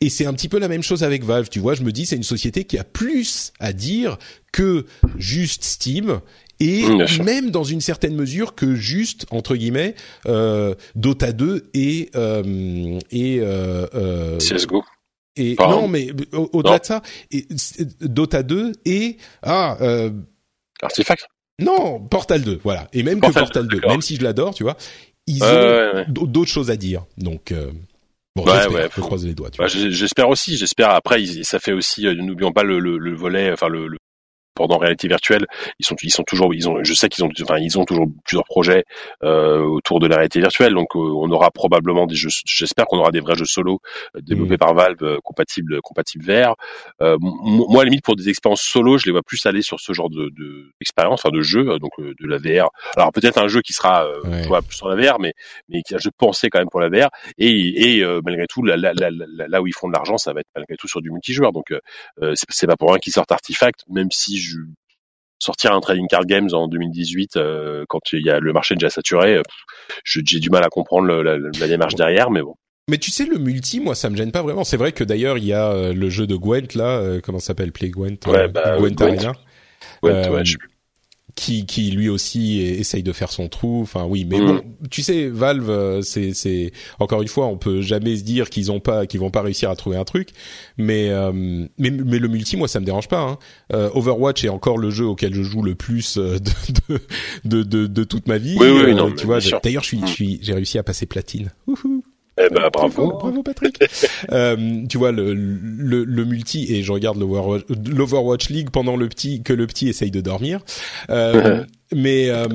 et 0.00 0.10
c'est 0.10 0.26
un 0.26 0.34
petit 0.34 0.48
peu 0.48 0.58
la 0.58 0.68
même 0.68 0.82
chose 0.82 1.02
avec 1.02 1.24
Valve, 1.24 1.48
tu 1.48 1.60
vois. 1.60 1.74
Je 1.74 1.82
me 1.82 1.92
dis, 1.92 2.06
c'est 2.06 2.16
une 2.16 2.22
société 2.22 2.64
qui 2.64 2.78
a 2.78 2.84
plus 2.84 3.52
à 3.60 3.72
dire 3.72 4.18
que 4.52 4.86
juste 5.18 5.64
Steam 5.64 6.20
et 6.60 6.84
même 7.22 7.50
dans 7.50 7.64
une 7.64 7.80
certaine 7.80 8.14
mesure 8.14 8.54
que 8.54 8.74
juste 8.74 9.26
entre 9.30 9.56
guillemets 9.56 9.94
euh, 10.26 10.74
Dota 10.94 11.32
2 11.32 11.70
et 11.74 12.10
euh, 12.14 12.98
et 13.10 13.38
euh, 13.40 13.86
euh 13.94 14.38
CS:GO. 14.38 14.84
Et 15.36 15.56
non, 15.58 15.88
mais 15.88 16.10
au-delà 16.32 16.78
de 16.78 16.84
ça, 16.84 17.02
et, 17.32 17.46
Dota 18.00 18.44
2 18.44 18.70
et 18.84 19.16
ah 19.42 19.76
euh, 19.80 20.10
Artifact. 20.80 21.26
Non, 21.58 22.00
Portal 22.00 22.42
2, 22.42 22.60
voilà. 22.62 22.88
Et 22.92 23.02
même 23.02 23.20
que 23.20 23.32
Portal 23.32 23.66
2, 23.66 23.80
même 23.88 24.00
si 24.00 24.14
je 24.14 24.22
l'adore, 24.22 24.54
tu 24.54 24.62
vois, 24.62 24.76
ils 25.26 25.42
ont 25.42 26.04
d'autres 26.08 26.50
choses 26.50 26.70
à 26.70 26.76
dire. 26.76 27.04
Donc 27.18 27.50
euh, 27.50 27.72
Bon, 28.36 28.44
ouais, 28.44 28.66
ouais, 28.66 28.88
faut 28.90 29.02
croiser 29.02 29.28
les 29.28 29.34
doigts. 29.34 29.50
Bah, 29.56 29.68
j'espère 29.68 30.28
aussi. 30.28 30.56
J'espère. 30.56 30.90
Après, 30.90 31.24
ça 31.42 31.60
fait 31.60 31.72
aussi. 31.72 32.06
Euh, 32.06 32.14
n'oublions 32.14 32.52
pas 32.52 32.64
le, 32.64 32.80
le, 32.80 32.98
le, 32.98 33.14
volet, 33.14 33.52
enfin 33.52 33.68
le, 33.68 33.96
pendant 34.54 34.78
réalité 34.78 35.08
virtuelle, 35.08 35.46
ils 35.78 35.86
sont 35.86 35.96
ils 36.02 36.10
sont 36.10 36.22
toujours 36.22 36.54
ils 36.54 36.68
ont 36.68 36.82
je 36.82 36.94
sais 36.94 37.08
qu'ils 37.08 37.24
ont 37.24 37.30
enfin 37.42 37.58
ils 37.58 37.78
ont 37.78 37.84
toujours 37.84 38.06
plusieurs 38.24 38.44
projets 38.44 38.84
euh, 39.22 39.60
autour 39.60 40.00
de 40.00 40.06
la 40.06 40.16
réalité 40.16 40.40
virtuelle 40.40 40.74
donc 40.74 40.94
euh, 40.94 40.98
on 40.98 41.30
aura 41.30 41.50
probablement 41.50 42.06
des 42.06 42.14
jeux 42.14 42.30
j'espère 42.46 42.86
qu'on 42.86 42.98
aura 42.98 43.10
des 43.10 43.20
vrais 43.20 43.36
jeux 43.36 43.44
solo 43.44 43.80
euh, 44.16 44.20
développés 44.20 44.54
mmh. 44.54 44.58
par 44.58 44.74
Valve 44.74 45.02
euh, 45.02 45.18
compatibles 45.22 45.80
compatibles 45.82 46.24
VR. 46.24 46.54
moi 47.00 47.82
à 47.82 47.84
la 47.84 47.90
limite 47.90 48.04
pour 48.04 48.16
des 48.16 48.28
expériences 48.28 48.62
solo, 48.62 48.98
je 48.98 49.06
les 49.06 49.12
vois 49.12 49.22
plus 49.22 49.44
aller 49.46 49.62
sur 49.62 49.80
ce 49.80 49.92
genre 49.92 50.10
de 50.10 50.32
d'expérience 50.80 51.20
enfin 51.24 51.34
de 51.34 51.42
jeu 51.42 51.78
donc 51.78 51.92
de 51.98 52.26
la 52.26 52.38
VR. 52.38 52.70
Alors 52.96 53.12
peut-être 53.12 53.38
un 53.38 53.48
jeu 53.48 53.60
qui 53.60 53.72
sera 53.72 54.06
ouais. 54.24 54.60
plus 54.62 54.76
sur 54.76 54.88
la 54.88 54.96
VR 54.96 55.18
mais 55.18 55.32
mais 55.68 55.82
qui 55.82 55.94
a 55.94 55.98
je 55.98 56.10
pensais 56.16 56.48
quand 56.48 56.58
même 56.58 56.68
pour 56.70 56.80
la 56.80 56.88
VR 56.88 57.08
et 57.38 57.98
et 57.98 58.04
malgré 58.24 58.46
tout 58.46 58.62
là, 58.62 58.76
là, 58.76 58.92
là, 58.94 59.10
là, 59.10 59.62
où 59.62 59.66
ils 59.66 59.74
font 59.74 59.88
de 59.88 59.92
l'argent, 59.92 60.18
ça 60.18 60.32
va 60.32 60.40
être 60.40 60.48
malgré 60.54 60.76
tout 60.76 60.88
sur 60.88 61.00
du 61.00 61.10
multijoueur 61.10 61.52
donc 61.52 61.72
c'est 62.34 62.66
pas 62.66 62.76
pour 62.76 62.90
rien 62.90 62.98
qu'ils 62.98 63.12
sortent 63.12 63.32
Artifact 63.32 63.84
même 63.88 64.10
si 64.10 64.38
je 64.44 64.58
sortir 65.38 65.72
un 65.72 65.80
trading 65.80 66.08
card 66.08 66.24
games 66.24 66.48
en 66.52 66.68
2018 66.68 67.36
euh, 67.36 67.84
quand 67.88 68.00
il 68.12 68.24
y 68.24 68.30
a 68.30 68.40
le 68.40 68.52
marché 68.52 68.74
déjà 68.74 68.90
saturé, 68.90 69.36
euh, 69.36 69.42
j'ai 70.04 70.40
du 70.40 70.50
mal 70.50 70.64
à 70.64 70.68
comprendre 70.68 71.06
la, 71.22 71.68
démarche 71.68 71.94
derrière, 71.94 72.30
mais 72.30 72.42
bon. 72.42 72.54
Mais 72.88 72.98
tu 72.98 73.10
sais, 73.10 73.24
le 73.24 73.38
multi, 73.38 73.80
moi, 73.80 73.94
ça 73.94 74.10
me 74.10 74.16
gêne 74.16 74.30
pas 74.30 74.42
vraiment. 74.42 74.62
C'est 74.62 74.76
vrai 74.76 74.92
que 74.92 75.04
d'ailleurs, 75.04 75.38
il 75.38 75.44
y 75.44 75.54
a 75.54 75.70
euh, 75.70 75.94
le 75.94 76.10
jeu 76.10 76.26
de 76.26 76.36
Gwent 76.36 76.74
là, 76.74 77.18
comment 77.22 77.38
s'appelle? 77.38 77.72
Play 77.72 77.90
Gwent, 77.90 78.18
ouais, 78.26 78.48
bah, 78.48 78.76
Gwent, 78.78 79.00
Arena. 79.00 79.32
Gwent, 80.02 80.30
ouais, 80.30 80.44
je 80.44 80.58
qui, 81.34 81.66
qui 81.66 81.90
lui 81.90 82.08
aussi 82.08 82.60
essaye 82.60 83.02
de 83.02 83.12
faire 83.12 83.32
son 83.32 83.48
trou. 83.48 83.80
Enfin 83.82 84.06
oui, 84.08 84.24
mais 84.24 84.40
mm. 84.40 84.46
bon, 84.46 84.62
tu 84.90 85.02
sais, 85.02 85.28
Valve, 85.28 85.70
euh, 85.70 86.02
c'est, 86.02 86.32
c'est 86.34 86.72
encore 86.98 87.22
une 87.22 87.28
fois, 87.28 87.46
on 87.46 87.56
peut 87.56 87.80
jamais 87.80 88.16
se 88.16 88.22
dire 88.22 88.50
qu'ils 88.50 88.70
ont 88.70 88.80
pas, 88.80 89.06
qu'ils 89.06 89.20
vont 89.20 89.30
pas 89.30 89.42
réussir 89.42 89.70
à 89.70 89.76
trouver 89.76 89.96
un 89.96 90.04
truc. 90.04 90.30
Mais 90.78 91.10
euh, 91.10 91.32
mais, 91.78 91.90
mais 91.90 92.18
le 92.18 92.28
multi, 92.28 92.56
moi, 92.56 92.68
ça 92.68 92.80
me 92.80 92.86
dérange 92.86 93.08
pas. 93.08 93.20
Hein. 93.20 93.38
Euh, 93.72 93.90
Overwatch 93.94 94.44
est 94.44 94.48
encore 94.48 94.78
le 94.78 94.90
jeu 94.90 95.06
auquel 95.06 95.34
je 95.34 95.42
joue 95.42 95.62
le 95.62 95.74
plus 95.74 96.16
de 96.18 96.38
de 96.38 97.00
de, 97.44 97.62
de, 97.62 97.86
de 97.86 98.04
toute 98.04 98.28
ma 98.28 98.38
vie. 98.38 98.56
Oui, 98.58 98.68
oui, 98.68 98.94
non, 98.94 99.12
tu 99.12 99.26
vois. 99.26 99.38
D'ailleurs, 99.62 99.82
je 99.82 99.88
suis, 99.88 100.00
je 100.00 100.12
suis, 100.12 100.38
j'ai 100.42 100.54
réussi 100.54 100.78
à 100.78 100.82
passer 100.82 101.06
platine. 101.06 101.50
Eh 102.38 102.48
ben, 102.50 102.68
bravo. 102.72 103.12
Bravo, 103.12 103.42
Patrick. 103.42 103.78
euh, 104.32 104.84
tu 104.88 104.98
vois, 104.98 105.12
le, 105.12 105.34
le, 105.34 106.04
le, 106.04 106.24
multi, 106.24 106.72
et 106.72 106.82
je 106.82 106.92
regarde 106.92 107.18
l'Overwatch 107.18 108.48
League 108.50 108.70
pendant 108.70 108.96
le 108.96 109.08
petit, 109.08 109.42
que 109.42 109.52
le 109.52 109.66
petit 109.66 109.88
essaye 109.88 110.10
de 110.10 110.20
dormir. 110.20 110.60
Euh, 111.10 111.64
mais 111.94 112.28
euh, 112.30 112.48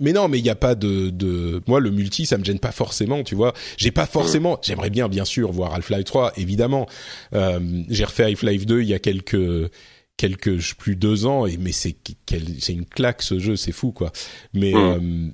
mais 0.00 0.12
non, 0.12 0.28
mais 0.28 0.38
il 0.38 0.42
n'y 0.42 0.50
a 0.50 0.54
pas 0.54 0.74
de, 0.74 1.10
de 1.10 1.60
moi 1.66 1.80
le 1.80 1.90
multi 1.90 2.26
ça 2.26 2.38
me 2.38 2.44
gêne 2.44 2.58
pas 2.58 2.72
forcément, 2.72 3.22
tu 3.22 3.34
vois. 3.34 3.52
J'ai 3.76 3.90
pas 3.90 4.06
forcément, 4.06 4.58
j'aimerais 4.62 4.90
bien 4.90 5.08
bien 5.08 5.24
sûr 5.24 5.52
voir 5.52 5.74
Half-Life 5.74 6.04
3 6.04 6.32
évidemment. 6.36 6.86
Euh, 7.34 7.60
j'ai 7.88 8.04
refait 8.04 8.24
Half-Life 8.24 8.66
2 8.66 8.80
il 8.82 8.88
y 8.88 8.94
a 8.94 8.98
quelques 8.98 9.70
quelques 10.16 10.74
plus 10.76 10.96
deux 10.96 11.26
ans 11.26 11.46
et 11.46 11.56
mais 11.56 11.72
c'est 11.72 11.96
c'est 12.58 12.72
une 12.72 12.86
claque 12.86 13.22
ce 13.22 13.38
jeu, 13.38 13.56
c'est 13.56 13.72
fou 13.72 13.92
quoi. 13.92 14.12
Mais 14.52 14.74
euh, 14.74 15.28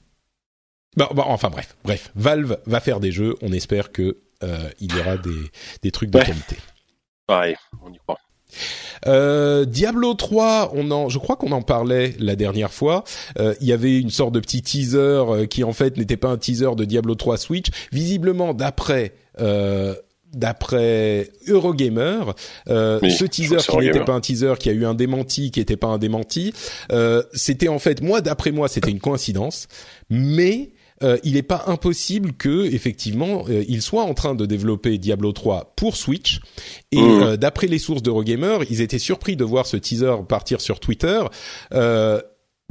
Bon, 0.97 1.07
bon, 1.13 1.23
enfin 1.27 1.51
bref, 1.51 1.77
bref, 1.85 2.11
Valve 2.17 2.59
va 2.67 2.81
faire 2.81 3.01
des 3.01 3.13
jeux. 3.13 3.37
On 3.43 3.53
espère 3.53 3.93
que 3.93 4.19
euh, 4.43 4.69
il 4.81 4.95
y 4.95 5.01
aura 5.01 5.17
des 5.17 5.51
des 5.83 5.91
trucs 5.91 6.11
de 6.11 6.19
qualité. 6.19 6.57
Pareil, 7.27 7.57
on 7.85 7.93
y 7.93 7.99
croit. 7.99 8.19
Euh, 9.07 9.65
Diablo 9.65 10.15
3, 10.15 10.73
on 10.75 10.91
en, 10.91 11.09
je 11.09 11.19
crois 11.19 11.37
qu'on 11.37 11.53
en 11.53 11.63
parlait 11.63 12.15
la 12.19 12.37
dernière 12.37 12.73
fois. 12.73 13.05
Euh, 13.39 13.55
il 13.61 13.69
y 13.69 13.73
avait 13.73 13.99
une 13.99 14.11
sorte 14.11 14.33
de 14.33 14.41
petit 14.41 14.63
teaser 14.63 14.99
euh, 14.99 15.47
qui 15.47 15.63
en 15.65 15.73
fait 15.73 15.97
n'était 15.97 16.17
pas 16.17 16.29
un 16.29 16.37
teaser 16.37 16.75
de 16.77 16.85
Diablo 16.85 17.15
3 17.15 17.37
Switch. 17.39 17.69
Visiblement, 17.93 18.53
d'après 18.53 19.15
euh, 19.41 19.95
d'après 20.33 21.31
Eurogamer, 21.49 22.21
euh, 22.69 23.01
ce 23.09 23.25
teaser 23.25 23.57
qui 23.57 23.77
n'était 23.79 24.05
pas 24.05 24.13
un 24.13 24.21
teaser, 24.21 24.55
qui 24.59 24.69
a 24.69 24.73
eu 24.73 24.85
un 24.85 24.95
démenti, 24.95 25.51
qui 25.51 25.59
n'était 25.61 25.77
pas 25.77 25.89
un 25.89 25.99
démenti, 25.99 26.53
euh, 26.93 27.23
c'était 27.33 27.69
en 27.69 27.79
fait 27.79 28.01
moi 28.01 28.21
d'après 28.21 28.53
moi 28.53 28.69
c'était 28.69 28.91
une 28.91 29.01
coïncidence, 29.01 29.67
mais 30.09 30.71
euh, 31.03 31.19
il 31.25 31.35
n'est 31.35 31.43
pas 31.43 31.65
impossible 31.67 32.33
que 32.35 32.67
effectivement 32.67 33.45
euh, 33.49 33.65
il 33.69 33.81
soit 33.81 34.03
en 34.03 34.13
train 34.13 34.35
de 34.35 34.45
développer 34.45 34.99
Diablo 34.99 35.33
3 35.33 35.73
pour 35.77 35.97
Switch. 35.97 36.41
Et 36.93 37.01
mmh. 37.01 37.23
euh, 37.23 37.37
d'après 37.37 37.69
les 37.69 37.79
sources 37.79 38.03
d'Eurogamer, 38.03 38.59
ils 38.69 38.83
étaient 38.83 38.99
surpris 38.99 39.37
de 39.37 39.45
voir 39.45 39.67
ce 39.67 39.77
teaser 39.77 40.17
partir 40.29 40.61
sur 40.61 40.79
Twitter. 40.81 41.21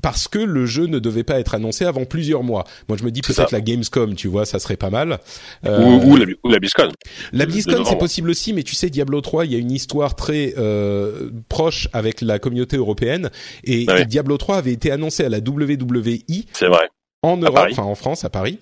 parce 0.01 0.29
que 0.29 0.39
le 0.39 0.65
jeu 0.65 0.85
ne 0.85 0.97
devait 0.97 1.25
pas 1.25 1.41
être 1.41 1.55
annoncé 1.55 1.83
avant 1.83 2.05
plusieurs 2.05 2.41
mois. 2.41 2.63
Moi, 2.87 2.97
je 2.97 3.03
me 3.03 3.11
dis 3.11 3.21
peut-être 3.21 3.51
la 3.51 3.59
Gamescom, 3.59 4.15
tu 4.15 4.29
vois, 4.29 4.45
ça 4.45 4.57
serait 4.57 4.77
pas 4.77 4.89
mal. 4.89 5.19
ou, 5.65 6.15
la, 6.15 6.25
ou 6.43 6.49
la 6.49 6.59
BlizzCon. 6.59 6.89
La 7.33 7.45
BlizzCon, 7.45 7.83
c'est 7.83 7.97
possible 7.97 8.29
aussi, 8.29 8.53
mais 8.53 8.63
tu 8.63 8.75
sais, 8.75 8.89
Diablo 8.89 9.19
3, 9.19 9.45
il 9.45 9.51
y 9.51 9.55
a 9.55 9.57
une 9.57 9.71
histoire 9.71 10.15
très 10.15 10.53
euh, 10.57 11.31
proche 11.49 11.89
avec 11.91 12.21
la 12.21 12.39
communauté 12.39 12.77
européenne, 12.77 13.29
et 13.65 13.83
bah 13.83 14.05
Diablo 14.05 14.37
3 14.37 14.57
avait 14.57 14.71
été 14.71 14.89
annoncé 14.89 15.25
à 15.25 15.29
la 15.29 15.39
WWI. 15.39 16.45
C'est 16.53 16.67
vrai 16.67 16.87
en 17.21 17.37
Europe, 17.37 17.67
enfin 17.71 17.83
en 17.83 17.95
France, 17.95 18.23
à 18.25 18.29
Paris. 18.29 18.59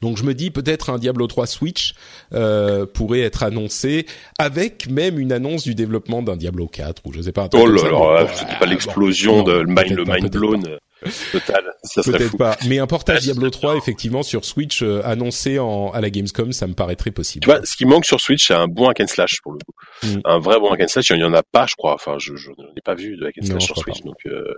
Donc 0.00 0.16
je 0.16 0.22
me 0.22 0.34
dis 0.34 0.50
peut-être 0.50 0.90
un 0.90 0.98
Diablo 0.98 1.26
3 1.26 1.46
Switch 1.46 1.94
euh, 2.32 2.86
pourrait 2.86 3.20
être 3.20 3.42
annoncé 3.42 4.06
avec 4.38 4.88
même 4.88 5.18
une 5.18 5.32
annonce 5.32 5.64
du 5.64 5.74
développement 5.74 6.22
d'un 6.22 6.36
Diablo 6.36 6.68
4 6.68 7.02
ou 7.04 7.12
je 7.12 7.20
sais 7.22 7.32
pas. 7.32 7.48
oh 7.52 7.66
là 7.66 8.22
là, 8.22 8.28
c'était 8.32 8.58
pas 8.58 8.66
l'explosion 8.66 9.42
de 9.42 9.52
le 9.52 9.66
mind, 9.66 9.90
le 9.90 10.04
mind 10.04 10.30
blown 10.30 10.64
euh, 10.68 11.10
total. 11.32 11.72
Peut-être 12.04 12.36
pas. 12.36 12.56
Mais 12.68 12.78
un 12.78 12.86
portage 12.86 13.20
Diablo 13.22 13.50
3 13.50 13.76
effectivement 13.76 14.22
sur 14.22 14.44
Switch 14.44 14.82
euh, 14.82 15.02
annoncé 15.04 15.58
en, 15.58 15.90
à 15.90 16.00
la 16.00 16.10
Gamescom, 16.10 16.52
ça 16.52 16.68
me 16.68 16.74
paraît 16.74 16.96
très 16.96 17.10
possible. 17.10 17.42
Tu 17.42 17.50
vois, 17.50 17.64
ce 17.64 17.76
qui 17.76 17.84
manque 17.84 18.04
sur 18.04 18.20
Switch, 18.20 18.46
c'est 18.46 18.54
un 18.54 18.68
bon 18.68 18.88
hack 18.88 19.00
and 19.00 19.08
slash 19.08 19.40
pour 19.42 19.52
le 19.52 19.58
coup. 19.58 20.06
Mm. 20.06 20.20
Un 20.24 20.38
vrai 20.38 20.60
bon 20.60 20.70
hack 20.70 20.82
and 20.82 20.88
slash, 20.88 21.10
il 21.10 21.18
y 21.18 21.24
en 21.24 21.34
a 21.34 21.42
pas, 21.42 21.66
je 21.66 21.74
crois. 21.74 21.94
Enfin, 21.94 22.16
je, 22.18 22.36
je 22.36 22.50
n'ai 22.50 22.82
pas 22.84 22.94
vu 22.94 23.16
de 23.16 23.26
hack 23.26 23.34
and 23.42 23.46
slash 23.46 23.64
sur 23.64 23.76
Switch, 23.78 24.02
donc 24.02 24.18
euh, 24.26 24.54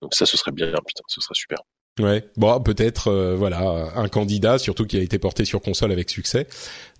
donc 0.00 0.14
ça, 0.14 0.26
ce 0.26 0.36
serait 0.36 0.52
bien, 0.52 0.66
putain, 0.66 1.02
ce 1.08 1.20
serait 1.20 1.34
super. 1.34 1.58
Ouais, 1.98 2.24
bon, 2.36 2.60
peut-être 2.60 3.08
euh, 3.08 3.34
voilà 3.36 3.90
un 3.96 4.08
candidat, 4.08 4.58
surtout 4.58 4.84
qui 4.84 4.98
a 4.98 5.00
été 5.00 5.18
porté 5.18 5.46
sur 5.46 5.62
console 5.62 5.92
avec 5.92 6.10
succès. 6.10 6.46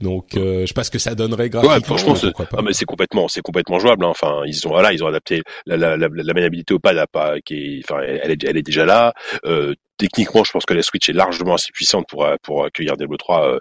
Donc, 0.00 0.36
euh, 0.36 0.62
je 0.62 0.66
sais 0.66 0.74
pas 0.74 0.84
ce 0.84 0.90
que 0.90 0.98
ça 0.98 1.14
donnerait 1.14 1.50
gratuitement. 1.50 1.76
Ouais, 1.76 1.84
franchement, 1.84 2.14
c'est, 2.14 2.32
ah, 2.56 2.62
mais 2.62 2.72
c'est 2.72 2.86
complètement, 2.86 3.28
c'est 3.28 3.42
complètement 3.42 3.78
jouable. 3.78 4.06
Hein. 4.06 4.08
Enfin, 4.08 4.40
ils 4.46 4.66
ont 4.66 4.70
voilà, 4.70 4.94
ils 4.94 5.04
ont 5.04 5.06
adapté 5.06 5.42
la, 5.66 5.76
la, 5.76 5.98
la, 5.98 6.08
la 6.10 6.34
maniabilité 6.34 6.72
au 6.72 6.78
pad, 6.78 6.96
pas, 7.12 7.40
qui 7.44 7.54
est, 7.54 7.82
enfin, 7.84 8.00
elle 8.06 8.30
est, 8.30 8.44
elle 8.44 8.56
est 8.56 8.62
déjà 8.62 8.86
là. 8.86 9.12
Euh, 9.44 9.74
techniquement, 9.96 10.44
je 10.44 10.52
pense 10.52 10.64
que 10.64 10.74
la 10.74 10.82
Switch 10.82 11.08
est 11.08 11.12
largement 11.12 11.54
assez 11.54 11.72
puissante 11.72 12.06
pour 12.08 12.26
pour 12.42 12.64
accueillir 12.64 12.96
Diablo 12.96 13.16
3. 13.16 13.46
Euh, 13.46 13.58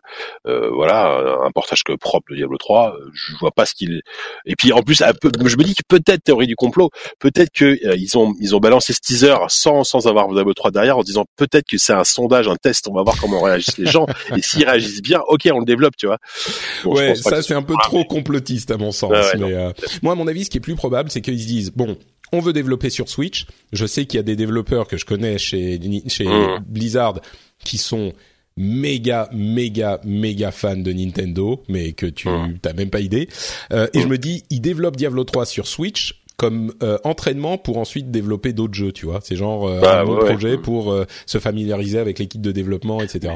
euh, 0.47 0.69
voilà, 0.73 1.39
un 1.43 1.51
portage 1.51 1.83
que 1.83 1.93
propre 1.93 2.31
de 2.31 2.35
Diablo 2.35 2.57
3. 2.57 2.95
Je 3.13 3.33
vois 3.39 3.51
pas 3.51 3.65
ce 3.65 3.73
qu'il. 3.73 4.01
Et 4.45 4.55
puis 4.55 4.71
en 4.71 4.81
plus, 4.81 5.01
je 5.03 5.57
me 5.57 5.63
dis 5.63 5.75
que 5.75 5.83
peut-être 5.87 6.23
théorie 6.23 6.47
du 6.47 6.55
complot, 6.55 6.89
peut-être 7.19 7.51
que 7.53 7.65
euh, 7.65 7.95
ils 7.95 8.17
ont 8.17 8.33
ils 8.39 8.55
ont 8.55 8.59
balancé 8.59 8.93
ce 8.93 8.99
teaser 8.99 9.35
sans 9.47 9.83
sans 9.83 10.07
avoir 10.07 10.27
Diablo 10.29 10.53
3 10.53 10.71
derrière 10.71 10.97
en 10.97 11.03
disant 11.03 11.25
peut-être 11.35 11.67
que 11.67 11.77
c'est 11.77 11.93
un 11.93 12.03
sondage, 12.03 12.47
un 12.47 12.55
test. 12.55 12.87
On 12.87 12.93
va 12.93 13.03
voir 13.03 13.17
comment 13.19 13.41
réagissent 13.41 13.77
les 13.77 13.87
gens. 13.87 14.05
Et 14.35 14.41
s'ils 14.41 14.65
réagissent 14.65 15.01
bien, 15.01 15.21
ok, 15.27 15.47
on 15.51 15.59
le 15.59 15.65
développe, 15.65 15.95
tu 15.97 16.07
vois. 16.07 16.17
ouais, 16.85 17.15
ça 17.15 17.41
c'est 17.41 17.53
un 17.53 17.63
peu 17.63 17.75
trop 17.83 18.03
complotiste 18.03 18.71
à 18.71 18.77
mon 18.77 18.91
sens. 18.91 19.11
mais 19.37 19.53
euh, 19.53 19.71
moi, 20.01 20.13
à 20.13 20.15
mon 20.15 20.27
avis, 20.27 20.45
ce 20.45 20.49
qui 20.49 20.57
est 20.57 20.61
plus 20.61 20.75
probable, 20.75 21.11
c'est 21.11 21.21
qu'ils 21.21 21.41
se 21.41 21.47
disent 21.47 21.71
bon 21.71 21.97
on 22.31 22.39
veut 22.39 22.53
développer 22.53 22.89
sur 22.89 23.09
Switch. 23.09 23.45
Je 23.71 23.85
sais 23.85 24.05
qu'il 24.05 24.17
y 24.17 24.19
a 24.19 24.23
des 24.23 24.35
développeurs 24.35 24.87
que 24.87 24.97
je 24.97 25.05
connais 25.05 25.37
chez, 25.37 25.79
chez 26.07 26.25
mmh. 26.25 26.63
Blizzard 26.67 27.19
qui 27.63 27.77
sont 27.77 28.13
méga 28.57 29.29
méga 29.33 29.99
méga 30.05 30.51
fans 30.51 30.77
de 30.77 30.93
Nintendo 30.93 31.61
mais 31.67 31.91
que 31.91 32.05
tu 32.05 32.29
mmh. 32.29 32.59
t'as 32.61 32.71
même 32.71 32.89
pas 32.89 33.01
idée 33.01 33.27
euh, 33.73 33.87
et 33.93 33.99
je 33.99 34.07
mmh. 34.07 34.09
me 34.09 34.17
dis 34.17 34.43
ils 34.49 34.61
développent 34.61 34.95
Diablo 34.95 35.25
3 35.25 35.45
sur 35.45 35.67
Switch 35.67 36.23
comme 36.37 36.73
euh, 36.81 36.97
entraînement 37.03 37.57
pour 37.57 37.77
ensuite 37.79 38.11
développer 38.11 38.53
d'autres 38.53 38.73
jeux 38.73 38.93
tu 38.93 39.07
vois 39.07 39.19
c'est 39.21 39.35
genre 39.35 39.67
euh, 39.67 39.81
bah, 39.81 39.99
un 39.99 40.05
bon 40.05 40.19
projet 40.19 40.57
pour 40.57 40.95
se 41.25 41.37
familiariser 41.37 41.99
avec 41.99 42.17
l'équipe 42.17 42.41
de 42.41 42.53
développement 42.53 43.01
etc 43.01 43.35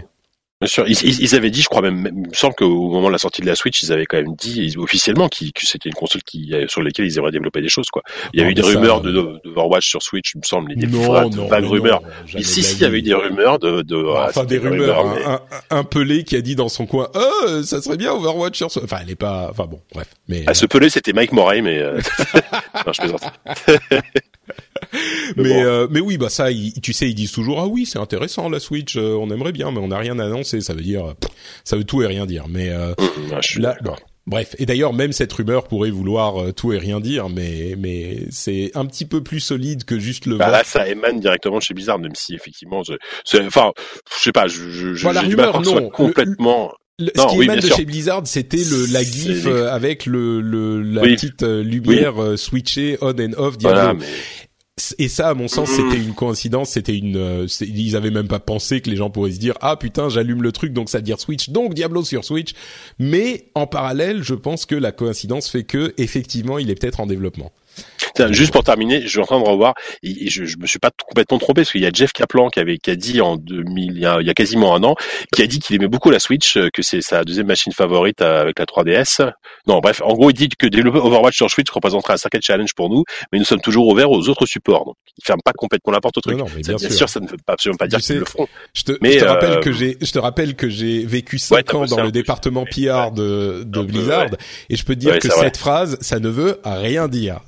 Bien 0.61 0.67
sûr, 0.67 0.85
ils, 0.89 1.21
ils, 1.21 1.35
avaient 1.35 1.51
dit, 1.51 1.61
je 1.61 1.69
crois 1.69 1.81
même, 1.81 2.09
il 2.13 2.27
me 2.27 2.33
semble 2.33 2.53
qu'au 2.53 2.89
moment 2.89 3.07
de 3.07 3.13
la 3.13 3.17
sortie 3.17 3.39
de 3.39 3.45
la 3.45 3.55
Switch, 3.55 3.81
ils 3.81 3.93
avaient 3.93 4.05
quand 4.05 4.17
même 4.17 4.35
dit 4.35 4.75
officiellement 4.77 5.29
que 5.29 5.37
c'était 5.55 5.87
une 5.87 5.95
console 5.95 6.21
qui, 6.23 6.53
sur 6.67 6.83
laquelle 6.83 7.05
ils 7.05 7.17
aimeraient 7.17 7.31
développer 7.31 7.61
des 7.61 7.69
choses, 7.69 7.87
quoi. 7.89 8.03
Il 8.33 8.41
y 8.41 8.43
a 8.43 8.49
eu 8.49 8.53
des 8.53 8.61
rumeurs 8.61 8.99
de, 8.99 9.09
de, 9.09 9.39
Overwatch 9.45 9.87
sur 9.87 10.03
Switch, 10.03 10.33
il 10.35 10.39
me 10.39 10.43
semble, 10.43 10.75
des 10.75 10.85
non, 10.85 11.29
non, 11.29 11.47
vagues 11.47 11.63
rumeurs. 11.63 12.01
Et 12.35 12.43
si, 12.43 12.61
si, 12.61 12.75
il 12.75 12.81
y 12.81 12.85
avait 12.85 12.99
eu 12.99 13.03
des 13.03 13.13
rumeurs 13.13 13.57
de, 13.57 13.83
de 13.83 13.95
enfin 14.03 14.43
des, 14.43 14.57
rumeurs. 14.57 15.05
un, 15.25 15.41
un, 15.69 15.83
pelé 15.85 16.25
qui 16.25 16.35
a 16.35 16.41
dit 16.41 16.57
dans 16.57 16.67
son 16.67 16.85
coin, 16.85 17.09
oh, 17.15 17.63
ça 17.63 17.81
serait 17.81 17.95
bien 17.95 18.11
Overwatch 18.11 18.57
sur, 18.57 18.67
enfin, 18.83 18.97
elle 19.01 19.11
est 19.11 19.15
pas, 19.15 19.47
enfin 19.51 19.65
bon, 19.65 19.79
bref. 19.93 20.07
Mais 20.27 20.43
ah, 20.45 20.53
ce 20.53 20.65
pelé, 20.65 20.89
c'était 20.89 21.13
Mike 21.13 21.31
Moray, 21.31 21.61
mais 21.61 21.79
euh... 21.79 22.01
non, 22.85 22.91
je 22.91 22.99
plaisante. 22.99 23.21
mais 25.37 25.63
euh, 25.63 25.87
mais 25.89 25.99
oui 25.99 26.17
bah 26.17 26.29
ça 26.29 26.47
tu 26.81 26.93
sais 26.93 27.09
ils 27.09 27.15
disent 27.15 27.31
toujours 27.31 27.59
ah 27.59 27.67
oui 27.67 27.85
c'est 27.85 27.99
intéressant 27.99 28.49
la 28.49 28.59
Switch 28.59 28.95
euh, 28.97 29.15
on 29.19 29.29
aimerait 29.29 29.51
bien 29.51 29.71
mais 29.71 29.79
on 29.79 29.89
n'a 29.89 29.97
rien 29.97 30.17
annoncé. 30.19 30.61
Ça 30.61 30.73
veut 30.73 30.81
dire 30.81 31.13
ça 31.63 31.75
veut 31.75 31.83
tout 31.83 32.01
et 32.01 32.07
rien 32.07 32.25
dire. 32.25 32.45
Mais 32.49 32.69
euh, 32.69 32.93
mmh, 32.97 33.35
je 33.41 33.47
suis 33.47 33.61
là 33.61 33.77
Bref, 34.27 34.55
et 34.59 34.67
d'ailleurs 34.67 34.93
même 34.93 35.11
cette 35.11 35.33
rumeur 35.33 35.67
pourrait 35.67 35.89
vouloir 35.89 36.53
tout 36.53 36.71
et 36.71 36.77
rien 36.77 36.99
dire, 36.99 37.29
mais 37.29 37.75
mais 37.79 38.25
c'est 38.29 38.69
un 38.75 38.85
petit 38.85 39.05
peu 39.05 39.23
plus 39.23 39.39
solide 39.39 39.85
que 39.85 39.97
juste 39.97 40.27
le. 40.27 40.37
Bah 40.37 40.51
là, 40.51 40.63
ça 40.63 40.87
émane 40.87 41.19
directement 41.19 41.59
chez 41.59 41.73
Blizzard, 41.73 41.97
même 41.97 42.13
si 42.13 42.35
effectivement, 42.35 42.83
c'est, 43.25 43.43
enfin, 43.43 43.71
je 44.15 44.21
sais 44.21 44.31
pas, 44.31 44.47
je, 44.47 44.93
je, 44.93 45.09
la 45.09 45.21
rumeur, 45.21 45.61
non, 45.61 45.89
complètement. 45.89 46.71
ce 46.99 47.27
qui 47.27 47.41
émane 47.41 47.59
de 47.59 47.69
chez 47.69 47.85
Blizzard, 47.85 48.21
c'était 48.25 48.57
le 48.57 48.93
la 48.93 49.01
gif 49.01 49.47
avec 49.47 50.05
le, 50.05 50.41
le 50.41 50.83
la 50.83 51.01
petite 51.01 51.41
lumière 51.41 52.37
switchée 52.37 52.99
on 53.01 53.15
and 53.17 53.33
off 53.35 53.57
Diablo. 53.57 53.99
Et 54.97 55.07
ça, 55.07 55.29
à 55.29 55.33
mon 55.33 55.47
sens, 55.47 55.69
Mhm. 55.69 55.75
c'était 55.75 56.01
une 56.03 56.13
coïncidence. 56.13 56.69
C'était 56.71 56.95
une. 56.97 57.15
euh, 57.17 57.47
ils 57.61 57.95
avaient 57.95 58.11
même 58.11 58.27
pas 58.27 58.39
pensé 58.39 58.81
que 58.81 58.89
les 58.89 58.95
gens 58.95 59.09
pourraient 59.09 59.31
se 59.31 59.39
dire 59.39 59.55
ah 59.61 59.75
putain, 59.77 60.09
j'allume 60.09 60.41
le 60.43 60.51
truc, 60.51 60.73
donc 60.73 60.89
ça 60.89 60.97
veut 60.99 61.03
dire 61.03 61.19
Switch, 61.19 61.49
donc 61.49 61.73
Diablo 61.73 62.03
sur 62.03 62.23
Switch. 62.25 62.53
Mais 62.99 63.45
en 63.55 63.67
parallèle, 63.67 64.23
je 64.23 64.33
pense 64.35 64.65
que 64.65 64.75
la 64.75 64.91
coïncidence 64.91 65.49
fait 65.49 65.63
que 65.63 65.93
effectivement, 65.97 66.57
il 66.57 66.69
est 66.69 66.75
peut-être 66.75 66.99
en 66.99 67.05
développement. 67.07 67.51
Juste 68.31 68.51
pour 68.51 68.63
terminer, 68.63 69.01
je 69.01 69.07
suis 69.07 69.19
en 69.19 69.25
train 69.25 69.39
de 69.41 69.47
revoir, 69.47 69.73
et 70.03 70.25
et 70.25 70.29
je, 70.29 70.45
je 70.45 70.57
me 70.57 70.67
suis 70.67 70.79
pas 70.79 70.91
complètement 71.07 71.37
trompé, 71.37 71.61
parce 71.61 71.71
qu'il 71.71 71.81
y 71.81 71.85
a 71.85 71.91
Jeff 71.93 72.11
Kaplan 72.13 72.49
qui 72.49 72.59
avait 72.59 72.77
qui 72.77 72.91
a 72.91 72.95
dit 72.95 73.21
en 73.21 73.37
2000, 73.37 73.93
il 73.95 74.01
y 74.01 74.05
a, 74.05 74.17
il 74.21 74.27
y 74.27 74.29
a 74.29 74.33
quasiment 74.33 74.75
un 74.75 74.83
an, 74.83 74.95
qui 75.33 75.41
a 75.41 75.47
dit 75.47 75.59
qu'il 75.59 75.75
aimait 75.75 75.87
beaucoup 75.87 76.11
la 76.11 76.19
Switch, 76.19 76.57
euh, 76.57 76.69
que 76.73 76.81
c'est 76.81 77.01
sa 77.01 77.23
deuxième 77.23 77.47
machine 77.47 77.71
favorite 77.73 78.21
euh, 78.21 78.41
avec 78.41 78.59
la 78.59 78.65
3DS. 78.65 79.31
Non, 79.67 79.79
bref, 79.79 80.01
en 80.03 80.13
gros, 80.13 80.29
il 80.29 80.33
dit 80.33 80.49
que 80.49 80.67
développer 80.67 80.99
Overwatch 80.99 81.35
sur 81.35 81.49
Switch 81.49 81.69
représenterait 81.69 82.13
un 82.13 82.17
sacré 82.17 82.39
challenge 82.41 82.73
pour 82.75 82.89
nous, 82.89 83.03
mais 83.31 83.39
nous 83.39 83.45
sommes 83.45 83.61
toujours 83.61 83.87
ouverts 83.87 84.11
aux 84.11 84.27
autres 84.29 84.45
supports. 84.45 84.85
Donc, 84.85 84.95
il 85.17 85.23
ferme 85.25 85.39
pas 85.43 85.51
complètement 85.55 85.93
la 85.93 86.01
porte 86.01 86.17
au 86.17 86.21
truc. 86.21 86.37
Non, 86.37 86.45
non, 86.45 86.51
mais 86.55 86.63
Ça, 86.63 86.73
bien 86.73 86.77
bien, 86.77 86.89
sûr. 86.89 86.97
sûr. 86.97 87.09
ça 87.09 87.19
ne 87.19 87.27
veut 87.27 87.37
pas 87.45 87.53
absolument 87.53 87.77
pas 87.77 87.85
Tu 87.85 87.89
dire 87.95 87.99
qu'ils 87.99 88.17
le 88.17 88.25
feront. 88.25 88.47
Je 88.73 88.83
te, 88.83 88.91
Mais, 89.01 89.13
je 89.13 89.19
te 89.19 89.25
euh, 89.25 89.29
rappelle 89.31 89.59
que 89.61 89.71
j'ai, 89.71 89.97
je 90.01 90.11
te 90.11 90.19
rappelle 90.19 90.55
que 90.55 90.69
j'ai 90.69 91.05
vécu 91.05 91.37
cinq 91.37 91.55
Ouais, 91.57 91.63
t'as 91.63 91.77
ans 91.77 91.85
dans 91.85 92.03
le 92.03 92.11
département 92.11 92.65
sur- 92.71 92.91
PR 93.07 93.11
de, 93.11 93.63
de 93.65 93.81
Blizzard, 93.81 94.25
ouais. 94.31 94.37
et 94.69 94.75
je 94.75 94.83
peux 94.83 94.95
te 94.95 94.99
dire 94.99 95.13
Ouais, 95.13 95.19
que 95.19 95.27
vrai. 95.27 95.45
cette 95.45 95.57
phrase, 95.57 95.97
ça 96.01 96.19
ne 96.19 96.29
veut 96.29 96.59
rien 96.63 97.07
dire. 97.07 97.41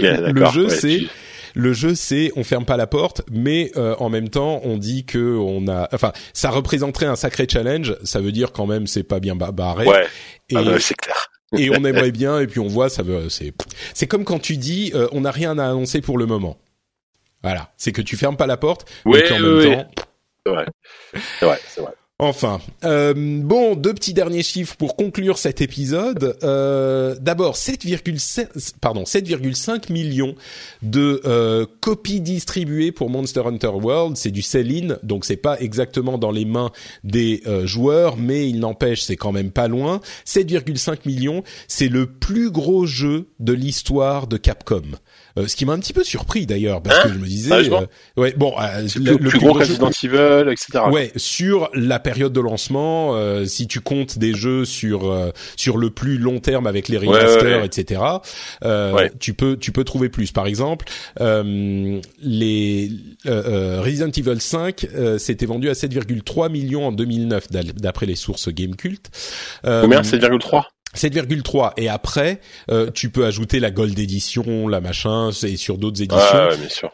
Le, 0.00 0.46
jeu, 0.50 0.64
Ouais, 0.66 0.70
c'est 0.74 0.98
tu- 0.98 1.08
le 1.54 1.72
jeu, 1.72 1.94
c'est 1.94 2.30
on 2.36 2.44
ferme 2.44 2.64
pas 2.64 2.76
la 2.76 2.86
porte, 2.86 3.22
mais 3.30 3.72
euh, 3.76 3.94
en 3.98 4.08
même 4.08 4.28
temps, 4.28 4.60
on 4.64 4.76
dit 4.78 5.04
que 5.04 5.36
on 5.36 5.66
a, 5.68 5.88
enfin, 5.92 6.12
ça 6.32 6.50
représenterait 6.50 7.06
un 7.06 7.16
sacré 7.16 7.46
challenge. 7.50 7.96
Ça 8.04 8.20
veut 8.20 8.32
dire 8.32 8.52
quand 8.52 8.66
même, 8.66 8.86
c'est 8.86 9.02
pas 9.02 9.18
bien 9.20 9.34
ba- 9.36 9.50
barré. 9.52 9.86
Ouais, 9.86 10.06
Et, 10.48 10.56
ah, 10.56 10.62
bah, 10.62 10.78
c'est 10.78 10.94
clair. 10.96 11.30
et 11.56 11.70
on 11.70 11.84
aimerait 11.84 12.12
bien, 12.12 12.38
et 12.40 12.46
puis 12.46 12.60
on 12.60 12.68
voit, 12.68 12.88
ça 12.88 13.02
veut, 13.02 13.28
c'est, 13.28 13.52
c'est 13.94 14.06
comme 14.06 14.24
quand 14.24 14.38
tu 14.38 14.56
dis, 14.56 14.92
euh, 14.94 15.08
on 15.12 15.22
n'a 15.22 15.30
rien 15.32 15.58
à 15.58 15.64
annoncer 15.66 16.00
pour 16.00 16.18
le 16.18 16.26
moment. 16.26 16.56
Voilà, 17.42 17.72
c'est 17.76 17.92
que 17.92 18.02
tu 18.02 18.16
fermes 18.16 18.36
pas 18.36 18.46
la 18.46 18.56
porte, 18.56 18.88
mais 19.06 19.22
qu'en 19.28 19.38
même 19.40 19.62
temps, 19.74 19.90
C'est 20.46 20.52
vrai. 20.52 20.66
C'est 21.38 21.44
vrai, 21.46 21.58
c'est 21.66 21.80
vrai. 21.80 21.92
Enfin, 22.22 22.60
euh, 22.84 23.14
bon, 23.16 23.74
deux 23.76 23.94
petits 23.94 24.12
derniers 24.12 24.42
chiffres 24.42 24.76
pour 24.76 24.94
conclure 24.94 25.38
cet 25.38 25.62
épisode. 25.62 26.36
Euh, 26.42 27.16
D'abord, 27.18 27.56
7,7 27.56 28.74
pardon 28.78 29.04
7,5 29.04 29.90
millions 29.90 30.34
de 30.82 31.22
euh, 31.24 31.64
copies 31.80 32.20
distribuées 32.20 32.92
pour 32.92 33.08
Monster 33.08 33.44
Hunter 33.46 33.68
World. 33.68 34.18
C'est 34.18 34.32
du 34.32 34.42
sell-in, 34.42 34.98
donc 35.02 35.24
c'est 35.24 35.38
pas 35.38 35.58
exactement 35.60 36.18
dans 36.18 36.30
les 36.30 36.44
mains 36.44 36.72
des 37.04 37.42
joueurs, 37.64 38.18
mais 38.18 38.46
il 38.50 38.60
n'empêche, 38.60 39.00
c'est 39.00 39.16
quand 39.16 39.32
même 39.32 39.50
pas 39.50 39.66
loin. 39.66 40.02
7,5 40.26 41.06
millions, 41.06 41.42
c'est 41.68 41.88
le 41.88 42.04
plus 42.04 42.50
gros 42.50 42.84
jeu 42.84 43.28
de 43.38 43.54
l'histoire 43.54 44.26
de 44.26 44.36
Capcom. 44.36 44.82
Euh, 45.38 45.46
ce 45.46 45.56
qui 45.56 45.64
m'a 45.64 45.72
un 45.74 45.78
petit 45.78 45.92
peu 45.92 46.02
surpris 46.04 46.46
d'ailleurs, 46.46 46.82
parce 46.82 46.98
Hein 46.98 47.02
que 47.08 47.12
je 47.14 47.18
me 47.18 47.26
disais, 47.26 47.52
euh, 47.52 47.86
ouais, 48.16 48.34
bon, 48.36 48.52
euh, 48.60 48.82
le, 48.96 49.16
plus, 49.16 49.24
le 49.24 49.30
plus 49.30 49.38
gros 49.38 49.52
Resident 49.52 49.90
Evil, 50.02 50.50
etc. 50.50 50.84
Ouais, 50.90 51.12
sur 51.16 51.70
la 51.74 51.98
période 52.00 52.32
de 52.32 52.40
lancement, 52.40 53.14
euh, 53.14 53.44
si 53.44 53.66
tu 53.68 53.80
comptes 53.80 54.18
des 54.18 54.34
jeux 54.34 54.64
sur 54.64 55.10
euh, 55.10 55.30
sur 55.56 55.76
le 55.78 55.90
plus 55.90 56.18
long 56.18 56.40
terme 56.40 56.66
avec 56.66 56.88
les 56.88 56.98
ouais, 56.98 57.06
remasters, 57.06 57.60
ouais. 57.60 57.66
etc. 57.66 58.00
euh, 58.64 58.92
Ouais. 58.92 59.12
Tu 59.20 59.34
peux 59.34 59.56
tu 59.56 59.72
peux 59.72 59.84
trouver 59.84 60.08
plus. 60.08 60.32
Par 60.32 60.46
exemple, 60.46 60.86
euh, 61.20 62.00
les 62.20 62.90
Resident 63.24 64.10
Evil 64.10 64.40
5 64.40 64.86
euh, 64.94 65.18
s'était 65.18 65.46
vendu 65.46 65.68
à 65.68 65.72
7,3 65.74 66.50
millions 66.50 66.86
en 66.86 66.92
2009 66.92 67.50
d'al- 67.50 67.72
d'après 67.72 68.06
les 68.06 68.16
sources 68.16 68.48
Gamecult. 68.48 69.10
Euh, 69.64 69.82
Combien? 69.82 70.02
7,3 70.02 70.64
7,3 70.94 71.72
et 71.76 71.88
après 71.88 72.40
euh, 72.70 72.90
tu 72.90 73.10
peux 73.10 73.24
ajouter 73.24 73.60
la 73.60 73.70
Gold 73.70 73.98
Edition, 73.98 74.66
la 74.68 74.80
machin, 74.80 75.30
et 75.44 75.56
sur 75.56 75.78
d'autres 75.78 76.02
éditions 76.02 76.48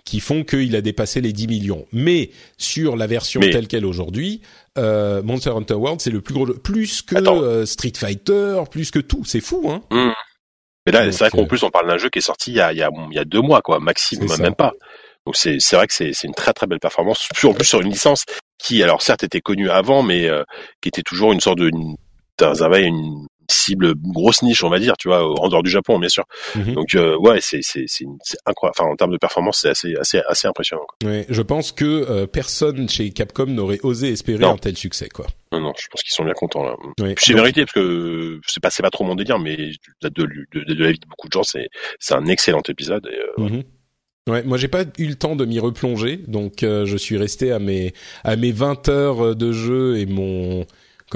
qui 0.04 0.20
font 0.20 0.44
qu'il 0.44 0.76
a 0.76 0.80
dépassé 0.80 1.20
les 1.20 1.32
10 1.32 1.48
millions. 1.48 1.86
Mais 1.92 2.30
sur 2.58 2.96
la 2.96 3.06
version 3.06 3.40
Mais- 3.40 3.50
telle 3.50 3.68
qu'elle 3.68 3.86
aujourd'hui, 3.86 4.42
euh, 4.78 5.22
Monster 5.22 5.50
Hunter 5.50 5.74
World, 5.74 6.00
c'est 6.00 6.10
le 6.10 6.20
plus 6.20 6.34
gros, 6.34 6.46
plus 6.46 7.02
que 7.02 7.16
euh, 7.16 7.64
Street 7.64 7.92
Fighter, 7.96 8.62
plus 8.70 8.90
que 8.90 8.98
tout. 8.98 9.24
C'est 9.24 9.40
fou, 9.40 9.70
hein 9.70 9.82
Mais 10.86 10.92
là, 10.92 11.10
c'est 11.10 11.18
vrai 11.18 11.30
qu'en 11.30 11.42
euh, 11.44 11.46
plus, 11.46 11.62
on 11.62 11.70
parle 11.70 11.88
d'un 11.88 11.98
jeu 11.98 12.10
qui 12.10 12.18
est 12.18 12.22
sorti 12.22 12.50
il 12.50 12.56
y 12.56 12.60
a, 12.60 12.72
il 12.72 12.78
y 12.78 12.82
a, 12.82 12.90
il 13.10 13.16
y 13.16 13.18
a 13.18 13.24
deux 13.24 13.40
mois, 13.40 13.62
quoi, 13.62 13.80
maximum, 13.80 14.28
même 14.38 14.54
pas. 14.54 14.72
Donc 15.24 15.36
c'est, 15.36 15.56
c'est 15.58 15.74
vrai 15.74 15.86
que 15.88 15.94
c'est, 15.94 16.12
c'est 16.12 16.28
une 16.28 16.34
très 16.34 16.52
très 16.52 16.66
belle 16.68 16.78
performance. 16.78 17.26
En 17.42 17.52
plus 17.52 17.64
sur 17.64 17.80
une 17.80 17.90
licence 17.90 18.24
qui, 18.58 18.82
alors 18.82 19.02
certes, 19.02 19.24
était 19.24 19.40
connue 19.40 19.70
avant, 19.70 20.02
mais 20.02 20.28
euh, 20.28 20.44
qui 20.80 20.88
était 20.88 21.02
toujours 21.02 21.32
une 21.32 21.40
sorte 21.40 21.58
de, 21.58 21.68
une, 21.68 21.96
une 22.38 23.16
cible 23.50 23.94
grosse 23.96 24.42
niche, 24.42 24.62
on 24.64 24.68
va 24.68 24.78
dire, 24.78 24.96
tu 24.96 25.08
vois, 25.08 25.24
en 25.40 25.48
dehors 25.48 25.62
du 25.62 25.70
Japon, 25.70 25.98
bien 25.98 26.08
sûr. 26.08 26.24
Mhm. 26.54 26.74
Donc 26.74 26.94
euh, 26.94 27.16
ouais, 27.18 27.38
c'est, 27.40 27.60
incroyable. 28.46 28.76
Enfin, 28.78 28.90
en 28.90 28.96
termes 28.96 29.12
de 29.12 29.18
performance, 29.18 29.58
c'est 29.62 29.70
assez, 29.70 29.94
assez, 29.96 30.20
assez 30.28 30.48
impressionnant. 30.48 30.84
Quoi. 30.88 31.10
Ouais, 31.10 31.26
je 31.28 31.42
pense 31.42 31.72
que 31.72 31.84
euh, 31.84 32.26
personne 32.26 32.88
chez 32.88 33.10
Capcom 33.10 33.46
n'aurait 33.46 33.80
osé 33.82 34.10
espérer 34.10 34.38
Non. 34.40 34.52
un 34.54 34.56
tel 34.58 34.76
succès, 34.76 35.08
quoi. 35.08 35.26
Non, 35.52 35.60
non, 35.60 35.72
je 35.78 35.86
pense 35.88 36.02
qu'ils 36.02 36.12
sont 36.12 36.24
bien 36.24 36.34
contents 36.34 36.64
là. 36.64 36.74
C'est 36.98 37.32
Donc, 37.32 37.42
vérité 37.42 37.62
parce 37.62 37.72
que 37.72 38.40
c'est 38.46 38.60
pas, 38.62 38.70
c'est 38.70 38.82
pas 38.82 38.90
trop 38.90 39.04
mon 39.04 39.14
délire, 39.14 39.38
mais 39.38 39.56
de, 39.56 40.08
de, 40.08 40.26
de, 40.52 40.74
de 40.74 40.82
la 40.84 40.92
vie 40.92 40.98
de 40.98 41.06
beaucoup 41.08 41.28
de 41.28 41.32
gens, 41.32 41.44
c'est, 41.44 41.68
c'est 42.00 42.14
un 42.14 42.26
excellent 42.26 42.62
épisode. 42.68 43.06
Et, 43.10 43.42
euh, 43.42 43.48
Mhm. 43.48 43.62
Ouais, 44.28 44.42
moi 44.42 44.58
j'ai 44.58 44.66
pas 44.66 44.82
eu 44.98 45.06
le 45.06 45.14
temps 45.14 45.36
de 45.36 45.44
m'y 45.44 45.60
replonger, 45.60 46.16
donc 46.26 46.64
euh, 46.64 46.84
je 46.84 46.96
suis 46.96 47.16
resté 47.16 47.52
à 47.52 47.60
mes 47.60 47.94
à 48.24 48.34
mes 48.34 48.50
20 48.50 48.88
heures 48.88 49.36
de 49.36 49.52
jeu 49.52 49.98
et 49.98 50.06
mon 50.06 50.66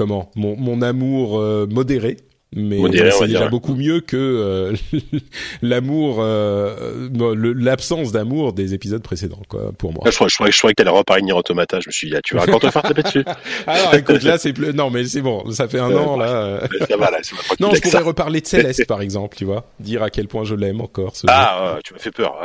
comment 0.01 0.31
mon 0.35 0.55
mon 0.57 0.81
amour 0.81 1.39
euh, 1.39 1.67
modéré. 1.67 2.17
Mais 2.53 2.77
c'est 3.11 3.27
déjà 3.27 3.47
beaucoup 3.47 3.75
mieux 3.75 4.01
que 4.01 4.17
euh, 4.17 4.73
l'amour, 5.61 6.17
euh, 6.19 7.07
l'absence 7.55 8.11
d'amour 8.11 8.51
des 8.53 8.73
épisodes 8.73 9.01
précédents, 9.01 9.41
quoi, 9.47 9.71
pour 9.77 9.93
moi. 9.93 10.03
Je 10.05 10.11
crois, 10.15 10.27
je 10.27 10.35
crois, 10.35 10.49
je 10.49 10.57
croyais 10.57 10.73
que 10.73 10.83
t'allais 10.83 10.95
reparler 10.95 11.21
de 11.21 11.27
Nier 11.27 11.33
Automata. 11.33 11.79
Je 11.79 11.87
me 11.87 11.91
suis 11.91 12.09
dit, 12.09 12.15
ah, 12.15 12.21
tu 12.21 12.35
vas 12.35 12.43
encore 12.43 12.59
te 12.59 12.69
faire 12.69 12.81
taper 12.81 13.03
dessus. 13.03 13.23
Alors 13.67 13.95
écoute, 13.95 14.23
là 14.23 14.37
c'est 14.37 14.51
plus, 14.53 14.73
non 14.73 14.89
mais 14.89 15.05
c'est 15.05 15.21
bon, 15.21 15.49
ça 15.51 15.67
fait 15.67 15.79
un 15.79 15.95
an 15.95 16.17
là. 16.17 16.61
Ça 16.89 16.97
va, 16.97 17.11
là, 17.11 17.19
c'est 17.21 17.35
pas 17.35 17.55
Non, 17.59 17.73
je 17.73 17.79
pourrais 17.79 17.91
ça. 17.91 18.01
reparler 18.01 18.41
de 18.41 18.47
Céleste 18.47 18.85
par 18.85 19.01
exemple, 19.01 19.37
tu 19.37 19.45
vois, 19.45 19.69
dire 19.79 20.03
à 20.03 20.09
quel 20.09 20.27
point 20.27 20.43
je 20.43 20.55
l'aime 20.55 20.81
encore. 20.81 21.15
Ce. 21.15 21.27
Ah, 21.29 21.79
tu 21.85 21.93
m'as 21.93 21.99
fait 21.99 22.11
peur. 22.11 22.35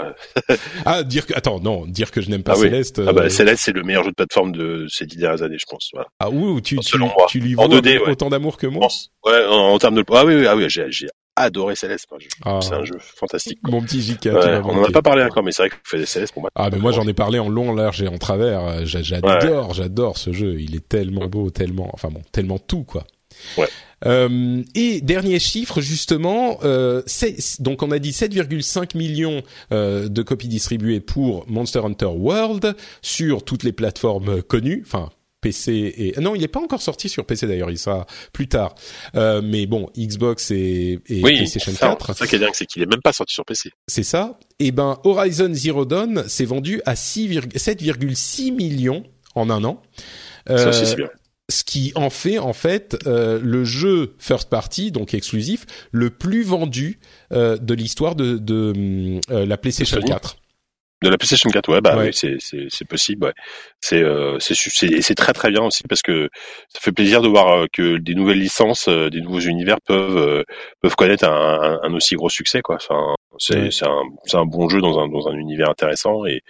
Ah, 0.85 1.03
dire 1.03 1.27
que 1.27 1.35
attends, 1.35 1.59
non, 1.61 1.85
dire 1.87 2.11
que 2.13 2.21
je 2.21 2.31
n'aime 2.31 2.43
pas 2.45 2.53
Ah 2.53 2.59
oui. 2.59 2.63
Céleste. 2.69 3.03
Ah 3.05 3.13
bah, 3.13 3.23
euh, 3.23 3.29
Céleste, 3.29 3.63
c'est 3.65 3.73
le 3.73 3.83
meilleur 3.83 4.05
jeu 4.05 4.11
de 4.11 4.15
plateforme 4.15 4.53
de 4.53 4.87
ces 4.89 5.05
dix 5.07 5.17
dernières 5.17 5.43
années, 5.43 5.57
je 5.59 5.65
pense. 5.69 5.89
Voilà. 5.93 6.07
Ah 6.21 6.29
oui, 6.31 6.63
tu, 6.63 6.77
lui 7.41 7.57
En 7.57 7.67
vois 7.67 7.81
2D, 7.81 7.99
ouais. 7.99 8.11
autant 8.11 8.31
d'amour 8.31 8.57
que 8.57 8.67
moi. 8.67 8.83
pense. 8.83 9.11
Ouais, 9.25 9.45
en, 9.47 9.55
en 9.73 9.79
termes 9.79 9.96
Ah 10.13 10.25
oui, 10.25 10.35
oui, 10.37 10.47
ah 10.47 10.57
oui, 10.57 10.65
j'ai, 10.69 10.87
adoré 11.39 11.77
Céleste. 11.77 12.07
Ah. 12.45 12.61
C'est 12.63 12.73
un 12.73 12.85
jeu 12.85 12.97
fantastique. 12.99 13.59
Mon 13.65 13.83
petit 13.83 14.01
JK, 14.01 14.25
Ouais, 14.27 14.57
on 14.65 14.79
en 14.79 14.85
a 14.85 14.91
pas 14.91 15.03
parlé 15.03 15.23
encore, 15.23 15.43
mais 15.43 15.53
c'est 15.53 15.63
vrai 15.63 15.69
que 15.71 15.75
vous 15.75 15.81
faites 15.85 16.07
Céleste 16.07 16.33
pour 16.33 16.41
moi. 16.43 16.51
Ah 16.55 16.71
mais 16.73 16.79
moi 16.79 16.93
j'en 16.93 17.07
ai 17.07 17.13
parlé 17.13 17.39
en 17.39 17.49
long, 17.51 17.75
large 17.75 18.01
et 18.03 18.09
en 18.09 18.17
travers. 18.17 18.65
Euh, 18.65 18.81
j'a- 18.85 19.03
J'adore, 19.03 19.75
j'adore 19.75 20.17
ce 20.17 20.33
jeu. 20.33 20.59
Il 20.59 20.75
est 20.75 20.89
tellement 20.89 21.27
beau, 21.27 21.51
tellement, 21.51 21.91
enfin 21.93 22.09
bon, 22.09 22.23
tellement 22.33 22.59
tout 22.59 22.85
quoi. 22.85 23.05
Ouais. 23.59 23.69
Euh, 24.07 24.63
et 24.75 25.03
dernier 25.03 25.39
chiffre 25.39 25.83
justement, 25.83 26.59
euh, 26.65 27.03
c'est- 27.07 27.61
donc 27.61 27.83
on 27.83 27.91
a 27.91 27.99
dit 27.99 28.13
7,5 28.13 28.95
millions 28.95 29.43
euh, 29.73 30.09
de 30.09 30.23
copies 30.23 30.49
distribuées 30.49 31.01
pour 31.01 31.45
Monster 31.49 31.81
Hunter 31.85 32.07
World 32.07 32.75
sur 33.03 33.43
toutes 33.45 33.63
les 33.63 33.73
plateformes 33.73 34.43
connues, 34.43 34.83
enfin 34.87 35.11
PC 35.47 35.95
et 36.17 36.21
non 36.21 36.35
il 36.35 36.41
n'est 36.41 36.49
pas 36.49 36.61
encore 36.61 36.83
sorti 36.83 37.09
sur 37.09 37.25
PC 37.25 37.47
d'ailleurs, 37.47 37.71
il 37.71 37.79
sera 37.79 38.07
plus 38.33 38.49
tard. 38.49 38.75
Euh, 39.15 39.41
mais 39.45 39.67
bon 39.67 39.89
Xbox 39.97 40.51
et, 40.51 40.99
et 41.07 41.23
Oui, 41.23 41.37
PlayStation 41.37 41.73
ça, 41.73 41.89
4. 41.89 42.07
c'est 42.07 42.19
ça 42.19 42.27
qui 42.27 42.35
est 42.37 42.39
dingue, 42.39 42.51
c'est 42.55 42.67
qu'il 42.67 42.83
est 42.83 42.87
même 42.87 43.03
pas 43.03 43.13
sorti 43.13 43.35
sur 43.35 43.45
PC. 43.45 43.71
C'est 43.87 44.03
ça. 44.03 44.39
Et 44.59 44.73
ben 44.73 44.99
Horizon 45.05 45.53
Zero 45.53 45.85
Dawn 45.85 46.27
s'est 46.29 46.45
vendu 46.45 46.81
à 46.87 46.97
6, 46.97 47.29
7,6 47.39 48.53
millions 48.53 49.05
en 49.35 49.51
un 49.51 49.63
an. 49.65 49.83
Euh, 50.49 50.95
bien. 50.97 51.09
ce 51.49 51.65
qui 51.65 51.93
en 51.97 52.11
fait 52.11 52.39
en 52.39 52.53
fait 52.53 52.97
euh, 53.07 53.41
le 53.43 53.65
jeu 53.65 54.15
first 54.19 54.49
party 54.49 54.93
donc 54.93 55.13
exclusif 55.13 55.67
le 55.91 56.11
plus 56.11 56.43
vendu 56.45 57.01
euh, 57.33 57.57
de 57.57 57.75
l'histoire 57.75 58.15
de, 58.15 58.39
de 58.39 59.21
euh, 59.31 59.45
la 59.45 59.57
PlayStation 59.57 59.97
Sony 59.97 60.11
4. 60.11 60.37
De 61.03 61.11
la 61.11 61.19
PlayStation 61.19 61.51
4, 61.51 61.69
ouais, 61.71 61.81
bah 61.83 61.95
Ouais. 61.97 62.11
oui, 62.23 62.69
c'est 62.71 62.85
possible, 62.89 63.27
ouais. 63.27 63.33
C'est 63.83 64.03
euh, 64.03 64.39
c'est 64.41 65.15
très 65.15 65.35
très 65.35 65.51
bien 65.51 65.63
aussi 65.63 65.83
parce 65.89 66.01
que 66.01 66.31
ça 66.69 66.81
fait 66.81 66.93
plaisir 66.93 67.21
de 67.21 67.29
voir 67.29 67.49
euh, 67.65 67.67
que 67.71 67.99
des 67.99 68.15
nouvelles 68.15 68.39
licences, 68.41 68.89
euh, 68.89 69.11
des 69.11 69.21
nouveaux 69.21 69.41
univers 69.41 69.77
peuvent 69.85 70.17
euh, 70.17 70.43
peuvent 70.81 70.97
connaître 70.97 71.25
un, 71.29 71.79
un, 71.83 71.89
un 71.91 71.95
aussi 71.95 72.15
gros 72.15 72.31
succès, 72.31 72.63
quoi. 72.63 72.77
Enfin, 72.77 73.15
c'est 73.39 73.57
Ouais. 73.65 73.71
c'est 73.71 73.87
un 73.87 74.03
c'est 74.25 74.39
un 74.39 74.47
bon 74.47 74.71
jeu 74.71 74.81
dans 74.81 74.99
un 74.99 75.09
dans 75.09 75.29
un 75.29 75.35
univers 75.37 75.69
intéressant 75.69 76.25
et 76.25 76.41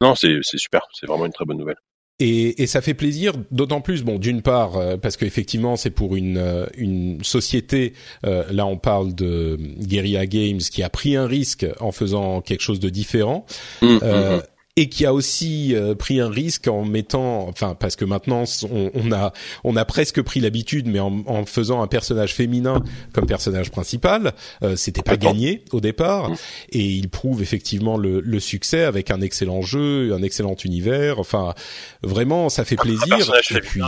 non, 0.00 0.14
c'est 0.14 0.38
c'est 0.42 0.58
super, 0.58 0.82
c'est 0.94 1.06
vraiment 1.06 1.26
une 1.26 1.32
très 1.32 1.44
bonne 1.46 1.58
nouvelle. 1.58 1.76
Et, 2.20 2.62
et 2.62 2.66
ça 2.66 2.82
fait 2.82 2.94
plaisir, 2.94 3.32
d'autant 3.50 3.80
plus, 3.80 4.04
bon, 4.04 4.18
d'une 4.18 4.42
part, 4.42 4.76
euh, 4.76 4.96
parce 4.98 5.16
qu'effectivement, 5.16 5.76
c'est 5.76 5.90
pour 5.90 6.16
une, 6.16 6.36
euh, 6.36 6.66
une 6.76 7.24
société, 7.24 7.94
euh, 8.26 8.44
là 8.52 8.66
on 8.66 8.76
parle 8.76 9.14
de 9.14 9.58
Guerrilla 9.78 10.26
Games, 10.26 10.58
qui 10.58 10.82
a 10.82 10.90
pris 10.90 11.16
un 11.16 11.26
risque 11.26 11.66
en 11.80 11.92
faisant 11.92 12.42
quelque 12.42 12.60
chose 12.60 12.78
de 12.78 12.90
différent. 12.90 13.46
Hum, 13.82 13.98
Euh, 14.02 14.36
hum, 14.36 14.42
et 14.80 14.88
qui 14.88 15.06
a 15.06 15.12
aussi 15.12 15.74
pris 15.98 16.20
un 16.20 16.30
risque 16.30 16.68
en 16.68 16.84
mettant, 16.84 17.48
enfin 17.48 17.74
parce 17.78 17.96
que 17.96 18.04
maintenant 18.04 18.44
on, 18.70 18.90
on 18.94 19.12
a 19.12 19.32
on 19.64 19.76
a 19.76 19.84
presque 19.84 20.22
pris 20.22 20.40
l'habitude, 20.40 20.86
mais 20.86 21.00
en, 21.00 21.22
en, 21.26 21.44
faisant 21.44 21.82
un 21.82 21.86
personnage 21.86 22.34
féminin 22.34 22.82
comme 23.12 23.26
personnage 23.26 23.70
principal, 23.70 24.32
c'était 24.76 25.02
pas 25.02 25.16
gagné 25.16 25.64
au 25.72 25.80
départ, 25.80 26.30
mm. 26.30 26.36
et 26.72 26.84
il 26.84 27.08
prouve 27.08 27.42
effectivement 27.42 27.96
le, 27.96 28.20
le 28.20 28.40
succès 28.40 28.84
avec 28.84 29.10
un 29.10 29.20
excellent 29.20 29.62
jeu, 29.62 30.14
un 30.14 30.22
excellent 30.22 30.56
univers. 30.64 31.18
Enfin, 31.18 31.54
vraiment, 32.02 32.48
ça 32.48 32.64
fait 32.64 32.76
plaisir. 32.76 33.16
et 33.50 33.60
puis 33.60 33.80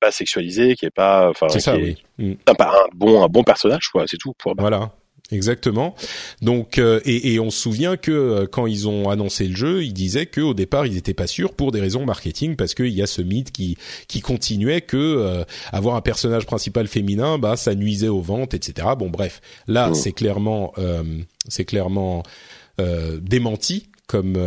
pas 0.00 0.10
sexualisé, 0.10 0.76
qui 0.76 0.86
est 0.86 0.90
pas, 0.90 1.28
enfin, 1.28 1.48
c'est 1.50 1.60
ça, 1.60 1.76
oui. 1.76 2.02
Mm. 2.18 2.32
un, 2.46 2.54
bon, 2.94 3.22
un 3.22 3.28
bon 3.28 3.44
personnage, 3.44 3.88
quoi. 3.88 4.04
C'est 4.06 4.16
tout. 4.16 4.32
Pour... 4.38 4.54
Voilà. 4.56 4.92
Exactement. 5.32 5.94
Donc 6.42 6.78
euh, 6.78 7.00
et, 7.04 7.34
et, 7.34 7.40
on 7.40 7.50
se 7.50 7.60
souvient 7.60 7.96
que 7.96 8.10
euh, 8.10 8.46
quand 8.50 8.66
ils 8.66 8.88
ont 8.88 9.08
annoncé 9.08 9.46
le 9.46 9.54
jeu, 9.54 9.84
ils 9.84 9.92
disaient 9.92 10.26
que 10.26 10.40
au 10.40 10.54
départ 10.54 10.86
ils 10.86 10.94
n'étaient 10.94 11.14
pas 11.14 11.26
sûrs 11.26 11.52
pour 11.54 11.70
des 11.70 11.80
raisons 11.80 12.04
marketing 12.04 12.56
parce 12.56 12.74
qu'il 12.74 12.88
y 12.88 13.02
a 13.02 13.06
ce 13.06 13.22
mythe 13.22 13.52
qui 13.52 13.76
qui 14.08 14.20
continuait 14.20 14.80
que 14.80 14.96
euh, 14.96 15.44
avoir 15.72 15.94
un 15.94 16.00
personnage 16.00 16.46
principal 16.46 16.88
féminin, 16.88 17.38
bah 17.38 17.56
ça 17.56 17.74
nuisait 17.74 18.08
aux 18.08 18.20
ventes, 18.20 18.54
etc. 18.54 18.88
Bon 18.98 19.08
bref, 19.08 19.40
là 19.68 19.92
c'est 19.94 20.12
clairement 20.12 20.72
c'est 21.48 21.64
clairement 21.64 22.22
démenti 22.78 23.88
comme 24.06 24.38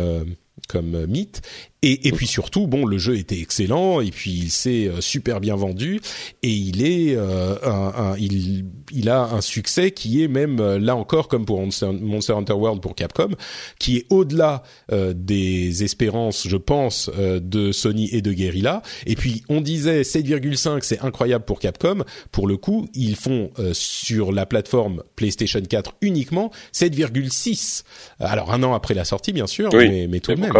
comme 0.68 1.06
mythe 1.06 1.42
et, 1.84 2.08
et, 2.08 2.12
puis 2.12 2.26
surtout, 2.26 2.66
bon, 2.66 2.86
le 2.86 2.96
jeu 2.96 3.18
était 3.18 3.38
excellent 3.38 4.00
et 4.00 4.10
puis 4.10 4.30
il 4.30 4.50
s'est 4.50 4.88
euh, 4.88 5.02
super 5.02 5.38
bien 5.38 5.54
vendu 5.54 6.00
et 6.42 6.48
il 6.48 6.82
est, 6.82 7.14
euh, 7.14 7.56
un, 7.62 7.92
un, 8.12 8.16
il, 8.16 8.64
il 8.90 9.10
a 9.10 9.24
un 9.24 9.42
succès 9.42 9.90
qui 9.90 10.22
est 10.22 10.28
même 10.28 10.60
euh, 10.60 10.78
là 10.78 10.96
encore 10.96 11.28
comme 11.28 11.44
pour 11.44 11.60
Monster, 11.60 12.32
Hunter 12.32 12.54
World 12.54 12.80
pour 12.80 12.94
Capcom, 12.94 13.32
qui 13.78 13.98
est 13.98 14.06
au-delà 14.08 14.62
euh, 14.92 15.12
des 15.14 15.84
espérances, 15.84 16.48
je 16.48 16.56
pense, 16.56 17.10
de 17.14 17.70
Sony 17.70 18.08
et 18.12 18.22
de 18.22 18.32
Guerrilla. 18.32 18.80
Et 19.06 19.14
puis 19.14 19.42
on 19.50 19.60
disait 19.60 20.02
7,5, 20.02 20.78
c'est 20.82 21.00
incroyable 21.00 21.44
pour 21.44 21.58
Capcom. 21.58 22.04
Pour 22.32 22.46
le 22.46 22.56
coup, 22.56 22.88
ils 22.94 23.16
font 23.16 23.50
sur 23.72 24.32
la 24.32 24.46
plateforme 24.46 25.02
PlayStation 25.16 25.60
4 25.60 25.96
uniquement 26.00 26.50
7,6. 26.72 27.82
Alors 28.20 28.52
un 28.52 28.62
an 28.62 28.72
après 28.72 28.94
la 28.94 29.04
sortie, 29.04 29.32
bien 29.34 29.46
sûr, 29.46 29.68
mais, 29.74 30.06
mais, 30.08 30.20
tout 30.20 30.34
de 30.34 30.40
même. 30.40 30.52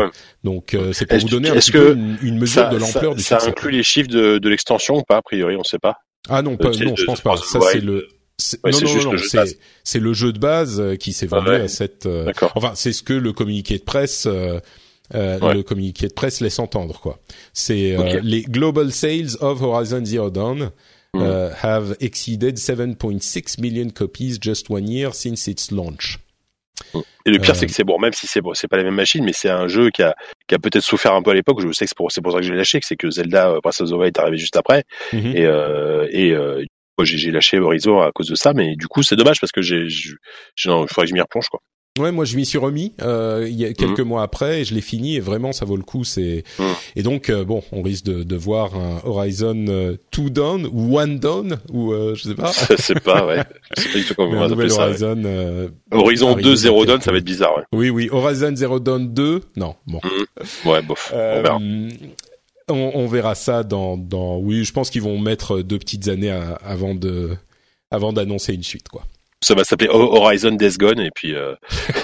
Donc 0.43 0.77
c'est 0.93 1.14
pour 1.19 1.29
vous 1.29 1.29
donner 1.29 1.51
un 1.51 1.57
petit 1.57 1.73
peu 1.73 1.97
une, 2.23 2.39
mesure 2.39 2.69
de 2.69 2.77
l'ampleur 2.77 3.15
du 3.15 3.23
Ça 3.23 3.39
inclut 3.45 3.71
les 3.71 3.83
chiffres 3.83 4.11
de, 4.11 4.39
de 4.39 4.49
l'extension 4.49 4.99
ou 4.99 5.03
pas 5.03 5.19
A 5.19 5.23
priori, 5.23 5.57
on 5.57 5.61
ne 5.61 5.65
sait 5.65 5.79
pas. 5.79 5.97
Ah 6.29 6.43
non, 6.43 6.57
pas, 6.57 6.71
non, 6.71 6.97
je 6.97 7.05
pense 7.05 7.21
pas. 7.21 7.37
Ça 7.37 7.61
c'est 7.73 7.81
le 7.81 8.09
non, 8.65 8.71
non, 8.73 9.13
non, 9.13 9.45
c'est 9.85 10.01
le 10.01 10.13
jeu 10.13 10.33
de 10.33 10.39
base 10.39 10.81
euh, 10.81 10.97
qui 10.97 11.13
s'est 11.13 11.27
vendu 11.27 11.51
à 11.51 11.69
cette. 11.69 12.07
Euh, 12.07 12.33
enfin, 12.57 12.73
c'est 12.75 12.93
ce 12.93 13.03
que 13.03 13.13
le 13.13 13.33
communiqué 13.33 13.79
de 13.79 13.85
presse, 13.85 14.27
euh, 14.27 14.59
euh 15.15 15.53
le 15.53 15.63
communiqué 15.63 16.09
de 16.09 16.13
presse 16.13 16.41
laisse 16.41 16.59
entendre, 16.59 16.99
quoi. 17.01 17.21
C'est 17.53 17.97
les 18.23 18.43
global 18.43 18.93
sales 18.93 19.37
of 19.41 19.63
Horizon 19.63 20.05
Zero 20.05 20.31
Dawn 20.31 20.73
mm. 21.15 21.53
have 21.63 21.97
exceeded 22.01 22.57
7.6 22.57 23.61
million 23.61 23.91
copies 23.91 24.39
just 24.41 24.69
one 24.69 24.89
year 24.89 25.15
since 25.15 25.47
its 25.47 25.71
launch. 25.71 26.19
Et 27.27 27.31
le 27.31 27.39
pire, 27.39 27.57
c'est 27.57 27.67
que 27.67 27.73
c'est 27.73 27.85
bon, 27.85 27.99
même 27.99 28.13
si 28.13 28.27
c'est 28.27 28.41
bon, 28.41 28.53
c'est 28.55 28.69
pas 28.69 28.77
la 28.77 28.83
même 28.83 28.95
machine, 28.95 29.25
mais 29.25 29.33
c'est 29.33 29.49
un 29.49 29.69
jeu 29.69 29.91
qui 29.91 30.03
a, 30.03 30.15
qui 30.47 30.55
a 30.55 30.59
peut-être 30.59 30.83
souffert 30.83 31.15
un 31.15 31.23
peu 31.23 31.31
à 31.31 31.35
l'époque. 31.35 31.61
Je 31.61 31.73
sais 31.73 31.85
que 31.85 31.89
c'est 31.89 31.97
pour, 31.97 32.09
pour 32.23 32.33
ça 32.33 32.39
que 32.39 32.45
j'ai 32.45 32.55
lâché, 32.55 32.81
que 32.81 32.87
c'est 32.87 32.97
que 32.97 33.11
Zelda 33.11 33.61
Breath 33.63 33.81
of 33.81 33.91
the 33.91 33.93
Wild 33.93 34.17
est 34.17 34.21
arrivé 34.21 34.37
juste 34.37 34.57
après. 34.57 34.85
Et, 35.35 35.47
euh, 35.47 36.07
et 36.11 36.33
euh, 36.33 36.65
j'ai 37.03 37.31
lâché 37.31 37.59
Horizon 37.59 38.01
à 38.01 38.13
cause 38.13 38.29
de 38.29 38.35
ça, 38.35 38.53
mais 38.53 38.77
du 38.77 38.89
coup, 38.89 39.03
c'est 39.03 39.17
dommage 39.17 39.41
parce 39.41 39.53
que 39.53 39.63
j'ai, 39.63 39.87
il 39.87 40.17
faudrait 40.65 40.87
que 40.87 41.07
je 41.07 41.15
m'y 41.15 41.21
replonge, 41.21 41.49
quoi. 41.49 41.61
Ouais, 41.97 42.11
moi 42.11 42.25
je 42.25 42.35
m'y 42.35 42.45
suis 42.45 42.59
remis 42.59 42.93
euh, 43.03 43.47
il 43.49 43.55
y 43.55 43.65
a 43.65 43.73
quelques 43.73 44.01
mhm. 44.01 44.09
mois 44.09 44.25
après 44.25 44.61
et 44.61 44.65
je 44.65 44.75
l'ai 44.75 44.81
fini 44.81 45.15
et 45.15 45.21
vraiment 45.21 45.53
ça 45.53 45.65
vaut 45.65 45.77
le 45.77 45.85
coup. 45.85 46.03
C'est 46.03 46.43
mhm. 46.59 46.75
et 46.97 47.05
donc 47.05 47.31
euh, 47.31 47.45
bon, 47.45 47.63
on 47.71 47.83
risque 47.83 48.05
de, 48.07 48.25
de 48.25 48.37
voir 48.37 48.75
un 48.75 49.01
Horizon 49.05 49.67
euh, 49.69 49.97
Two 50.11 50.29
Down 50.29 50.69
ou 50.73 50.99
One 50.99 51.21
Down 51.21 51.61
ou 51.73 51.93
euh, 51.93 52.17
je 52.17 52.25
sais 52.25 52.35
pas. 52.35 52.51
Je 52.69 52.83
sais 52.83 52.95
pas, 52.97 53.25
ouais. 53.25 53.45
Je 53.77 53.83
sais 53.83 53.89
pas 53.91 53.99
du 53.99 54.05
tout 54.07 54.15
comment 54.17 54.43
on 54.43 54.49
va 54.57 54.69
ça. 54.69 54.87
Horizon, 54.87 55.23
ouais. 55.23 55.69
Horizon 55.93 56.35
2 56.35 56.57
Zero 56.57 56.85
Dawn, 56.85 57.01
ça 57.01 57.13
va 57.13 57.19
être 57.19 57.25
bizarre. 57.25 57.57
Ouais. 57.59 57.63
Oui, 57.73 57.91
oui. 57.91 58.09
Horizon 58.11 58.57
Zero 58.57 58.81
Dawn 58.81 59.15
2, 59.15 59.43
non. 59.55 59.77
Bon. 59.87 60.01
Mhm. 60.03 60.71
Ouais, 60.73 60.83
bof. 60.83 61.13
on 61.15 61.43
verra. 61.43 61.59
On, 62.71 62.91
on, 62.95 63.07
verra 63.07 63.37
ça 63.37 63.63
dans, 63.63 63.97
dans. 63.97 64.39
Oui, 64.39 64.65
je 64.65 64.73
pense 64.73 64.91
qu'ils 64.91 65.03
vont 65.03 65.21
mettre 65.21 65.61
deux 65.61 65.79
petites 65.79 66.09
années 66.09 66.37
avant 66.65 66.97
de 66.97 67.37
avant 67.93 68.13
d'annoncer 68.13 68.53
une 68.53 68.65
suite, 68.65 68.89
quoi 68.89 69.05
ça 69.43 69.55
va 69.55 69.65
s'appeler 69.65 69.91
Horizon 69.91 70.53
Death 70.53 70.79
Gone 70.79 71.01
et 71.01 71.11
puis 71.15 71.35
euh... 71.35 71.55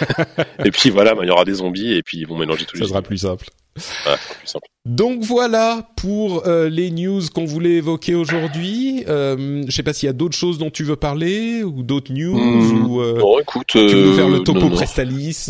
et 0.65 0.71
puis 0.71 0.91
voilà, 0.91 1.15
il 1.23 1.29
y 1.29 1.31
aura 1.31 1.45
des 1.45 1.55
zombies 1.55 1.95
et 1.95 2.03
puis 2.03 2.19
ils 2.19 2.27
vont 2.27 2.37
mélanger 2.37 2.67
tout. 2.67 2.77
Ça 2.77 2.87
sera 2.87 3.03
plus 3.03 3.19
simple. 3.19 3.47
Ouais, 3.77 4.17
plus 4.39 4.47
simple. 4.47 4.67
Donc 4.85 5.23
voilà 5.23 5.89
pour 5.97 6.47
euh, 6.47 6.69
les 6.69 6.91
news 6.91 7.21
qu'on 7.35 7.45
voulait 7.45 7.75
évoquer 7.75 8.15
aujourd'hui. 8.15 9.05
Euh, 9.09 9.63
je 9.67 9.71
sais 9.75 9.83
pas 9.83 9.93
s'il 9.93 10.07
y 10.07 10.11
a 10.11 10.13
d'autres 10.13 10.37
choses 10.37 10.59
dont 10.59 10.71
tu 10.71 10.85
veux 10.85 10.97
parler 10.97 11.63
ou 11.63 11.83
d'autres 11.83 12.13
news 12.13 12.37
mmh, 12.37 12.87
ou 12.87 13.01
euh, 13.01 13.19
non, 13.19 13.39
écoute, 13.39 13.67
tu 13.69 13.79
veux 13.79 14.07
nous 14.07 14.15
faire 14.15 14.29
le 14.29 14.41
topo 14.41 14.61
non, 14.61 14.71
Prestalis 14.71 15.47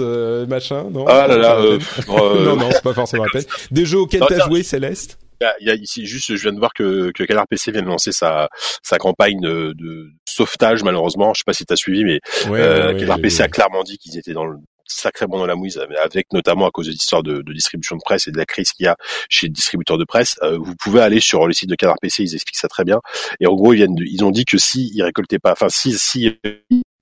machin 0.48 0.84
non 0.90 1.06
Ah 1.06 1.26
là 1.26 1.36
là, 1.36 1.56
euh, 1.56 1.78
non 2.08 2.56
non 2.56 2.68
c'est 2.70 2.82
pas 2.82 2.94
forcément 2.94 3.24
la 3.24 3.30
peine. 3.30 3.44
Des 3.70 3.86
jeux 3.86 4.00
auxquels 4.00 4.22
t'as 4.28 4.46
joué 4.46 4.62
Céleste? 4.62 5.18
Il 5.60 5.66
y 5.66 5.70
a 5.70 5.74
ici 5.74 6.06
juste, 6.06 6.34
je 6.34 6.42
viens 6.42 6.52
de 6.52 6.58
voir 6.58 6.74
que, 6.74 7.10
que 7.12 7.24
Canard 7.24 7.48
PC 7.48 7.72
vient 7.72 7.82
de 7.82 7.86
lancer 7.86 8.12
sa, 8.12 8.48
sa 8.82 8.98
campagne 8.98 9.40
de, 9.40 9.74
de 9.76 10.10
sauvetage. 10.28 10.82
Malheureusement, 10.82 11.34
je 11.34 11.40
sais 11.40 11.44
pas 11.46 11.52
si 11.52 11.64
tu 11.64 11.72
as 11.72 11.76
suivi, 11.76 12.04
mais 12.04 12.20
ouais, 12.48 12.60
euh, 12.60 12.98
Canard 12.98 13.20
PC 13.20 13.42
a 13.42 13.48
clairement 13.48 13.82
dit 13.82 13.98
qu'ils 13.98 14.18
étaient 14.18 14.32
dans 14.32 14.46
le 14.46 14.56
sacrément 14.92 15.38
dans 15.38 15.46
la 15.46 15.54
mouise, 15.54 15.80
avec 16.02 16.32
notamment 16.32 16.66
à 16.66 16.70
cause 16.70 16.86
de 16.86 16.92
l'histoire 16.92 17.22
de, 17.22 17.42
de, 17.42 17.52
distribution 17.52 17.96
de 17.96 18.00
presse 18.04 18.26
et 18.26 18.32
de 18.32 18.36
la 18.36 18.44
crise 18.44 18.72
qu'il 18.72 18.86
y 18.86 18.88
a 18.88 18.96
chez 19.28 19.46
les 19.46 19.52
distributeurs 19.52 19.98
de 19.98 20.04
presse. 20.04 20.36
Euh, 20.42 20.58
vous 20.58 20.74
pouvez 20.74 21.00
aller 21.00 21.20
sur 21.20 21.46
le 21.46 21.52
site 21.52 21.70
de 21.70 21.76
Canard 21.76 21.98
PC, 22.00 22.24
ils 22.24 22.34
expliquent 22.34 22.58
ça 22.58 22.68
très 22.68 22.84
bien. 22.84 23.00
Et 23.38 23.46
en 23.46 23.54
gros, 23.54 23.72
ils 23.72 23.76
viennent, 23.76 23.94
de, 23.94 24.04
ils 24.04 24.24
ont 24.24 24.30
dit 24.30 24.44
que 24.44 24.58
si 24.58 24.90
ils 24.92 25.02
récoltaient 25.02 25.38
pas, 25.38 25.52
enfin 25.52 25.68
si 25.68 25.96
si 25.96 26.36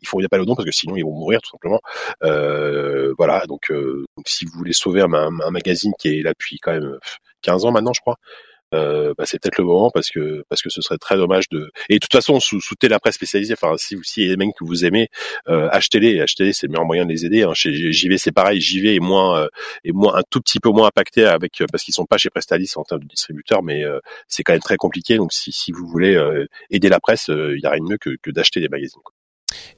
il 0.00 0.06
faut 0.06 0.20
pas 0.30 0.38
le 0.38 0.46
don 0.46 0.54
parce 0.54 0.66
que 0.66 0.74
sinon 0.74 0.96
ils 0.96 1.02
vont 1.02 1.14
mourir 1.14 1.40
tout 1.42 1.50
simplement. 1.50 1.80
Euh, 2.22 3.12
voilà, 3.18 3.46
donc, 3.46 3.70
euh, 3.70 4.04
donc, 4.16 4.28
si 4.28 4.44
vous 4.44 4.52
voulez 4.56 4.72
sauver 4.72 5.00
un, 5.00 5.12
un, 5.12 5.40
un, 5.40 5.50
magazine 5.50 5.92
qui 5.98 6.08
est 6.08 6.22
là 6.22 6.30
depuis 6.30 6.58
quand 6.58 6.72
même 6.72 6.98
15 7.42 7.64
ans 7.64 7.72
maintenant, 7.72 7.92
je 7.92 8.00
crois, 8.00 8.16
euh, 8.74 9.14
bah, 9.16 9.24
c'est 9.26 9.40
peut-être 9.40 9.58
le 9.58 9.64
moment 9.64 9.90
parce 9.90 10.10
que 10.10 10.44
parce 10.50 10.60
que 10.62 10.68
ce 10.68 10.82
serait 10.82 10.98
très 10.98 11.16
dommage 11.16 11.48
de. 11.48 11.70
Et 11.88 11.94
de 11.94 11.98
toute 12.00 12.12
façon, 12.12 12.38
sous, 12.38 12.60
sous 12.60 12.74
la 12.82 13.00
presse 13.00 13.14
spécialisée. 13.14 13.54
Enfin, 13.54 13.76
si 13.78 13.96
si 14.02 14.22
y 14.22 14.26
a 14.26 14.28
des 14.28 14.36
mecs 14.36 14.54
que 14.58 14.64
vous 14.64 14.84
aimez, 14.84 15.08
euh, 15.48 15.68
achetez-les. 15.72 16.20
Achetez-les, 16.20 16.52
c'est 16.52 16.66
le 16.66 16.72
meilleur 16.72 16.84
moyen 16.84 17.06
de 17.06 17.10
les 17.10 17.24
aider. 17.24 17.44
Hein. 17.44 17.54
Chez 17.54 17.72
JV, 17.92 18.18
c'est 18.18 18.32
pareil. 18.32 18.60
JV 18.60 18.96
est 18.96 19.00
moins 19.00 19.40
euh, 19.40 19.48
est 19.84 19.92
moins 19.92 20.16
un 20.16 20.22
tout 20.30 20.40
petit 20.40 20.60
peu 20.60 20.70
moins 20.70 20.88
impacté 20.88 21.24
avec 21.24 21.62
parce 21.72 21.82
qu'ils 21.82 21.94
sont 21.94 22.06
pas 22.06 22.18
chez 22.18 22.30
Prestalis 22.30 22.72
en 22.76 22.84
termes 22.84 23.02
de 23.02 23.08
distributeur, 23.08 23.62
mais 23.62 23.84
c'est 24.28 24.42
quand 24.42 24.52
même 24.52 24.60
très 24.62 24.76
compliqué. 24.76 25.16
Donc 25.16 25.32
si 25.32 25.52
si 25.52 25.72
vous 25.72 25.86
voulez 25.86 26.18
aider 26.70 26.88
la 26.88 27.00
presse, 27.00 27.28
il 27.28 27.60
y 27.62 27.66
a 27.66 27.70
rien 27.70 27.82
de 27.82 27.90
mieux 27.90 27.98
que, 27.98 28.10
que 28.22 28.30
d'acheter 28.30 28.60
des 28.60 28.68
magazines. 28.68 29.00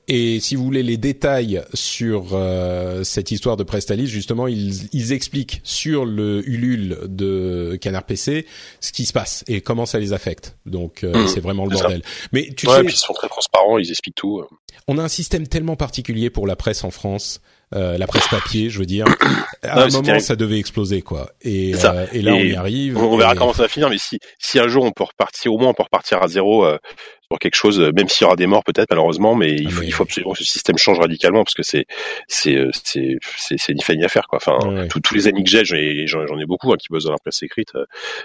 Et 0.09 0.41
si 0.41 0.57
vous 0.57 0.65
voulez 0.65 0.83
les 0.83 0.97
détails 0.97 1.63
sur 1.75 2.31
euh, 2.33 3.05
cette 3.05 3.31
histoire 3.31 3.57
de 3.57 3.63
Prestalis, 3.63 4.07
justement, 4.07 4.49
ils, 4.49 4.89
ils, 4.93 5.13
expliquent 5.13 5.61
sur 5.63 6.05
le 6.05 6.43
Ulule 6.49 6.99
de 7.05 7.79
Canard 7.81 8.05
PC 8.05 8.47
ce 8.81 8.93
qui 8.93 9.05
se 9.05 9.13
passe 9.13 9.45
et 9.47 9.61
comment 9.61 9.87
ça 9.87 9.99
les 9.99 10.13
affecte. 10.13 10.57
Donc 10.67 11.05
euh, 11.05 11.13
mmh, 11.13 11.29
c'est 11.29 11.41
vraiment 11.41 11.65
le 11.65 11.71
bordel. 11.71 12.03
Ça. 12.05 12.29
Mais 12.33 12.49
tu 12.57 12.67
ouais, 12.67 12.77
sais, 12.77 12.85
puis 12.85 12.95
ils 12.95 12.99
sont 12.99 13.13
très 13.13 13.29
transparents, 13.29 13.79
ils 13.79 13.91
expliquent 13.91 14.17
tout. 14.17 14.43
On 14.89 14.99
a 14.99 15.03
un 15.03 15.09
système 15.09 15.47
tellement 15.47 15.77
particulier 15.77 16.31
pour 16.31 16.47
la 16.47 16.57
presse 16.57 16.85
en 16.85 16.91
France. 16.91 17.41
Euh, 17.73 17.97
la 17.99 18.09
presse 18.09 18.27
papier, 18.27 18.69
je 18.69 18.81
veux 18.81 18.87
dire. 18.87 19.05
À 19.63 19.83
un 19.83 19.87
moment, 19.89 20.03
terrible. 20.03 20.25
ça 20.25 20.37
devait 20.37 20.59
exploser, 20.59 21.03
quoi. 21.03 21.31
Et, 21.43 21.75
euh, 21.85 22.07
et 22.13 22.23
là, 22.23 22.33
et 22.33 22.35
on 22.35 22.45
y 22.45 22.55
arrive. 22.57 22.97
On, 22.97 23.17
verra 23.19 23.35
comment 23.35 23.53
ça 23.53 23.63
va 23.63 23.69
finir, 23.69 23.91
mais 23.91 23.99
si, 23.99 24.19
si 24.39 24.59
un 24.59 24.69
jour 24.69 24.85
on 24.85 24.91
peut 24.91 25.05
repartir, 25.05 25.53
au 25.53 25.59
moins 25.59 25.69
on 25.69 25.75
peut 25.75 25.83
repartir 25.83 26.23
à 26.23 26.29
zéro 26.29 26.65
euh, 26.65 26.79
sur 27.31 27.39
quelque 27.39 27.55
chose, 27.55 27.79
même 27.95 28.09
s'il 28.09 28.25
y 28.25 28.27
aura 28.27 28.37
des 28.37 28.47
morts 28.47 28.65
peut-être 28.65 28.89
malheureusement, 28.91 29.35
mais 29.35 29.53
il 29.53 29.71
faut, 29.71 29.83
il 29.83 29.93
faut 29.93 30.03
absolument 30.03 30.33
que 30.33 30.39
ce 30.39 30.45
système 30.45 30.79
change 30.79 30.99
radicalement 30.99 31.45
parce 31.45 31.55
que 31.55 31.63
c'est 31.63 31.87
c'est 32.29 32.59
c'est 32.85 33.19
c'est 33.37 33.57
c'est 33.59 33.75
ni 33.75 33.83
fait 33.83 33.97
ni 33.97 34.05
à 34.05 34.09
faire, 34.09 34.27
quoi. 34.27 34.39
Enfin, 34.39 34.89
tous 34.89 35.15
les 35.15 35.29
amis 35.29 35.45
que 35.45 35.51
j'ai, 35.51 36.07
j'en 36.07 36.39
ai 36.39 36.47
beaucoup 36.47 36.73
hein, 36.73 36.77
qui 36.77 36.89
bossent 36.91 37.05
dans 37.05 37.13
la 37.13 37.19
presse 37.19 37.43
écrite. 37.43 37.73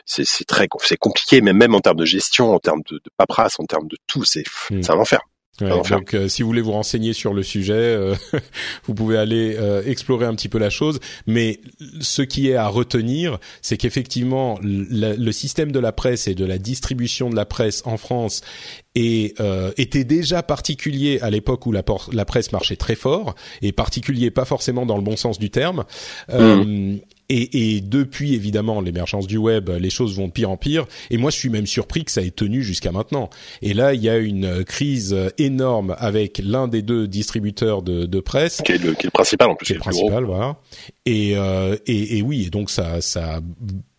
C'est 0.06 0.26
c'est 0.26 0.46
très 0.46 0.68
c'est 0.82 0.98
compliqué, 0.98 1.42
mais 1.42 1.54
même 1.54 1.76
en 1.76 1.82
termes 1.82 1.98
de 1.98 2.06
gestion, 2.06 2.54
en 2.54 2.60
termes 2.60 2.82
de, 2.90 2.96
de 2.96 3.10
paperasse, 3.18 3.60
en 3.60 3.66
termes 3.66 3.88
de 3.88 3.98
tout, 4.08 4.24
c'est 4.24 4.44
mm. 4.72 4.82
c'est 4.82 4.92
un 4.92 4.98
enfer. 4.98 5.22
Ouais, 5.62 5.70
donc, 5.90 6.14
euh, 6.14 6.28
si 6.28 6.42
vous 6.42 6.50
voulez 6.50 6.62
vous 6.62 6.74
renseigner 6.74 7.14
sur 7.14 7.34
le 7.34 7.42
sujet, 7.42 7.74
euh, 7.74 8.14
vous 8.86 8.94
pouvez 8.94 9.18
aller 9.18 9.56
euh, 9.58 9.84
explorer 9.86 10.26
un 10.26 10.36
petit 10.36 10.50
peu 10.50 10.58
la 10.58 10.70
chose. 10.70 11.00
Mais 11.28 11.62
ce 12.02 12.22
qui 12.22 12.50
est 12.50 12.56
à 12.56 12.68
retenir, 12.68 13.40
c'est 13.62 13.78
qu'effectivement, 13.78 14.60
le, 14.62 15.16
le, 15.16 15.32
système 15.32 15.72
de 15.72 15.80
la 15.80 15.94
presse 15.94 16.28
et 16.28 16.36
de 16.36 16.44
la 16.44 16.58
distribution 16.58 17.30
de 17.30 17.36
la 17.36 17.46
presse 17.46 17.84
en 17.86 17.96
France 17.96 18.42
est, 18.96 19.40
euh, 19.40 19.72
était 19.78 20.04
déjà 20.04 20.44
particulier 20.44 21.20
à 21.22 21.30
l'époque 21.30 21.66
où 21.66 21.72
la, 21.72 21.84
la, 22.12 22.26
presse 22.26 22.52
marchait 22.52 22.76
très 22.76 22.96
fort, 22.96 23.36
et 23.62 23.72
particulier 23.72 24.32
pas 24.32 24.46
forcément 24.46 24.86
dans 24.86 24.98
le 24.98 25.04
bon 25.04 25.16
sens 25.16 25.40
du 25.40 25.50
terme. 25.50 25.86
Mmh. 26.34 26.98
Et, 27.30 27.76
et 27.76 27.82
depuis 27.82 28.34
évidemment 28.34 28.82
l'émergence 28.82 29.28
du 29.28 29.38
web, 29.38 29.70
les 29.70 29.90
choses 29.90 30.16
vont 30.16 30.28
de 30.28 30.32
pire 30.32 30.50
en 30.50 30.58
pire. 30.58 30.86
Et 31.10 31.18
moi, 31.18 31.32
je 31.32 31.38
suis 31.38 31.50
même 31.50 31.66
surpris 31.66 32.06
que 32.06 32.12
ça 32.12 32.22
ait 32.22 32.32
tenu 32.32 32.64
jusqu'à 32.64 32.92
maintenant. 32.92 33.30
Et 33.62 33.74
là, 33.74 33.94
il 33.94 34.02
y 34.02 34.10
a 34.10 34.18
une 34.18 34.64
crise 34.64 35.16
énorme 35.38 35.96
avec 35.98 36.42
l'un 36.44 36.68
des 36.68 36.82
deux 36.82 37.08
distributeurs 37.08 37.82
de, 37.82 38.06
de 38.06 38.20
presse, 38.20 38.62
qui 38.64 38.74
est, 38.74 38.78
le, 38.78 38.94
qui 38.94 39.02
est 39.02 39.08
le 39.08 39.12
principal 39.12 39.50
en 39.50 39.56
plus, 39.56 39.66
qui 39.66 39.74
est 39.74 39.76
le 39.76 39.82
principal, 39.82 40.24
voilà. 40.24 40.58
Et, 41.06 41.34
euh, 41.36 41.76
et, 41.86 42.18
et 42.18 42.22
oui, 42.22 42.46
et 42.48 42.50
donc 42.50 42.70
ça, 42.70 43.02
ça 43.02 43.42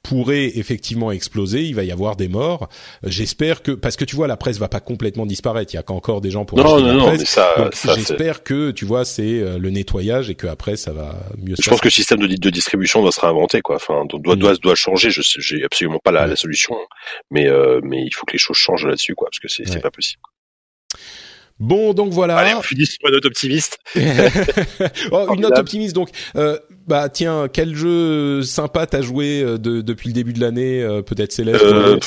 pourrait 0.09 0.53
effectivement 0.59 1.11
exploser, 1.13 1.63
il 1.65 1.75
va 1.75 1.85
y 1.85 1.91
avoir 1.93 2.17
des 2.17 2.29
morts. 2.29 2.69
J'espère 3.03 3.63
que 3.63 3.73
parce 3.73 3.97
que 3.97 4.05
tu 4.05 4.17
vois 4.17 4.27
la 4.27 4.37
presse 4.37 4.59
va 4.59 4.69
pas 4.69 4.81
complètement 4.81 5.27
disparaître, 5.27 5.73
il 5.75 5.77
y 5.77 5.81
a 5.81 5.85
encore 5.89 6.21
des 6.21 6.31
gens 6.31 6.45
pour 6.45 6.59
non, 6.59 6.65
non, 6.81 6.87
la 6.87 6.93
non, 6.95 7.11
mais 7.13 7.19
ça, 7.25 7.71
ça, 7.73 7.95
j'espère 7.95 8.43
que 8.43 8.71
tu 8.71 8.85
vois 8.85 9.05
c'est 9.05 9.23
euh, 9.41 9.59
le 9.59 9.71
nettoyage 9.71 10.31
et 10.31 10.35
que 10.35 10.47
après 10.47 10.77
ça 10.77 10.93
va 10.93 11.15
mieux 11.43 11.57
se 11.57 11.63
Je 11.63 11.71
pense 11.71 11.81
que 11.81 11.87
le 11.87 11.91
système 11.91 12.21
de, 12.21 12.27
de 12.27 12.51
distribution 12.51 13.03
doit 13.03 13.13
se 13.13 13.21
réinventer, 13.21 13.61
quoi. 13.63 13.77
Enfin, 13.77 14.05
doit, 14.09 14.37
Mm. 14.37 14.39
doit, 14.39 14.55
doit 14.57 14.75
changer. 14.75 15.11
Je 15.11 15.23
sais, 15.23 15.41
j'ai 15.41 15.65
absolument 15.65 15.99
pas 16.03 16.11
la, 16.13 16.23
Ouais. 16.23 16.29
la 16.29 16.37
solution, 16.37 16.75
mais, 17.31 17.47
euh, 17.49 17.81
mais 17.83 18.03
il 18.05 18.13
faut 18.15 18.25
que 18.27 18.33
les 18.33 18.39
choses 18.39 18.57
changent 18.57 18.87
là-dessus, 18.87 19.15
quoi, 19.15 19.29
parce 19.31 19.41
que 19.41 19.49
c'est 19.49 19.65
Ouais. 19.67 19.73
c'est 19.73 19.81
pas 19.81 19.91
possible. 19.91 20.21
Bon 21.59 21.95
donc 21.95 22.13
voilà. 22.13 22.37
Allez, 22.37 22.55
on 22.55 22.61
finit 22.63 22.85
sur 22.87 22.99
une 23.07 23.15
note 23.15 23.25
optimiste. 23.25 23.79
oh, 25.11 25.35
une 25.35 25.41
note 25.41 25.59
optimiste 25.59 25.95
donc. 25.95 26.11
Euh, 26.37 26.59
bah 26.87 27.09
tiens, 27.09 27.49
quel 27.53 27.75
jeu 27.75 28.43
sympa 28.43 28.87
t'as 28.87 29.03
joué 29.03 29.43
euh, 29.43 29.59
de, 29.59 29.81
depuis 29.81 30.09
le 30.09 30.15
début 30.15 30.33
de 30.33 30.41
l'année 30.41 30.83
euh, 30.83 31.03
Peut-être 31.03 31.33
Céleste. 31.33 31.63
Euh, 31.65 31.99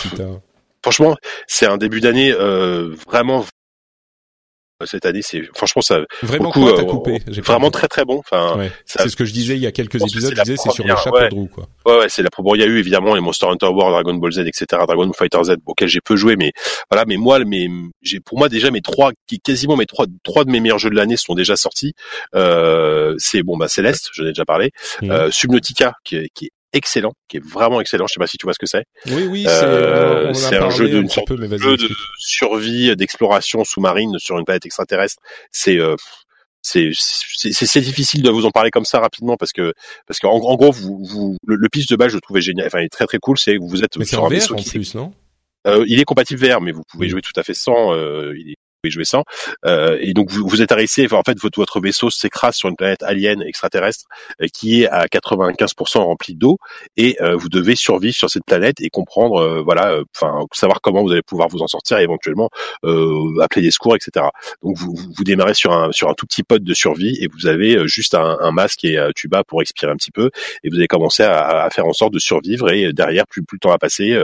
Franchement, 0.81 1.15
c'est 1.47 1.65
un 1.65 1.77
début 1.77 1.99
d'année 1.99 2.31
euh, 2.31 2.95
vraiment. 3.07 3.45
Cette 4.85 5.05
année, 5.05 5.21
c'est 5.21 5.41
franchement 5.55 5.81
ça. 5.81 5.99
Vraiment 6.23 6.45
beaucoup, 6.45 6.61
quoi 6.61 6.79
euh, 6.79 6.83
coupé? 6.85 7.21
Vraiment 7.41 7.69
très 7.69 7.87
très 7.87 8.05
bon. 8.05 8.19
Enfin, 8.19 8.57
Ouais. 8.57 8.71
C'est 8.85 9.09
ce 9.09 9.15
que 9.15 9.25
je 9.25 9.33
disais 9.33 9.55
il 9.55 9.61
y 9.61 9.67
a 9.67 9.71
quelques 9.71 9.99
Je 9.99 10.03
épisodes. 10.03 10.31
c'est 10.31 10.37
Je 10.37 10.41
disais 10.43 10.55
c'est 10.57 10.71
sur 10.71 10.83
première, 10.83 10.97
chapeaux 11.01 11.17
ouais. 11.17 11.29
de 11.29 11.35
roue 11.35 11.47
quoi. 11.53 11.67
Ouais, 11.85 11.99
ouais, 11.99 12.09
c'est 12.09 12.23
la 12.23 12.29
bon. 12.37 12.55
Il 12.55 12.61
y 12.61 12.63
a 12.63 12.67
eu 12.67 12.77
évidemment 12.79 13.13
les 13.13 13.21
Monster 13.21 13.47
Hunter 13.47 13.67
World, 13.67 13.93
Dragon 13.93 14.13
Ball 14.15 14.31
Z, 14.31 14.39
etc., 14.39 14.65
Dragon 14.87 15.11
Fighter 15.13 15.43
Z, 15.43 15.55
auxquels 15.65 15.89
j'ai 15.89 16.01
peu 16.01 16.15
joué, 16.15 16.35
mais 16.35 16.53
voilà. 16.89 17.05
Mais 17.05 17.17
moi, 17.17 17.39
j'ai 18.01 18.19
pour 18.19 18.37
moi 18.37 18.47
déjà 18.49 18.71
mes 18.71 18.81
trois, 18.81 19.11
quasiment 19.43 19.75
mes 19.75 19.85
trois, 19.85 20.05
trois 20.23 20.45
de 20.45 20.49
mes 20.51 20.59
meilleurs 20.59 20.79
jeux 20.79 20.89
de 20.89 20.95
l'année 20.95 21.17
sont 21.17 21.35
déjà 21.35 21.55
sortis. 21.55 21.93
Euh, 22.35 23.15
c'est 23.17 23.43
bon, 23.43 23.57
bah 23.57 23.67
Céleste, 23.67 24.09
j'en 24.13 24.23
ai 24.23 24.29
déjà 24.29 24.45
parlé. 24.45 24.71
Mhm. 25.01 25.11
Euh, 25.11 25.31
Subnautica, 25.31 25.93
qui 26.03 26.15
est, 26.15 26.29
qui 26.33 26.45
est 26.45 26.51
excellent, 26.73 27.13
qui 27.27 27.37
est 27.37 27.43
vraiment 27.45 27.81
excellent. 27.81 28.05
Je 28.07 28.13
sais 28.13 28.19
pas 28.19 28.27
si 28.27 28.37
tu 28.37 28.45
vois 28.45 28.53
ce 28.53 28.59
que 28.59 28.65
c'est. 28.65 28.83
Oui 29.07 29.23
oui, 29.29 29.43
c'est 29.47 29.63
Euh, 29.63 30.33
c'est 30.33 30.57
un 30.57 30.69
jeu 30.69 30.87
peu, 31.25 31.35
mais 31.37 31.47
de 31.47 31.89
survie, 32.17 32.95
d'exploration 32.95 33.63
sous-marine 33.63 34.17
sur 34.19 34.37
une 34.37 34.45
planète 34.45 34.65
extraterrestre. 34.65 35.21
C'est 35.51 35.77
euh, 35.77 35.95
c'est 36.61 37.79
difficile 37.81 38.21
de 38.21 38.29
vous 38.29 38.45
en 38.45 38.51
parler 38.51 38.69
comme 38.69 38.85
ça 38.85 38.99
rapidement 38.99 39.37
parce 39.37 39.53
que 39.53 39.73
parce 40.07 40.19
qu'en 40.19 40.31
en 40.31 40.55
gros 40.55 40.71
vous, 40.71 41.03
vous 41.05 41.37
le, 41.47 41.55
le 41.55 41.69
pitch 41.69 41.87
de 41.87 41.95
base 41.95 42.09
je 42.09 42.15
le 42.15 42.21
trouvais 42.21 42.41
génial 42.41 42.67
enfin 42.67 42.79
il 42.81 42.85
est 42.85 42.89
très 42.89 43.05
très 43.07 43.17
cool 43.17 43.37
c'est 43.39 43.55
que 43.55 43.61
vous 43.63 43.81
êtes 43.83 43.95
Mais 43.97 44.03
sur 44.05 44.21
en 44.23 44.25
un 44.25 44.29
VR 44.29 44.33
vaisseau 44.35 44.53
en 44.55 44.57
qui 44.57 44.65
s'est- 44.65 44.77
plus, 44.77 44.93
non? 44.95 45.13
Euh, 45.67 45.85
il 45.87 45.99
est 46.01 46.03
compatible 46.05 46.45
VR 46.45 46.59
mais 46.61 46.71
vous 46.73 46.83
pouvez 46.89 47.07
jouer 47.07 47.21
tout 47.21 47.31
à 47.37 47.43
fait 47.43 47.53
sans 47.53 47.93
euh, 47.93 48.33
il 48.37 48.51
est 48.51 48.55
sans. 49.03 49.23
Euh, 49.65 49.97
et 49.99 50.13
donc 50.13 50.31
vous, 50.31 50.47
vous 50.47 50.61
êtes 50.61 50.71
arrêté 50.71 51.07
en 51.11 51.21
fait 51.23 51.37
votre 51.39 51.59
votre 51.59 51.81
vaisseau 51.81 52.09
s'écrase 52.09 52.55
sur 52.55 52.69
une 52.69 52.75
planète 52.75 53.03
alien 53.03 53.41
extraterrestre 53.41 54.05
euh, 54.41 54.47
qui 54.53 54.81
est 54.81 54.87
à 54.87 55.05
95% 55.05 55.99
remplie 55.99 56.35
d'eau 56.35 56.57
et 56.95 57.17
euh, 57.21 57.35
vous 57.35 57.49
devez 57.49 57.75
survivre 57.75 58.15
sur 58.15 58.29
cette 58.29 58.45
planète 58.45 58.77
et 58.79 58.89
comprendre 58.89 59.41
euh, 59.41 59.61
voilà 59.61 59.91
euh, 59.91 60.03
enfin 60.15 60.45
savoir 60.53 60.79
comment 60.81 61.03
vous 61.03 61.11
allez 61.11 61.21
pouvoir 61.21 61.49
vous 61.49 61.61
en 61.61 61.67
sortir 61.67 61.97
et 61.97 62.03
éventuellement 62.03 62.49
appeler 63.41 63.61
des 63.61 63.71
secours 63.71 63.95
etc 63.95 64.27
donc 64.63 64.77
vous, 64.77 64.95
vous, 64.95 65.23
démarrez 65.23 65.53
sur 65.53 65.73
un 65.73 65.91
sur 65.91 66.09
un 66.09 66.13
tout 66.13 66.25
petit 66.25 66.43
pod 66.43 66.63
de 66.63 66.73
survie 66.73 67.17
et 67.21 67.27
vous 67.27 67.47
avez 67.47 67.87
juste 67.87 68.15
un, 68.15 68.37
un 68.39 68.51
masque 68.51 68.85
et 68.85 68.97
un 68.97 69.11
tuba 69.11 69.43
pour 69.43 69.61
expirer 69.61 69.91
un 69.91 69.95
petit 69.95 70.11
peu 70.11 70.31
et 70.63 70.69
vous 70.69 70.77
allez 70.77 70.87
commencer 70.87 71.23
à, 71.23 71.63
à 71.63 71.69
faire 71.69 71.85
en 71.85 71.93
sorte 71.93 72.13
de 72.13 72.19
survivre 72.19 72.71
et 72.71 72.93
derrière 72.93 73.27
plus 73.27 73.43
plus 73.43 73.55
le 73.55 73.59
temps 73.59 73.69
va 73.69 73.77
passer 73.77 74.17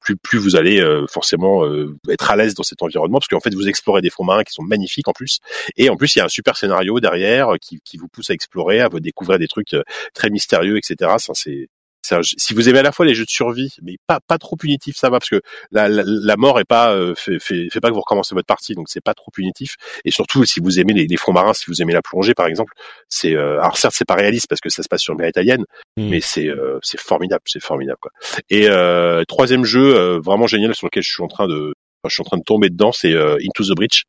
plus 0.00 0.16
plus 0.16 0.38
vous 0.38 0.56
allez 0.56 0.82
forcément 1.08 1.64
être 2.08 2.30
à 2.30 2.36
l'aise 2.36 2.54
dans 2.54 2.62
cet 2.62 2.82
environnement 2.82 3.18
parce 3.18 3.28
qu'en 3.28 3.40
fait 3.40 3.54
vous 3.54 3.68
explorez 3.68 3.89
des 3.98 4.10
fonds 4.10 4.24
marins 4.24 4.44
qui 4.44 4.52
sont 4.52 4.62
magnifiques 4.62 5.08
en 5.08 5.12
plus 5.12 5.40
et 5.76 5.90
en 5.90 5.96
plus 5.96 6.14
il 6.14 6.18
y 6.18 6.22
a 6.22 6.24
un 6.26 6.28
super 6.28 6.56
scénario 6.56 7.00
derrière 7.00 7.54
euh, 7.54 7.56
qui, 7.60 7.80
qui 7.84 7.96
vous 7.96 8.08
pousse 8.08 8.30
à 8.30 8.34
explorer 8.34 8.80
à 8.80 8.88
vous 8.88 9.00
découvrir 9.00 9.38
des 9.38 9.48
trucs 9.48 9.74
euh, 9.74 9.82
très 10.14 10.30
mystérieux 10.30 10.76
etc 10.76 11.14
ça 11.18 11.32
c'est 11.34 11.68
un 12.12 12.20
si 12.22 12.54
vous 12.54 12.68
aimez 12.68 12.78
à 12.78 12.82
la 12.82 12.92
fois 12.92 13.06
les 13.06 13.14
jeux 13.14 13.24
de 13.24 13.30
survie, 13.30 13.74
mais 13.82 13.96
pas 14.06 14.20
pas 14.20 14.38
trop 14.38 14.56
punitif, 14.56 14.96
ça 14.96 15.10
va 15.10 15.18
parce 15.18 15.28
que 15.28 15.42
la, 15.70 15.88
la, 15.88 16.02
la 16.04 16.36
mort 16.36 16.58
est 16.58 16.64
pas 16.64 16.92
euh, 16.92 17.14
fait, 17.14 17.38
fait, 17.38 17.68
fait 17.70 17.80
pas 17.80 17.88
que 17.88 17.94
vous 17.94 18.00
recommencez 18.00 18.34
votre 18.34 18.46
partie, 18.46 18.74
donc 18.74 18.88
c'est 18.88 19.02
pas 19.02 19.14
trop 19.14 19.30
punitif. 19.30 19.76
Et 20.04 20.10
surtout 20.10 20.44
si 20.44 20.60
vous 20.60 20.80
aimez 20.80 20.94
les, 20.94 21.06
les 21.06 21.16
fonds 21.16 21.32
marins, 21.32 21.52
si 21.52 21.66
vous 21.68 21.82
aimez 21.82 21.92
la 21.92 22.02
plongée 22.02 22.34
par 22.34 22.46
exemple, 22.46 22.72
c'est 23.08 23.34
euh, 23.34 23.60
alors 23.60 23.76
certes 23.76 23.94
c'est 23.96 24.06
pas 24.06 24.14
réaliste 24.14 24.46
parce 24.48 24.60
que 24.60 24.70
ça 24.70 24.82
se 24.82 24.88
passe 24.88 25.02
sur 25.02 25.12
une 25.12 25.20
mer 25.20 25.28
italienne, 25.28 25.64
Mm. 25.96 26.08
mais 26.08 26.20
c'est 26.20 26.48
euh, 26.48 26.78
c'est 26.82 27.00
formidable, 27.00 27.42
c'est 27.46 27.62
formidable 27.62 27.98
quoi. 28.00 28.12
Et 28.48 28.68
euh, 28.68 29.24
troisième 29.24 29.64
jeu 29.64 29.96
euh, 29.96 30.20
vraiment 30.20 30.46
génial 30.46 30.74
sur 30.74 30.86
lequel 30.86 31.02
je 31.02 31.10
suis 31.10 31.22
en 31.22 31.28
train 31.28 31.48
de 31.48 31.74
je 32.08 32.14
suis 32.14 32.22
en 32.22 32.24
train 32.24 32.38
de 32.38 32.42
tomber 32.44 32.70
dedans, 32.70 32.92
c'est 32.92 33.12
euh, 33.12 33.36
Into 33.36 33.64
the 33.64 33.76
Breach. 33.76 34.04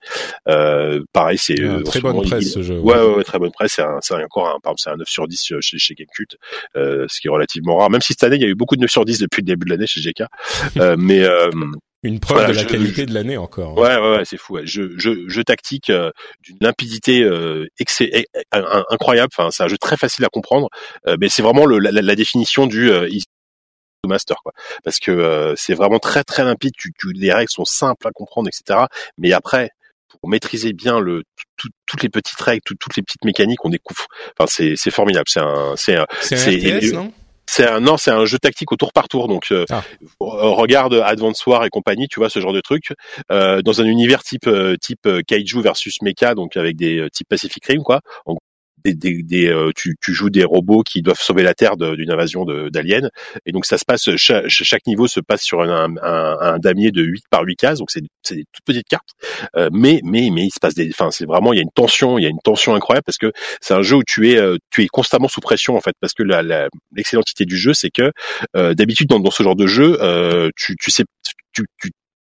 Euh, 0.47 1.01
pareil, 1.13 1.37
c'est 1.37 1.55
Ah, 1.59 1.63
euh, 1.63 1.83
Très 1.83 1.99
ce 1.99 2.03
bonne 2.03 2.15
moment, 2.15 2.27
presse 2.27 2.43
il- 2.45 2.49
ce 2.49 2.61
jeu. 2.61 2.79
Ouais, 2.79 2.95
ouais, 2.95 3.15
ouais, 3.15 3.23
très 3.23 3.39
bonne 3.39 3.51
presse. 3.51 3.73
C'est 3.75 3.81
un, 3.83 3.97
c'est 4.01 4.13
encore 4.15 4.47
un, 4.47 4.59
par 4.61 4.71
exemple, 4.73 4.79
c'est 4.79 4.89
un 4.91 4.97
9 4.97 5.07
sur 5.07 5.27
10 5.27 5.53
chez, 5.61 5.77
chez 5.77 5.93
Gamecult, 5.95 6.37
euh, 6.77 7.05
ce 7.09 7.19
qui 7.19 7.27
est 7.27 7.31
relativement 7.31 7.77
rare. 7.77 7.89
Même 7.89 8.01
si 8.01 8.13
cette 8.13 8.23
année, 8.23 8.37
il 8.37 8.41
y 8.41 8.45
a 8.45 8.49
eu 8.49 8.55
beaucoup 8.55 8.75
de 8.75 8.81
9 8.81 8.89
sur 8.91 9.05
10 9.05 9.19
depuis 9.19 9.41
le 9.41 9.45
début 9.45 9.65
de 9.65 9.71
l'année 9.71 9.87
chez 9.87 10.01
GK. 10.01 10.23
Euh, 10.77 10.95
mais, 10.97 11.21
euh, 11.23 11.49
Une 12.03 12.19
preuve 12.19 12.37
Voilà, 12.39 12.53
de 12.53 12.55
la 12.55 12.63
je- 12.63 12.67
qualité 12.67 13.05
de 13.05 13.13
l'année 13.13 13.37
encore. 13.37 13.77
ouais, 13.77 13.95
ouais, 13.95 14.17
ouais, 14.17 14.25
c'est 14.25 14.37
fou. 14.37 14.53
Ouais. 14.55 14.65
Jeu, 14.65 14.93
jeu, 14.97 15.25
jeu 15.27 15.43
tactique 15.43 15.91
euh, 15.91 16.09
d'une 16.43 16.57
limpidité 16.59 17.21
euh, 17.23 17.67
excé- 17.79 18.09
eh, 18.11 18.25
eh, 18.35 18.57
incroyable. 18.89 19.29
Enfin, 19.37 19.51
c'est 19.51 19.61
un 19.63 19.67
jeu 19.67 19.77
très 19.77 19.97
facile 19.97 20.25
à 20.25 20.29
comprendre. 20.29 20.69
Euh, 21.07 21.15
mais 21.19 21.29
c'est 21.29 21.43
vraiment 21.43 21.65
le, 21.67 21.77
la, 21.77 21.91
la 21.91 22.15
définition 22.15 22.65
du 22.65 22.89
euh, 22.89 23.07
master, 24.07 24.37
quoi. 24.43 24.53
Parce 24.83 24.99
que 24.99 25.11
euh, 25.11 25.53
c'est 25.55 25.73
vraiment 25.73 25.99
très, 25.99 26.23
très 26.23 26.43
limpide. 26.43 26.73
Tu, 26.77 26.91
tu, 26.97 27.11
les 27.13 27.31
règles 27.31 27.49
sont 27.51 27.65
simples 27.65 28.07
à 28.07 28.11
comprendre, 28.11 28.49
etc. 28.49 28.85
Mais 29.17 29.31
après, 29.33 29.69
pour 30.19 30.29
maîtriser 30.29 30.73
bien 30.73 30.99
le 30.99 31.23
tout- 31.57 31.69
toutes 31.85 32.03
les 32.03 32.09
petites 32.09 32.39
règles, 32.41 32.61
tout- 32.65 32.75
toutes 32.79 32.95
les 32.95 33.03
petites 33.03 33.23
mécaniques, 33.25 33.63
on 33.63 33.69
découvre. 33.69 34.05
Enfin, 34.37 34.47
c'est 34.51 34.75
c'est 34.75 34.91
formidable. 34.91 35.25
C'est 35.27 35.39
un, 35.39 35.73
c'est 35.75 35.95
un, 35.95 36.05
C'est 36.21 36.35
un 36.35 36.37
c'est- 36.37 36.77
RTS, 36.79 36.93
non? 36.93 37.13
C'est 37.47 37.67
un 37.67 37.79
non, 37.81 37.97
c'est 37.97 38.11
un 38.11 38.23
jeu 38.25 38.37
tactique 38.39 38.71
au 38.71 38.77
tour 38.77 38.93
par 38.93 39.07
tour. 39.09 39.27
Donc 39.27 39.51
euh, 39.51 39.65
Ah. 39.69 39.83
regarde 40.19 40.93
Advance 40.93 41.45
War 41.45 41.65
et 41.65 41.69
compagnie, 41.69 42.07
tu 42.07 42.19
vois 42.19 42.29
ce 42.29 42.39
genre 42.39 42.53
de 42.53 42.61
truc 42.61 42.93
euh, 43.31 43.61
dans 43.61 43.81
un 43.81 43.85
univers 43.85 44.23
type 44.23 44.47
euh, 44.47 44.77
type 44.77 45.05
euh, 45.05 45.21
kaiju 45.27 45.61
versus 45.61 46.01
mecha, 46.01 46.33
donc 46.33 46.55
avec 46.55 46.77
des 46.77 46.99
euh, 46.99 47.09
type 47.09 47.27
Pacific 47.27 47.65
Rim 47.65 47.83
quoi. 47.83 47.99
En- 48.25 48.37
des, 48.83 48.93
des, 48.93 49.23
des, 49.23 49.47
euh, 49.47 49.71
tu, 49.75 49.95
tu 50.01 50.13
joues 50.13 50.29
des 50.29 50.43
robots 50.43 50.83
qui 50.83 51.01
doivent 51.01 51.19
sauver 51.19 51.43
la 51.43 51.53
Terre 51.53 51.77
d'une 51.77 52.11
invasion 52.11 52.45
d'aliens. 52.45 53.09
Et 53.45 53.51
donc 53.51 53.65
ça 53.65 53.77
se 53.77 53.85
passe 53.85 54.15
chaque, 54.15 54.47
chaque 54.47 54.85
niveau 54.87 55.07
se 55.07 55.19
passe 55.19 55.41
sur 55.43 55.61
un, 55.61 55.95
un, 56.01 56.37
un 56.39 56.59
damier 56.59 56.91
de 56.91 57.01
8 57.03 57.23
par 57.29 57.43
8 57.43 57.55
cases. 57.55 57.79
Donc 57.79 57.91
c'est 57.91 58.01
des 58.01 58.09
toutes 58.51 58.65
petites 58.65 58.87
cartes. 58.87 59.09
Euh, 59.55 59.69
mais 59.71 60.01
mais 60.03 60.29
mais 60.31 60.45
il 60.45 60.51
se 60.51 60.59
passe 60.59 60.73
des 60.75 60.89
enfin 60.91 61.11
c'est 61.11 61.25
vraiment 61.25 61.53
il 61.53 61.57
y 61.57 61.59
a 61.59 61.63
une 61.63 61.71
tension 61.71 62.17
il 62.17 62.23
y 62.23 62.25
a 62.25 62.29
une 62.29 62.39
tension 62.43 62.75
incroyable 62.75 63.03
parce 63.05 63.17
que 63.17 63.31
c'est 63.61 63.73
un 63.73 63.81
jeu 63.81 63.97
où 63.97 64.03
tu 64.03 64.29
es 64.31 64.37
euh, 64.37 64.57
tu 64.71 64.83
es 64.83 64.87
constamment 64.87 65.27
sous 65.27 65.41
pression 65.41 65.75
en 65.75 65.81
fait. 65.81 65.93
Parce 65.99 66.13
que 66.13 66.23
la 66.23 66.41
la- 66.43 66.69
l'excellentité 66.95 67.45
du 67.45 67.57
jeu 67.57 67.73
c'est 67.73 67.89
que 67.89 68.11
euh, 68.55 68.73
d'habitude 68.73 69.07
dans, 69.07 69.19
dans 69.19 69.31
ce 69.31 69.43
genre 69.43 69.55
de 69.55 69.67
jeu 69.67 69.97
euh, 70.01 70.49
tu 70.55 70.75
tu 70.79 70.91
sais 70.91 71.03
tu 71.53 71.65
tu 71.81 71.89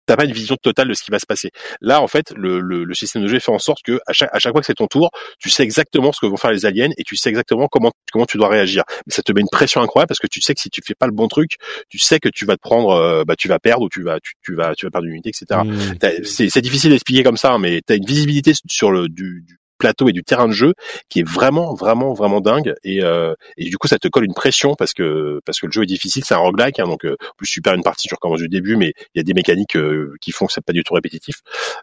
t'as 0.06 0.16
pas 0.16 0.24
une 0.24 0.32
vision 0.32 0.56
totale 0.56 0.88
de 0.88 0.94
ce 0.94 1.02
qui 1.02 1.10
va 1.10 1.18
se 1.18 1.26
passer. 1.26 1.50
Là, 1.80 2.00
en 2.02 2.08
fait, 2.08 2.32
le, 2.36 2.60
le, 2.60 2.84
le 2.84 2.94
système 2.94 3.22
de 3.22 3.28
jeu 3.28 3.38
fait 3.38 3.52
en 3.52 3.58
sorte 3.58 3.82
que 3.82 4.00
à 4.06 4.12
chaque, 4.12 4.30
à 4.32 4.38
chaque 4.38 4.52
fois 4.52 4.60
que 4.60 4.66
c'est 4.66 4.74
ton 4.74 4.86
tour, 4.86 5.10
tu 5.38 5.50
sais 5.50 5.62
exactement 5.62 6.12
ce 6.12 6.20
que 6.20 6.26
vont 6.26 6.36
faire 6.36 6.50
les 6.52 6.66
aliens 6.66 6.90
et 6.98 7.04
tu 7.04 7.16
sais 7.16 7.28
exactement 7.30 7.68
comment 7.68 7.92
comment 8.12 8.26
tu 8.26 8.36
dois 8.36 8.48
réagir. 8.48 8.84
Mais 9.06 9.12
ça 9.14 9.22
te 9.22 9.32
met 9.32 9.40
une 9.40 9.48
pression 9.50 9.80
incroyable 9.82 10.08
parce 10.08 10.20
que 10.20 10.26
tu 10.26 10.40
sais 10.40 10.54
que 10.54 10.60
si 10.60 10.70
tu 10.70 10.80
fais 10.86 10.94
pas 10.94 11.06
le 11.06 11.12
bon 11.12 11.28
truc, 11.28 11.56
tu 11.88 11.98
sais 11.98 12.18
que 12.20 12.28
tu 12.28 12.44
vas 12.44 12.56
te 12.56 12.62
prendre, 12.62 12.90
euh, 12.90 13.24
bah 13.24 13.36
tu 13.36 13.48
vas 13.48 13.58
perdre 13.58 13.82
ou 13.84 13.88
tu 13.88 14.02
vas 14.02 14.18
tu, 14.20 14.32
tu 14.42 14.54
vas 14.54 14.74
tu 14.74 14.86
vas 14.86 14.90
perdre 14.90 15.06
une 15.06 15.14
unité, 15.14 15.30
etc. 15.30 15.60
Mm. 15.64 15.98
T'as- 15.98 16.22
C'est 16.24 16.48
c'est 16.50 16.60
difficile 16.62 16.90
d'expliquer 16.90 17.22
comme 17.22 17.36
ça, 17.36 17.52
hein, 17.52 17.58
mais 17.58 17.80
tu 17.86 17.92
as 17.92 17.96
une 17.96 18.06
visibilité 18.06 18.52
sur 18.68 18.90
le 18.90 19.08
du, 19.08 19.42
du 19.46 19.58
plateau 19.84 20.08
et 20.08 20.12
du 20.12 20.24
terrain 20.24 20.48
de 20.48 20.52
jeu 20.52 20.72
qui 21.10 21.20
est 21.20 21.28
vraiment 21.28 21.74
vraiment 21.74 22.14
vraiment 22.14 22.40
dingue. 22.40 22.74
Et, 22.84 23.04
euh, 23.04 23.34
et 23.58 23.68
du 23.68 23.76
coup 23.76 23.86
ça 23.86 23.98
te 23.98 24.08
colle 24.08 24.24
une 24.24 24.34
pression 24.34 24.74
parce 24.76 24.94
que 24.94 25.40
parce 25.44 25.60
que 25.60 25.66
le 25.66 25.72
jeu 25.72 25.82
est 25.82 25.92
difficile 25.96 26.24
c'est 26.24 26.34
un 26.34 26.38
roguelike 26.38 26.80
hein, 26.80 26.86
donc 26.86 27.04
euh, 27.04 27.16
plus 27.36 27.48
tu 27.50 27.60
perds 27.60 27.74
une 27.74 27.82
partie 27.82 28.08
tu 28.08 28.14
recommences 28.14 28.40
du 28.40 28.48
début 28.48 28.76
mais 28.76 28.94
il 29.14 29.18
y 29.18 29.20
a 29.20 29.22
des 29.22 29.34
mécaniques 29.34 29.76
euh, 29.76 30.14
qui 30.22 30.32
font 30.32 30.46
que 30.46 30.52
c'est 30.54 30.64
pas 30.64 30.72
du 30.72 30.82
tout 30.84 30.94
répétitif. 30.94 31.36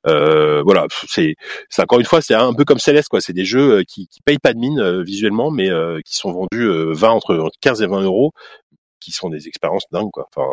Euh, 0.07 0.64
voilà 0.64 0.88
c'est 1.07 1.36
encore 1.78 1.99
une 1.99 2.06
fois 2.06 2.22
c'est 2.22 2.34
un 2.34 2.53
peu 2.53 2.65
comme 2.65 2.80
Céleste 2.80 3.10
quoi. 3.10 3.22
C'est 3.22 3.34
des 3.34 3.45
jeux 3.45 3.80
euh, 3.80 3.84
qui, 3.84 4.07
qui 4.07 4.22
payent 4.26 4.40
pas 4.40 4.53
de 4.53 4.60
mine 4.60 5.03
visuellement 5.03 5.52
mais 5.52 5.69
qui 6.03 6.15
sont 6.15 6.32
vendus 6.32 6.68
euh, 6.68 6.94
20 6.94 7.10
entre 7.10 7.36
entre 7.38 7.57
15 7.61 7.82
et 7.84 7.88
20 7.88 8.02
euros 8.02 8.32
qui 8.99 9.11
sont 9.11 9.30
des 9.30 9.48
expériences 9.48 9.86
dingues 9.91 10.11
quoi. 10.11 10.28
Enfin 10.36 10.48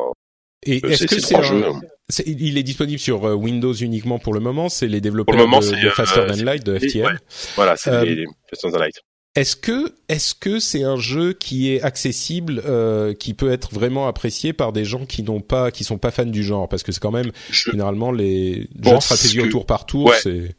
Et 0.64 0.80
euh, 0.84 0.88
est-ce 0.90 1.06
que 1.06 1.20
c'est 1.20 1.34
un- 1.36 1.40
hein. 1.42 1.80
c'est- 2.08 2.26
il 2.26 2.58
est 2.58 2.62
disponible 2.62 2.98
sur 2.98 3.24
euh, 3.24 3.34
Windows 3.34 3.72
uniquement 3.72 4.18
pour 4.18 4.34
le 4.34 4.40
moment 4.40 4.68
C'est 4.68 4.88
les 4.88 5.00
développeurs 5.00 5.34
Pour 5.34 5.40
le 5.40 5.48
moment, 5.48 5.60
de, 5.60 5.70
de 5.82 5.90
Faster 5.90 6.20
euh, 6.20 6.26
Than 6.34 6.44
Light 6.44 6.64
de 6.66 6.78
FTL. 6.78 7.04
ouais. 7.06 7.12
voilà 7.56 7.76
c'est 7.76 8.04
les, 8.04 8.14
les 8.16 8.26
First 8.48 8.64
and 8.64 8.70
the 8.72 8.80
Light. 8.80 8.94
Est-ce 9.36 9.54
que 9.54 9.92
est-ce 10.08 10.34
que 10.34 10.58
c'est 10.58 10.82
un 10.82 10.96
jeu 10.96 11.32
qui 11.32 11.72
est 11.72 11.80
accessible, 11.82 12.60
euh, 12.66 13.14
qui 13.14 13.34
peut 13.34 13.52
être 13.52 13.72
vraiment 13.72 14.08
apprécié 14.08 14.52
par 14.52 14.72
des 14.72 14.84
gens 14.84 15.04
qui 15.06 15.22
n'ont 15.22 15.40
pas, 15.42 15.70
qui 15.70 15.84
sont 15.84 15.98
pas 15.98 16.10
fans 16.10 16.24
du 16.24 16.42
genre, 16.42 16.68
parce 16.68 16.82
que 16.82 16.90
c'est 16.90 16.98
quand 17.00 17.12
même 17.12 17.30
Je- 17.50 17.70
généralement 17.70 18.10
les 18.10 18.62
jeux 18.82 18.94
de 18.96 19.00
stratégie 19.00 19.40
au 19.40 19.46
tour 19.48 19.64
par 19.64 19.86
tour, 19.86 20.06
Ouais. 20.06 20.56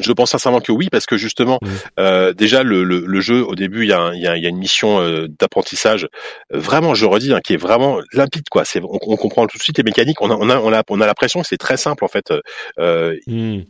Je 0.00 0.12
pense 0.12 0.30
sincèrement 0.30 0.60
que 0.60 0.72
oui, 0.72 0.88
parce 0.90 1.06
que 1.06 1.16
justement, 1.16 1.58
euh, 1.98 2.32
déjà 2.32 2.62
le, 2.62 2.84
le, 2.84 3.00
le 3.06 3.20
jeu 3.20 3.44
au 3.44 3.54
début, 3.54 3.82
il 3.84 3.88
y 3.88 3.92
a, 3.92 4.12
il 4.14 4.20
y 4.22 4.26
a, 4.26 4.36
il 4.36 4.42
y 4.42 4.46
a 4.46 4.48
une 4.48 4.58
mission 4.58 5.00
euh, 5.00 5.26
d'apprentissage, 5.28 6.08
euh, 6.52 6.58
vraiment, 6.58 6.94
je 6.94 7.06
redis, 7.06 7.32
hein, 7.32 7.40
qui 7.44 7.54
est 7.54 7.58
vraiment 7.58 8.00
limpide, 8.12 8.48
quoi. 8.50 8.64
C'est, 8.64 8.80
on, 8.82 8.98
on 9.02 9.16
comprend 9.16 9.46
tout 9.46 9.58
de 9.58 9.62
suite 9.62 9.78
les 9.78 9.84
mécaniques. 9.84 10.20
On 10.22 10.30
a, 10.30 10.34
on 10.34 10.48
a, 10.50 10.58
on 10.58 10.72
a, 10.72 10.82
on 10.88 11.00
a 11.00 11.06
l'impression 11.06 11.40
que 11.40 11.46
c'est 11.46 11.56
très 11.58 11.76
simple 11.76 12.04
en 12.04 12.08
fait. 12.08 12.32
Euh, 12.78 13.14
Hmm. 13.26 13.60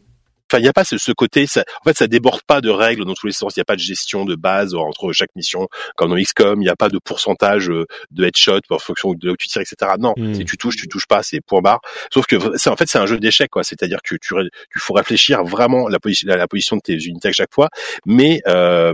Enfin, 0.51 0.60
il 0.60 0.62
n'y 0.62 0.68
a 0.68 0.73
pas 0.73 0.85
ce, 0.85 0.97
ce 0.98 1.12
côté. 1.12 1.47
Ça, 1.47 1.64
en 1.81 1.85
fait, 1.89 1.97
ça 1.97 2.06
déborde 2.06 2.43
pas 2.47 2.60
de 2.60 2.70
règles 2.70 3.05
dans 3.05 3.14
tous 3.14 3.27
les 3.27 3.32
sens. 3.32 3.55
Il 3.56 3.59
n'y 3.59 3.62
a 3.62 3.64
pas 3.64 3.74
de 3.77 3.81
gestion 3.81 4.24
de 4.24 4.35
base 4.36 4.74
entre 4.74 5.12
chaque 5.12 5.35
mission, 5.36 5.68
comme 5.97 6.10
dans 6.10 6.16
XCOM. 6.16 6.60
Il 6.60 6.64
n'y 6.64 6.68
a 6.70 6.77
pas 6.77 6.89
de 6.89 6.98
pourcentage 6.98 7.68
euh, 7.70 7.85
de 8.10 8.24
headshot 8.24 8.60
en 8.70 8.78
fonction 8.78 9.12
de 9.14 9.31
où 9.31 9.36
tu 9.36 9.48
tires, 9.48 9.62
etc. 9.62 9.93
Non, 9.98 10.14
Mm. 10.16 10.35
c'est 10.35 10.44
tu 10.44 10.56
touches, 10.56 10.77
tu 10.77 10.89
touches 10.89 11.06
pas, 11.06 11.23
c'est 11.23 11.40
point 11.40 11.60
barre. 11.60 11.81
Sauf 12.12 12.27
que 12.27 12.36
c'est 12.56 12.70
en 12.70 12.77
fait 12.77 12.86
c'est 12.89 12.98
un 12.98 13.06
jeu 13.06 13.18
d'échecs, 13.18 13.51
quoi. 13.51 13.64
C'est-à-dire 13.64 13.98
que 14.02 14.16
tu, 14.20 14.35
ré- 14.35 14.48
tu 14.73 14.78
faut 14.78 14.94
réfléchir 14.94 15.43
vraiment 15.44 15.89
la 15.89 15.98
position, 15.98 16.28
la, 16.28 16.36
la 16.36 16.47
position 16.48 16.77
de 16.77 16.81
tes 16.82 16.94
unités 16.94 17.28
à 17.28 17.32
chaque 17.32 17.52
fois, 17.52 17.68
mais 18.05 18.40
euh, 18.47 18.93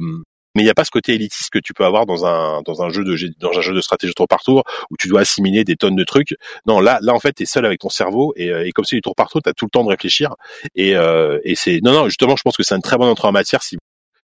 mais 0.54 0.62
il 0.62 0.64
n'y 0.64 0.70
a 0.70 0.74
pas 0.74 0.84
ce 0.84 0.90
côté 0.90 1.14
élitiste 1.14 1.50
que 1.50 1.58
tu 1.58 1.72
peux 1.72 1.84
avoir 1.84 2.06
dans 2.06 2.24
un 2.26 2.62
dans 2.62 2.82
un 2.82 2.88
jeu 2.90 3.04
de 3.04 3.16
dans 3.38 3.56
un 3.56 3.60
jeu 3.60 3.74
de 3.74 3.80
stratégie 3.80 4.14
tour 4.14 4.28
par 4.28 4.42
tour 4.42 4.64
où 4.90 4.96
tu 4.98 5.08
dois 5.08 5.20
assimiler 5.20 5.64
des 5.64 5.76
tonnes 5.76 5.96
de 5.96 6.04
trucs. 6.04 6.34
Non, 6.66 6.80
là 6.80 6.98
là 7.02 7.14
en 7.14 7.20
fait 7.20 7.32
t'es 7.32 7.46
seul 7.46 7.66
avec 7.66 7.80
ton 7.80 7.88
cerveau 7.88 8.32
et, 8.36 8.50
euh, 8.50 8.66
et 8.66 8.72
comme 8.72 8.84
c'est 8.84 8.96
du 8.96 9.02
tour 9.02 9.14
par 9.14 9.28
tour, 9.28 9.40
t'as 9.42 9.52
tout 9.52 9.66
le 9.66 9.70
temps 9.70 9.84
de 9.84 9.90
réfléchir 9.90 10.34
et 10.74 10.96
euh, 10.96 11.38
et 11.44 11.54
c'est 11.54 11.80
non 11.82 11.92
non 11.92 12.08
justement 12.08 12.36
je 12.36 12.42
pense 12.42 12.56
que 12.56 12.62
c'est 12.62 12.74
une 12.74 12.82
très 12.82 12.98
bonne 12.98 13.08
entrée 13.08 13.28
en 13.28 13.32
matière 13.32 13.62
si 13.62 13.78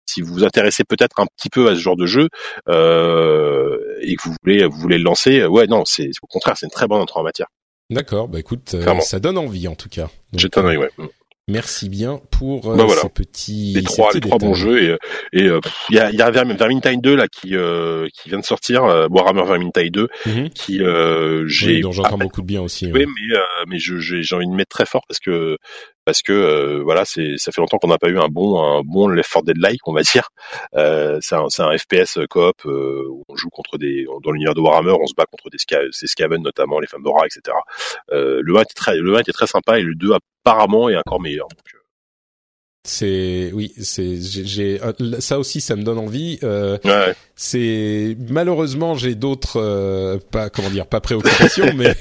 si 0.04 0.20
vous 0.20 0.32
vous 0.32 0.44
intéressez 0.44 0.84
peut-être 0.84 1.20
un 1.20 1.26
petit 1.26 1.48
peu 1.48 1.68
à 1.68 1.74
ce 1.74 1.80
genre 1.80 1.96
de 1.96 2.06
jeu 2.06 2.28
euh, 2.68 3.78
et 4.00 4.16
que 4.16 4.22
vous 4.24 4.34
voulez 4.42 4.66
vous 4.66 4.78
voulez 4.78 4.98
le 4.98 5.04
lancer, 5.04 5.44
ouais 5.46 5.66
non 5.66 5.84
c'est 5.84 6.10
au 6.22 6.26
contraire 6.26 6.56
c'est 6.56 6.66
une 6.66 6.72
très 6.72 6.86
bonne 6.86 7.00
entrée 7.00 7.20
en 7.20 7.24
matière. 7.24 7.46
D'accord, 7.92 8.28
bah 8.28 8.38
écoute, 8.38 8.74
euh, 8.74 9.00
ça 9.00 9.20
donne 9.20 9.36
envie 9.36 9.68
en 9.68 9.74
tout 9.74 9.90
cas. 9.90 10.08
J'ai 10.32 10.48
un 10.56 10.64
euh, 10.64 10.76
ouais. 10.76 10.90
Merci 11.48 11.88
bien 11.88 12.20
pour 12.30 12.70
euh, 12.70 12.76
Bah 12.76 12.84
voilà. 12.84 13.02
ces 13.02 13.08
petits, 13.08 13.72
les 13.74 13.80
ces 13.80 13.86
trois 13.86 14.08
petits 14.10 14.20
les 14.20 14.28
trois 14.28 14.38
bons 14.38 14.54
jeux 14.54 14.80
et 14.80 14.96
et 15.32 15.42
euh, 15.48 15.60
pff, 15.60 15.74
il 15.90 15.96
y 15.96 15.98
a 15.98 16.10
y 16.12 16.22
a 16.22 16.30
Verm- 16.30 16.56
Vermintide 16.56 17.00
2 17.00 17.16
là 17.16 17.26
qui 17.26 17.56
euh, 17.56 18.06
qui 18.14 18.28
vient 18.28 18.38
de 18.38 18.44
sortir 18.44 18.84
euh, 18.84 19.08
Warhammer 19.10 19.44
Vermintide 19.44 19.92
2 19.92 20.08
Mhm. 20.26 20.50
qui 20.50 20.80
euh, 20.80 21.44
j'ai 21.48 21.74
Oui, 21.76 21.80
dont 21.80 21.90
j'entends 21.90 22.16
beaucoup 22.18 22.42
de 22.42 22.46
bien 22.46 22.62
aussi. 22.62 22.86
Oui, 22.86 22.92
ouais. 22.92 23.06
mais 23.06 23.36
euh, 23.36 23.40
mais 23.66 23.78
je 23.80 23.98
j'ai 23.98 24.22
j'ai 24.22 24.36
envie 24.36 24.46
de 24.46 24.52
mettre 24.54 24.70
très 24.70 24.86
fort 24.86 25.02
parce 25.08 25.18
que 25.18 25.56
parce 26.04 26.22
que 26.22 26.32
euh, 26.32 26.82
voilà 26.82 27.04
c'est 27.04 27.36
ça 27.36 27.52
fait 27.52 27.60
longtemps 27.60 27.78
qu'on 27.78 27.88
n'a 27.88 27.98
pas 27.98 28.08
eu 28.08 28.18
un 28.18 28.28
bon 28.28 28.60
un 28.62 28.82
bon 28.82 29.08
Left 29.08 29.32
4 29.32 29.44
Dead 29.44 29.58
like 29.58 29.86
on 29.86 29.92
va 29.92 30.02
dire. 30.02 30.28
Euh, 30.74 31.18
c'est 31.20 31.34
un 31.34 31.78
FPS 31.78 32.18
coop 32.28 32.56
euh, 32.66 33.08
on 33.28 33.36
joue 33.36 33.50
contre 33.50 33.78
des 33.78 34.06
dans 34.22 34.30
l'univers 34.30 34.54
de 34.54 34.60
Warhammer 34.60 34.92
on 35.00 35.06
se 35.06 35.14
bat 35.14 35.26
contre 35.26 35.50
des 35.50 35.58
Skaven 35.58 36.42
notamment 36.42 36.80
les 36.80 36.86
femmes 36.86 37.02
d'Aura 37.02 37.26
etc 37.26 37.56
euh, 38.12 38.40
le 38.42 38.56
1 38.56 38.62
était 38.62 38.74
très 38.74 38.96
le 38.96 39.16
1 39.16 39.20
était 39.20 39.32
très 39.32 39.46
sympa 39.46 39.78
et 39.78 39.82
le 39.82 39.94
2 39.94 40.12
apparemment 40.44 40.88
est 40.88 40.96
encore 40.96 41.20
meilleur. 41.20 41.48
Donc, 41.48 41.74
euh, 41.74 41.78
C'est 42.84 43.52
oui, 43.54 43.72
c'est 43.80 44.20
j'ai 44.20 44.80
euh, 44.82 45.20
ça 45.20 45.38
aussi 45.38 45.60
ça 45.60 45.76
me 45.76 45.84
donne 45.84 45.98
envie. 45.98 46.40
Euh, 46.42 46.78
ouais, 46.84 47.14
c'est 47.36 48.16
malheureusement 48.28 48.96
j'ai 48.96 49.14
d'autres 49.14 49.60
euh, 49.60 50.18
pas 50.32 50.50
comment 50.50 50.68
dire 50.68 50.86
pas 50.86 51.00
préoccupations 51.00 51.72
mais 51.76 51.94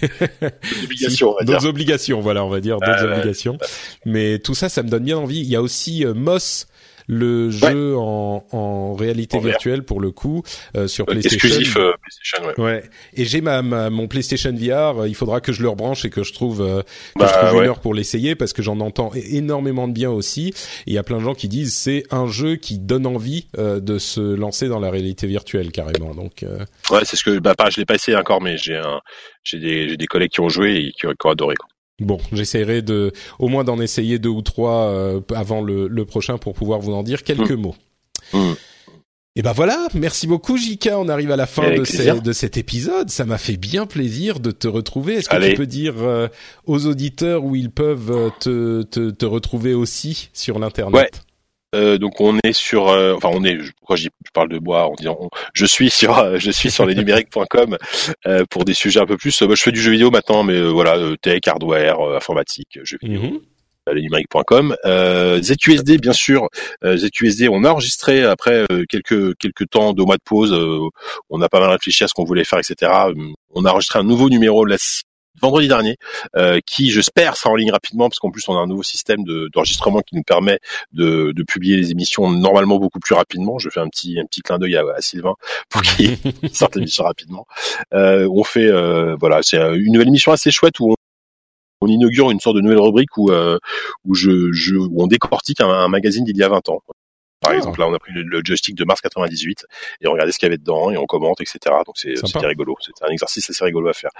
obligations 0.83 1.35
d'autres 1.41 1.67
obligations 1.67 2.19
voilà 2.19 2.43
on 2.43 2.49
va 2.49 2.61
dire 2.61 2.79
d'autres 2.79 3.05
ouais. 3.05 3.13
obligations. 3.13 3.59
Mais 4.05 4.39
tout 4.39 4.55
ça 4.55 4.69
ça 4.69 4.81
me 4.81 4.89
donne 4.89 5.03
bien 5.03 5.19
envie. 5.19 5.41
Il 5.41 5.49
y 5.49 5.55
a 5.55 5.61
aussi 5.61 6.03
euh, 6.03 6.15
Moss 6.15 6.65
le 7.07 7.49
jeu 7.51 7.95
en, 7.97 8.45
en 8.51 8.93
réalité 8.95 9.37
En 9.37 9.41
virtuelle 9.41 9.83
pour 9.83 9.99
le 10.01 10.11
coup 10.11 10.43
euh, 10.75 10.87
sur 10.87 11.03
Euh, 11.09 11.11
PlayStation. 11.13 11.35
exclusif 11.47 11.77
euh, 11.77 11.91
PlayStation 12.01 12.61
ouais. 12.63 12.71
Ouais. 12.71 12.83
Et 13.15 13.25
j'ai 13.25 13.41
ma, 13.41 13.61
ma 13.61 13.89
mon 13.89 14.07
PlayStation 14.07 14.51
VR. 14.53 15.01
euh, 15.01 15.07
Il 15.07 15.15
faudra 15.15 15.41
que 15.41 15.51
je 15.51 15.61
le 15.61 15.69
rebranche 15.69 16.05
et 16.05 16.09
que 16.09 16.23
je 16.23 16.33
trouve 16.33 16.61
euh, 16.61 16.81
que 16.81 17.19
Bah, 17.19 17.27
je 17.27 17.33
trouve 17.45 17.57
ouais. 17.59 17.63
une 17.65 17.69
heure 17.69 17.79
pour 17.79 17.93
l'essayer 17.93 18.35
parce 18.35 18.53
que 18.53 18.61
j'en 18.61 18.79
entends 18.79 19.11
énormément 19.15 19.87
de 19.87 19.93
bien 19.93 20.09
aussi. 20.11 20.53
Il 20.85 20.93
y 20.93 20.97
a 20.97 21.03
plein 21.03 21.17
de 21.17 21.23
gens 21.23 21.33
qui 21.35 21.47
disent 21.47 21.73
c'est 21.75 22.03
un 22.11 22.27
jeu 22.27 22.55
qui 22.55 22.77
donne 22.79 23.05
envie 23.05 23.47
euh, 23.57 23.79
de 23.79 23.97
se 23.97 24.21
lancer 24.21 24.67
dans 24.67 24.79
la 24.79 24.89
réalité 24.91 25.27
virtuelle 25.27 25.71
carrément. 25.71 26.13
Donc 26.15 26.43
euh, 26.43 26.59
Ouais, 26.89 27.01
c'est 27.03 27.15
ce 27.15 27.23
que 27.23 27.39
bah 27.39 27.55
pas 27.55 27.69
je 27.69 27.77
l'ai 27.79 27.85
pas 27.85 27.95
essayé 27.95 28.17
encore 28.17 28.41
mais 28.41 28.57
j'ai 28.57 28.75
un 28.77 29.01
j'ai 29.43 29.59
des 29.59 29.89
j'ai 29.89 29.97
des 29.97 30.07
collègues 30.07 30.31
qui 30.31 30.39
ont 30.41 30.49
joué 30.49 30.75
et 30.75 30.91
qui, 30.91 31.07
ont- 31.07 31.11
qui 31.11 31.25
ont 31.27 31.31
adoré 31.31 31.55
quoi. 31.55 31.67
Bon, 32.05 32.17
j'essaierai 32.31 32.81
de 32.81 33.11
au 33.39 33.47
moins 33.47 33.63
d'en 33.63 33.79
essayer 33.79 34.19
deux 34.19 34.29
ou 34.29 34.41
trois 34.41 34.85
euh, 34.91 35.21
avant 35.35 35.61
le, 35.61 35.87
le 35.87 36.05
prochain 36.05 36.37
pour 36.37 36.53
pouvoir 36.53 36.79
vous 36.79 36.93
en 36.93 37.03
dire 37.03 37.23
quelques 37.23 37.51
mots. 37.51 37.75
Mm. 38.33 38.51
Et 39.37 39.41
ben 39.43 39.53
voilà, 39.53 39.87
merci 39.93 40.27
beaucoup 40.27 40.57
Jika, 40.57 40.99
on 40.99 41.07
arrive 41.07 41.31
à 41.31 41.37
la 41.37 41.45
fin 41.45 41.73
de, 41.73 41.85
ces- 41.85 42.19
de 42.19 42.33
cet 42.33 42.57
épisode, 42.57 43.09
ça 43.09 43.23
m'a 43.23 43.37
fait 43.37 43.55
bien 43.55 43.85
plaisir 43.85 44.41
de 44.41 44.51
te 44.51 44.67
retrouver. 44.67 45.13
Est-ce 45.15 45.29
que 45.29 45.35
Allez. 45.37 45.51
tu 45.51 45.55
peux 45.55 45.65
dire 45.67 45.93
euh, 45.99 46.27
aux 46.65 46.85
auditeurs 46.85 47.45
où 47.45 47.55
ils 47.55 47.71
peuvent 47.71 48.11
euh, 48.11 48.29
te, 48.41 48.81
te, 48.83 49.09
te 49.09 49.25
retrouver 49.25 49.73
aussi 49.73 50.29
sur 50.33 50.59
l'internet? 50.59 50.93
Ouais. 51.01 51.09
Euh, 51.73 51.97
donc 51.97 52.19
on 52.19 52.37
est 52.43 52.53
sur, 52.53 52.89
euh, 52.89 53.13
enfin 53.15 53.29
on 53.31 53.43
est, 53.45 53.57
pourquoi 53.79 53.95
je, 53.95 54.03
dis- 54.03 54.09
je 54.25 54.31
parle 54.33 54.49
de 54.49 54.59
bois 54.59 54.87
en 54.87 54.93
disant, 54.95 55.17
on- 55.21 55.29
je 55.53 55.65
suis 55.65 55.89
sur, 55.89 56.17
euh, 56.19 56.37
je 56.37 56.51
suis 56.51 56.69
sur 56.71 56.85
lesnumériques.com 56.85 57.77
euh, 58.27 58.43
pour 58.49 58.65
des 58.65 58.73
sujets 58.73 58.99
un 58.99 59.05
peu 59.05 59.17
plus. 59.17 59.41
moi, 59.41 59.55
je 59.55 59.61
fais 59.63 59.71
du 59.71 59.81
jeu 59.81 59.91
vidéo 59.91 60.11
maintenant, 60.11 60.43
mais 60.43 60.55
euh, 60.55 60.69
voilà, 60.69 60.97
euh, 60.97 61.15
tech, 61.21 61.41
hardware, 61.47 61.99
euh, 62.01 62.17
informatique, 62.17 62.79
jeux 62.83 62.97
vidéo. 63.01 63.21
Lesnumériques.com. 63.91 64.75
Euh, 64.85 65.41
ZUSD, 65.41 65.97
bien 65.99 66.13
sûr. 66.13 66.47
Euh, 66.83 66.97
ZUSD, 66.97 67.49
on 67.49 67.63
a 67.63 67.71
enregistré 67.71 68.23
après 68.23 68.63
euh, 68.71 68.85
quelques 68.87 69.35
quelques 69.37 69.69
temps, 69.69 69.93
deux 69.93 70.03
mois 70.05 70.17
de 70.17 70.21
pause. 70.23 70.53
euh, 70.53 70.87
on 71.31 71.41
a 71.41 71.49
pas 71.49 71.59
mal 71.59 71.69
réfléchi 71.71 72.03
à 72.03 72.07
ce 72.07 72.13
qu'on 72.13 72.23
voulait 72.23 72.43
faire, 72.43 72.59
etc. 72.59 72.91
On 73.53 73.65
a 73.65 73.71
enregistré 73.71 73.97
un 73.99 74.03
nouveau 74.03 74.29
numéro 74.29 74.65
la 74.65 74.77
vendredi 75.41 75.67
dernier, 75.67 75.97
euh, 76.35 76.59
qui 76.65 76.91
j'espère 76.91 77.37
sera 77.37 77.51
en 77.51 77.55
ligne 77.55 77.71
rapidement 77.71 78.09
parce 78.09 78.19
qu'en 78.19 78.31
plus 78.31 78.43
on 78.47 78.55
a 78.55 78.59
un 78.59 78.67
nouveau 78.67 78.83
système 78.83 79.23
de- 79.23 79.49
d'enregistrement 79.53 80.01
qui 80.01 80.15
nous 80.15 80.23
permet 80.23 80.59
de, 80.91 81.31
de 81.35 81.43
publier 81.43 81.77
les 81.77 81.91
émissions 81.91 82.29
normalement 82.29 82.77
beaucoup 82.77 82.99
plus 82.99 83.15
rapidement. 83.15 83.57
Je 83.59 83.69
fais 83.69 83.79
un 83.79 83.87
petit 83.87 84.19
un 84.19 84.25
petit 84.25 84.41
clin 84.41 84.57
d'œil 84.59 84.75
à, 84.77 84.83
à 84.95 85.01
Sylvain 85.01 85.35
pour 85.69 85.81
qu'il 85.81 86.17
sorte 86.53 86.75
l'émission 86.75 87.03
rapidement. 87.05 87.45
Euh, 87.93 88.27
on 88.31 88.43
fait 88.43 88.67
euh, 88.67 89.15
voilà, 89.19 89.39
c'est 89.43 89.57
une 89.57 89.93
nouvelle 89.93 90.09
émission 90.09 90.31
assez 90.31 90.51
chouette 90.51 90.79
où 90.79 90.91
on 90.91 90.95
on 91.83 91.87
inaugure 91.87 92.29
une 92.29 92.39
sorte 92.39 92.57
de 92.57 92.61
nouvelle 92.61 92.79
rubrique 92.79 93.17
où 93.17 93.31
euh, 93.31 93.57
où 94.05 94.13
je, 94.13 94.51
je 94.51 94.75
où 94.75 95.01
on 95.01 95.07
décortique 95.07 95.61
un, 95.61 95.67
un 95.69 95.87
magazine 95.87 96.23
d'il 96.23 96.37
y 96.37 96.43
a 96.43 96.49
20 96.49 96.69
ans. 96.69 96.81
Par 97.41 97.51
Ah. 97.51 97.55
exemple, 97.57 97.79
là, 97.79 97.87
on 97.87 97.93
a 97.93 97.99
pris 97.99 98.13
le, 98.13 98.21
le 98.23 98.41
joystick 98.43 98.75
de 98.75 98.85
mars 98.85 99.01
98 99.01 99.65
et 100.01 100.07
on 100.07 100.11
regardait 100.11 100.31
ce 100.31 100.37
qu'il 100.39 100.45
y 100.45 100.49
avait 100.49 100.57
dedans 100.57 100.91
et 100.91 100.97
on 100.97 101.05
commente, 101.05 101.41
etc. 101.41 101.59
Donc 101.85 101.95
c'est 101.97 102.15
c'était 102.15 102.45
rigolo. 102.45 102.75
C'était 102.81 103.03
un 103.03 103.09
exercice 103.11 103.49
assez 103.49 103.63
rigolo 103.65 103.89
à 103.89 103.93
faire. 103.93 104.11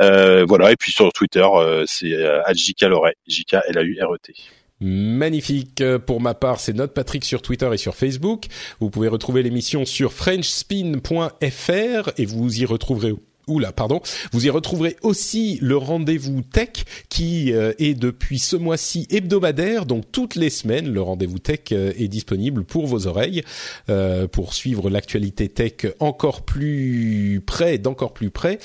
Euh, 0.00 0.44
voilà. 0.44 0.72
Et 0.72 0.76
puis 0.76 0.92
sur 0.92 1.12
Twitter, 1.12 1.46
euh, 1.54 1.84
c'est 1.86 2.12
euh, 2.12 2.42
@jkloret, 2.52 3.14
J 3.26 3.44
K 3.44 3.56
L 3.68 3.78
A 3.78 3.82
U 3.82 3.98
R 4.02 4.14
E 4.14 4.18
T. 4.18 4.34
Magnifique. 4.80 5.80
Euh, 5.80 5.98
Pour 6.00 6.20
ma 6.20 6.34
part, 6.34 6.58
c'est 6.60 6.72
Note 6.72 6.92
Patrick 6.92 7.24
sur 7.24 7.40
Twitter 7.42 7.70
et 7.72 7.76
sur 7.76 7.94
Facebook. 7.94 8.46
Vous 8.80 8.90
pouvez 8.90 9.08
retrouver 9.08 9.42
l'émission 9.44 9.84
sur 9.84 10.12
frenchspin.fr 10.12 12.10
et 12.18 12.26
vous 12.26 12.60
y 12.60 12.64
retrouverez 12.66 13.14
Oula, 13.46 13.72
pardon. 13.72 14.00
Vous 14.32 14.46
y 14.46 14.50
retrouverez 14.50 14.96
aussi 15.02 15.58
le 15.60 15.76
rendez-vous 15.76 16.42
tech 16.42 16.84
qui 17.08 17.52
euh, 17.52 17.72
est 17.78 17.94
depuis 17.94 18.38
ce 18.38 18.56
mois-ci 18.56 19.06
hebdomadaire, 19.10 19.86
donc 19.86 20.04
toutes 20.10 20.34
les 20.34 20.50
semaines, 20.50 20.92
le 20.92 21.02
rendez-vous 21.02 21.38
tech 21.38 21.60
euh, 21.72 21.92
est 21.98 22.08
disponible 22.08 22.64
pour 22.64 22.86
vos 22.86 23.06
oreilles 23.06 23.42
euh, 23.88 24.26
pour 24.26 24.54
suivre 24.54 24.90
l'actualité 24.90 25.48
tech 25.48 25.92
encore 26.00 26.42
plus 26.42 27.42
près, 27.44 27.78
d'encore 27.78 28.14
plus 28.14 28.30
près. 28.30 28.58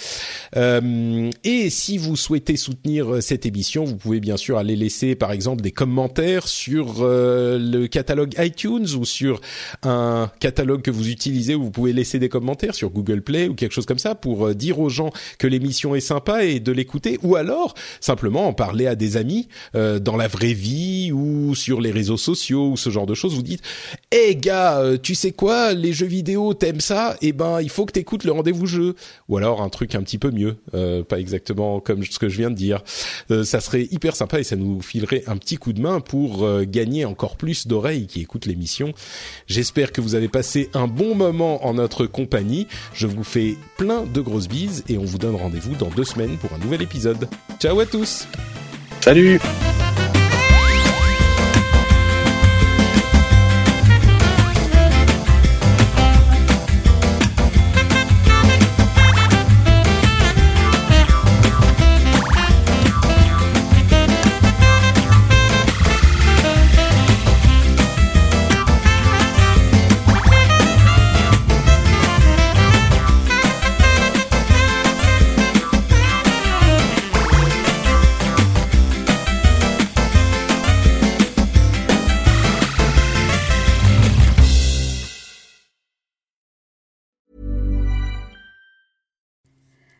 Et 0.56 1.69
si 1.69 1.97
vous 1.97 2.15
souhaitez 2.15 2.57
soutenir 2.57 3.22
cette 3.22 3.45
émission, 3.45 3.84
vous 3.84 3.95
pouvez 3.95 4.19
bien 4.19 4.38
sûr 4.38 4.57
aller 4.57 4.76
laisser 4.76 5.15
par 5.15 5.31
exemple 5.31 5.61
des 5.61 5.72
commentaires 5.72 6.47
sur 6.47 7.03
le 7.03 7.88
catalogue 7.88 8.35
iTunes 8.38 8.88
ou 8.97 9.06
sur 9.06 9.41
un 9.84 10.31
catalogue 10.39 10.81
que 10.81 10.91
vous 10.91 11.10
utilisez 11.10 11.56
vous 11.56 11.72
pouvez 11.72 11.93
laisser 11.93 12.19
des 12.19 12.30
commentaires 12.30 12.76
sur 12.76 12.89
Google 12.89 13.22
Play 13.22 13.47
ou 13.47 13.56
quelque 13.56 13.73
chose 13.73 13.85
comme 13.85 13.99
ça 13.99 14.15
pour 14.15 14.47
euh, 14.47 14.53
dire 14.70 14.80
aux 14.80 14.90
gens 14.90 15.12
que 15.40 15.48
l'émission 15.48 15.96
est 15.96 16.00
sympa 16.00 16.46
et 16.46 16.60
de 16.60 16.72
l'écouter 16.72 17.20
ou 17.24 17.36
alors 17.36 17.74
simplement 18.02 18.48
en 18.48 18.54
parler 18.54 18.86
à 18.86 18.96
des 18.96 19.18
amis 19.18 19.48
euh, 19.76 20.00
dans 20.00 20.16
la 20.16 20.28
vraie 20.28 20.54
vie 20.54 21.12
ou 21.12 21.56
sur 21.56 21.82
les 21.82 21.91
réseaux 21.91 22.18
sociaux 22.18 22.70
ou 22.70 22.78
ce 22.78 22.90
genre 22.90 23.08
de 23.08 23.16
choses. 23.16 23.34
Vous 23.34 23.41
dites, 23.41 23.62
hé 24.12 24.36
gars, 24.36 24.80
euh, 24.80 24.98
tu 25.02 25.16
sais 25.16 25.32
quoi, 25.32 25.74
les 25.74 25.94
jeux 25.94 26.06
vidéo, 26.06 26.54
t'aimes 26.54 26.82
ça? 26.82 27.16
Eh 27.22 27.32
ben, 27.32 27.62
il 27.62 27.70
faut 27.70 27.86
que 27.86 27.94
t'écoutes 27.94 28.26
le 28.26 28.32
rendez-vous 28.32 28.68
jeu. 28.68 28.96
Ou 29.28 29.38
alors 29.38 29.62
un 29.62 29.70
truc 29.70 29.96
un 29.96 30.04
petit 30.04 30.18
peu 30.18 30.32
mieux, 30.32 30.58
euh, 30.74 31.04
pas 31.04 31.20
exactement 31.20 31.80
comme 31.80 32.04
ce 32.04 32.20
que 32.20 32.30
je 32.30 32.38
viens 32.38 32.52
de 32.52 32.56
dire. 32.56 32.84
Euh, 33.32 33.44
ça 33.44 33.60
serait 33.60 33.88
hyper 33.91 34.16
sympa 34.16 34.40
et 34.40 34.44
ça 34.44 34.56
nous 34.56 34.82
filerait 34.82 35.24
un 35.28 35.38
petit 35.38 35.58
coup 35.58 35.74
de 35.74 35.82
main 35.82 36.00
pour 36.00 36.44
euh, 36.44 36.66
gagner 36.68 37.06
encore 37.06 37.38
plus 37.38 37.68
d'oreilles 37.68 38.08
qui 38.08 38.22
écoutent 38.22 38.46
l'émission. 38.46 38.94
J'espère 39.48 39.91
que 39.91 40.02
vous 40.02 40.16
avez 40.16 40.28
passé 40.28 40.70
un 40.74 40.88
bon 40.88 41.16
moment 41.16 41.66
en 41.66 41.74
notre 41.74 42.06
compagnie. 42.06 42.68
Je 42.94 43.08
vous 43.08 43.24
fais 43.24 43.56
plein 43.78 44.04
de 44.04 44.22
grosses 44.22 44.48
bises 44.48 44.59
et 44.88 44.98
on 44.98 45.06
vous 45.06 45.18
donne 45.18 45.36
rendez-vous 45.36 45.76
dans 45.76 45.90
deux 45.90 46.03
semaines 46.03 46.38
pour 46.38 46.52
un 46.53 46.57
nouvel 46.57 46.81
épisode. 46.81 47.27
Ciao 47.60 47.80
à 47.80 47.86
tous 47.86 48.27
Salut. 49.02 49.40